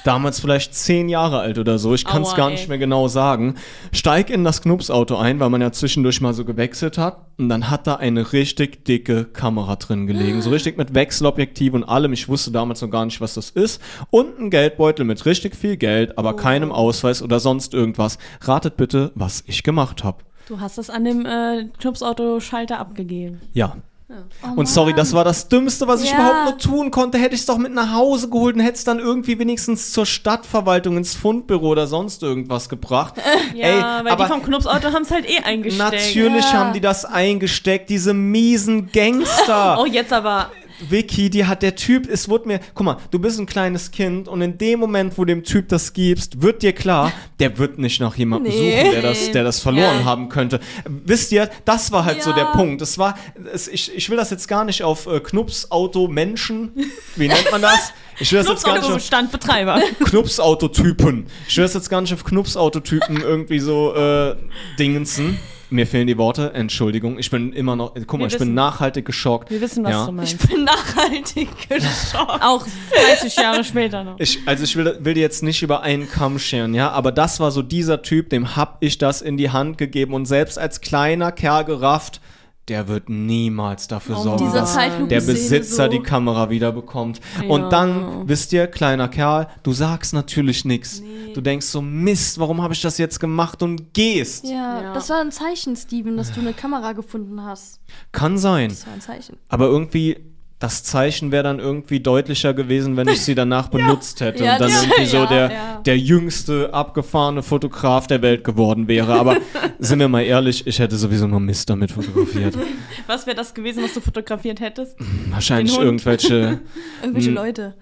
Damals 0.05 0.39
vielleicht 0.39 0.75
zehn 0.75 1.09
Jahre 1.09 1.41
alt 1.41 1.59
oder 1.59 1.79
so, 1.79 1.95
ich 1.95 2.05
kann 2.05 2.23
es 2.23 2.35
gar 2.35 2.49
ey. 2.49 2.55
nicht 2.55 2.69
mehr 2.69 2.79
genau 2.79 3.09
sagen. 3.09 3.57
Steig 3.93 4.31
in 4.31 4.45
das 4.45 4.63
Knupsauto 4.63 5.17
ein, 5.17 5.41
weil 5.41 5.51
man 5.51 5.61
ja 5.61 5.73
zwischendurch 5.73 6.21
mal 6.21 6.33
so 6.33 6.45
gewechselt 6.45 6.97
hat. 6.97 7.27
Und 7.39 7.49
dann 7.49 7.71
hat 7.71 7.87
da 7.87 7.97
eine 7.97 8.33
richtig 8.33 8.85
dicke 8.85 9.25
Kamera 9.25 9.77
drin 9.77 10.07
gelegen. 10.07 10.41
So 10.41 10.51
richtig 10.51 10.79
mit 10.79 10.95
Wechselobjektiv 10.95 11.75
und 11.75 11.85
allem. 11.85 12.13
Ich 12.13 12.29
wusste 12.29 12.51
damals 12.51 12.81
noch 12.81 12.89
gar 12.89 13.05
nicht, 13.05 13.21
was 13.21 13.35
das 13.35 13.51
ist. 13.51 13.83
Und 14.11 14.39
ein 14.39 14.51
Geldbeutel 14.51 15.05
mit 15.05 15.27
richtig 15.27 15.55
viel 15.57 15.77
Geld, 15.77 16.17
aber 16.17 16.37
keinem 16.37 16.73
Ausweis 16.73 17.21
oder 17.21 17.41
sonst 17.41 17.75
irgendwas. 17.75 18.19
Ratet 18.41 18.77
bitte, 18.77 19.13
was 19.15 19.43
ich 19.47 19.65
gemacht 19.65 20.05
habe. 20.05 20.19
Du 20.49 20.61
hast 20.61 20.79
es 20.79 20.89
an 20.89 21.05
dem 21.05 21.27
äh, 21.27 21.69
Knupsauto-Schalter 21.81 22.79
abgegeben. 22.79 23.41
Ja. 23.53 23.77
Oh 24.09 24.53
Und 24.61 24.69
sorry, 24.69 24.95
das 24.95 25.13
war 25.15 25.25
das 25.25 25.49
Dümmste, 25.49 25.89
was 25.89 26.01
ich 26.03 26.11
Ja. 26.13 26.17
überhaupt 26.17 26.45
nur 26.45 26.59
tun 26.59 26.91
konnte. 26.93 27.19
Hätte 27.19 27.35
ich 27.35 27.41
es 27.41 27.47
doch 27.47 27.59
mit 27.59 27.75
nach 27.75 27.93
Hause 27.93 28.29
geholt 28.31 28.55
und 28.55 28.61
hätte 28.63 28.77
es 28.77 28.85
dann 28.85 29.01
irgendwie 29.01 29.37
wenigstens 29.39 29.91
zur 29.91 30.07
Stadtverwaltung 30.07 30.97
ins 30.97 31.15
Fundbüro 31.17 31.69
oder 31.71 31.89
sonst 31.89 32.23
irgendwas 32.23 32.69
gebracht. 32.69 33.15
Ja, 33.55 33.67
Ey, 33.67 34.05
weil 34.05 34.13
aber 34.13 34.25
die 34.25 34.31
vom 34.31 34.43
Knupsauto 34.43 34.93
haben 34.93 35.03
es 35.03 35.11
halt 35.11 35.29
eh 35.29 35.39
eingesteckt. 35.43 35.93
natürlich 35.93 36.45
Ja. 36.45 36.53
haben 36.59 36.73
die 36.73 36.81
das 36.81 37.05
eingesteckt, 37.05 37.91
diese 37.91 38.15
miesen 38.15 38.91
Gangster. 38.93 39.79
Oh, 39.81 39.87
jetzt 39.87 40.13
aber. 40.13 40.51
Vicky, 40.89 41.31
die 41.31 41.47
hat 41.47 41.62
der 41.62 41.74
Typ, 41.77 42.09
es 42.09 42.29
wurde 42.29 42.49
mir, 42.49 42.61
guck 42.74 42.85
mal, 42.85 42.97
du 43.11 43.18
bist 43.18 43.39
ein 43.41 43.47
kleines 43.47 43.91
Kind 43.91 44.29
und 44.29 44.43
in 44.43 44.59
dem 44.59 44.79
Moment, 44.81 45.16
wo 45.16 45.24
dem 45.24 45.43
Typ 45.45 45.68
das 45.68 45.93
gibst, 45.93 46.43
wird 46.43 46.62
dir 46.62 46.72
klar, 46.72 47.12
der 47.41 47.59
wird 47.59 47.79
nicht 47.79 48.01
nach 48.01 48.14
jemandem 48.16 48.53
Nee. 48.53 48.79
suchen, 48.83 48.91
der 48.93 49.03
das, 49.03 49.31
der 49.33 49.45
das 49.45 49.61
verloren 49.61 50.01
Ja. 50.01 50.05
haben 50.05 50.29
könnte. 50.29 50.61
Wisst 50.87 51.33
ihr, 51.33 51.49
das 51.64 51.93
war 51.93 52.05
halt 52.05 52.22
so 52.22 52.31
Ja. 52.31 52.37
der 52.37 52.45
Punkt. 52.47 52.83
Es 52.83 52.99
war, 52.99 53.16
es, 53.53 53.68
ich, 53.68 53.95
ich 53.95 54.11
will 54.11 54.16
das 54.16 54.31
jetzt 54.31 54.49
gar 54.49 54.64
nicht 54.64 54.83
auf 54.83 55.07
äh, 55.07 55.20
Knupsauto 55.20 56.09
Menschen, 56.09 56.72
wie 57.16 57.29
nennt 57.29 57.51
man 57.51 57.62
das? 57.62 57.93
Ich 58.18 58.33
will 58.33 58.39
das 58.39 58.49
jetzt 58.49 58.64
gar 58.64 58.72
nicht 58.74 58.85
auf 58.85 58.89
Knupsauto-Standbetreiber. 58.93 59.81
Knupsautotypen. 60.05 61.27
Ich 61.49 61.57
will 61.57 61.64
das 61.64 61.74
jetzt 61.74 61.91
gar 61.91 62.01
nicht 62.01 62.12
auf 62.14 62.24
Knupsautotypen 62.24 63.20
irgendwie 63.20 63.59
so 63.59 63.95
äh, 63.95 64.37
dingensen. 64.79 65.39
Mir 65.69 65.87
fehlen 65.87 66.07
die 66.07 66.17
Worte, 66.17 66.53
Entschuldigung. 66.55 67.19
Ich 67.19 67.29
bin 67.31 67.53
immer 67.53 67.75
noch, 67.75 67.95
guck 68.07 68.12
mal, 68.14 68.21
Wir 68.21 68.27
ich 68.27 68.33
bin 68.35 68.41
wissen- 68.49 68.55
nachhaltig 68.55 69.05
geschockt. 69.05 69.51
Wir 69.51 69.61
wissen, 69.61 69.83
was 69.83 69.91
Ja. 69.91 70.07
du 70.07 70.12
meinst. 70.12 70.35
Ich 70.45 70.49
bin 70.49 70.62
nachhaltig 70.64 71.49
geschockt. 71.69 72.43
Auch 72.43 72.64
30 73.09 73.37
Jahre 73.37 73.64
später 73.64 74.05
noch. 74.05 74.14
Ich, 74.21 74.39
also 74.47 74.62
ich 74.62 74.77
will, 74.77 74.97
will 75.01 75.14
dir 75.14 75.21
jetzt 75.21 75.43
nicht 75.43 75.62
über 75.62 75.83
einen 75.83 76.09
Kamm 76.09 76.39
scheren, 76.39 76.73
ja, 76.73 76.91
aber 76.91 77.11
das 77.11 77.41
war 77.41 77.51
so 77.51 77.62
dieser 77.62 78.03
Typ, 78.03 78.31
dem 78.31 78.55
hab 78.55 78.77
ich 78.81 78.99
das 78.99 79.23
in 79.23 79.37
die 79.37 79.51
Hand 79.51 79.77
gegeben 79.77 80.14
und 80.14 80.27
selbst 80.27 80.57
als 80.59 80.81
kleiner 80.81 81.33
Kerl 81.33 81.64
gerafft, 81.64 82.21
der 82.69 82.89
wird 82.89 83.09
niemals 83.09 83.87
dafür 83.89 84.17
Oh, 84.19 84.23
sorgen, 84.23 84.53
dass 84.53 84.75
der 84.75 85.21
Besitzer 85.21 85.85
so. 85.85 85.91
die 85.91 86.01
Kamera 86.01 86.51
wieder 86.51 86.73
bekommt. 86.73 87.21
Ja. 87.41 87.49
Und 87.49 87.71
dann, 87.73 88.29
wisst 88.29 88.53
ihr, 88.53 88.67
kleiner 88.67 89.09
Kerl, 89.09 89.47
du 89.62 89.73
sagst 89.73 90.12
natürlich 90.14 90.64
nichts. 90.64 91.03
Du 91.35 91.41
denkst 91.41 91.67
so, 91.67 91.81
Mist, 91.81 92.39
warum 92.39 92.62
habe 92.62 92.75
ich 92.75 92.81
das 92.81 92.99
jetzt 92.99 93.21
gemacht 93.21 93.62
und 93.62 93.95
gehst. 93.95 94.45
Ja, 94.47 94.83
Ja. 94.83 94.95
das 94.95 95.11
war 95.11 95.21
ein 95.21 95.31
Zeichen, 95.31 95.77
Steven, 95.77 96.17
dass 96.17 96.33
du 96.33 96.41
eine 96.41 96.53
Kamera 96.55 96.93
gefunden 96.93 97.43
hast. 97.45 97.81
Kann 98.12 98.37
sein. 98.39 98.71
Das 98.71 98.87
war 98.87 98.95
ein 98.95 99.01
Zeichen. 99.01 99.37
Aber 99.49 99.67
irgendwie, 99.67 100.17
das 100.59 100.83
Zeichen 100.83 101.33
wäre 101.33 101.43
dann 101.43 101.59
irgendwie 101.59 102.01
deutlicher 102.01 102.55
gewesen, 102.55 102.97
wenn 102.97 103.09
ich 103.09 103.21
sie 103.21 103.35
danach 103.35 103.69
benutzt 103.71 104.21
hätte 104.21 104.43
Ja, 104.45 104.55
und 104.55 104.61
dann 104.63 104.71
das- 104.71 104.83
irgendwie 104.85 105.07
so 105.07 105.17
ja, 105.19 105.27
der, 105.27 105.51
ja. 105.53 105.81
der 105.85 105.99
jüngste 105.99 106.73
abgefahrene 106.73 107.43
Fotograf 107.43 108.07
der 108.07 108.23
Welt 108.23 108.43
geworden 108.43 108.89
wäre. 108.89 109.15
Aber 109.15 109.37
sind 109.79 109.99
wir 109.99 110.09
mal 110.09 110.23
ehrlich, 110.23 110.67
ich 110.67 110.79
hätte 110.79 110.97
sowieso 110.97 111.27
nur 111.27 111.41
Mist 111.41 111.69
damit 111.69 111.93
fotografiert. 111.93 112.57
Was 113.07 113.27
wäre 113.27 113.37
das 113.37 113.53
gewesen, 113.55 113.85
was 113.85 113.93
du 113.95 114.01
fotografiert 114.01 114.59
hättest? 114.61 114.97
Wahrscheinlich 115.31 115.73
Den 115.73 115.77
Hund. 115.79 115.85
irgendwelche. 115.87 116.61
Irgendwelche 117.03 117.29
Hm. 117.29 117.35
Leute. 117.35 117.75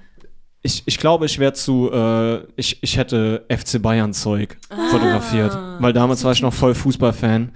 Ich, 0.60 0.82
ich 0.86 0.98
glaube, 0.98 1.24
ich 1.26 1.38
wäre 1.38 1.52
zu. 1.54 1.90
Äh, 1.92 2.40
ich, 2.56 2.82
ich 2.82 2.96
hätte 2.98 3.44
FC 3.48 3.80
Bayern 3.80 4.12
Zeug 4.12 4.56
fotografiert. 4.90 5.56
Weil 5.78 5.92
damals 5.92 6.24
war 6.24 6.32
ich 6.32 6.42
noch 6.42 6.52
voll 6.52 6.74
Fußballfan. 6.74 7.52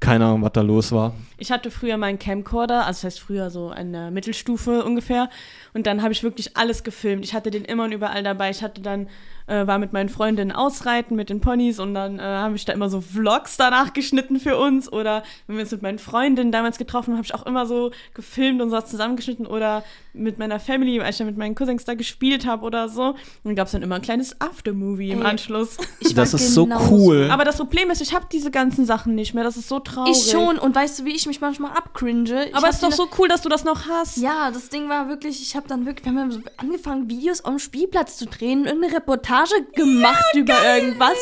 Keine 0.00 0.24
Ahnung, 0.24 0.42
was 0.42 0.52
da 0.52 0.62
los 0.62 0.92
war. 0.92 1.14
Ich 1.36 1.50
hatte 1.52 1.70
früher 1.70 1.96
meinen 1.98 2.18
Camcorder, 2.18 2.86
also 2.86 2.98
das 2.98 3.04
heißt 3.04 3.20
früher 3.20 3.50
so 3.50 3.68
eine 3.68 4.10
Mittelstufe 4.10 4.82
ungefähr. 4.84 5.28
Und 5.74 5.86
dann 5.86 6.02
habe 6.02 6.12
ich 6.12 6.22
wirklich 6.22 6.56
alles 6.56 6.82
gefilmt. 6.84 7.24
Ich 7.24 7.34
hatte 7.34 7.50
den 7.50 7.64
immer 7.64 7.84
und 7.84 7.92
überall 7.92 8.22
dabei. 8.22 8.50
Ich 8.50 8.62
hatte 8.62 8.80
dann, 8.80 9.08
äh, 9.46 9.66
war 9.66 9.78
mit 9.78 9.92
meinen 9.92 10.08
Freundinnen 10.08 10.52
ausreiten 10.52 11.16
mit 11.16 11.30
den 11.30 11.40
Ponys 11.40 11.78
und 11.78 11.94
dann 11.94 12.18
äh, 12.18 12.22
habe 12.22 12.56
ich 12.56 12.64
da 12.64 12.72
immer 12.72 12.88
so 12.90 13.00
Vlogs 13.00 13.56
danach 13.56 13.92
geschnitten 13.92 14.40
für 14.40 14.58
uns. 14.58 14.90
Oder 14.92 15.22
wenn 15.46 15.56
wir 15.56 15.62
uns 15.62 15.70
mit 15.70 15.82
meinen 15.82 15.98
Freundinnen 15.98 16.50
damals 16.52 16.76
getroffen 16.78 17.12
haben, 17.12 17.18
habe 17.18 17.26
ich 17.26 17.34
auch 17.34 17.46
immer 17.46 17.66
so 17.66 17.90
gefilmt 18.14 18.60
und 18.60 18.70
so 18.70 18.80
zusammengeschnitten. 18.80 19.46
Oder 19.46 19.84
mit 20.12 20.38
meiner 20.38 20.58
Family, 20.60 21.00
als 21.00 21.16
ich 21.16 21.18
dann 21.18 21.26
mit 21.28 21.36
meinen 21.38 21.54
Cousins 21.54 21.84
da 21.84 21.94
gespielt 21.94 22.46
habe 22.46 22.64
oder 22.64 22.88
so. 22.88 23.10
Und 23.10 23.16
dann 23.44 23.54
gab 23.54 23.66
es 23.66 23.72
dann 23.72 23.82
immer 23.82 23.96
ein 23.96 24.02
kleines 24.02 24.40
Aftermovie 24.40 25.10
im. 25.10 25.24
Anschluss. 25.24 25.76
Ich 26.00 26.14
Das 26.14 26.34
ist 26.34 26.54
so 26.54 26.64
genauso. 26.64 26.94
cool. 26.94 27.28
Aber 27.30 27.44
das 27.44 27.56
Problem 27.56 27.90
ist, 27.90 28.00
ich 28.00 28.14
habe 28.14 28.26
diese 28.30 28.50
ganzen 28.50 28.84
Sachen 28.86 29.14
nicht 29.14 29.34
mehr. 29.34 29.44
Das 29.44 29.56
ist 29.56 29.68
so 29.68 29.78
traurig. 29.94 30.16
Ich 30.16 30.30
schon. 30.30 30.58
Und 30.58 30.74
weißt 30.74 31.00
du, 31.00 31.04
wie 31.04 31.10
ich 31.14 31.26
mich 31.26 31.40
manchmal 31.40 31.72
abcringe? 31.72 32.46
Ich 32.48 32.54
Aber 32.54 32.68
es 32.68 32.76
ist 32.76 32.82
doch 32.82 32.92
so 32.92 33.08
cool, 33.18 33.28
dass 33.28 33.42
du 33.42 33.48
das 33.48 33.64
noch 33.64 33.86
hast. 33.86 34.16
Ja, 34.18 34.50
das 34.50 34.68
Ding 34.68 34.88
war 34.88 35.08
wirklich, 35.08 35.40
ich 35.42 35.56
habe 35.56 35.68
dann 35.68 35.86
wirklich, 35.86 36.04
wir 36.12 36.20
haben 36.20 36.44
angefangen, 36.56 37.08
Videos 37.08 37.44
am 37.44 37.58
Spielplatz 37.58 38.16
zu 38.16 38.26
drehen, 38.26 38.64
irgendeine 38.66 38.94
Reportage 38.96 39.54
gemacht 39.74 40.34
über 40.34 40.54
irgendwas. 40.76 41.18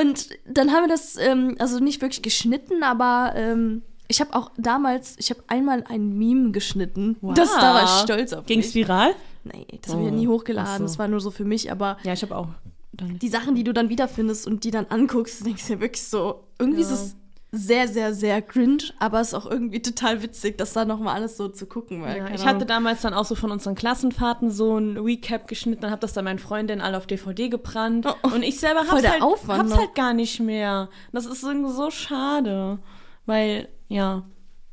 Und 0.00 0.28
dann 0.46 0.72
haben 0.72 0.84
wir 0.84 0.88
das, 0.88 1.16
ähm, 1.16 1.56
also 1.58 1.78
nicht 1.78 2.02
wirklich 2.02 2.22
geschnitten, 2.22 2.82
aber 2.82 3.32
ähm, 3.36 3.82
ich 4.08 4.20
habe 4.20 4.34
auch 4.34 4.50
damals, 4.56 5.14
ich 5.18 5.30
habe 5.30 5.42
einmal 5.46 5.84
ein 5.88 6.18
Meme 6.18 6.50
geschnitten. 6.50 7.16
Wow. 7.20 7.34
Das, 7.34 7.52
da 7.54 7.74
war 7.74 7.84
ich 7.84 7.90
stolz 8.02 8.32
auf 8.32 8.44
Ging's 8.46 8.66
mich. 8.66 8.74
viral? 8.74 9.14
Nee, 9.44 9.66
das 9.82 9.92
habe 9.92 10.02
ich 10.02 10.08
ja 10.08 10.14
Oh, 10.14 10.16
nie 10.18 10.26
hochgeladen. 10.28 10.70
ach 10.72 10.78
so. 10.78 10.84
Das 10.84 10.98
war 10.98 11.06
nur 11.08 11.20
so 11.20 11.30
für 11.30 11.44
mich, 11.44 11.70
aber 11.70 11.96
Ja, 12.02 12.12
ich 12.12 12.22
habe 12.22 12.36
auch. 12.36 12.48
Dann 12.92 13.18
die 13.18 13.28
Sachen, 13.28 13.54
die 13.54 13.64
du 13.64 13.72
dann 13.72 13.88
wiederfindest 13.88 14.46
und 14.46 14.62
die 14.64 14.70
dann 14.70 14.86
anguckst, 14.86 15.44
denkst 15.46 15.66
du 15.66 15.74
dir 15.74 15.80
wirklich 15.80 16.02
so, 16.02 16.44
irgendwie 16.58 16.82
Ja. 16.82 16.86
ist 16.88 16.92
es 16.92 17.16
sehr, 17.54 17.88
sehr, 17.88 18.14
sehr 18.14 18.42
cringe, 18.42 18.84
aber 18.98 19.20
es 19.20 19.28
ist 19.28 19.34
auch 19.34 19.46
irgendwie 19.46 19.80
total 19.80 20.22
witzig, 20.22 20.58
das 20.58 20.72
da 20.72 20.84
nochmal 20.84 21.14
alles 21.14 21.36
so 21.36 21.48
zu 21.48 21.66
gucken. 21.66 22.02
Weil, 22.02 22.18
ja, 22.18 22.30
ich 22.34 22.44
hatte 22.44 22.66
damals 22.66 23.02
dann 23.02 23.14
auch 23.14 23.24
so 23.24 23.34
von 23.34 23.50
unseren 23.50 23.74
Klassenfahrten 23.74 24.50
so 24.50 24.76
ein 24.78 24.96
Recap 24.96 25.46
geschnitten 25.46 25.84
und 25.84 25.90
habe 25.90 26.00
das 26.00 26.12
dann 26.12 26.24
meinen 26.24 26.38
Freundinnen 26.38 26.80
alle 26.80 26.96
auf 26.96 27.06
DVD 27.06 27.48
gebrannt. 27.48 28.06
Oh, 28.06 28.34
und 28.34 28.42
ich 28.42 28.58
selber 28.58 28.80
hab's, 28.80 29.06
halt, 29.06 29.22
Aufwand 29.22 29.70
hab's 29.70 29.76
halt 29.76 29.94
gar 29.94 30.14
nicht 30.14 30.40
mehr. 30.40 30.88
Das 31.12 31.26
ist 31.26 31.42
irgendwie 31.42 31.72
so 31.72 31.90
schade. 31.90 32.78
Weil, 33.26 33.68
ja, 33.88 34.24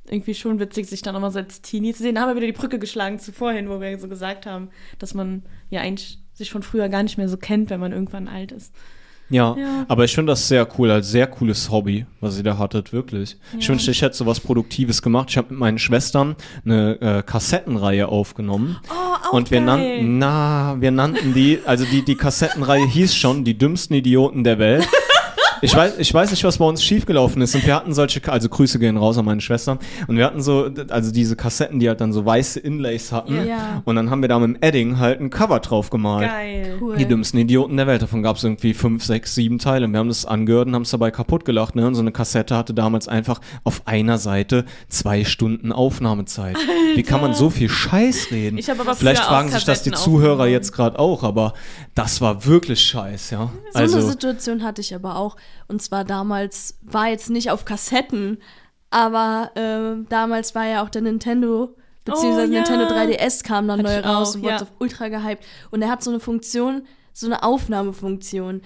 irgendwie 0.05 0.33
schon 0.33 0.59
witzig, 0.59 0.87
sich 0.87 1.01
dann 1.01 1.13
nochmal 1.13 1.31
so 1.31 1.39
als 1.39 1.61
Teenie 1.61 1.93
zu 1.93 2.03
sehen. 2.03 2.15
Da 2.15 2.21
haben 2.21 2.29
wir 2.29 2.35
wieder 2.35 2.47
die 2.47 2.59
Brücke 2.59 2.79
geschlagen 2.79 3.19
zu 3.19 3.31
vorhin, 3.31 3.69
wo 3.69 3.79
wir 3.79 3.97
so 3.99 4.07
gesagt 4.07 4.45
haben, 4.45 4.69
dass 4.99 5.13
man 5.13 5.43
ja 5.69 5.81
eigentlich 5.81 6.19
sich 6.33 6.51
von 6.51 6.63
früher 6.63 6.89
gar 6.89 7.03
nicht 7.03 7.17
mehr 7.17 7.29
so 7.29 7.37
kennt, 7.37 7.69
wenn 7.69 7.79
man 7.79 7.91
irgendwann 7.91 8.27
alt 8.27 8.51
ist. 8.51 8.73
Ja, 9.31 9.55
Ja. 9.57 9.85
aber 9.87 10.03
ich 10.05 10.13
finde 10.13 10.33
das 10.33 10.47
sehr 10.47 10.67
cool, 10.77 10.91
als 10.91 11.09
sehr 11.09 11.25
cooles 11.27 11.71
Hobby, 11.71 12.05
was 12.19 12.37
ihr 12.37 12.43
da 12.43 12.57
hattet, 12.57 12.93
wirklich. 12.93 13.37
Ich 13.57 13.65
Ja. 13.65 13.69
wünschte, 13.71 13.91
ich 13.91 14.01
hätte 14.01 14.15
sowas 14.15 14.39
Produktives 14.39 15.01
gemacht. 15.01 15.27
Ich 15.31 15.37
habe 15.37 15.47
mit 15.51 15.59
meinen 15.59 15.79
Schwestern 15.79 16.35
eine 16.65 17.01
äh, 17.01 17.23
Kassettenreihe 17.23 18.07
aufgenommen. 18.07 18.77
Oh, 18.89 19.27
auch 19.29 19.33
und 19.33 19.49
wir 19.51 19.59
geil. 19.61 19.65
nannten, 19.65 20.17
na, 20.19 20.75
wir 20.79 20.91
nannten 20.91 21.33
die, 21.33 21.59
also 21.65 21.85
die, 21.85 22.03
die 22.03 22.15
Kassettenreihe 22.15 22.85
hieß 22.85 23.15
schon 23.15 23.43
die 23.43 23.57
dümmsten 23.57 23.95
Idioten 23.95 24.43
der 24.43 24.59
Welt. 24.59 24.87
Ich 25.61 25.75
weiß, 25.75 25.99
ich 25.99 26.13
weiß 26.13 26.31
nicht, 26.31 26.43
was 26.43 26.57
bei 26.57 26.65
uns 26.65 26.83
schiefgelaufen 26.83 27.41
ist. 27.41 27.55
Und 27.55 27.65
wir 27.65 27.75
hatten 27.75 27.93
solche, 27.93 28.21
also 28.31 28.49
Grüße 28.49 28.79
gehen 28.79 28.97
raus 28.97 29.17
an 29.17 29.25
meine 29.25 29.41
Schwestern. 29.41 29.79
Und 30.07 30.17
wir 30.17 30.25
hatten 30.25 30.41
so, 30.41 30.69
also 30.89 31.11
diese 31.11 31.35
Kassetten, 31.35 31.79
die 31.79 31.87
halt 31.87 32.01
dann 32.01 32.13
so 32.13 32.25
weiße 32.25 32.59
Inlays 32.59 33.11
hatten. 33.11 33.45
Ja. 33.45 33.81
Und 33.85 33.95
dann 33.95 34.09
haben 34.09 34.21
wir 34.21 34.29
da 34.29 34.39
mit 34.39 34.55
dem 34.55 34.61
Edding 34.61 34.99
halt 34.99 35.19
ein 35.19 35.29
Cover 35.29 35.59
drauf 35.59 35.89
gemalt. 35.89 36.29
Geil. 36.29 36.77
Cool. 36.81 36.97
Die 36.97 37.05
dümmsten 37.05 37.39
Idioten 37.39 37.77
der 37.77 37.87
Welt. 37.87 38.01
Davon 38.01 38.23
gab 38.23 38.37
es 38.37 38.43
irgendwie 38.43 38.73
fünf, 38.73 39.03
sechs, 39.03 39.35
sieben 39.35 39.59
Teile. 39.59 39.85
Und 39.85 39.93
wir 39.93 39.99
haben 39.99 40.09
das 40.09 40.25
angehört 40.25 40.67
und 40.67 40.75
haben 40.75 40.83
es 40.83 40.91
dabei 40.91 41.11
kaputt 41.11 41.45
gelacht. 41.45 41.75
Ne? 41.75 41.85
Und 41.85 41.95
so 41.95 42.01
eine 42.01 42.11
Kassette 42.11 42.55
hatte 42.55 42.73
damals 42.73 43.07
einfach 43.07 43.39
auf 43.63 43.83
einer 43.85 44.17
Seite 44.17 44.65
zwei 44.89 45.23
Stunden 45.23 45.71
Aufnahmezeit. 45.71 46.57
Wie 46.95 47.03
kann 47.03 47.21
man 47.21 47.33
so 47.33 47.49
viel 47.49 47.69
Scheiß 47.69 48.31
reden? 48.31 48.57
Ich 48.57 48.71
aber 48.71 48.95
Vielleicht 48.95 49.23
fragen 49.23 49.49
auch 49.49 49.53
sich 49.53 49.65
das 49.65 49.83
die 49.83 49.91
Zuhörer 49.91 50.47
jetzt 50.47 50.71
gerade 50.71 50.97
auch, 50.99 51.23
aber 51.23 51.53
das 51.95 52.21
war 52.21 52.45
wirklich 52.45 52.81
Scheiß, 52.81 53.31
ja. 53.31 53.51
So 53.71 53.79
eine 53.79 53.83
also, 53.83 54.01
Situation 54.01 54.63
hatte 54.63 54.81
ich 54.81 54.93
aber 54.95 55.17
auch. 55.17 55.35
Und 55.67 55.81
zwar 55.81 56.03
damals, 56.03 56.77
war 56.81 57.07
jetzt 57.07 57.29
nicht 57.29 57.51
auf 57.51 57.65
Kassetten, 57.65 58.39
aber 58.89 59.51
ähm, 59.55 60.05
damals 60.09 60.53
war 60.53 60.65
ja 60.65 60.83
auch 60.83 60.89
der 60.89 61.01
Nintendo, 61.01 61.75
beziehungsweise 62.03 62.51
Oh, 62.51 62.53
ja. 62.53 62.59
Nintendo 62.59 62.85
3DS 62.85 63.43
kam 63.43 63.67
dann 63.67 63.79
Hatte 63.85 64.01
neu 64.01 64.07
raus 64.07 64.31
auch, 64.31 64.35
und 64.35 64.43
wurde 64.43 64.55
ja. 64.55 64.67
ultra 64.79 65.07
gehypt. 65.07 65.45
Und 65.71 65.81
er 65.81 65.89
hat 65.89 66.03
so 66.03 66.11
eine 66.11 66.19
Funktion, 66.19 66.83
so 67.13 67.25
eine 67.27 67.43
Aufnahmefunktion. 67.43 68.61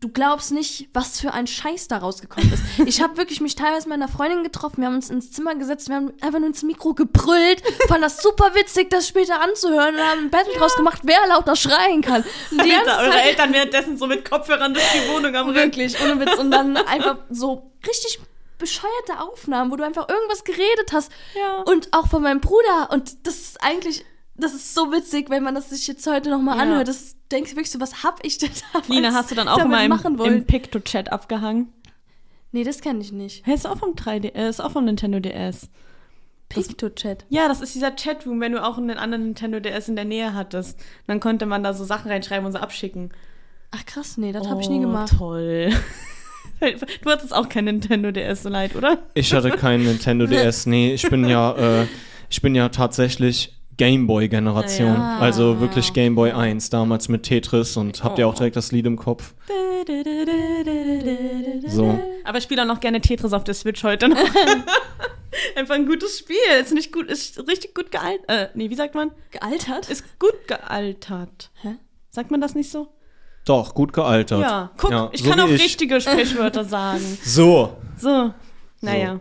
Du 0.00 0.08
glaubst 0.08 0.52
nicht, 0.52 0.88
was 0.92 1.18
für 1.20 1.32
ein 1.32 1.46
Scheiß 1.48 1.88
da 1.88 1.98
rausgekommen 1.98 2.52
ist. 2.52 2.62
Ich 2.86 3.02
habe 3.02 3.16
wirklich 3.16 3.40
mich 3.40 3.56
teilweise 3.56 3.88
mit 3.88 3.98
meiner 3.98 4.10
Freundin 4.10 4.44
getroffen, 4.44 4.78
wir 4.78 4.86
haben 4.86 4.94
uns 4.94 5.10
ins 5.10 5.32
Zimmer 5.32 5.54
gesetzt, 5.56 5.88
wir 5.88 5.96
haben 5.96 6.12
einfach 6.20 6.38
nur 6.38 6.48
ins 6.48 6.62
Mikro 6.62 6.94
gebrüllt, 6.94 7.62
fand 7.88 8.02
das 8.04 8.22
super 8.22 8.54
witzig, 8.54 8.90
das 8.90 9.08
später 9.08 9.40
anzuhören 9.40 9.96
und 9.96 10.00
haben 10.00 10.20
ein 10.26 10.30
Battle 10.30 10.54
draus 10.54 10.76
gemacht, 10.76 11.00
wer 11.04 11.26
lauter 11.28 11.56
schreien 11.56 12.00
kann. 12.02 12.22
Und 12.50 12.64
die 12.64 12.72
Alter, 12.72 12.98
eure 13.00 13.10
Zeit- 13.10 13.26
Eltern 13.26 13.52
währenddessen 13.52 13.96
so 13.98 14.06
mit 14.06 14.28
Kopfhörern 14.28 14.72
durch 14.72 14.86
die 14.92 15.08
Wohnung 15.12 15.34
am 15.34 15.46
Rücken. 15.48 15.56
Wirklich, 15.58 16.00
ohne 16.00 16.20
Witz. 16.20 16.38
Und 16.38 16.50
dann 16.50 16.76
einfach 16.86 17.18
so 17.30 17.70
richtig 17.86 18.20
bescheuerte 18.58 19.20
Aufnahmen, 19.20 19.70
wo 19.70 19.76
du 19.76 19.84
einfach 19.84 20.08
irgendwas 20.08 20.44
geredet 20.44 20.92
hast. 20.92 21.10
Ja. 21.34 21.62
Und 21.62 21.88
auch 21.92 22.06
von 22.08 22.22
meinem 22.22 22.40
Bruder. 22.40 22.90
Und 22.90 23.26
das 23.26 23.34
ist 23.36 23.62
eigentlich, 23.62 24.04
das 24.38 24.54
ist 24.54 24.74
so 24.74 24.90
witzig, 24.92 25.30
wenn 25.30 25.42
man 25.42 25.54
das 25.54 25.70
sich 25.70 25.86
jetzt 25.86 26.06
heute 26.06 26.30
nochmal 26.30 26.56
Ja. 26.56 26.62
anhört. 26.62 26.88
Das 26.88 27.16
denkst 27.30 27.50
du 27.50 27.56
wirklich 27.56 27.70
so, 27.70 27.80
was 27.80 28.02
hab 28.02 28.24
ich 28.24 28.38
denn 28.38 28.50
damals 28.72 28.88
Lina, 28.88 29.12
hast 29.12 29.30
du 29.30 29.34
dann 29.34 29.48
auch 29.48 29.58
immer 29.58 29.84
im, 29.84 29.92
im 30.20 30.44
Picto-Chat 30.44 31.12
abgehangen? 31.12 31.72
nee, 32.52 32.64
das 32.64 32.80
kenne 32.80 33.00
ich 33.00 33.12
nicht. 33.12 33.44
Hey, 33.46 33.54
ist 33.54 33.66
auch 33.66 33.76
vom 33.78 33.94
3D, 33.94 34.34
äh, 34.34 34.48
ist 34.48 34.60
auch 34.60 34.70
vom 34.72 34.84
Nintendo 34.86 35.20
DS. 35.20 35.68
Picto-Chat. 36.48 37.26
Ja, 37.28 37.46
das 37.46 37.60
ist 37.60 37.74
dieser 37.74 37.90
Chatroom, 37.90 38.40
wenn 38.40 38.52
du 38.52 38.64
auch 38.64 38.78
einen 38.78 38.96
anderen 38.96 39.24
Nintendo 39.24 39.60
DS 39.60 39.88
in 39.88 39.96
der 39.96 40.06
Nähe 40.06 40.32
hattest. 40.32 40.80
Dann 41.06 41.20
konnte 41.20 41.44
man 41.44 41.62
da 41.62 41.74
so 41.74 41.84
Sachen 41.84 42.10
reinschreiben 42.10 42.46
und 42.46 42.52
so 42.52 42.58
abschicken. 42.58 43.10
Ach 43.70 43.84
krass, 43.84 44.16
nee, 44.16 44.32
das 44.32 44.48
habe 44.48 44.62
ich 44.62 44.70
nie 44.70 44.78
Oh, 44.78 44.82
gemacht. 44.82 45.12
Toll. 45.18 45.72
Du 46.60 47.10
hattest 47.10 47.32
auch 47.32 47.48
kein 47.48 47.66
Nintendo 47.66 48.10
DS 48.10 48.42
so 48.42 48.48
leid, 48.48 48.74
oder? 48.74 48.98
ich 49.14 49.32
hatte 49.32 49.50
keinen 49.50 49.84
Nintendo 49.84 50.26
DS. 50.26 50.66
Nee, 50.66 50.92
ich 50.92 51.08
bin 51.08 51.28
ja, 51.28 51.52
äh, 51.82 51.86
Ich 52.30 52.42
bin 52.42 52.54
ja 52.56 52.68
tatsächlich 52.70 53.54
Gameboy-Generation. 53.78 54.94
Ja. 54.94 55.18
Also 55.18 55.60
wirklich 55.60 55.92
Gameboy 55.94 56.32
1, 56.32 56.68
damals 56.70 57.08
mit 57.08 57.22
Tetris 57.22 57.76
und 57.76 58.04
habt 58.04 58.18
ihr 58.18 58.28
auch 58.28 58.34
direkt 58.34 58.56
das 58.56 58.70
Lied 58.72 58.86
im 58.86 58.96
Kopf? 58.96 59.34
So. 61.66 61.98
Aber 62.24 62.38
ich 62.38 62.44
spiele 62.44 62.62
auch 62.62 62.66
noch 62.66 62.80
gerne 62.80 63.00
Tetris 63.00 63.32
auf 63.32 63.44
der 63.44 63.54
Switch 63.54 63.82
heute 63.84 64.08
noch. 64.08 64.18
Einfach 65.56 65.74
ein 65.74 65.86
gutes 65.86 66.18
Spiel. 66.18 66.36
Ist 66.60 66.72
nicht 66.74 66.92
gut, 66.92 67.06
ist 67.10 67.38
richtig 67.48 67.74
gut 67.74 67.90
gealtert. 67.90 68.28
Äh, 68.28 68.48
nee, 68.54 68.70
wie 68.70 68.74
sagt 68.74 68.94
man? 68.94 69.10
Gealtert? 69.30 69.88
Ist 69.88 70.18
gut 70.18 70.46
gealtert. 70.46 71.50
Hä? 71.62 71.76
Sagt 72.10 72.30
man 72.30 72.40
das 72.40 72.54
nicht 72.54 72.70
so? 72.70 72.88
Doch, 73.44 73.74
gut 73.74 73.92
gealtert. 73.92 74.40
Ja, 74.42 74.70
guck, 74.76 74.90
Ja, 74.90 75.08
ich 75.12 75.22
so 75.22 75.30
kann 75.30 75.40
auch 75.40 75.48
ich. 75.48 75.62
richtige 75.62 76.00
Sprichwörter 76.00 76.64
sagen. 76.68 77.00
So. 77.24 77.76
So, 77.96 78.32
naja. 78.80 79.20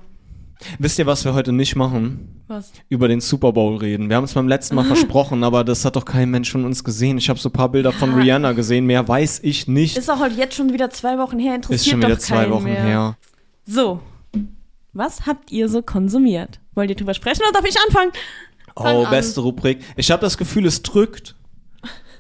Wisst 0.80 0.98
ihr, 1.00 1.06
was 1.06 1.24
wir 1.24 1.34
heute 1.34 1.52
nicht 1.54 1.76
machen? 1.76 2.37
Was? 2.48 2.72
Über 2.88 3.08
den 3.10 3.20
Super 3.20 3.52
Bowl 3.52 3.76
reden. 3.78 4.10
Wir 4.10 4.16
haben 4.16 4.24
es 4.24 4.34
beim 4.34 4.48
letzten 4.48 4.76
Mal 4.76 4.86
versprochen, 4.86 5.44
aber 5.44 5.64
das 5.66 5.84
hat 5.84 5.96
doch 5.98 6.06
kein 6.06 6.30
Mensch 6.32 6.50
von 6.52 6.64
uns 6.64 6.84
gesehen. 6.84 7.18
Ich 7.18 7.28
habe 7.30 7.38
so 7.40 7.50
ein 7.50 7.54
paar 7.54 7.70
Bilder 7.70 7.92
von 7.92 8.14
Rihanna 8.14 8.54
gesehen, 8.54 8.86
mehr 8.86 9.06
weiß 9.08 9.42
ich 9.44 9.68
nicht. 9.68 9.98
Ist 9.98 10.10
auch 10.10 10.20
halt 10.20 10.38
jetzt 10.38 10.56
schon 10.56 10.72
wieder 10.72 10.90
zwei 10.90 11.18
Wochen 11.18 11.40
her, 11.40 11.56
interessiert 11.56 11.82
Ist 11.82 11.90
schon 11.92 12.00
wieder 12.00 12.10
doch 12.16 12.20
zwei 12.20 12.50
Wochen 12.50 12.64
mehr. 12.64 12.82
her. 12.84 13.18
So, 13.66 14.00
was 14.94 15.26
habt 15.26 15.52
ihr 15.52 15.68
so 15.68 15.82
konsumiert? 15.82 16.60
Wollt 16.74 16.90
ihr 16.90 16.96
drüber 16.96 17.14
sprechen 17.14 17.42
oder 17.44 17.52
darf 17.60 17.70
ich 17.70 17.76
anfangen? 17.86 18.12
Fang 18.76 18.96
Oh, 18.96 19.04
an. 19.06 19.10
beste 19.12 19.42
Rubrik. 19.42 19.80
Ich 19.98 20.10
habe 20.12 20.22
das 20.22 20.38
Gefühl, 20.38 20.66
es 20.68 20.82
drückt. 20.84 21.36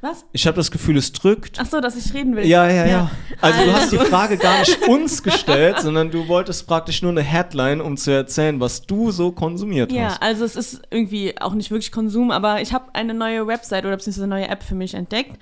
Was? 0.01 0.25
Ich 0.31 0.45
habe 0.47 0.55
das 0.57 0.69
Gefühl, 0.71 0.97
es 0.97 1.11
drückt. 1.11 1.59
Ach 1.59 1.65
so, 1.65 1.81
dass 1.81 1.95
ich 1.95 2.13
reden 2.13 2.35
will. 2.35 2.45
Ja, 2.45 2.69
ja, 2.69 2.85
ja. 2.85 3.11
Also 3.41 3.63
du 3.65 3.73
hast 3.73 3.91
die 3.91 3.97
Also. 3.97 4.09
Frage 4.09 4.37
gar 4.37 4.59
nicht 4.59 4.81
uns 4.87 5.23
gestellt, 5.23 5.79
sondern 5.79 6.11
du 6.11 6.27
wolltest 6.27 6.67
praktisch 6.67 7.01
nur 7.01 7.11
eine 7.11 7.21
Headline, 7.23 7.81
um 7.81 7.97
zu 7.97 8.11
erzählen, 8.11 8.59
was 8.59 8.83
du 8.83 9.11
so 9.11 9.31
konsumiert 9.31 9.91
Ja, 9.91 10.09
hast. 10.11 10.21
also 10.21 10.45
es 10.45 10.55
ist 10.55 10.81
irgendwie 10.91 11.39
auch 11.41 11.53
nicht 11.53 11.71
wirklich 11.71 11.91
Konsum, 11.91 12.31
aber 12.31 12.61
ich 12.61 12.73
habe 12.73 12.93
eine 12.93 13.13
neue 13.13 13.47
Website 13.47 13.85
oder 13.85 13.95
beziehungsweise 13.97 14.25
eine 14.25 14.35
neue 14.35 14.47
App 14.49 14.63
für 14.63 14.75
mich 14.75 14.93
entdeckt, 14.93 15.39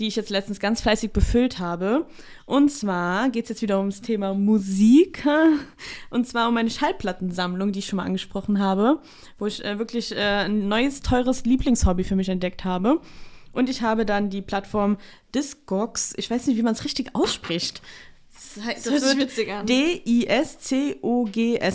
die 0.00 0.08
ich 0.08 0.16
jetzt 0.16 0.30
letztens 0.30 0.58
ganz 0.58 0.80
fleißig 0.80 1.12
befüllt 1.12 1.60
habe. 1.60 2.06
Und 2.46 2.70
zwar 2.70 3.28
geht 3.30 3.44
es 3.44 3.50
jetzt 3.50 3.62
wieder 3.62 3.78
ums 3.78 4.00
Thema 4.02 4.34
Musik. 4.34 5.24
Und 6.10 6.26
zwar 6.26 6.48
um 6.48 6.54
meine 6.54 6.68
Schallplattensammlung, 6.70 7.70
die 7.72 7.78
ich 7.78 7.86
schon 7.86 7.98
mal 7.98 8.04
angesprochen 8.04 8.58
habe, 8.58 8.98
wo 9.38 9.46
ich 9.46 9.64
äh, 9.64 9.78
wirklich 9.78 10.10
äh, 10.14 10.44
ein 10.46 10.66
neues, 10.68 11.00
teures 11.00 11.44
Lieblingshobby 11.44 12.02
für 12.04 12.16
mich 12.16 12.28
entdeckt 12.28 12.64
habe. 12.64 13.00
Und 13.54 13.70
ich 13.70 13.82
habe 13.82 14.04
dann 14.04 14.30
die 14.30 14.42
Plattform 14.42 14.98
Discogs, 15.34 16.12
ich 16.16 16.30
weiß 16.30 16.46
nicht, 16.46 16.56
wie 16.56 16.62
man 16.62 16.74
es 16.74 16.84
richtig 16.84 17.14
ausspricht. 17.14 17.82
Das, 18.34 18.64
heißt, 18.64 18.86
Das 18.86 19.02
sich 19.02 19.18
witzig 19.18 19.50
an. 19.50 19.66
D-I-S-C-O-G-S 19.66 20.22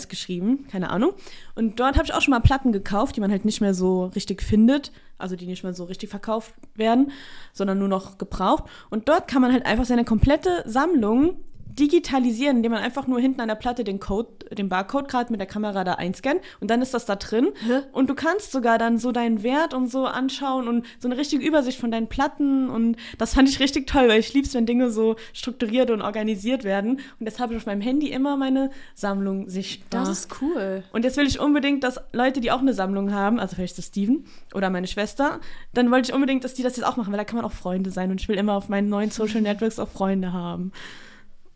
geschrieben, 0.07 0.67
keine 0.69 0.89
Ahnung. 0.89 1.13
Und 1.55 1.80
dort 1.80 1.95
habe 1.95 2.05
ich 2.05 2.13
auch 2.13 2.21
schon 2.21 2.32
mal 2.32 2.41
Platten 2.41 2.71
gekauft, 2.71 3.15
die 3.15 3.21
man 3.21 3.32
halt 3.32 3.45
nicht 3.45 3.61
mehr 3.61 3.73
so 3.73 4.05
richtig 4.07 4.43
findet, 4.43 4.91
also 5.17 5.36
die 5.36 5.45
nicht 5.45 5.63
mehr 5.63 5.73
so 5.73 5.86
richtig 5.86 6.09
verkauft 6.09 6.53
werden, 6.75 7.11
sondern 7.53 7.80
nur 7.80 7.88
noch 7.88 8.17
gebraucht. 8.17 8.65
Und 8.89 9.07
dort 9.09 9.27
kann 9.27 9.41
man 9.41 9.51
halt 9.53 9.65
einfach 9.65 9.86
seine 9.86 10.05
komplette 10.05 10.63
Sammlung 10.65 11.38
digitalisieren, 11.70 12.57
indem 12.57 12.72
man 12.72 12.82
einfach 12.82 13.07
nur 13.07 13.20
hinten 13.20 13.41
an 13.41 13.47
der 13.47 13.55
Platte 13.55 13.84
den 13.84 13.99
Code, 13.99 14.30
den 14.51 14.70
Barcode 14.70 15.07
gerade 15.07 15.32
mit 15.32 15.39
der 15.39 15.47
Kamera 15.47 15.84
da 15.84 15.93
einscannt 15.93 16.41
und 16.59 16.70
dann 16.70 16.82
ist 16.82 16.93
das 16.93 17.05
da 17.05 17.15
drin. 17.15 17.49
Hä? 17.65 17.82
Und 17.91 18.09
du 18.09 18.15
kannst 18.15 18.51
sogar 18.51 18.78
dann 18.78 18.97
so 18.97 19.11
deinen 19.11 19.43
Wert 19.43 19.74
und 19.74 19.88
so 19.88 20.05
anschauen 20.05 20.67
und 20.67 20.86
so 20.99 21.07
eine 21.07 21.17
richtige 21.17 21.45
Übersicht 21.45 21.80
von 21.80 21.91
deinen 21.91 22.07
Platten 22.07 22.70
und 22.70 22.97
das 23.17 23.36
fand 23.36 23.47
ich 23.47 23.59
richtig 23.59 23.88
toll, 23.88 24.07
weil 24.09 24.20
ich 24.20 24.34
lieb's, 24.34 24.53
wenn 24.53 24.65
Dinge 24.65 24.89
so 24.89 25.15
strukturiert 25.34 25.91
und 25.91 26.01
organisiert 26.01 26.63
werden. 26.63 26.99
Und 27.20 27.26
jetzt 27.26 27.39
habe 27.39 27.53
ich 27.53 27.57
auf 27.57 27.65
meinem 27.65 27.82
Handy 27.82 28.09
immer 28.09 28.36
meine 28.36 28.72
Sammlung 28.95 29.47
sichtbar. 29.49 30.01
Das 30.01 30.09
ist 30.09 30.41
cool. 30.41 30.84
Und 30.91 31.03
jetzt 31.03 31.17
will 31.17 31.28
ich 31.28 31.39
unbedingt, 31.39 31.84
dass 31.84 31.99
Leute, 32.13 32.41
die 32.41 32.51
auch 32.51 32.59
eine 32.59 32.74
Sammlung 32.74 33.13
haben, 33.13 33.39
also 33.39 33.55
vielleicht 33.55 33.74
ist 33.74 33.78
das 33.78 33.86
Steven 33.88 34.26
oder 34.53 34.70
meine 34.70 34.88
Schwester, 34.88 35.39
dann 35.74 35.91
wollte 35.91 36.09
ich 36.09 36.15
unbedingt, 36.15 36.43
dass 36.43 36.53
die 36.53 36.63
das 36.63 36.78
jetzt 36.78 36.86
auch 36.86 36.97
machen, 36.97 37.11
weil 37.11 37.17
da 37.17 37.26
kann 37.26 37.38
man 37.38 37.45
auch 37.45 37.51
Freunde 37.51 37.91
sein 37.91 38.11
und 38.11 38.22
ich 38.22 38.28
will 38.28 38.38
immer 38.38 38.53
auf 38.53 38.70
meinen 38.70 38.89
neuen 38.89 39.11
Social 39.11 39.41
Networks 39.41 39.80
auch 39.80 39.89
Freunde 39.89 40.34
haben. 40.34 40.72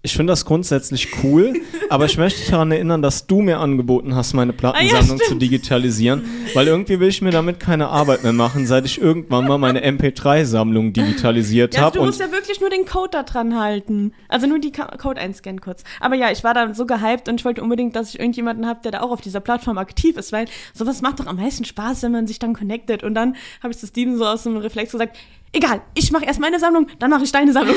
Ich 0.06 0.18
finde 0.18 0.34
das 0.34 0.44
grundsätzlich 0.44 1.08
cool, 1.24 1.54
aber 1.90 2.04
ich 2.08 2.18
möchte 2.18 2.42
dich 2.42 2.50
daran 2.50 2.70
erinnern, 2.74 3.02
dass 3.02 3.26
du 3.26 3.42
mir 3.42 3.60
angeboten 3.60 4.16
hast, 4.16 4.34
meine 4.34 4.52
Plattensammlung 4.52 5.18
Ah, 5.18 5.24
ja, 5.24 5.30
zu 5.30 5.36
digitalisieren, 5.36 6.26
weil 6.54 6.68
irgendwie 6.68 7.00
will 7.00 7.08
ich 7.08 7.22
mir 7.22 7.32
damit 7.32 7.62
keine 7.62 7.88
Arbeit 7.88 8.22
mehr 8.22 8.34
machen, 8.34 8.68
seit 8.68 8.86
ich 8.86 9.00
irgendwann 9.00 9.48
mal 9.48 9.58
meine 9.58 9.82
MP3-Sammlung 9.82 10.92
digitalisiert 10.92 11.76
Ja, 11.76 11.84
habe. 11.84 12.00
du 12.00 12.06
musst 12.06 12.20
ja 12.20 12.30
wirklich 12.34 12.60
nur 12.60 12.70
den 12.70 12.84
Code 12.86 13.12
da 13.14 13.24
dran 13.24 13.58
halten. 13.58 14.12
Also 14.28 14.46
nur 14.46 14.60
die 14.60 14.72
Ka 14.74 14.88
Code 14.98 15.22
einscannen 15.22 15.62
kurz. 15.62 15.86
Aber 16.02 16.16
ja, 16.16 16.32
ich 16.32 16.44
war 16.44 16.54
da 16.54 16.74
so 16.74 16.86
gehypt 16.86 17.30
und 17.30 17.40
ich 17.40 17.46
wollte 17.46 17.64
unbedingt, 17.64 17.96
dass 17.96 18.10
ich 18.10 18.20
irgendjemanden 18.20 18.68
habe, 18.68 18.82
der 18.84 18.92
da 18.92 19.00
auch 19.02 19.12
auf 19.12 19.22
dieser 19.22 19.40
Plattform 19.40 19.78
aktiv 19.78 20.18
ist, 20.18 20.34
weil 20.34 20.48
sowas 20.74 21.02
macht 21.02 21.22
doch 21.22 21.28
am 21.28 21.38
meisten 21.38 21.64
Spaß, 21.64 22.04
wenn 22.04 22.12
man 22.12 22.28
sich 22.28 22.40
dann 22.40 22.54
connectet. 22.54 23.04
Und 23.04 23.16
dann 23.16 23.38
habe 23.62 23.72
ich 23.72 23.78
zu 23.80 23.88
Steven 23.88 24.18
so 24.18 24.26
aus 24.26 24.44
dem 24.44 24.58
Reflex 24.58 24.92
gesagt, 24.92 25.16
egal, 25.54 25.82
ich 25.94 26.12
mache 26.12 26.26
erst 26.26 26.40
meine 26.40 26.60
Sammlung, 26.60 26.88
dann 27.00 27.10
mache 27.10 27.24
ich 27.24 27.32
deine 27.32 27.54
Sammlung. 27.54 27.76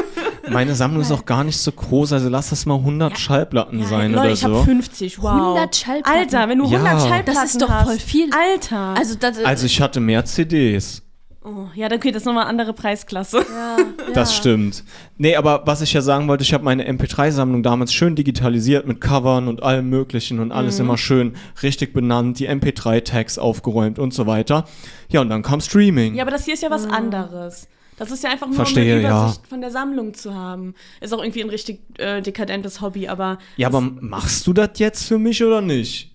meine 0.50 0.74
Sammlung 0.74 1.02
ist 1.02 1.12
auch 1.12 1.24
gar 1.24 1.44
nicht 1.44 1.58
so 1.58 1.70
groß, 1.70 2.12
also 2.14 2.28
lass 2.28 2.50
das 2.50 2.66
mal 2.66 2.74
100 2.76 3.16
Schallplatten 3.18 3.84
sein 3.86 4.12
Leute, 4.12 4.20
oder 4.24 4.32
ich 4.32 4.44
habe 4.44 4.54
so. 4.54 4.62
50, 4.64 5.22
wow. 5.22 5.30
100 5.32 5.76
Schallplatten. 5.76 6.18
Alter, 6.18 6.48
wenn 6.48 6.58
du 6.58 6.64
Ja. 6.66 6.78
100 6.82 7.00
Schallplatten 7.08 7.34
Das 7.34 7.44
ist 7.52 7.62
doch 7.62 7.68
hast. 7.70 7.86
voll 7.86 7.98
viel. 7.98 8.30
Alter. 8.32 8.94
Also, 8.96 9.14
das, 9.14 9.38
Also 9.44 9.66
ich 9.66 9.80
hatte 9.80 10.00
mehr 10.00 10.24
CDs. 10.24 11.02
Oh, 11.44 11.66
ja, 11.74 11.88
dann 11.88 12.00
geht 12.00 12.14
das 12.14 12.24
nochmal 12.24 12.46
andere 12.46 12.72
Preisklasse. 12.72 13.38
ja, 13.38 13.76
Das 14.14 14.30
ja. 14.32 14.36
stimmt. 14.38 14.84
Nee, 15.16 15.36
aber 15.36 15.62
was 15.66 15.80
ich 15.82 15.92
ja 15.92 16.00
sagen 16.00 16.28
wollte, 16.28 16.42
ich 16.42 16.52
habe 16.54 16.64
meine 16.64 16.88
MP3-Sammlung 16.90 17.62
damals 17.62 17.92
schön 17.92 18.14
digitalisiert 18.16 18.86
mit 18.86 19.00
Covern 19.00 19.48
und 19.48 19.62
allem 19.62 19.88
möglichen 19.90 20.38
und 20.40 20.46
Mhm. 20.48 20.52
alles 20.52 20.78
immer 20.78 20.96
schön 20.98 21.34
richtig 21.62 21.92
benannt, 21.92 22.38
die 22.38 22.48
MP3-Tags 22.48 23.38
aufgeräumt 23.38 23.98
und 23.98 24.12
so 24.14 24.26
weiter. 24.26 24.64
Ja, 25.10 25.20
und 25.20 25.28
dann 25.30 25.42
kam 25.42 25.60
Streaming. 25.60 26.14
Ja, 26.14 26.22
aber 26.22 26.30
das 26.30 26.44
hier 26.44 26.54
ist 26.54 26.62
ja 26.62 26.70
was 26.70 26.86
anderes. 26.86 27.68
Das 27.98 28.10
ist 28.12 28.22
ja 28.22 28.30
einfach 28.30 28.46
nur 28.46 28.54
Verstehe, 28.56 28.94
um 28.94 28.98
eine 29.00 29.08
ja. 29.08 29.20
Übersicht 29.22 29.46
von 29.48 29.60
der 29.60 29.70
Sammlung 29.70 30.14
zu 30.14 30.34
haben. 30.34 30.74
Ist 31.00 31.12
auch 31.12 31.20
irgendwie 31.22 31.42
ein 31.42 31.50
richtig 31.50 31.80
äh, 31.98 32.22
dekadentes 32.22 32.80
Hobby, 32.80 33.08
aber 33.08 33.38
Ja, 33.56 33.66
aber 33.68 33.80
machst 33.80 34.46
du 34.46 34.52
das 34.52 34.70
jetzt 34.76 35.04
für 35.04 35.18
mich 35.18 35.42
oder 35.42 35.60
nicht? 35.60 36.14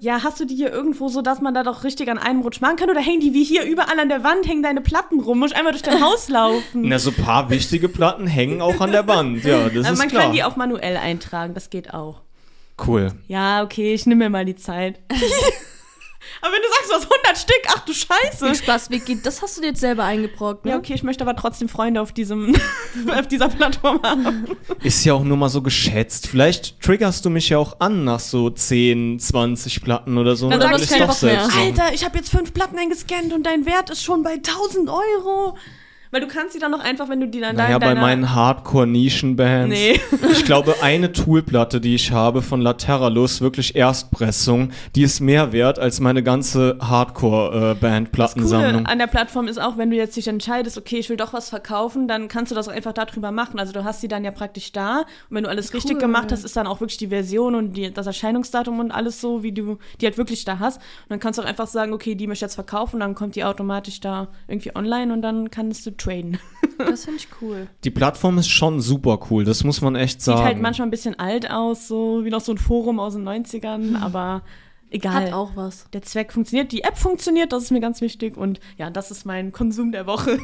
ja, 0.00 0.22
hast 0.22 0.38
du 0.40 0.44
die 0.44 0.54
hier 0.54 0.72
irgendwo 0.72 1.08
so, 1.08 1.22
dass 1.22 1.40
man 1.40 1.52
da 1.54 1.62
doch 1.64 1.82
richtig 1.84 2.08
an 2.10 2.18
einem 2.18 2.40
Rutsch 2.42 2.60
machen 2.60 2.76
kann? 2.76 2.88
Oder 2.90 3.00
hängen 3.00 3.20
die 3.20 3.34
wie 3.34 3.42
hier 3.44 3.64
überall 3.64 3.98
an 3.98 4.08
der 4.08 4.22
Wand, 4.22 4.46
hängen 4.46 4.62
deine 4.62 4.80
Platten 4.80 5.20
rum? 5.20 5.40
Muss 5.40 5.50
ich 5.50 5.56
einmal 5.56 5.72
durch 5.72 5.82
dein 5.82 6.00
Haus 6.04 6.28
laufen? 6.28 6.82
Na, 6.88 6.98
so 6.98 7.10
ein 7.10 7.16
paar 7.22 7.50
wichtige 7.50 7.88
Platten 7.88 8.26
hängen 8.26 8.62
auch 8.62 8.80
an 8.80 8.92
der 8.92 9.06
Wand. 9.08 9.42
Ja, 9.44 9.68
das 9.68 9.84
Aber 9.86 9.92
ist 9.94 9.98
man 9.98 10.08
klar. 10.08 10.22
kann 10.24 10.32
die 10.32 10.44
auch 10.44 10.56
manuell 10.56 10.96
eintragen, 10.96 11.54
das 11.54 11.68
geht 11.70 11.92
auch. 11.92 12.20
cool. 12.86 13.12
Ja, 13.28 13.62
okay, 13.64 13.92
ich 13.94 14.06
nehme 14.06 14.24
mir 14.24 14.30
mal 14.30 14.44
die 14.44 14.56
Zeit. 14.56 15.00
aber 16.40 16.52
wenn 16.52 16.62
du 16.62 16.68
sagst, 16.68 16.90
du 16.90 16.94
hast 16.94 17.12
100 17.12 17.38
Stück, 17.38 17.62
ach 17.68 17.84
du 17.84 17.92
Scheiße. 17.92 18.46
Viel 18.46 18.54
Spaß, 18.54 18.90
Vicky. 18.90 19.20
Das 19.22 19.42
hast 19.42 19.56
du 19.56 19.60
dir 19.60 19.68
jetzt 19.68 19.80
selber 19.80 20.04
eingebrockt, 20.04 20.64
ne? 20.64 20.72
Ja, 20.72 20.78
okay, 20.78 20.94
ich 20.94 21.02
möchte 21.02 21.24
aber 21.24 21.36
trotzdem 21.36 21.68
Freunde 21.68 22.00
auf 22.00 22.12
diesem, 22.12 22.54
auf 23.18 23.28
dieser 23.28 23.48
Plattform 23.48 24.00
haben. 24.02 24.46
Ist 24.82 25.04
ja 25.04 25.14
auch 25.14 25.24
nur 25.24 25.36
mal 25.36 25.48
so 25.48 25.62
geschätzt. 25.62 26.26
Vielleicht 26.26 26.80
triggerst 26.80 27.24
du 27.24 27.30
mich 27.30 27.48
ja 27.48 27.58
auch 27.58 27.80
an 27.80 28.04
nach 28.04 28.20
so 28.20 28.50
10, 28.50 29.18
20 29.18 29.82
Platten 29.82 30.18
oder 30.18 30.36
so. 30.36 30.50
Dann 30.50 30.60
und 30.60 30.80
sag 30.80 30.98
ich 30.98 31.06
doch 31.06 31.12
selbst. 31.12 31.56
Alter, 31.56 31.94
ich 31.94 32.04
habe 32.04 32.16
jetzt 32.18 32.30
fünf 32.30 32.52
Platten 32.52 32.78
eingescannt 32.78 33.32
und 33.32 33.44
dein 33.44 33.66
Wert 33.66 33.90
ist 33.90 34.02
schon 34.02 34.22
bei 34.22 34.34
1000 34.34 34.88
Euro. 34.88 35.56
Weil 36.14 36.20
du 36.20 36.28
kannst 36.28 36.54
die 36.54 36.60
dann 36.60 36.70
noch 36.70 36.78
einfach, 36.78 37.08
wenn 37.08 37.18
du 37.18 37.26
die 37.26 37.40
dann 37.40 37.56
Naja, 37.56 37.80
da 37.80 37.86
bei 37.88 37.96
meinen 37.96 38.32
Hardcore-Nischenbands. 38.36 39.68
Nee. 39.76 40.00
Ich 40.30 40.44
glaube, 40.44 40.76
eine 40.80 41.10
Toolplatte, 41.10 41.80
die 41.80 41.96
ich 41.96 42.12
habe 42.12 42.40
von 42.40 42.60
Lateralus, 42.60 43.40
wirklich 43.40 43.74
Erstpressung, 43.74 44.70
die 44.94 45.02
ist 45.02 45.18
mehr 45.20 45.50
wert 45.52 45.80
als 45.80 45.98
meine 45.98 46.22
ganze 46.22 46.74
Das 46.74 46.78
Coole 46.78 46.90
Hardcore-Band-Plattensammlung. 46.90 48.86
an 48.86 48.98
der 48.98 49.08
Plattform 49.08 49.48
ist 49.48 49.60
auch, 49.60 49.76
wenn 49.76 49.90
du 49.90 49.96
jetzt 49.96 50.16
dich 50.16 50.28
entscheidest, 50.28 50.78
okay, 50.78 50.98
ich 50.98 51.08
will 51.10 51.16
doch 51.16 51.32
was 51.32 51.48
verkaufen, 51.48 52.06
dann 52.06 52.28
kannst 52.28 52.52
du 52.52 52.54
das 52.54 52.68
auch 52.68 52.72
einfach 52.72 52.92
darüber 52.92 53.32
machen. 53.32 53.58
Also 53.58 53.72
du 53.72 53.82
hast 53.82 54.00
die 54.02 54.08
dann 54.08 54.22
ja 54.24 54.30
praktisch 54.30 54.70
da 54.70 54.98
und 54.98 55.06
wenn 55.30 55.42
du 55.42 55.50
alles 55.50 55.74
richtig 55.74 55.94
Cool. 55.94 56.00
gemacht 56.00 56.30
hast, 56.30 56.44
ist 56.44 56.56
dann 56.56 56.68
auch 56.68 56.80
wirklich 56.80 56.98
die 56.98 57.08
Version 57.08 57.56
und 57.56 57.72
die, 57.72 57.92
das 57.92 58.06
Erscheinungsdatum 58.06 58.78
und 58.78 58.92
alles 58.92 59.20
so, 59.20 59.42
wie 59.42 59.50
du 59.50 59.78
die 60.00 60.06
halt 60.06 60.16
wirklich 60.16 60.44
da 60.44 60.60
hast. 60.60 60.76
Und 60.76 61.10
dann 61.10 61.18
kannst 61.18 61.40
du 61.40 61.42
auch 61.42 61.48
einfach 61.48 61.66
sagen, 61.66 61.92
okay, 61.92 62.14
die 62.14 62.28
möchte 62.28 62.44
ich 62.44 62.48
jetzt 62.50 62.54
verkaufen, 62.54 63.00
dann 63.00 63.16
kommt 63.16 63.34
die 63.34 63.42
automatisch 63.42 63.98
da 63.98 64.28
irgendwie 64.46 64.76
online 64.76 65.12
und 65.12 65.22
dann 65.22 65.50
kannst 65.50 65.86
du 65.86 65.90
traden. 66.04 66.38
Das 66.78 67.04
finde 67.04 67.18
ich 67.20 67.28
cool. 67.40 67.68
Die 67.84 67.90
Plattform 67.90 68.38
ist 68.38 68.48
schon 68.48 68.80
super 68.80 69.20
cool, 69.30 69.44
das 69.44 69.62
muss 69.64 69.80
man 69.80 69.94
echt 69.94 70.20
Sieht 70.20 70.34
sagen. 70.34 70.44
halt 70.44 70.60
manchmal 70.60 70.88
ein 70.88 70.90
bisschen 70.90 71.18
alt 71.18 71.50
aus, 71.50 71.86
so 71.88 72.24
wie 72.24 72.30
noch 72.30 72.40
so 72.40 72.52
ein 72.52 72.58
Forum 72.58 72.98
aus 72.98 73.14
den 73.14 73.22
90ern, 73.28 74.00
aber 74.00 74.42
egal. 74.90 75.26
Hat 75.26 75.32
auch 75.32 75.52
was. 75.54 75.88
Der 75.92 76.02
Zweck 76.02 76.32
funktioniert, 76.32 76.72
die 76.72 76.82
App 76.82 76.96
funktioniert, 76.98 77.52
das 77.52 77.64
ist 77.64 77.70
mir 77.70 77.80
ganz 77.80 78.00
wichtig 78.00 78.36
und 78.36 78.58
ja, 78.76 78.90
das 78.90 79.10
ist 79.10 79.24
mein 79.24 79.52
Konsum 79.52 79.92
der 79.92 80.06
Woche. 80.06 80.38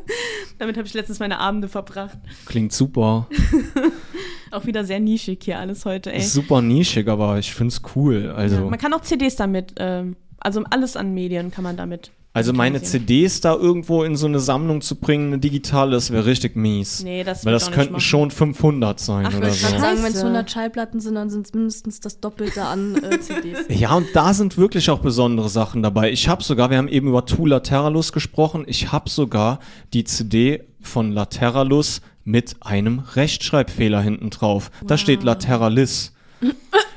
Damit 0.58 0.76
habe 0.78 0.86
ich 0.86 0.94
letztens 0.94 1.18
meine 1.18 1.38
Abende 1.38 1.68
verbracht. 1.68 2.18
Klingt 2.46 2.72
super. 2.72 3.28
Auch 4.50 4.64
wieder 4.64 4.84
sehr 4.84 5.00
nischig 5.00 5.40
hier 5.44 5.58
alles 5.58 5.84
heute, 5.84 6.12
ey. 6.12 6.20
Super 6.22 6.62
nischig, 6.62 7.08
aber 7.08 7.38
ich 7.38 7.52
find's 7.52 7.82
cool. 7.94 8.32
Also, 8.34 8.56
Ja, 8.56 8.62
man 8.62 8.78
kann 8.78 8.94
auch 8.94 9.02
CDs 9.02 9.36
damit, 9.36 9.74
ähm, 9.78 10.16
also 10.38 10.62
alles 10.70 10.96
an 10.96 11.12
Medien 11.12 11.50
kann 11.50 11.64
man 11.64 11.76
damit. 11.76 12.12
Also 12.36 12.52
meine. 12.52 12.82
CDs 12.82 13.40
da 13.40 13.54
irgendwo 13.54 14.02
in 14.04 14.14
so 14.14 14.26
eine 14.26 14.40
Sammlung 14.40 14.82
zu 14.82 14.96
bringen, 14.96 15.28
eine 15.28 15.38
digitale, 15.38 15.92
das 15.92 16.10
wäre 16.10 16.26
richtig 16.26 16.54
mies. 16.54 17.02
Nee, 17.02 17.24
das 17.24 17.46
Weil 17.46 17.54
das 17.54 17.70
könnten 17.70 17.94
machen. 17.94 18.02
schon 18.02 18.30
500 18.30 19.00
sein 19.00 19.24
Ach, 19.26 19.30
oder 19.30 19.46
wollte 19.46 19.56
so. 19.56 19.66
Ich 19.74 19.80
sagen, 19.80 19.96
wenn 20.02 20.04
es 20.04 20.12
Scheiße. 20.12 20.26
100 20.26 20.50
Schallplatten 20.50 21.00
sind, 21.00 21.14
dann 21.14 21.30
sind 21.30 21.46
es 21.46 21.54
mindestens 21.54 22.00
das 22.00 22.20
Doppelte 22.20 22.62
an 22.62 23.02
äh, 23.02 23.18
CDs. 23.20 23.60
Ja, 23.68 23.94
und 23.94 24.08
da 24.12 24.34
sind 24.34 24.58
wirklich 24.58 24.90
auch 24.90 24.98
besondere 24.98 25.48
Sachen 25.48 25.82
dabei. 25.82 26.12
Ich 26.12 26.28
habe 26.28 26.42
sogar, 26.42 26.68
wir 26.68 26.76
haben 26.76 26.88
eben 26.88 27.08
über 27.08 27.24
Tu 27.24 27.46
Lateralus 27.46 28.12
gesprochen, 28.12 28.64
ich 28.66 28.92
habe 28.92 29.08
sogar 29.08 29.58
die 29.94 30.04
CD 30.04 30.64
von 30.82 31.12
Lateralus 31.12 32.02
mit 32.24 32.56
einem 32.60 32.98
Rechtschreibfehler 32.98 34.02
hinten 34.02 34.28
drauf. 34.28 34.70
Da 34.86 34.98
steht 34.98 35.22
Lateralis. 35.22 36.12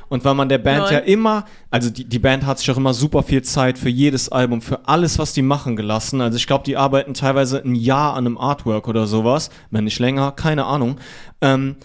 Und 0.09 0.25
weil 0.25 0.33
man 0.33 0.49
der 0.49 0.57
Band 0.57 0.85
Lol. 0.85 0.93
ja 0.93 0.99
immer, 0.99 1.45
also 1.69 1.89
die, 1.89 2.03
die 2.03 2.19
Band 2.19 2.45
hat 2.45 2.59
sich 2.59 2.69
auch 2.71 2.77
immer 2.77 2.93
super 2.93 3.23
viel 3.23 3.43
Zeit 3.43 3.77
für 3.77 3.89
jedes 3.89 4.29
Album, 4.29 4.61
für 4.61 4.87
alles, 4.87 5.19
was 5.19 5.33
die 5.33 5.43
machen 5.43 5.75
gelassen. 5.75 6.19
Also 6.19 6.37
ich 6.37 6.47
glaube, 6.47 6.63
die 6.63 6.77
arbeiten 6.77 7.13
teilweise 7.13 7.63
ein 7.63 7.75
Jahr 7.75 8.15
an 8.15 8.25
einem 8.25 8.37
Artwork 8.37 8.87
oder 8.87 9.07
sowas, 9.07 9.49
wenn 9.71 9.83
nicht 9.83 9.99
länger, 9.99 10.31
keine 10.31 10.65
Ahnung. 10.65 10.97
Ähm, 11.41 11.75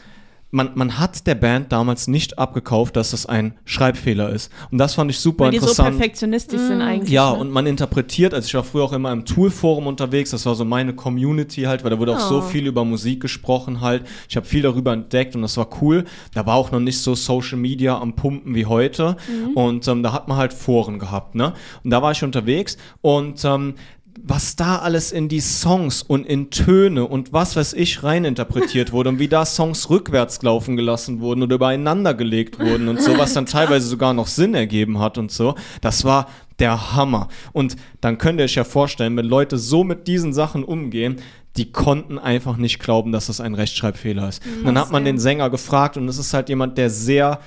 man, 0.55 0.71
man 0.75 0.99
hat 1.01 1.27
der 1.27 1.35
Band 1.35 1.73
damals 1.73 2.07
nicht 2.07 2.39
abgekauft, 2.39 2.95
dass 2.95 3.11
das 3.11 3.27
ein 3.27 3.55
Schreibfehler 3.65 4.31
ist. 4.31 4.53
Und 4.71 4.79
das 4.79 4.95
fand 4.95 5.11
ich 5.11 5.19
super 5.19 5.47
Weil 5.47 5.51
die 5.51 5.59
so 5.59 5.65
interessant. 5.65 5.99
perfektionistisch 5.99 6.61
sind 6.61 6.81
eigentlich. 6.81 7.11
Ja, 7.11 7.33
ne? 7.33 7.39
und 7.41 7.51
man 7.51 7.67
interpretiert, 7.67 8.33
also 8.33 8.47
ich 8.47 8.55
war 8.55 8.63
früher 8.63 8.85
auch 8.85 8.93
immer 8.93 9.11
im 9.11 9.25
Tool-Forum 9.25 9.89
unterwegs, 9.89 10.31
das 10.31 10.47
war 10.47 10.55
so 10.55 10.65
meine 10.65 10.95
Community 10.95 11.63
halt, 11.63 11.83
weil 11.83 11.91
da 11.91 11.99
wurde 11.99 12.13
auch 12.17 12.21
so 12.21 12.39
Oh. 12.39 12.41
viel 12.43 12.67
über 12.69 12.85
Musik 12.85 13.21
gesprochen 13.21 13.81
halt. 13.81 14.07
Ich 14.29 14.37
habe 14.37 14.47
viel 14.47 14.63
darüber 14.63 14.93
entdeckt 14.93 15.35
und 15.35 15.43
das 15.43 15.57
war 15.57 15.69
cool. 15.83 16.05
Da 16.35 16.47
war 16.47 16.55
auch 16.55 16.71
noch 16.71 16.81
nicht 16.81 16.99
so 16.99 17.17
Social 17.17 17.59
Media 17.59 17.99
am 17.99 18.15
Pumpen 18.15 18.55
wie 18.55 18.67
heute 18.67 19.17
und 19.57 19.89
ähm, 19.89 20.03
da 20.05 20.13
hat 20.13 20.29
man 20.29 20.37
halt 20.37 20.53
Foren 20.53 21.01
gehabt, 21.01 21.35
ne? 21.35 21.53
Und 21.83 21.91
da 21.91 22.01
war 22.01 22.13
ich 22.13 22.23
unterwegs 22.23 22.77
und 23.01 23.45
ähm, 23.45 23.75
was 24.23 24.57
da 24.57 24.79
alles 24.79 25.13
in 25.13 25.29
die 25.29 25.41
Songs 25.41 26.03
und 26.03 26.27
in 26.27 26.51
Töne 26.51 27.07
und 27.07 27.33
was 27.33 27.57
weiß 27.57 27.73
ich 27.75 28.03
reininterpretiert 28.03 28.93
wurde 28.93 29.11
und 29.11 29.19
wie 29.19 29.29
da 29.29 29.45
Songs 29.45 29.91
rückwärts 29.91 30.43
laufen 30.43 30.77
gelassen 30.77 31.21
wurden 31.21 31.43
oder 31.43 31.57
übereinander 31.57 32.15
gelegt 32.15 32.59
wurden 32.59 32.89
und 32.89 33.03
so, 33.03 33.19
was 33.19 33.35
dann 33.35 33.47
teilweise 33.47 33.87
sogar 33.87 34.15
noch 34.15 34.27
Sinn 34.27 34.55
ergeben 34.55 34.99
hat 34.99 35.19
und 35.19 35.33
so, 35.33 35.55
das 35.81 36.05
war 36.05 36.29
der 36.59 36.95
Hammer. 36.95 37.29
Und 37.53 37.77
dann 38.01 38.19
könnt 38.19 38.39
ihr 38.41 38.45
euch 38.45 38.55
ja 38.55 38.65
vorstellen, 38.65 39.17
wenn 39.17 39.27
Leute 39.27 39.59
so 39.59 39.85
mit 39.85 40.07
diesen 40.07 40.33
Sachen 40.33 40.65
umgehen, 40.65 41.17
die 41.57 41.71
konnten 41.71 42.19
einfach 42.19 42.57
nicht 42.57 42.81
glauben, 42.81 43.13
dass 43.13 43.27
das 43.27 43.41
ein 43.41 43.55
Rechtschreibfehler 43.55 44.29
ist. 44.29 44.43
Und 44.59 44.65
dann 44.65 44.79
hat 44.79 44.91
man 44.91 45.05
den 45.05 45.19
Sänger 45.19 45.51
gefragt 45.51 45.97
und 45.97 46.09
es 46.09 46.19
ist 46.19 46.35
halt 46.35 46.49
jemand, 46.49 46.79
der 46.79 46.91
sehr 46.91 47.41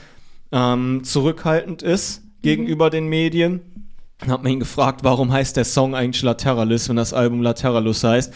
ähm, 0.51 1.03
zurückhaltend 1.03 1.81
ist 1.81 2.21
gegenüber 2.41 2.89
den 2.89 3.07
Medien. 3.07 3.86
Dann 4.19 4.31
hat 4.31 4.43
man 4.43 4.51
ihn 4.51 4.59
gefragt, 4.59 5.01
warum 5.03 5.31
heißt 5.31 5.57
der 5.57 5.65
Song 5.65 5.95
eigentlich 5.95 6.23
Lateralis, 6.23 6.89
wenn 6.89 6.95
das 6.95 7.13
Album 7.13 7.41
Lateralus 7.41 8.03
heißt. 8.03 8.33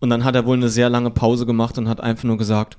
Und 0.00 0.10
dann 0.10 0.24
hat 0.24 0.34
er 0.34 0.46
wohl 0.46 0.56
eine 0.56 0.68
sehr 0.68 0.90
lange 0.90 1.10
Pause 1.10 1.46
gemacht 1.46 1.78
und 1.78 1.88
hat 1.88 2.00
einfach 2.00 2.24
nur 2.24 2.38
gesagt, 2.38 2.76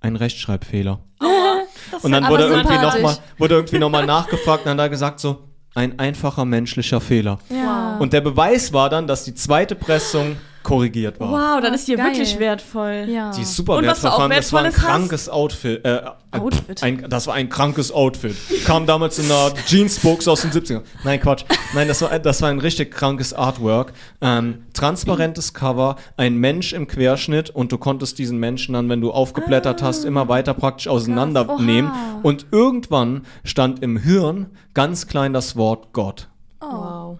ein 0.00 0.16
Rechtschreibfehler. 0.16 1.00
und 2.02 2.12
dann 2.12 2.28
wurde 2.28 2.44
irgendwie 2.44 2.74
sympathisch. 2.74 3.02
nochmal 3.02 3.16
wurde 3.38 3.54
irgendwie 3.54 3.78
noch 3.78 3.90
mal 3.90 4.04
nachgefragt 4.04 4.60
und 4.60 4.66
dann 4.66 4.78
hat 4.78 4.86
er 4.86 4.90
gesagt 4.90 5.20
so, 5.20 5.38
ein 5.74 5.98
einfacher 5.98 6.44
menschlicher 6.44 7.00
Fehler. 7.00 7.38
Ja. 7.48 7.96
Und 7.98 8.12
der 8.12 8.20
Beweis 8.20 8.72
war 8.72 8.90
dann, 8.90 9.06
dass 9.06 9.24
die 9.24 9.34
zweite 9.34 9.74
Pressung 9.74 10.36
korrigiert 10.62 11.18
war. 11.18 11.30
Wow, 11.56 11.62
dann 11.62 11.72
ist 11.74 11.88
die 11.88 11.94
Geil. 11.96 12.06
wirklich 12.06 12.38
wertvoll. 12.38 13.06
ja. 13.08 13.30
Die 13.32 13.42
ist 13.42 13.56
super 13.56 13.76
Und 13.76 13.86
was 13.86 13.98
du 14.00 14.04
wertvoll. 14.04 14.22
allem, 14.24 14.30
Das 14.36 14.52
war 14.52 14.60
ein 14.60 14.64
Wertvolles 14.66 14.82
hast? 14.82 14.86
krankes 14.98 15.28
Outfit. 15.28 15.84
Äh, 15.84 15.96
äh, 15.96 16.10
Outfit. 16.32 16.82
Ein, 16.82 17.06
das 17.08 17.26
war 17.26 17.34
ein 17.34 17.48
krankes 17.48 17.90
Outfit. 17.90 18.36
Kam 18.64 18.86
damals 18.86 19.18
in 19.18 19.24
einer 19.24 19.52
Jeansbox 19.66 20.28
aus 20.28 20.42
den 20.42 20.50
70ern. 20.52 20.82
Nein, 21.02 21.18
Quatsch. 21.20 21.44
Nein, 21.74 21.88
das 21.88 22.02
war, 22.02 22.18
das 22.18 22.42
war 22.42 22.50
ein 22.50 22.58
richtig 22.60 22.92
krankes 22.92 23.32
Artwork. 23.32 23.92
Ähm, 24.20 24.64
transparentes 24.74 25.54
Cover, 25.54 25.96
ein 26.16 26.36
Mensch 26.36 26.72
im 26.72 26.86
Querschnitt 26.86 27.50
und 27.50 27.72
du 27.72 27.78
konntest 27.78 28.18
diesen 28.18 28.38
Menschen 28.38 28.74
dann, 28.74 28.88
wenn 28.88 29.00
du 29.00 29.10
aufgeblättert 29.12 29.82
hast, 29.82 30.04
immer 30.04 30.28
weiter 30.28 30.54
praktisch 30.54 30.88
auseinandernehmen. 30.88 31.90
Und 32.22 32.46
irgendwann 32.52 33.22
stand 33.44 33.82
im 33.82 33.96
Hirn 33.96 34.50
ganz 34.74 35.06
klein 35.06 35.32
das 35.32 35.56
Wort 35.56 35.92
Gott. 35.92 36.28
oh, 36.60 36.66
Wow. 36.66 37.18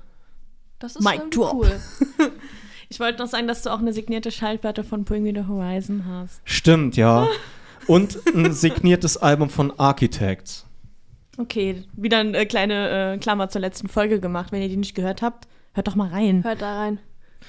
das 0.79 0.97
ist 0.97 1.03
Mic 1.03 1.23
cool. 1.37 1.73
Ich 2.91 2.99
wollte 2.99 3.23
noch 3.23 3.29
sagen, 3.29 3.47
dass 3.47 3.63
du 3.63 3.71
auch 3.71 3.79
eine 3.79 3.93
signierte 3.93 4.33
Schallplatte 4.33 4.83
von 4.83 5.05
Bring 5.05 5.23
Me 5.23 5.33
the 5.33 5.47
Horizon 5.47 6.07
hast. 6.07 6.43
Stimmt, 6.45 6.97
ja. 6.97 7.29
Und 7.87 8.19
ein 8.35 8.53
signiertes 8.53 9.17
Album 9.17 9.49
von 9.49 9.73
Architects. 9.79 10.67
Okay, 11.39 11.85
wieder 11.93 12.19
eine 12.19 12.45
kleine 12.47 13.15
äh, 13.15 13.19
Klammer 13.19 13.49
zur 13.49 13.61
letzten 13.61 13.89
Folge 13.89 14.21
gemacht. 14.21 14.51
Wenn 14.51 14.61
ihr 14.61 14.69
die 14.69 14.77
nicht 14.77 14.97
gehört 14.97 15.23
habt, 15.23 15.47
hört 15.73 15.87
doch 15.87 15.95
mal 15.95 16.09
rein. 16.09 16.43
Hört 16.43 16.61
da 16.61 16.79
rein. 16.81 16.99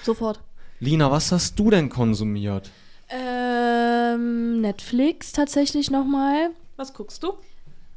Sofort. 0.03 0.39
Lina, 0.79 1.11
was 1.11 1.31
hast 1.31 1.57
du 1.59 1.71
denn 1.71 1.89
konsumiert? 1.89 2.69
Ähm, 3.09 4.61
Netflix 4.61 5.31
tatsächlich 5.31 5.89
nochmal. 5.89 6.51
Was 6.77 6.93
guckst 6.93 7.23
du? 7.23 7.33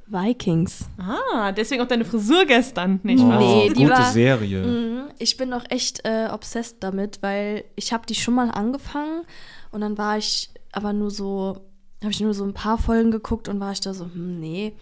Vikings. 0.07 0.87
Ah, 0.99 1.53
deswegen 1.53 1.83
auch 1.83 1.87
deine 1.89 2.05
Frisur 2.05 2.45
gestern, 2.45 3.01
nicht 3.03 3.23
Oh. 3.23 3.29
wahr? 3.29 3.39
Nee, 3.39 3.69
die 3.71 3.83
gute 3.85 3.91
war- 3.97 4.13
Serie. 4.13 4.63
Mhm. 4.65 5.05
Ich 5.19 5.37
bin 5.37 5.49
noch 5.49 5.65
echt 5.71 6.05
äh, 6.05 6.29
obsessed 6.31 6.77
damit, 6.81 7.19
weil 7.23 7.65
ich 7.77 7.93
habe 7.93 8.05
die 8.07 8.15
schon 8.15 8.35
mal 8.35 8.51
angefangen 8.51 9.23
und 9.71 9.81
dann 9.81 9.97
war 9.97 10.19
ich 10.19 10.51
aber 10.73 10.93
nur 10.93 11.11
so, 11.11 11.61
habe 12.03 12.11
ich 12.11 12.21
nur 12.21 12.35
so 12.35 12.45
ein 12.45 12.53
paar 12.53 12.77
Folgen 12.79 13.11
geguckt 13.11 13.49
und 13.49 13.61
war 13.61 13.73
ich 13.73 13.81
da 13.81 13.95
so, 13.95 14.05
hm, 14.05 14.41
nee. 14.41 14.75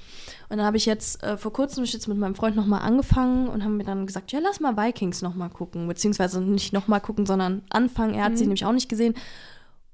Und 0.49 0.57
dann 0.59 0.67
habe 0.67 0.77
ich 0.77 0.87
jetzt 0.87 1.23
äh, 1.23 1.37
vor 1.37 1.53
kurzem 1.53 1.85
ich 1.85 1.93
jetzt 1.93 2.09
mit 2.09 2.19
meinem 2.19 2.35
Freund 2.35 2.57
nochmal 2.57 2.81
angefangen 2.83 3.47
und 3.49 3.63
haben 3.63 3.77
mir 3.77 3.85
dann 3.85 4.07
gesagt, 4.07 4.33
ja, 4.33 4.41
lass 4.43 4.59
mal 4.59 4.77
Vikings 4.77 5.23
nochmal 5.23 5.51
gucken. 5.51 5.87
Beziehungsweise 5.87 6.41
nicht 6.41 6.73
nochmal 6.73 7.01
gucken, 7.01 7.27
sondern 7.27 7.63
anfangen. 7.71 8.15
Er 8.15 8.25
hat 8.25 8.37
sie 8.39 8.45
nämlich 8.45 8.65
auch 8.65 8.73
nicht 8.73 8.89
gesehen. 8.89 9.15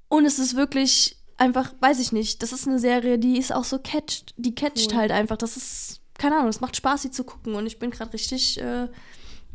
Und 0.07 0.25
es 0.25 0.39
ist 0.39 0.55
wirklich 0.55 1.17
einfach, 1.39 1.73
weiß 1.79 1.99
ich 1.99 2.11
nicht, 2.11 2.43
das 2.43 2.51
ist 2.53 2.67
eine 2.67 2.79
Serie, 2.79 3.17
die 3.17 3.37
ist 3.37 3.53
auch 3.53 3.63
so 3.63 3.79
catcht. 3.79 4.33
Die 4.37 4.53
catcht 4.55 4.91
Cool. 4.91 4.97
halt 4.97 5.11
einfach. 5.11 5.37
Das 5.37 5.57
ist, 5.57 6.01
keine 6.17 6.35
Ahnung, 6.35 6.49
es 6.49 6.61
macht 6.61 6.75
Spaß, 6.75 7.01
sie 7.03 7.11
zu 7.11 7.23
gucken. 7.23 7.55
Und 7.55 7.65
ich 7.65 7.79
bin 7.79 7.91
gerade 7.91 8.13
richtig 8.13 8.59
äh, 8.61 8.87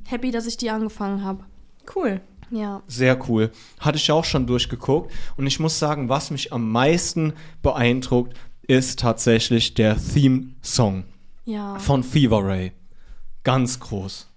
happy, 0.07 0.31
dass 0.31 0.47
ich 0.47 0.57
die 0.57 0.71
angefangen 0.71 1.25
habe. 1.25 1.45
Cool. 1.95 2.21
Ja. 2.51 2.83
Sehr 2.87 3.19
cool. 3.29 3.51
Hatte 3.81 3.97
ich 3.99 4.11
auch 4.13 4.25
schon 4.25 4.47
durchgeguckt. 4.47 5.13
Und 5.37 5.47
ich 5.47 5.61
muss 5.61 5.79
sagen, 5.79 6.09
was 6.09 6.31
mich 6.31 6.53
am 6.53 6.71
meisten 6.71 7.33
beeindruckt, 7.63 8.37
ist 8.67 9.01
tatsächlich 9.01 9.75
der 9.75 9.97
Theme-Song 9.97 11.05
Ja. 11.45 11.79
von 11.79 12.03
Fever 12.03 12.45
Ray. 12.45 12.73
Ganz 13.43 13.79
groß. 13.81 14.29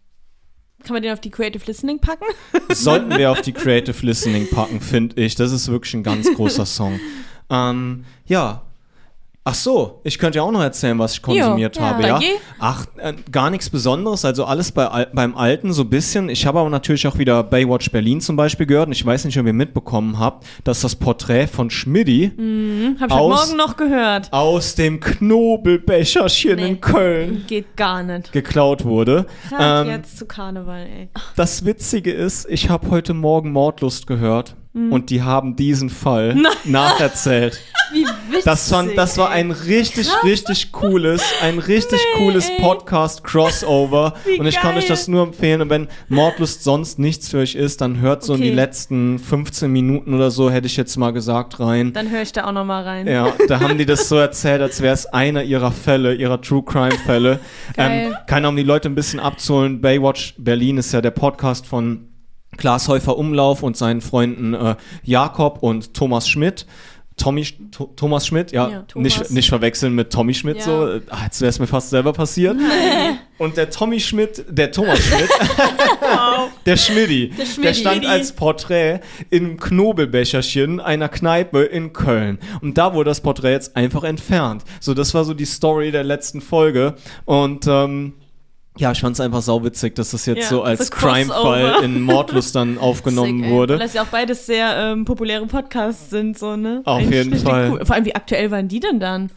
Kann 0.83 0.93
man 0.93 1.01
den 1.03 1.11
auf 1.13 1.19
die 1.21 1.29
Creative 1.31 1.63
Listening 1.65 1.99
packen? 1.99 2.25
Sollten 2.69 3.17
wir 3.17 3.31
auf 3.31 3.41
die 3.41 3.51
Creative 3.53 4.05
Listening 4.05 4.49
packen, 4.49 4.79
finde 4.81 5.21
ich. 5.21 5.35
Das 5.35 5.51
ist 5.51 5.67
wirklich 5.69 5.93
ein 5.93 6.03
ganz 6.03 6.31
großer 6.33 6.65
Song. 6.65 6.99
Ähm, 7.49 8.05
ja. 8.25 8.61
Ach 9.49 9.53
so, 9.55 10.01
ich 10.03 10.19
könnte 10.19 10.39
ja 10.39 10.43
auch 10.43 10.51
noch 10.51 10.61
erzählen, 10.61 10.99
was 10.99 11.13
ich 11.13 11.21
konsumiert 11.21 11.77
ja. 11.77 11.81
habe, 11.83 12.03
ja. 12.05 12.19
Ach, 12.59 12.85
äh, 12.97 13.13
gar 13.31 13.49
nichts 13.49 13.69
Besonderes, 13.69 14.25
also 14.25 14.43
alles 14.43 14.73
bei, 14.73 15.07
beim 15.13 15.37
Alten 15.37 15.71
so 15.71 15.83
ein 15.83 15.89
bisschen. 15.89 16.27
Ich 16.27 16.45
habe 16.45 16.59
aber 16.59 16.69
natürlich 16.69 17.07
auch 17.07 17.17
wieder 17.17 17.43
Baywatch 17.43 17.89
Berlin 17.91 18.19
zum 18.19 18.35
Beispiel 18.35 18.65
gehört 18.65 18.87
und 18.87 18.91
ich 18.91 19.05
weiß 19.05 19.23
nicht, 19.23 19.39
ob 19.39 19.45
ihr 19.45 19.53
mitbekommen 19.53 20.19
habt, 20.19 20.45
dass 20.65 20.81
das 20.81 20.97
Porträt 20.97 21.47
von 21.47 21.69
Schmidti 21.69 22.33
Hm, 22.35 22.97
hab 22.99 23.07
ich 23.07 23.15
Aus- 23.15 23.45
Morgen 23.47 23.57
noch 23.57 23.77
gehört. 23.77 24.33
aus 24.33 24.75
dem 24.75 24.99
Knobelbecherchen 24.99 26.57
Nee. 26.57 26.67
in 26.67 26.81
Köln 26.81 27.43
Geht 27.47 27.77
gar 27.77 28.03
nicht. 28.03 28.33
geklaut 28.33 28.83
wurde. 28.83 29.27
Ähm, 29.57 29.87
jetzt 29.87 30.17
zu 30.17 30.25
Karneval, 30.25 30.85
ey. 30.87 31.07
Das 31.37 31.63
Witzige 31.63 32.11
ist, 32.11 32.49
ich 32.49 32.69
habe 32.69 32.89
heute 32.89 33.13
Morgen 33.13 33.53
Mordlust 33.53 34.07
gehört 34.07 34.55
Mhm. 34.77 34.91
und 34.93 35.09
die 35.09 35.21
haben 35.23 35.55
diesen 35.55 35.89
Fall 35.89 36.35
nacherzählt. 36.65 37.59
Wie 37.93 38.05
witzig. 38.05 38.43
Das, 38.43 38.69
fand, 38.69 38.97
das 38.97 39.17
war 39.17 39.29
ein 39.29 39.51
richtig, 39.51 40.09
richtig 40.23 40.73
cooles, 40.73 41.23
ein 41.41 41.57
richtig 41.57 41.99
cooles 42.17 42.49
ey. 42.49 42.61
Podcast-Crossover. 42.61 44.13
Und 44.39 44.45
ich 44.45 44.55
kann 44.57 44.71
geil. 44.71 44.79
euch 44.79 44.87
das 44.87 45.07
nur 45.07 45.23
empfehlen. 45.23 45.61
Und 45.61 45.69
wenn 45.69 45.87
Mordlust 46.09 46.63
sonst 46.65 46.99
nichts 46.99 47.29
für 47.29 47.37
euch 47.39 47.55
ist, 47.55 47.79
dann 47.79 48.01
hört 48.01 48.23
so 48.23 48.33
in 48.33 48.41
die 48.41 48.47
Okay. 48.47 48.55
letzten 48.55 49.19
15 49.19 49.71
Minuten 49.71 50.13
oder 50.13 50.31
so, 50.31 50.49
hätte 50.49 50.67
ich 50.67 50.75
jetzt 50.75 50.97
mal 50.97 51.11
gesagt, 51.13 51.59
rein. 51.61 51.93
Dann 51.93 52.09
höre 52.11 52.21
ich 52.23 52.33
da 52.33 52.45
auch 52.45 52.51
noch 52.51 52.65
mal 52.65 52.83
rein. 52.83 53.07
Ja, 53.07 53.33
da 53.47 53.59
haben 53.61 53.77
die 53.77 53.85
das 53.85 54.09
so 54.09 54.17
erzählt, 54.17 54.61
als 54.61 54.81
wäre 54.81 54.93
es 54.93 55.05
einer 55.05 55.43
ihrer 55.43 55.71
Fälle, 55.71 56.13
ihrer 56.13 56.41
True 56.41 56.63
Crime 56.63 56.91
Fälle. 57.05 57.39
ähm, 57.77 58.13
keine 58.27 58.49
um 58.49 58.55
die 58.57 58.63
Leute 58.63 58.89
ein 58.89 58.95
bisschen 58.95 59.19
abzuholen. 59.21 59.79
Baywatch 59.79 60.35
Berlin 60.37 60.77
ist 60.77 60.91
ja 60.91 60.99
der 61.01 61.11
Podcast 61.11 61.65
von 61.65 62.09
Klaas 62.57 62.87
Häufer 62.87 63.17
Umlauf 63.17 63.63
und 63.63 63.77
seinen 63.77 64.01
Freunden 64.01 64.53
äh, 64.53 64.75
Jakob 65.03 65.59
und 65.63 65.93
Thomas 65.93 66.27
Schmidt. 66.27 66.65
Tommy, 67.19 67.43
Tho- 67.71 67.91
Thomas 67.95 68.27
Schmidt, 68.27 68.51
ja, 68.51 68.69
Ja, 68.69 68.81
Thomas. 68.83 69.03
nicht, 69.17 69.31
nicht 69.31 69.49
verwechseln 69.49 69.95
mit 69.95 70.13
Tommy 70.13 70.35
Schmidt 70.35 70.57
Ja. 70.57 70.63
so. 70.63 70.99
Ah, 71.09 71.23
Jetzt 71.23 71.41
wäre 71.41 71.49
es 71.49 71.57
mir 71.57 71.65
fast 71.65 71.89
selber 71.89 72.13
passiert. 72.13 72.55
Und 73.39 73.57
der 73.57 73.71
Tommy 73.71 73.99
Schmidt, 73.99 74.45
der 74.47 74.71
Thomas 74.71 74.99
Schmidt, 74.99 75.27
der 76.67 76.77
Schmidti, 76.77 77.29
der, 77.35 77.45
Schmidti. 77.45 77.73
stand 77.73 78.05
als 78.05 78.33
Porträt 78.33 78.99
im 79.31 79.57
Knobelbecherchen 79.59 80.79
einer 80.79 81.09
Kneipe 81.09 81.63
in 81.63 81.91
Köln. 81.93 82.37
Und 82.61 82.77
da 82.77 82.93
wurde 82.93 83.09
das 83.09 83.21
Porträt 83.21 83.51
jetzt 83.53 83.75
einfach 83.75 84.03
entfernt. 84.03 84.63
So, 84.79 84.93
das 84.93 85.13
war 85.15 85.23
so 85.23 85.33
die 85.33 85.45
Story 85.45 85.91
der 85.91 86.03
letzten 86.03 86.39
Folge. 86.41 86.95
Und 87.25 87.65
ähm, 87.67 88.13
Ja, 88.79 88.91
ich 88.91 89.01
fand 89.01 89.13
es 89.15 89.19
einfach 89.19 89.41
sauwitzig, 89.41 89.95
dass 89.95 90.11
das 90.11 90.25
jetzt 90.25 90.43
Ja, 90.43 90.47
so 90.49 90.63
als. 90.63 90.91
Crime-Fall 90.91 91.83
in 91.83 92.01
Mordlust 92.01 92.55
dann 92.55 92.77
aufgenommen 92.79 93.37
Sick, 93.37 93.45
ey. 93.45 93.51
Weil 93.51 93.57
wurde. 93.57 93.77
das 93.77 93.93
ja 93.93 94.03
auch 94.03 94.07
beides 94.07 94.45
sehr 94.45 94.75
ähm, 94.77 95.05
populäre 95.05 95.45
Podcasts 95.45 96.09
sind, 96.09 96.37
so, 96.37 96.55
ne? 96.55 96.81
Auf 96.85 96.99
Eigentlich 96.99 97.25
jeden 97.25 97.37
Fall. 97.39 97.71
Cool. 97.71 97.85
Vor 97.85 97.95
allem, 97.95 98.05
wie 98.05 98.15
aktuell 98.15 98.51
waren 98.51 98.67
die 98.67 98.79
denn 98.79 98.99
dann? 98.99 99.31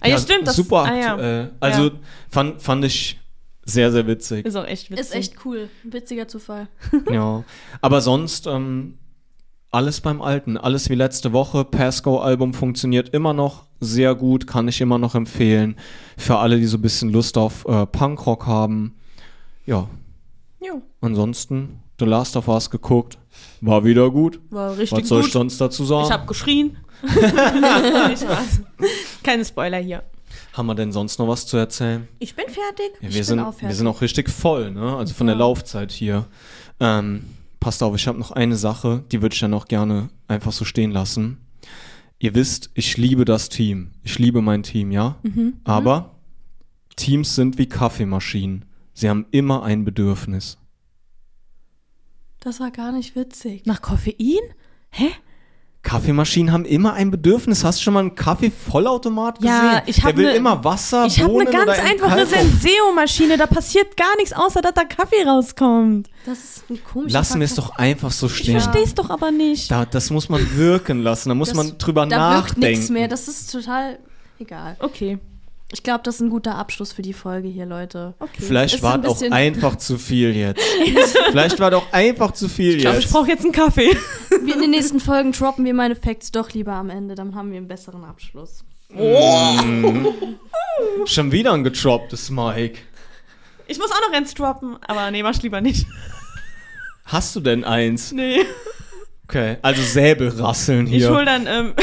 Ah, 0.00 0.08
ja, 0.08 0.18
stimmt. 0.18 0.46
Das, 0.46 0.56
super 0.56 0.84
ah, 0.84 0.94
ja. 0.94 1.12
aktuell. 1.12 1.50
Also 1.60 1.82
Ja. 1.84 1.90
fand, 2.30 2.62
fand 2.62 2.84
ich 2.84 3.18
sehr, 3.64 3.92
sehr 3.92 4.06
witzig. 4.06 4.46
Ist 4.46 4.56
auch 4.56 4.66
echt 4.66 4.90
witzig. 4.90 5.04
Ist 5.04 5.14
echt 5.14 5.44
cool. 5.44 5.68
Ein 5.84 5.92
witziger 5.92 6.28
Zufall. 6.28 6.68
ja. 7.10 7.44
Aber 7.80 8.00
sonst 8.00 8.46
ähm, 8.46 8.98
alles 9.70 10.00
beim 10.00 10.22
Alten. 10.22 10.56
Alles 10.56 10.88
wie 10.88 10.94
letzte 10.94 11.32
Woche. 11.32 11.64
Pasco-Album 11.64 12.54
funktioniert 12.54 13.10
immer 13.10 13.34
noch 13.34 13.67
sehr 13.80 14.14
gut. 14.14 14.46
Kann 14.46 14.68
ich 14.68 14.80
immer 14.80 14.98
noch 14.98 15.14
empfehlen. 15.14 15.76
Für 16.16 16.38
alle, 16.38 16.58
die 16.58 16.66
so 16.66 16.78
ein 16.78 16.82
bisschen 16.82 17.10
Lust 17.10 17.36
auf 17.38 17.64
äh, 17.66 17.86
Punkrock 17.86 18.46
haben. 18.46 18.94
Ja. 19.66 19.88
Jo, 20.60 20.82
Ansonsten 21.00 21.80
The 22.00 22.04
Last 22.04 22.36
of 22.36 22.48
Us 22.48 22.70
geguckt. 22.70 23.18
War 23.60 23.84
wieder 23.84 24.10
gut. 24.10 24.40
war 24.50 24.76
richtig 24.76 24.98
Was 25.02 25.08
soll 25.08 25.20
ich 25.20 25.26
gut. 25.26 25.32
sonst 25.32 25.60
dazu 25.60 25.84
sagen? 25.84 26.06
Ich 26.06 26.12
hab 26.12 26.26
geschrien. 26.26 26.76
Keine 29.22 29.44
Spoiler 29.44 29.78
hier. 29.78 30.02
Haben 30.52 30.66
wir 30.66 30.74
denn 30.74 30.92
sonst 30.92 31.18
noch 31.18 31.28
was 31.28 31.46
zu 31.46 31.56
erzählen? 31.56 32.08
Ich 32.18 32.34
bin 32.34 32.46
fertig. 32.46 32.90
Ja, 33.00 33.08
Ich 33.08 33.14
wir, 33.14 33.20
bin 33.20 33.24
sind, 33.24 33.38
auch 33.40 33.52
wir 33.52 33.58
fertig. 33.60 33.76
sind 33.76 33.86
auch 33.86 34.00
richtig 34.00 34.28
voll, 34.30 34.70
ne? 34.72 34.96
Also 34.96 35.14
von 35.14 35.26
der 35.26 35.36
Ja. 35.36 35.40
Laufzeit 35.40 35.92
hier. 35.92 36.26
Ähm, 36.80 37.24
passt 37.60 37.82
auf, 37.82 37.94
ich 37.94 38.06
habe 38.08 38.18
noch 38.18 38.32
eine 38.32 38.56
Sache, 38.56 39.04
die 39.12 39.22
würde 39.22 39.34
ich 39.34 39.40
dann 39.40 39.54
auch 39.54 39.66
gerne 39.66 40.08
einfach 40.26 40.52
so 40.52 40.64
stehen 40.64 40.90
lassen. 40.90 41.38
Ihr 42.20 42.34
wisst, 42.34 42.70
ich 42.74 42.96
liebe 42.96 43.24
das 43.24 43.48
Team. 43.48 43.92
Ich 44.02 44.18
liebe 44.18 44.42
mein 44.42 44.62
Team, 44.62 44.90
ja? 44.90 45.18
Mhm. 45.22 45.60
Aber 45.64 46.16
Teams 46.96 47.36
sind 47.36 47.58
wie 47.58 47.66
Kaffeemaschinen. 47.66 48.64
Sie 48.92 49.08
haben 49.08 49.26
immer 49.30 49.62
ein 49.62 49.84
Bedürfnis. 49.84 50.58
Das 52.40 52.58
war 52.58 52.70
gar 52.72 52.90
nicht 52.92 53.14
witzig. 53.14 53.66
Nach 53.66 53.80
Koffein? 53.82 54.42
Hä? 54.90 55.10
Kaffeemaschinen 55.88 56.52
haben 56.52 56.66
immer 56.66 56.92
ein 56.92 57.10
Bedürfnis. 57.10 57.64
Hast 57.64 57.78
du 57.78 57.84
schon 57.84 57.94
mal 57.94 58.00
einen 58.00 58.14
Kaffee-Vollautomat 58.14 59.38
gesehen? 59.38 59.50
Ja, 59.54 59.82
ich 59.86 59.98
hab 60.04 60.08
Der 60.10 60.16
will 60.18 60.26
ne- 60.26 60.36
immer 60.36 60.62
Wasser, 60.62 61.06
Ich 61.06 61.18
habe 61.22 61.40
eine 61.40 61.50
ganz 61.50 61.70
einfache. 61.78 62.26
Senseo-Maschine. 62.26 63.38
Da 63.38 63.46
passiert 63.46 63.96
gar 63.96 64.14
nichts, 64.16 64.32
außer 64.34 64.60
dass 64.60 64.74
da 64.74 64.84
Kaffee 64.84 65.22
rauskommt. 65.26 66.10
Das 66.26 66.38
ist 66.38 66.70
ein 66.70 66.78
komischer 66.84 67.14
Lassen 67.18 67.40
wir 67.40 67.46
es 67.46 67.54
doch 67.54 67.70
einfach 67.78 68.10
so 68.10 68.26
Ich 68.26 68.36
stehen. 68.36 68.60
versteh's 68.60 68.94
doch 68.94 69.08
aber 69.08 69.30
nicht. 69.30 69.70
Da, 69.70 69.86
das 69.86 70.10
muss 70.10 70.28
man 70.28 70.56
wirken 70.56 71.02
lassen. 71.02 71.30
Da 71.30 71.34
muss 71.34 71.48
Das- 71.48 71.56
man 71.56 71.78
drüber 71.78 72.04
Da 72.06 72.34
wirkt 72.34 72.48
nachdenken. 72.48 72.68
nichts 72.68 72.90
mehr. 72.90 73.08
Das 73.08 73.26
ist 73.28 73.50
total 73.50 73.98
egal. 74.38 74.76
Okay. 74.80 75.18
Ich 75.70 75.82
glaube, 75.82 76.00
das 76.02 76.14
ist 76.16 76.20
ein 76.22 76.30
guter 76.30 76.54
Abschluss 76.54 76.92
für 76.92 77.02
die 77.02 77.12
Folge 77.12 77.48
hier, 77.48 77.66
Leute. 77.66 78.14
Okay. 78.20 78.40
Vielleicht 78.40 78.76
Ist 78.76 78.82
war 78.82 78.94
ein 78.94 79.04
auch 79.04 79.20
einfach 79.30 79.76
zu 79.76 79.98
viel 79.98 80.34
jetzt. 80.34 80.62
Vielleicht 81.30 81.60
war 81.60 81.70
doch 81.70 81.92
einfach 81.92 82.30
zu 82.32 82.48
viel 82.48 82.76
Ich 82.76 82.80
glaube, 82.80 82.96
ich 82.98 83.04
jetzt. 83.04 83.12
brauche 83.12 83.28
jetzt 83.28 83.44
einen 83.44 83.52
Kaffee. 83.52 83.94
Wir 84.42 84.54
in 84.54 84.62
den 84.62 84.70
nächsten 84.70 84.98
Folgen 84.98 85.32
droppen 85.32 85.66
wir 85.66 85.74
meine 85.74 85.94
Facts 85.94 86.32
doch 86.32 86.50
lieber 86.52 86.72
am 86.72 86.88
Ende. 86.88 87.14
Dann 87.14 87.34
haben 87.34 87.50
wir 87.50 87.58
einen 87.58 87.68
besseren 87.68 88.04
Abschluss. 88.04 88.64
Schon 91.04 91.32
wieder 91.32 91.52
ein 91.52 91.64
getroppetes 91.64 92.30
Mike. 92.30 92.78
Ich 93.66 93.78
muss 93.78 93.90
auch 93.90 94.00
noch 94.08 94.16
eins 94.16 94.32
droppen, 94.32 94.76
aber 94.86 95.10
nee, 95.10 95.22
mach 95.22 95.40
lieber 95.42 95.60
nicht. 95.60 95.86
Hast 97.04 97.36
du 97.36 97.40
denn 97.40 97.64
eins? 97.64 98.12
Nee. 98.12 98.40
Okay, 99.24 99.58
also 99.60 99.82
Säbelrasseln 99.82 100.86
Ich 100.86 100.94
hier. 100.94 101.10
hol 101.10 101.24
dann, 101.26 101.46
ähm, 101.46 101.74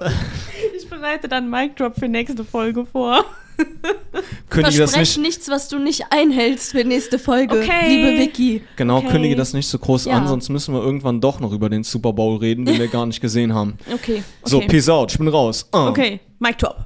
ich 0.76 0.88
bereite 0.88 1.28
dann 1.28 1.48
Mic 1.50 1.74
Drop 1.76 1.94
für 1.98 2.08
nächste 2.08 2.44
Folge 2.44 2.86
vor. 2.86 3.24
Kündige 4.50 4.78
das 4.78 4.92
Versprech 4.94 5.16
nicht, 5.16 5.26
nichts, 5.26 5.48
was 5.48 5.68
du 5.68 5.78
nicht 5.78 6.06
einhältst 6.10 6.72
für 6.72 6.84
nächste 6.84 7.18
Folge, 7.20 7.60
Okay. 7.60 7.88
liebe 7.88 8.18
Vicky. 8.18 8.62
genau, 8.76 8.98
Okay. 8.98 9.08
kündige 9.10 9.36
das 9.36 9.52
nicht 9.52 9.68
so 9.68 9.78
groß 9.78 10.06
Ja. 10.06 10.14
an, 10.14 10.26
sonst 10.26 10.48
müssen 10.48 10.74
wir 10.74 10.82
irgendwann 10.82 11.20
doch 11.20 11.38
noch 11.38 11.52
über 11.52 11.68
den 11.68 11.84
Super 11.84 12.12
Bowl 12.12 12.36
reden, 12.38 12.64
den 12.64 12.78
wir 12.78 12.88
gar 12.88 13.06
nicht 13.06 13.20
gesehen 13.20 13.54
haben. 13.54 13.78
Okay. 13.86 13.94
okay. 14.14 14.22
So, 14.44 14.60
peace 14.60 14.88
out, 14.88 15.12
ich 15.12 15.18
bin 15.18 15.28
raus. 15.28 15.68
Uh. 15.72 15.88
Okay, 15.88 16.20
Mic 16.40 16.58
Drop. 16.58 16.84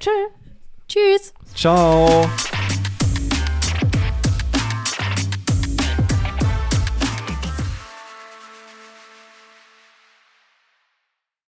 Tschö. 0.00 0.10
Tschüss. 0.88 1.34
Ciao. 1.54 2.28